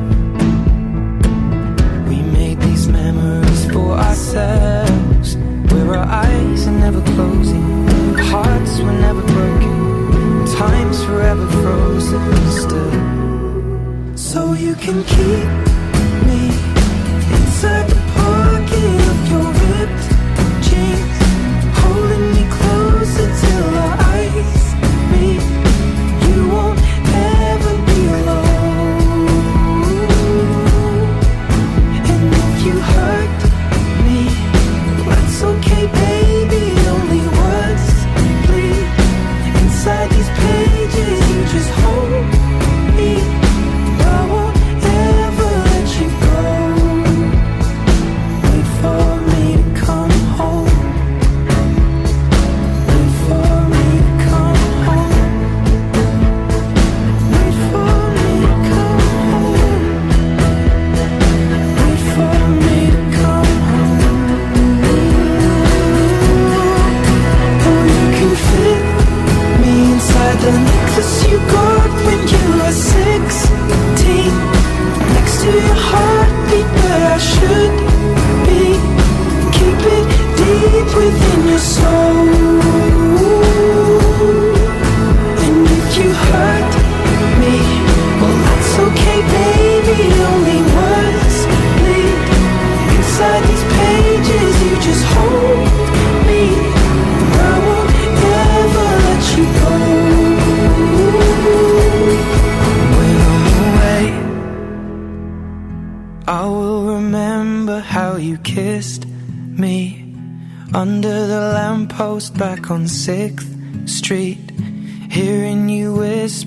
We 2.09 2.23
made 2.39 2.61
these 2.61 2.89
memories 2.89 3.65
for 3.73 3.93
ourselves. 3.93 5.37
Where 5.73 5.95
our 5.99 6.07
eyes 6.07 6.67
are 6.67 6.79
never 6.87 7.01
closing, 7.15 8.15
hearts 8.33 8.81
were 8.81 8.99
never 9.07 9.23
broken, 9.23 10.47
time's 10.57 11.05
forever 11.05 11.47
frozen 11.63 12.51
still. 12.51 12.93
So 14.17 14.55
you 14.55 14.75
can 14.75 15.05
keep 15.05 15.49
me 16.27 16.41
inside 17.37 18.04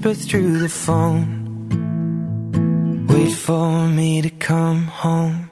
whisper 0.07 0.27
through 0.27 0.59
the 0.59 0.69
phone. 0.69 1.25
Wait 3.07 3.33
for 3.33 3.87
me 3.87 4.21
to 4.21 4.29
come 4.45 4.87
home. 5.03 5.49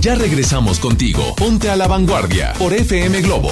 Ya 0.00 0.14
regresamos 0.14 0.78
contigo. 0.78 1.34
Ponte 1.36 1.68
a 1.68 1.76
la 1.76 1.88
vanguardia 1.88 2.52
por 2.58 2.72
FM 2.72 3.22
Globo. 3.22 3.50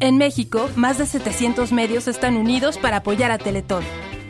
En 0.00 0.18
México, 0.18 0.68
más 0.74 0.98
de 0.98 1.06
700 1.06 1.70
medios 1.70 2.08
están 2.08 2.36
unidos 2.36 2.76
para 2.78 2.98
apoyar 2.98 3.30
a 3.30 3.38
Teletón. 3.38 3.84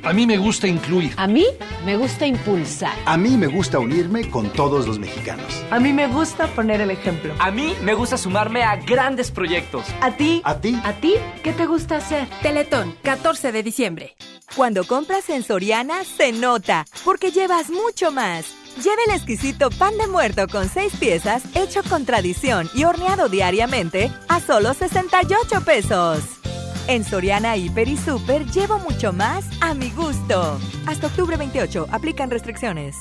A 0.05 0.13
mí 0.13 0.27
me 0.27 0.37
gusta 0.37 0.67
incluir. 0.67 1.15
A 1.17 1.29
mí 1.29 1.47
me 1.85 1.97
gusta 1.97 2.27
impulsar. 2.27 2.93
A 3.07 3.17
mí 3.17 3.37
me 3.37 3.47
gusta 3.47 3.79
unirme 3.79 4.29
con 4.29 4.51
todos 4.51 4.89
los 4.89 4.99
mexicanos. 4.99 5.65
A 5.71 5.79
mí 5.79 5.93
me 5.93 6.09
gusta 6.09 6.49
poner 6.49 6.81
el 6.81 6.91
ejemplo. 6.91 7.33
A 7.39 7.53
mí 7.53 7.75
me 7.83 7.95
gusta 7.95 8.19
sumarme 8.19 8.65
a 8.65 8.75
grandes 8.77 9.31
proyectos. 9.31 9.87
¿A 10.01 10.11
ti? 10.17 10.43
¿A 10.45 10.57
ti? 10.57 10.77
¿A 10.83 10.95
ti? 10.95 11.15
¿Qué 11.45 11.53
te 11.53 11.67
gusta 11.67 11.99
hacer? 11.99 12.27
Teletón, 12.43 12.97
14 13.03 13.53
de 13.53 13.63
diciembre. 13.63 14.17
Cuando 14.57 14.85
compras 14.85 15.31
en 15.31 15.45
Soriana, 15.45 16.03
se 16.05 16.33
nota, 16.33 16.85
porque 17.05 17.31
llevas 17.31 17.71
mucho 17.71 18.11
más. 18.11 18.47
Lleve 18.83 19.05
el 19.07 19.15
exquisito 19.15 19.71
pan 19.71 19.97
de 19.99 20.09
muerto 20.09 20.49
con 20.49 20.69
6 20.69 20.95
piezas, 20.99 21.45
hecho 21.55 21.83
con 21.89 22.05
tradición 22.05 22.69
y 22.75 22.85
horneado 22.85 23.29
diariamente, 23.29 24.11
a 24.29 24.41
solo 24.41 24.75
68 24.75 25.61
pesos. 25.65 26.42
En 26.89 27.05
Soriana 27.05 27.57
Hiper 27.57 27.89
y 27.89 27.97
Super 27.97 28.45
llevo 28.47 28.79
mucho 28.79 29.13
más 29.13 29.45
a 29.61 29.75
mi 29.75 29.91
gusto. 29.91 30.59
Hasta 30.87 31.07
octubre 31.07 31.37
28, 31.37 31.89
aplican 31.91 32.31
restricciones. 32.31 32.97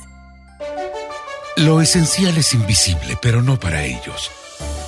Lo 1.58 1.82
esencial 1.82 2.38
es 2.38 2.54
invisible, 2.54 3.18
pero 3.22 3.42
no 3.42 3.60
para 3.60 3.84
ellos. 3.84 4.32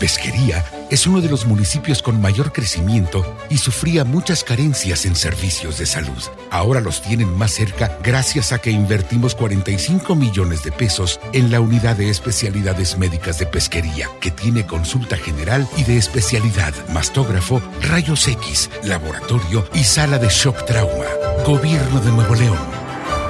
Pesquería 0.03 0.65
es 0.89 1.07
uno 1.07 1.21
de 1.21 1.29
los 1.29 1.45
municipios 1.45 2.01
con 2.01 2.19
mayor 2.19 2.51
crecimiento 2.51 3.25
y 3.49 3.57
sufría 3.57 4.03
muchas 4.03 4.43
carencias 4.43 5.05
en 5.05 5.15
servicios 5.15 5.77
de 5.77 5.85
salud. 5.85 6.21
Ahora 6.51 6.81
los 6.81 7.01
tienen 7.01 7.33
más 7.37 7.51
cerca 7.51 7.97
gracias 8.03 8.51
a 8.51 8.59
que 8.59 8.69
invertimos 8.69 9.33
45 9.33 10.13
millones 10.15 10.61
de 10.61 10.73
pesos 10.73 11.21
en 11.31 11.53
la 11.53 11.61
unidad 11.61 11.95
de 11.95 12.09
especialidades 12.09 12.97
médicas 12.97 13.39
de 13.39 13.45
pesquería, 13.45 14.09
que 14.19 14.29
tiene 14.29 14.65
consulta 14.65 15.15
general 15.15 15.65
y 15.77 15.85
de 15.85 15.95
especialidad, 15.95 16.73
mastógrafo, 16.89 17.61
rayos 17.83 18.27
X, 18.27 18.71
laboratorio 18.83 19.65
y 19.73 19.85
sala 19.85 20.19
de 20.19 20.27
shock 20.27 20.65
trauma. 20.65 21.05
Gobierno 21.45 22.01
de 22.01 22.11
Nuevo 22.11 22.35
León. 22.35 22.59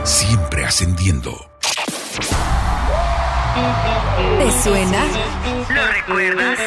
Siempre 0.05 0.65
ascendiendo. 0.65 1.39
¿Te 4.39 4.63
suena? 4.63 5.52
¿Lo 5.69 5.87
recuerdas? 5.87 6.59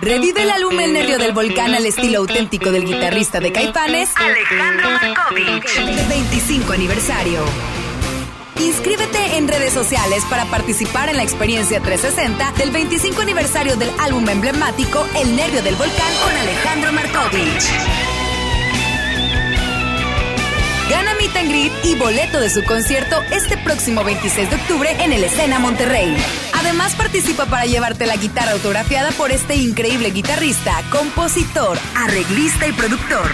Revive 0.00 0.42
el 0.42 0.50
álbum 0.50 0.78
El 0.80 0.92
Nervio 0.92 1.18
del 1.18 1.32
Volcán 1.32 1.74
al 1.74 1.86
estilo 1.86 2.18
auténtico 2.18 2.70
del 2.70 2.84
guitarrista 2.84 3.40
de 3.40 3.52
Caifanes, 3.52 4.10
Alejandro 4.16 4.90
Markovich. 4.90 6.08
25 6.08 6.72
aniversario. 6.72 7.44
Inscríbete 8.60 9.36
en 9.36 9.48
redes 9.48 9.72
sociales 9.72 10.24
para 10.28 10.44
participar 10.46 11.08
en 11.08 11.16
la 11.16 11.22
experiencia 11.22 11.80
360 11.80 12.52
del 12.58 12.70
25 12.70 13.22
aniversario 13.22 13.76
del 13.76 13.90
álbum 13.98 14.28
emblemático 14.28 15.06
El 15.16 15.36
Nervio 15.36 15.62
del 15.62 15.76
Volcán 15.76 16.12
con 16.22 16.36
Alejandro 16.36 16.92
Markovich. 16.92 17.64
Gana 20.88 21.14
Meet 21.14 21.36
and 21.36 21.50
Greet 21.50 21.72
y 21.84 21.94
boleto 21.96 22.40
de 22.40 22.48
su 22.48 22.64
concierto 22.64 23.20
este 23.30 23.58
próximo 23.58 24.04
26 24.04 24.48
de 24.48 24.56
octubre 24.56 24.90
en 25.00 25.12
el 25.12 25.22
Escena 25.22 25.58
Monterrey. 25.58 26.16
Además 26.54 26.94
participa 26.94 27.44
para 27.46 27.66
llevarte 27.66 28.06
la 28.06 28.16
guitarra 28.16 28.52
autografiada 28.52 29.10
por 29.12 29.30
este 29.30 29.54
increíble 29.56 30.10
guitarrista, 30.10 30.82
compositor, 30.90 31.78
arreglista 31.94 32.66
y 32.66 32.72
productor. 32.72 33.30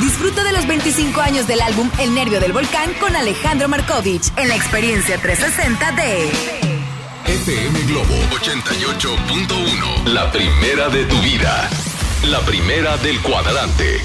Disfruta 0.00 0.44
de 0.44 0.52
los 0.52 0.66
25 0.66 1.20
años 1.20 1.46
del 1.46 1.60
álbum 1.60 1.90
El 1.98 2.14
Nervio 2.14 2.40
del 2.40 2.52
Volcán 2.52 2.92
con 2.94 3.14
Alejandro 3.14 3.68
Markovich 3.68 4.32
en 4.36 4.48
la 4.48 4.56
experiencia 4.56 5.18
360 5.18 5.92
de 5.92 6.30
FM 7.26 7.80
Globo 7.82 8.14
88.1. 8.30 10.04
La 10.06 10.30
primera 10.30 10.88
de 10.88 11.04
tu 11.04 11.18
vida. 11.20 11.68
La 12.24 12.40
primera 12.40 12.96
del 12.98 13.20
cuadrante. 13.20 14.02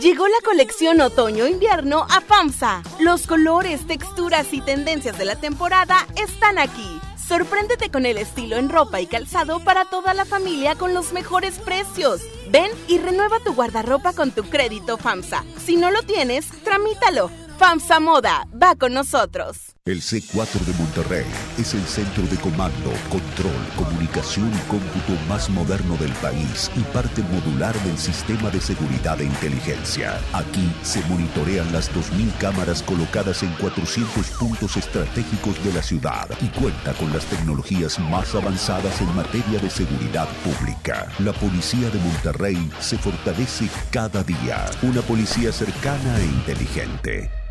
Llegó 0.00 0.28
la 0.28 0.40
colección 0.44 1.00
otoño-invierno 1.00 2.06
a 2.10 2.20
FAMSA. 2.20 2.82
Los 3.00 3.26
colores, 3.26 3.86
texturas 3.86 4.52
y 4.52 4.60
tendencias 4.60 5.16
de 5.16 5.24
la 5.24 5.36
temporada 5.36 6.06
están 6.16 6.58
aquí. 6.58 7.00
Sorpréndete 7.16 7.90
con 7.90 8.04
el 8.04 8.18
estilo 8.18 8.56
en 8.56 8.68
ropa 8.68 9.00
y 9.00 9.06
calzado 9.06 9.58
para 9.60 9.86
toda 9.86 10.12
la 10.12 10.26
familia 10.26 10.74
con 10.74 10.92
los 10.92 11.14
mejores 11.14 11.58
precios. 11.60 12.20
Ven 12.50 12.70
y 12.88 12.98
renueva 12.98 13.40
tu 13.40 13.54
guardarropa 13.54 14.12
con 14.12 14.32
tu 14.32 14.44
crédito 14.44 14.98
FAMSA. 14.98 15.44
Si 15.64 15.76
no 15.76 15.90
lo 15.90 16.02
tienes, 16.02 16.50
tramítalo. 16.62 17.30
FAMSA 17.58 17.98
Moda 17.98 18.46
va 18.62 18.74
con 18.76 18.92
nosotros. 18.92 19.75
El 19.86 20.02
C4 20.02 20.58
de 20.66 20.72
Monterrey 20.72 21.26
es 21.58 21.72
el 21.74 21.82
centro 21.84 22.24
de 22.24 22.36
comando, 22.38 22.90
control, 23.08 23.54
comunicación 23.76 24.52
y 24.52 24.68
cómputo 24.68 25.12
más 25.28 25.48
moderno 25.48 25.96
del 25.98 26.10
país 26.14 26.72
y 26.74 26.80
parte 26.92 27.22
modular 27.22 27.72
del 27.84 27.96
sistema 27.96 28.50
de 28.50 28.60
seguridad 28.60 29.20
e 29.20 29.26
inteligencia. 29.26 30.18
Aquí 30.32 30.72
se 30.82 31.00
monitorean 31.02 31.72
las 31.72 31.88
2.000 31.92 32.36
cámaras 32.38 32.82
colocadas 32.82 33.44
en 33.44 33.52
400 33.60 34.26
puntos 34.30 34.76
estratégicos 34.76 35.64
de 35.64 35.72
la 35.72 35.82
ciudad 35.82 36.28
y 36.40 36.48
cuenta 36.58 36.92
con 36.94 37.12
las 37.12 37.24
tecnologías 37.26 38.00
más 38.00 38.34
avanzadas 38.34 39.00
en 39.00 39.14
materia 39.14 39.60
de 39.60 39.70
seguridad 39.70 40.26
pública. 40.42 41.06
La 41.20 41.32
policía 41.32 41.88
de 41.90 42.00
Monterrey 42.00 42.70
se 42.80 42.98
fortalece 42.98 43.68
cada 43.92 44.24
día. 44.24 44.66
Una 44.82 45.02
policía 45.02 45.52
cercana 45.52 46.18
e 46.18 46.24
inteligente. 46.24 47.45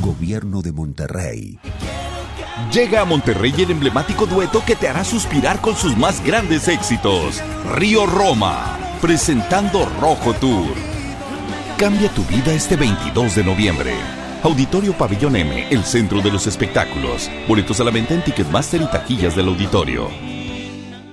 Gobierno 0.00 0.62
de 0.62 0.72
Monterrey. 0.72 1.58
Llega 2.72 3.00
a 3.00 3.04
Monterrey 3.04 3.52
el 3.58 3.70
emblemático 3.70 4.26
dueto 4.26 4.62
que 4.64 4.76
te 4.76 4.88
hará 4.88 5.04
suspirar 5.04 5.60
con 5.60 5.76
sus 5.76 5.96
más 5.96 6.24
grandes 6.24 6.68
éxitos. 6.68 7.40
Río 7.74 8.06
Roma, 8.06 8.78
presentando 9.00 9.88
Rojo 10.00 10.34
Tour. 10.34 10.74
Cambia 11.78 12.08
tu 12.10 12.22
vida 12.24 12.52
este 12.52 12.76
22 12.76 13.34
de 13.34 13.44
noviembre. 13.44 13.94
Auditorio 14.42 14.92
Pabellón 14.92 15.36
M, 15.36 15.68
el 15.70 15.84
centro 15.84 16.20
de 16.20 16.30
los 16.30 16.46
espectáculos. 16.46 17.30
Boletos 17.48 17.80
a 17.80 17.84
la 17.84 17.90
venta 17.90 18.14
en 18.14 18.22
Ticketmaster 18.22 18.80
y 18.82 18.86
taquillas 18.86 19.34
del 19.34 19.48
auditorio. 19.48 20.29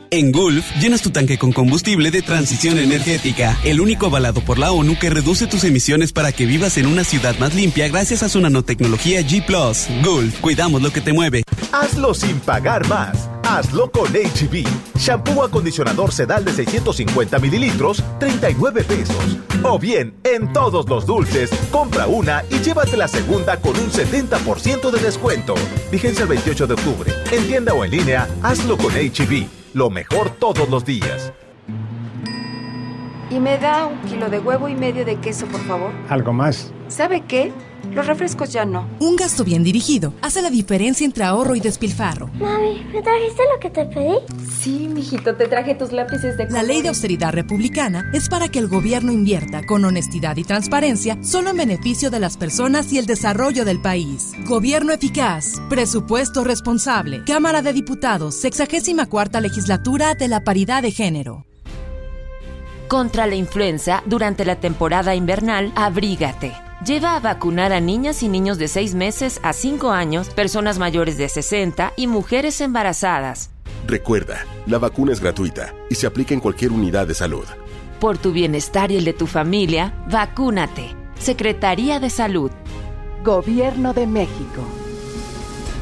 En 0.10 0.32
Gulf, 0.32 0.66
llenas 0.80 1.02
tu 1.02 1.10
tanque 1.10 1.38
con 1.38 1.52
combustible 1.52 2.12
de 2.12 2.22
transición 2.22 2.78
energética, 2.80 3.58
el 3.66 3.82
único 3.82 4.06
avalado 4.06 4.40
por 4.40 4.58
la 4.58 4.72
ONU 4.72 4.98
que 4.98 5.10
reduce 5.10 5.48
tus 5.48 5.66
emisiones 5.66 6.14
para 6.14 6.32
que 6.32 6.46
vivas 6.46 6.78
en 6.78 6.86
una 6.86 7.04
ciudad 7.04 7.38
más 7.40 7.54
limpia 7.54 7.90
gracias 7.90 8.24
a 8.24 8.30
su 8.30 8.40
nanotecnología 8.40 9.22
G⁇ 9.22 9.46
Gulf, 10.04 10.40
cuidamos 10.40 10.82
lo 10.82 10.92
que 10.92 11.02
te 11.02 11.12
mueve. 11.12 11.44
Hazlo 11.74 12.14
sin 12.14 12.40
pagar 12.40 12.88
más. 12.88 13.30
Hazlo 13.44 13.92
con 13.92 14.08
HB. 14.12 14.66
Shampoo 14.98 15.44
acondicionador 15.44 16.14
sedal 16.14 16.46
de 16.46 16.54
650 16.54 17.40
mililitros, 17.40 18.02
39 18.20 18.84
pesos. 18.84 19.38
O 19.64 19.78
bien, 19.78 20.14
en 20.24 20.52
todos 20.54 20.88
los 20.88 21.06
dulces, 21.06 21.50
compra 21.72 22.08
una 22.08 22.44
y 22.50 22.60
llévate 22.60 22.96
la 22.96 23.08
segunda 23.08 23.60
con 23.60 23.78
un 23.78 23.92
70% 23.92 24.90
de 24.90 25.00
descuento. 25.00 25.56
Vigencia 25.92 26.24
el 26.24 26.30
28 26.30 26.68
de 26.68 26.74
octubre. 26.74 27.14
En 27.32 27.46
tienda 27.48 27.74
o 27.74 27.84
en 27.84 27.92
línea, 27.92 28.28
hazlo 28.42 28.78
con 28.78 28.94
HB. 28.94 29.57
Lo 29.78 29.92
mejor 29.92 30.32
todos 30.32 30.68
los 30.70 30.86
días. 30.86 31.32
Y 33.30 33.40
me 33.40 33.60
da 33.60 33.86
un 33.86 34.00
kilo 34.10 34.28
de 34.28 34.40
huevo 34.40 34.68
y 34.70 34.74
medio 34.74 35.06
de 35.06 35.18
queso, 35.18 35.46
por 35.46 35.62
favor. 35.62 35.92
¿Algo 36.10 36.34
más? 36.34 36.74
¿Sabe 36.88 37.22
qué? 37.22 37.52
Los 37.98 38.06
refrescos 38.06 38.54
ya 38.54 38.64
no. 38.64 38.88
Un 39.00 39.16
gasto 39.16 39.44
bien 39.44 39.64
dirigido 39.64 40.14
hace 40.22 40.44
la 40.44 40.52
diferencia 40.52 41.04
entre 41.04 41.24
ahorro 41.24 41.56
y 41.56 41.60
despilfarro. 41.60 42.28
Mami, 42.36 42.86
¿me 42.94 43.02
trajiste 43.02 43.42
lo 43.52 43.60
que 43.60 43.72
te 43.72 43.86
pedí? 43.86 44.20
Sí, 44.62 44.88
mijito, 44.88 45.36
te 45.36 45.48
traje 45.48 45.74
tus 45.74 45.92
lápices 45.92 46.38
de 46.38 46.48
La 46.52 46.62
ley 46.62 46.84
de 46.84 46.90
austeridad 46.90 47.34
republicana 47.34 48.12
es 48.14 48.30
para 48.30 48.50
que 48.50 48.60
el 48.60 48.68
gobierno 48.68 49.12
invierta 49.12 49.66
con 49.66 49.84
honestidad 49.84 50.38
y 50.38 50.44
transparencia 50.44 51.18
solo 51.24 51.50
en 51.50 51.58
beneficio 51.58 52.12
de 52.12 52.20
las 52.20 52.38
personas 52.38 52.94
y 52.94 53.00
el 53.00 53.08
desarrollo 53.08 53.66
del 53.66 53.82
país. 53.82 54.34
Gobierno 54.46 54.94
eficaz, 54.94 55.54
presupuesto 55.68 56.44
responsable. 56.44 57.24
Cámara 57.26 57.64
de 57.64 57.74
Diputados, 57.74 58.36
64 58.36 59.42
legislatura 59.42 60.14
de 60.14 60.28
la 60.28 60.44
paridad 60.44 60.84
de 60.84 60.92
género. 60.92 61.48
Contra 62.88 63.26
la 63.26 63.34
influenza, 63.34 64.04
durante 64.06 64.46
la 64.46 64.60
temporada 64.60 65.16
invernal, 65.16 65.74
abrígate. 65.76 66.67
Lleva 66.86 67.16
a 67.16 67.20
vacunar 67.20 67.74
a 67.74 67.80
niñas 67.80 68.22
y 68.22 68.30
niños 68.30 68.60
de 68.60 68.68
6 68.68 68.94
meses 68.94 69.40
a 69.42 69.54
5 69.54 69.90
años, 69.92 70.30
personas 70.30 70.78
mayores 70.78 71.18
de 71.18 71.28
60 71.28 71.94
y 71.96 72.06
mujeres 72.06 72.62
embarazadas. 72.62 73.50
Recuerda, 73.88 74.46
la 74.68 74.78
vacuna 74.78 75.12
es 75.12 75.20
gratuita 75.20 75.74
y 75.90 75.96
se 75.96 76.06
aplica 76.06 76.36
en 76.36 76.40
cualquier 76.40 76.72
unidad 76.72 77.08
de 77.08 77.16
salud. 77.16 77.46
Por 78.00 78.20
tu 78.20 78.32
bienestar 78.32 78.92
y 78.92 78.98
el 78.98 79.06
de 79.06 79.14
tu 79.14 79.26
familia, 79.26 79.92
vacúnate. 80.08 80.96
Secretaría 81.18 82.00
de 82.00 82.12
Salud. 82.12 82.52
Gobierno 83.24 83.94
de 83.94 84.06
México. 84.06 84.87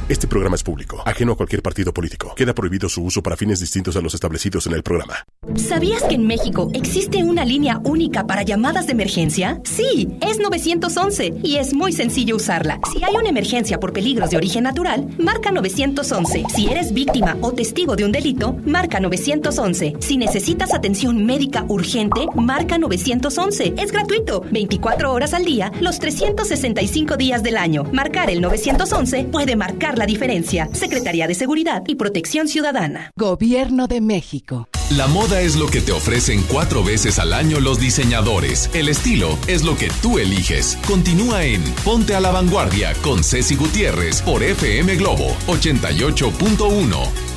Este 0.07 0.27
programa 0.27 0.55
es 0.55 0.61
público, 0.61 1.01
ajeno 1.03 1.33
a 1.33 1.35
cualquier 1.35 1.63
partido 1.63 1.91
político. 1.91 2.35
Queda 2.35 2.53
prohibido 2.53 2.87
su 2.87 3.03
uso 3.03 3.23
para 3.23 3.35
fines 3.35 3.59
distintos 3.59 3.95
a 3.95 4.01
los 4.01 4.13
establecidos 4.13 4.67
en 4.67 4.73
el 4.73 4.83
programa. 4.83 5.25
¿Sabías 5.55 6.03
que 6.03 6.13
en 6.13 6.27
México 6.27 6.69
existe 6.75 7.23
una 7.23 7.43
línea 7.43 7.79
única 7.83 8.27
para 8.27 8.43
llamadas 8.43 8.85
de 8.85 8.91
emergencia? 8.91 9.59
Sí, 9.63 10.15
es 10.21 10.37
911 10.37 11.33
y 11.41 11.55
es 11.55 11.73
muy 11.73 11.91
sencillo 11.91 12.35
usarla. 12.35 12.79
Si 12.93 13.03
hay 13.03 13.15
una 13.15 13.29
emergencia 13.29 13.79
por 13.79 13.93
peligros 13.93 14.29
de 14.29 14.37
origen 14.37 14.65
natural, 14.65 15.07
marca 15.17 15.49
911. 15.49 16.43
Si 16.53 16.67
eres 16.67 16.93
víctima 16.93 17.35
o 17.41 17.53
testigo 17.53 17.95
de 17.95 18.05
un 18.05 18.11
delito, 18.11 18.55
marca 18.63 18.99
911. 18.99 19.95
Si 20.01 20.17
necesitas 20.17 20.71
atención 20.75 21.25
médica 21.25 21.65
urgente, 21.67 22.27
marca 22.35 22.77
911. 22.77 23.73
Es 23.75 23.91
gratuito, 23.91 24.41
24 24.51 25.11
horas 25.11 25.33
al 25.33 25.45
día, 25.45 25.71
los 25.81 25.97
365 25.97 27.17
días 27.17 27.41
del 27.41 27.57
año. 27.57 27.85
Marcar 27.91 28.29
el 28.29 28.41
911 28.41 29.23
puede 29.31 29.55
marcar 29.55 29.94
la 29.97 30.05
diferencia. 30.05 30.69
Secretaría 30.73 31.27
de 31.27 31.35
Seguridad 31.35 31.83
y 31.87 31.95
Protección 31.95 32.47
Ciudadana. 32.47 33.11
Gobierno 33.15 33.87
de 33.87 34.01
México. 34.01 34.67
La 34.91 35.07
moda 35.07 35.41
es 35.41 35.55
lo 35.55 35.67
que 35.67 35.81
te 35.81 35.91
ofrecen 35.91 36.43
cuatro 36.43 36.83
veces 36.83 37.17
al 37.17 37.33
año 37.33 37.59
los 37.59 37.79
diseñadores. 37.79 38.69
El 38.73 38.89
estilo 38.89 39.37
es 39.47 39.63
lo 39.63 39.75
que 39.75 39.89
tú 40.01 40.19
eliges. 40.19 40.77
Continúa 40.87 41.43
en 41.43 41.63
Ponte 41.83 42.15
a 42.15 42.19
la 42.19 42.31
Vanguardia 42.31 42.93
con 43.01 43.23
Ceci 43.23 43.55
Gutiérrez 43.55 44.21
por 44.21 44.43
FM 44.43 44.95
Globo 44.95 45.35
88.1. 45.47 47.34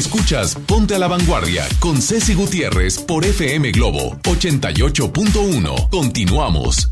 Escuchas 0.00 0.54
Ponte 0.54 0.94
a 0.94 0.98
la 0.98 1.08
Vanguardia 1.08 1.68
con 1.78 2.00
Ceci 2.00 2.32
Gutiérrez 2.32 3.00
por 3.00 3.22
FM 3.22 3.70
Globo 3.70 4.16
88.1. 4.22 5.90
Continuamos. 5.90 6.88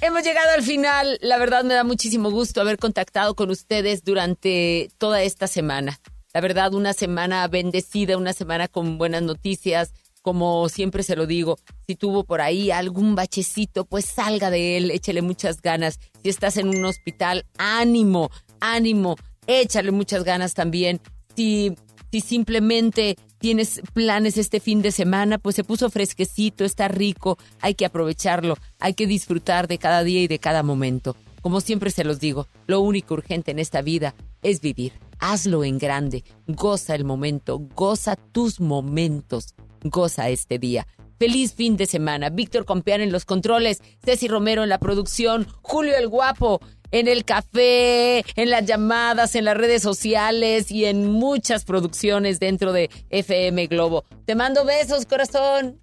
Hemos 0.00 0.22
llegado 0.22 0.50
al 0.54 0.62
final. 0.62 1.18
La 1.20 1.36
verdad 1.36 1.64
me 1.64 1.74
da 1.74 1.82
muchísimo 1.82 2.30
gusto 2.30 2.60
haber 2.60 2.78
contactado 2.78 3.34
con 3.34 3.50
ustedes 3.50 4.04
durante 4.04 4.88
toda 4.98 5.24
esta 5.24 5.48
semana. 5.48 5.98
La 6.32 6.40
verdad, 6.40 6.74
una 6.74 6.92
semana 6.92 7.48
bendecida, 7.48 8.16
una 8.18 8.34
semana 8.34 8.68
con 8.68 8.96
buenas 8.96 9.22
noticias. 9.22 9.94
Como 10.22 10.68
siempre 10.68 11.02
se 11.02 11.16
lo 11.16 11.26
digo, 11.26 11.58
si 11.88 11.96
tuvo 11.96 12.22
por 12.22 12.40
ahí 12.40 12.70
algún 12.70 13.16
bachecito, 13.16 13.84
pues 13.84 14.04
salga 14.04 14.48
de 14.50 14.76
él, 14.76 14.92
échale 14.92 15.22
muchas 15.22 15.60
ganas. 15.60 15.98
Si 16.22 16.28
estás 16.28 16.56
en 16.56 16.68
un 16.68 16.84
hospital, 16.84 17.46
ánimo, 17.58 18.30
ánimo, 18.60 19.16
échale 19.48 19.90
muchas 19.90 20.22
ganas 20.22 20.54
también 20.54 21.00
si, 21.36 21.76
si 22.10 22.20
simplemente 22.20 23.16
tienes 23.38 23.82
planes 23.92 24.38
este 24.38 24.60
fin 24.60 24.80
de 24.82 24.90
semana, 24.90 25.38
pues 25.38 25.56
se 25.56 25.64
puso 25.64 25.90
fresquecito, 25.90 26.64
está 26.64 26.88
rico, 26.88 27.38
hay 27.60 27.74
que 27.74 27.84
aprovecharlo, 27.84 28.56
hay 28.80 28.94
que 28.94 29.06
disfrutar 29.06 29.68
de 29.68 29.78
cada 29.78 30.02
día 30.02 30.22
y 30.22 30.28
de 30.28 30.38
cada 30.38 30.62
momento. 30.62 31.16
Como 31.42 31.60
siempre 31.60 31.90
se 31.90 32.04
los 32.04 32.20
digo, 32.20 32.46
lo 32.66 32.80
único 32.80 33.12
urgente 33.12 33.50
en 33.50 33.58
esta 33.58 33.82
vida 33.82 34.14
es 34.42 34.62
vivir. 34.62 34.92
Hazlo 35.18 35.62
en 35.62 35.78
grande, 35.78 36.24
goza 36.46 36.94
el 36.94 37.04
momento, 37.04 37.58
goza 37.58 38.16
tus 38.16 38.60
momentos, 38.60 39.54
goza 39.82 40.30
este 40.30 40.58
día. 40.58 40.86
Feliz 41.18 41.54
fin 41.54 41.76
de 41.76 41.86
semana. 41.86 42.30
Víctor 42.30 42.64
Compeán 42.64 43.00
en 43.00 43.12
los 43.12 43.24
controles, 43.24 43.82
Ceci 44.02 44.26
Romero 44.26 44.62
en 44.62 44.68
la 44.68 44.78
producción, 44.78 45.46
Julio 45.62 45.96
el 45.96 46.08
Guapo 46.08 46.60
en 46.94 47.08
el 47.08 47.24
café, 47.24 48.24
en 48.36 48.50
las 48.50 48.64
llamadas, 48.66 49.34
en 49.34 49.46
las 49.46 49.56
redes 49.56 49.82
sociales 49.82 50.70
y 50.70 50.84
en 50.84 51.10
muchas 51.10 51.64
producciones 51.64 52.38
dentro 52.38 52.72
de 52.72 52.88
FM 53.10 53.66
Globo. 53.66 54.04
Te 54.26 54.36
mando 54.36 54.64
besos, 54.64 55.04
corazón. 55.04 55.80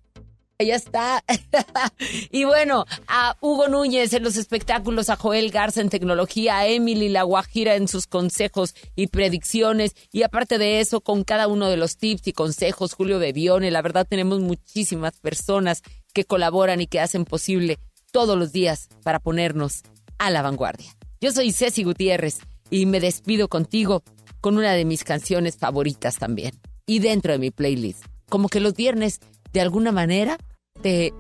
Ya 0.57 0.75
está. 0.75 1.21
y 2.31 2.45
bueno, 2.45 2.85
a 3.07 3.35
Hugo 3.41 3.67
Núñez 3.67 4.13
en 4.13 4.23
los 4.23 4.38
espectáculos, 4.38 5.09
a 5.09 5.17
Joel 5.17 5.51
Garza 5.51 5.81
en 5.81 5.89
tecnología, 5.89 6.59
a 6.59 6.67
Emily 6.67 7.09
La 7.09 7.23
Guajira 7.23 7.75
en 7.75 7.89
sus 7.89 8.07
consejos 8.07 8.73
y 8.95 9.07
predicciones. 9.07 9.95
Y 10.13 10.23
aparte 10.23 10.59
de 10.59 10.79
eso, 10.79 11.01
con 11.01 11.25
cada 11.25 11.47
uno 11.47 11.67
de 11.67 11.75
los 11.77 11.97
tips 11.97 12.27
y 12.27 12.33
consejos, 12.33 12.93
Julio 12.93 13.19
Bebione, 13.19 13.69
la 13.69 13.81
verdad 13.81 14.07
tenemos 14.09 14.39
muchísimas 14.39 15.19
personas 15.19 15.81
que 16.13 16.23
colaboran 16.23 16.79
y 16.79 16.88
que 16.88 17.01
hacen 17.01 17.25
posible 17.25 17.79
todos 18.13 18.38
los 18.38 18.53
días 18.53 18.88
para 19.03 19.19
ponernos 19.19 19.81
a 20.19 20.29
la 20.29 20.41
vanguardia. 20.41 20.95
Yo 21.23 21.31
soy 21.31 21.52
Ceci 21.52 21.84
Gutiérrez 21.84 22.39
y 22.72 22.88
me 22.88 22.99
despido 22.99 23.48
contigo 23.48 24.02
con 24.41 24.57
una 24.57 24.72
de 24.72 24.85
mis 24.85 25.03
canciones 25.03 25.56
favoritas 25.56 26.18
también. 26.18 26.60
Y 26.88 26.98
dentro 26.98 27.31
de 27.31 27.38
mi 27.38 27.52
playlist. 27.52 28.06
Como 28.27 28.49
que 28.49 28.60
los 28.60 28.73
viernes, 28.73 29.19
de 29.53 29.61
alguna 29.61 29.91
manera, 29.91 30.39
te, 30.81 31.14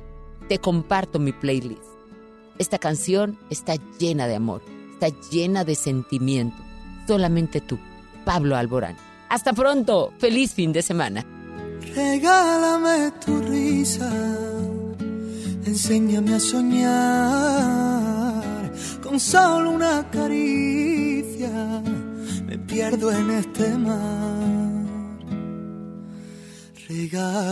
te 0.49 0.57
comparto 0.57 1.19
mi 1.19 1.33
playlist. 1.33 1.83
Esta 2.57 2.79
canción 2.79 3.37
está 3.51 3.75
llena 3.99 4.25
de 4.25 4.37
amor, 4.37 4.63
está 4.93 5.09
llena 5.29 5.65
de 5.65 5.75
sentimiento. 5.75 6.57
Solamente 7.05 7.61
tú, 7.61 7.77
Pablo 8.25 8.55
Alborán. 8.55 8.97
Hasta 9.29 9.53
pronto, 9.53 10.13
feliz 10.17 10.55
fin 10.55 10.73
de 10.73 10.81
semana. 10.81 11.23
Regálame 11.93 13.11
tu 13.23 13.39
risa, 13.39 14.11
enséñame 15.63 16.33
a 16.33 16.39
soñar 16.39 17.91
con 19.01 19.19
solo 19.19 19.71
una 19.71 20.09
caricia. 20.09 21.81
Me 22.45 22.57
pierdo 22.57 23.11
en 23.11 23.31
este 23.31 23.77
mar. 23.77 24.61
Regálame 26.87 27.51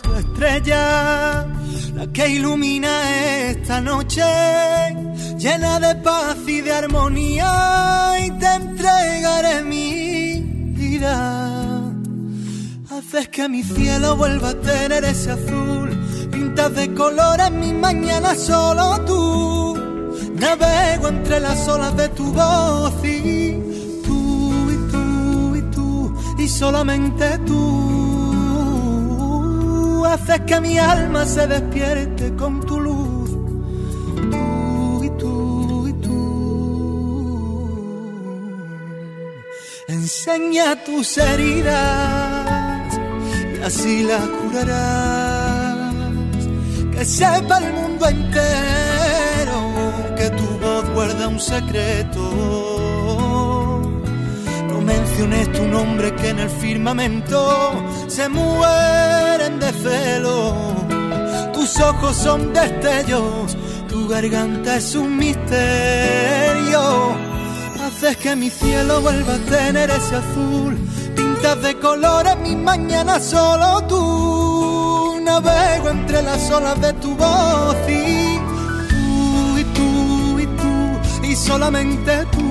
tu 0.00 0.14
estrella, 0.14 1.46
la 1.94 2.06
que 2.12 2.28
ilumina 2.28 2.92
esta 3.50 3.80
noche, 3.80 4.22
llena 5.36 5.80
de 5.80 5.96
paz 5.96 6.36
y 6.46 6.60
de 6.60 6.72
armonía, 6.72 8.14
y 8.24 8.30
te 8.38 8.46
entregaré 8.46 9.62
mi 9.62 10.42
vida. 10.76 11.90
Haces 12.88 13.28
que 13.30 13.48
mi 13.48 13.64
cielo 13.64 14.14
vuelva 14.16 14.50
a 14.50 14.60
tener 14.60 15.04
ese 15.04 15.32
azul, 15.32 15.90
pintas 16.54 16.74
de 16.74 16.94
colores 16.94 17.50
mi 17.50 17.72
mañana 17.72 18.34
solo 18.36 19.00
tú. 19.04 19.76
Navego 20.34 21.08
entre 21.08 21.40
las 21.40 21.66
olas 21.68 21.96
de 21.96 22.08
tu 22.10 22.32
voz 22.32 22.94
y 23.04 23.60
tú 24.04 24.70
y 24.70 24.76
tú 24.92 25.56
y 25.56 25.62
tú 25.74 26.14
y 26.38 26.48
solamente 26.48 27.38
tú 27.46 27.64
haces 30.06 30.40
que 30.42 30.60
mi 30.60 30.78
alma 30.78 31.26
se 31.26 31.46
despierte 31.46 32.36
con 32.36 32.60
tu 32.60 32.80
luz. 32.80 33.30
Tú 34.30 35.04
y 35.04 35.10
tú 35.18 35.88
y 35.88 35.92
tú. 35.94 36.14
Enseña 39.88 40.84
tus 40.84 41.18
heridas 41.18 42.98
y 43.58 43.62
así 43.62 44.04
las 44.04 44.20
curarás. 44.20 45.23
Que 46.96 47.04
sepa 47.04 47.58
el 47.58 47.72
mundo 47.72 48.06
entero 48.06 49.58
que 50.16 50.30
tu 50.30 50.46
voz 50.58 50.88
guarda 50.94 51.28
un 51.28 51.40
secreto. 51.40 52.20
No 54.68 54.80
menciones 54.80 55.52
tu 55.52 55.64
nombre 55.64 56.14
que 56.14 56.28
en 56.28 56.38
el 56.38 56.48
firmamento 56.48 57.72
se 58.06 58.28
mueren 58.28 59.58
de 59.58 59.72
celo. 59.72 60.54
Tus 61.52 61.80
ojos 61.80 62.16
son 62.16 62.52
destellos, 62.52 63.56
tu 63.88 64.06
garganta 64.06 64.76
es 64.76 64.94
un 64.94 65.16
misterio. 65.16 66.80
Haces 67.84 68.16
que 68.18 68.36
mi 68.36 68.50
cielo 68.50 69.00
vuelva 69.00 69.34
a 69.34 69.38
tener 69.38 69.90
ese 69.90 70.16
azul. 70.16 70.78
Pintas 71.16 71.60
de 71.60 71.78
colores 71.80 72.36
mis 72.38 72.56
mañanas 72.56 73.24
solo 73.24 73.82
tú. 73.88 74.83
Navego 75.24 75.88
entre 75.88 76.22
las 76.22 76.50
olas 76.50 76.78
de 76.80 76.92
tu 76.94 77.14
voz 77.16 77.76
y 77.88 78.38
tú 78.90 79.58
y 79.58 79.64
tú 79.76 80.38
y 80.38 80.46
tú 80.46 81.26
y 81.26 81.34
solamente 81.34 82.26
tú 82.32 82.44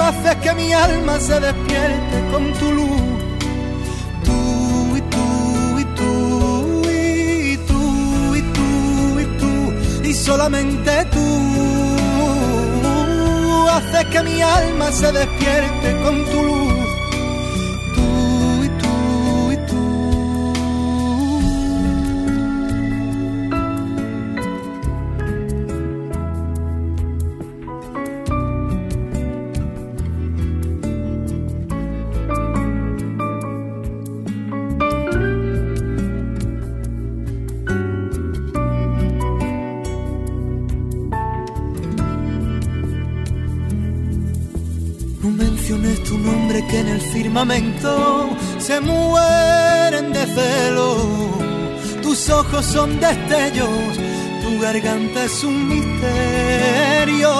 haces 0.00 0.36
que 0.36 0.52
mi 0.54 0.72
alma 0.72 1.20
se 1.20 1.38
despierte 1.38 2.16
con 2.32 2.52
tu 2.54 2.72
luz. 2.78 3.02
Tú 4.24 4.96
y 4.96 5.00
tú 5.14 5.78
y 5.82 5.84
tú 5.98 6.10
y 6.90 7.56
tú 7.68 8.34
y 8.34 8.42
tú 8.56 9.20
y 9.20 9.24
tú 9.40 9.52
y 10.08 10.14
solamente 10.14 10.92
tú 11.12 11.26
haces 13.68 14.04
que 14.06 14.22
mi 14.22 14.40
alma 14.40 14.90
se 14.92 15.12
despierte 15.12 16.02
con 16.02 16.24
tu 16.30 16.42
luz. 16.42 16.61
Se 48.58 48.80
mueren 48.80 50.12
de 50.12 50.26
celo. 50.26 50.96
Tus 52.00 52.30
ojos 52.30 52.64
son 52.64 53.00
destellos, 53.00 53.98
tu 54.42 54.60
garganta 54.60 55.24
es 55.24 55.42
un 55.42 55.68
misterio. 55.68 57.30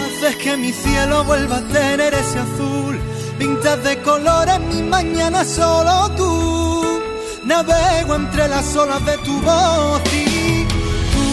Haces 0.00 0.36
que 0.42 0.56
mi 0.56 0.72
cielo 0.72 1.22
vuelva 1.24 1.58
a 1.58 1.68
tener 1.68 2.12
ese 2.12 2.40
azul. 2.40 2.98
Pintas 3.38 3.84
de 3.84 4.02
colores 4.02 4.58
mi 4.72 4.82
mañana 4.82 5.44
solo 5.44 6.10
tú. 6.16 7.00
Navego 7.44 8.16
entre 8.16 8.48
las 8.48 8.74
olas 8.74 9.04
de 9.06 9.16
tu 9.18 9.40
voz 9.42 10.02
y 10.12 10.66
tú 11.14 11.26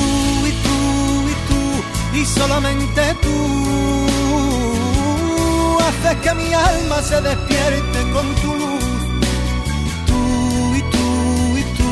y 0.49 0.53
tú 0.66 0.80
y 1.34 1.36
tú 1.48 1.62
y 2.20 2.26
solamente 2.26 3.02
tú 3.24 3.40
haces 6.03 6.18
que 6.22 6.34
mi 6.34 6.53
alma 6.53 7.02
se 7.02 7.22
despierte 7.22 8.11
con 8.11 8.36
tu 8.36 8.56
luz. 8.56 8.84
Tú 10.07 10.76
y 10.76 10.82
tú 10.94 11.57
y 11.57 11.64
tú 11.78 11.91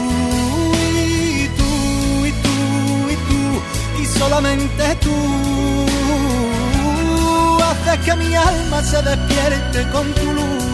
y 0.83 1.47
tú 1.57 2.25
y 2.25 2.31
tú 2.31 3.09
y 3.09 3.15
tú 3.29 4.01
y 4.01 4.05
solamente 4.05 4.95
tú 4.95 5.15
haces 7.63 8.05
que 8.05 8.15
mi 8.15 8.35
alma 8.35 8.83
se 8.83 9.01
despierte 9.01 9.89
con 9.91 10.11
tu 10.13 10.33
luz. 10.33 10.68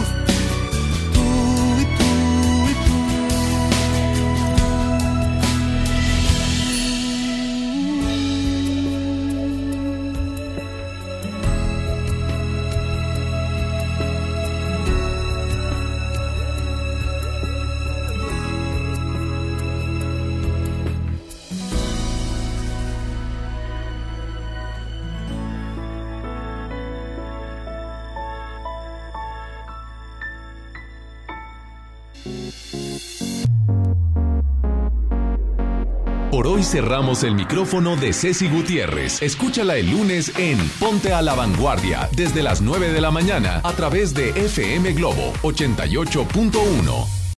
Cerramos 36.66 37.22
el 37.22 37.34
micrófono 37.34 37.96
de 37.96 38.12
Ceci 38.12 38.48
Gutiérrez. 38.48 39.22
Escúchala 39.22 39.76
el 39.76 39.90
lunes 39.90 40.32
en 40.36 40.58
Ponte 40.80 41.12
a 41.12 41.22
la 41.22 41.34
Vanguardia 41.34 42.08
desde 42.12 42.42
las 42.42 42.60
9 42.60 42.92
de 42.92 43.00
la 43.00 43.10
mañana 43.10 43.60
a 43.62 43.72
través 43.72 44.14
de 44.14 44.30
FM 44.30 44.92
Globo 44.94 45.32
88.1. 45.42 47.15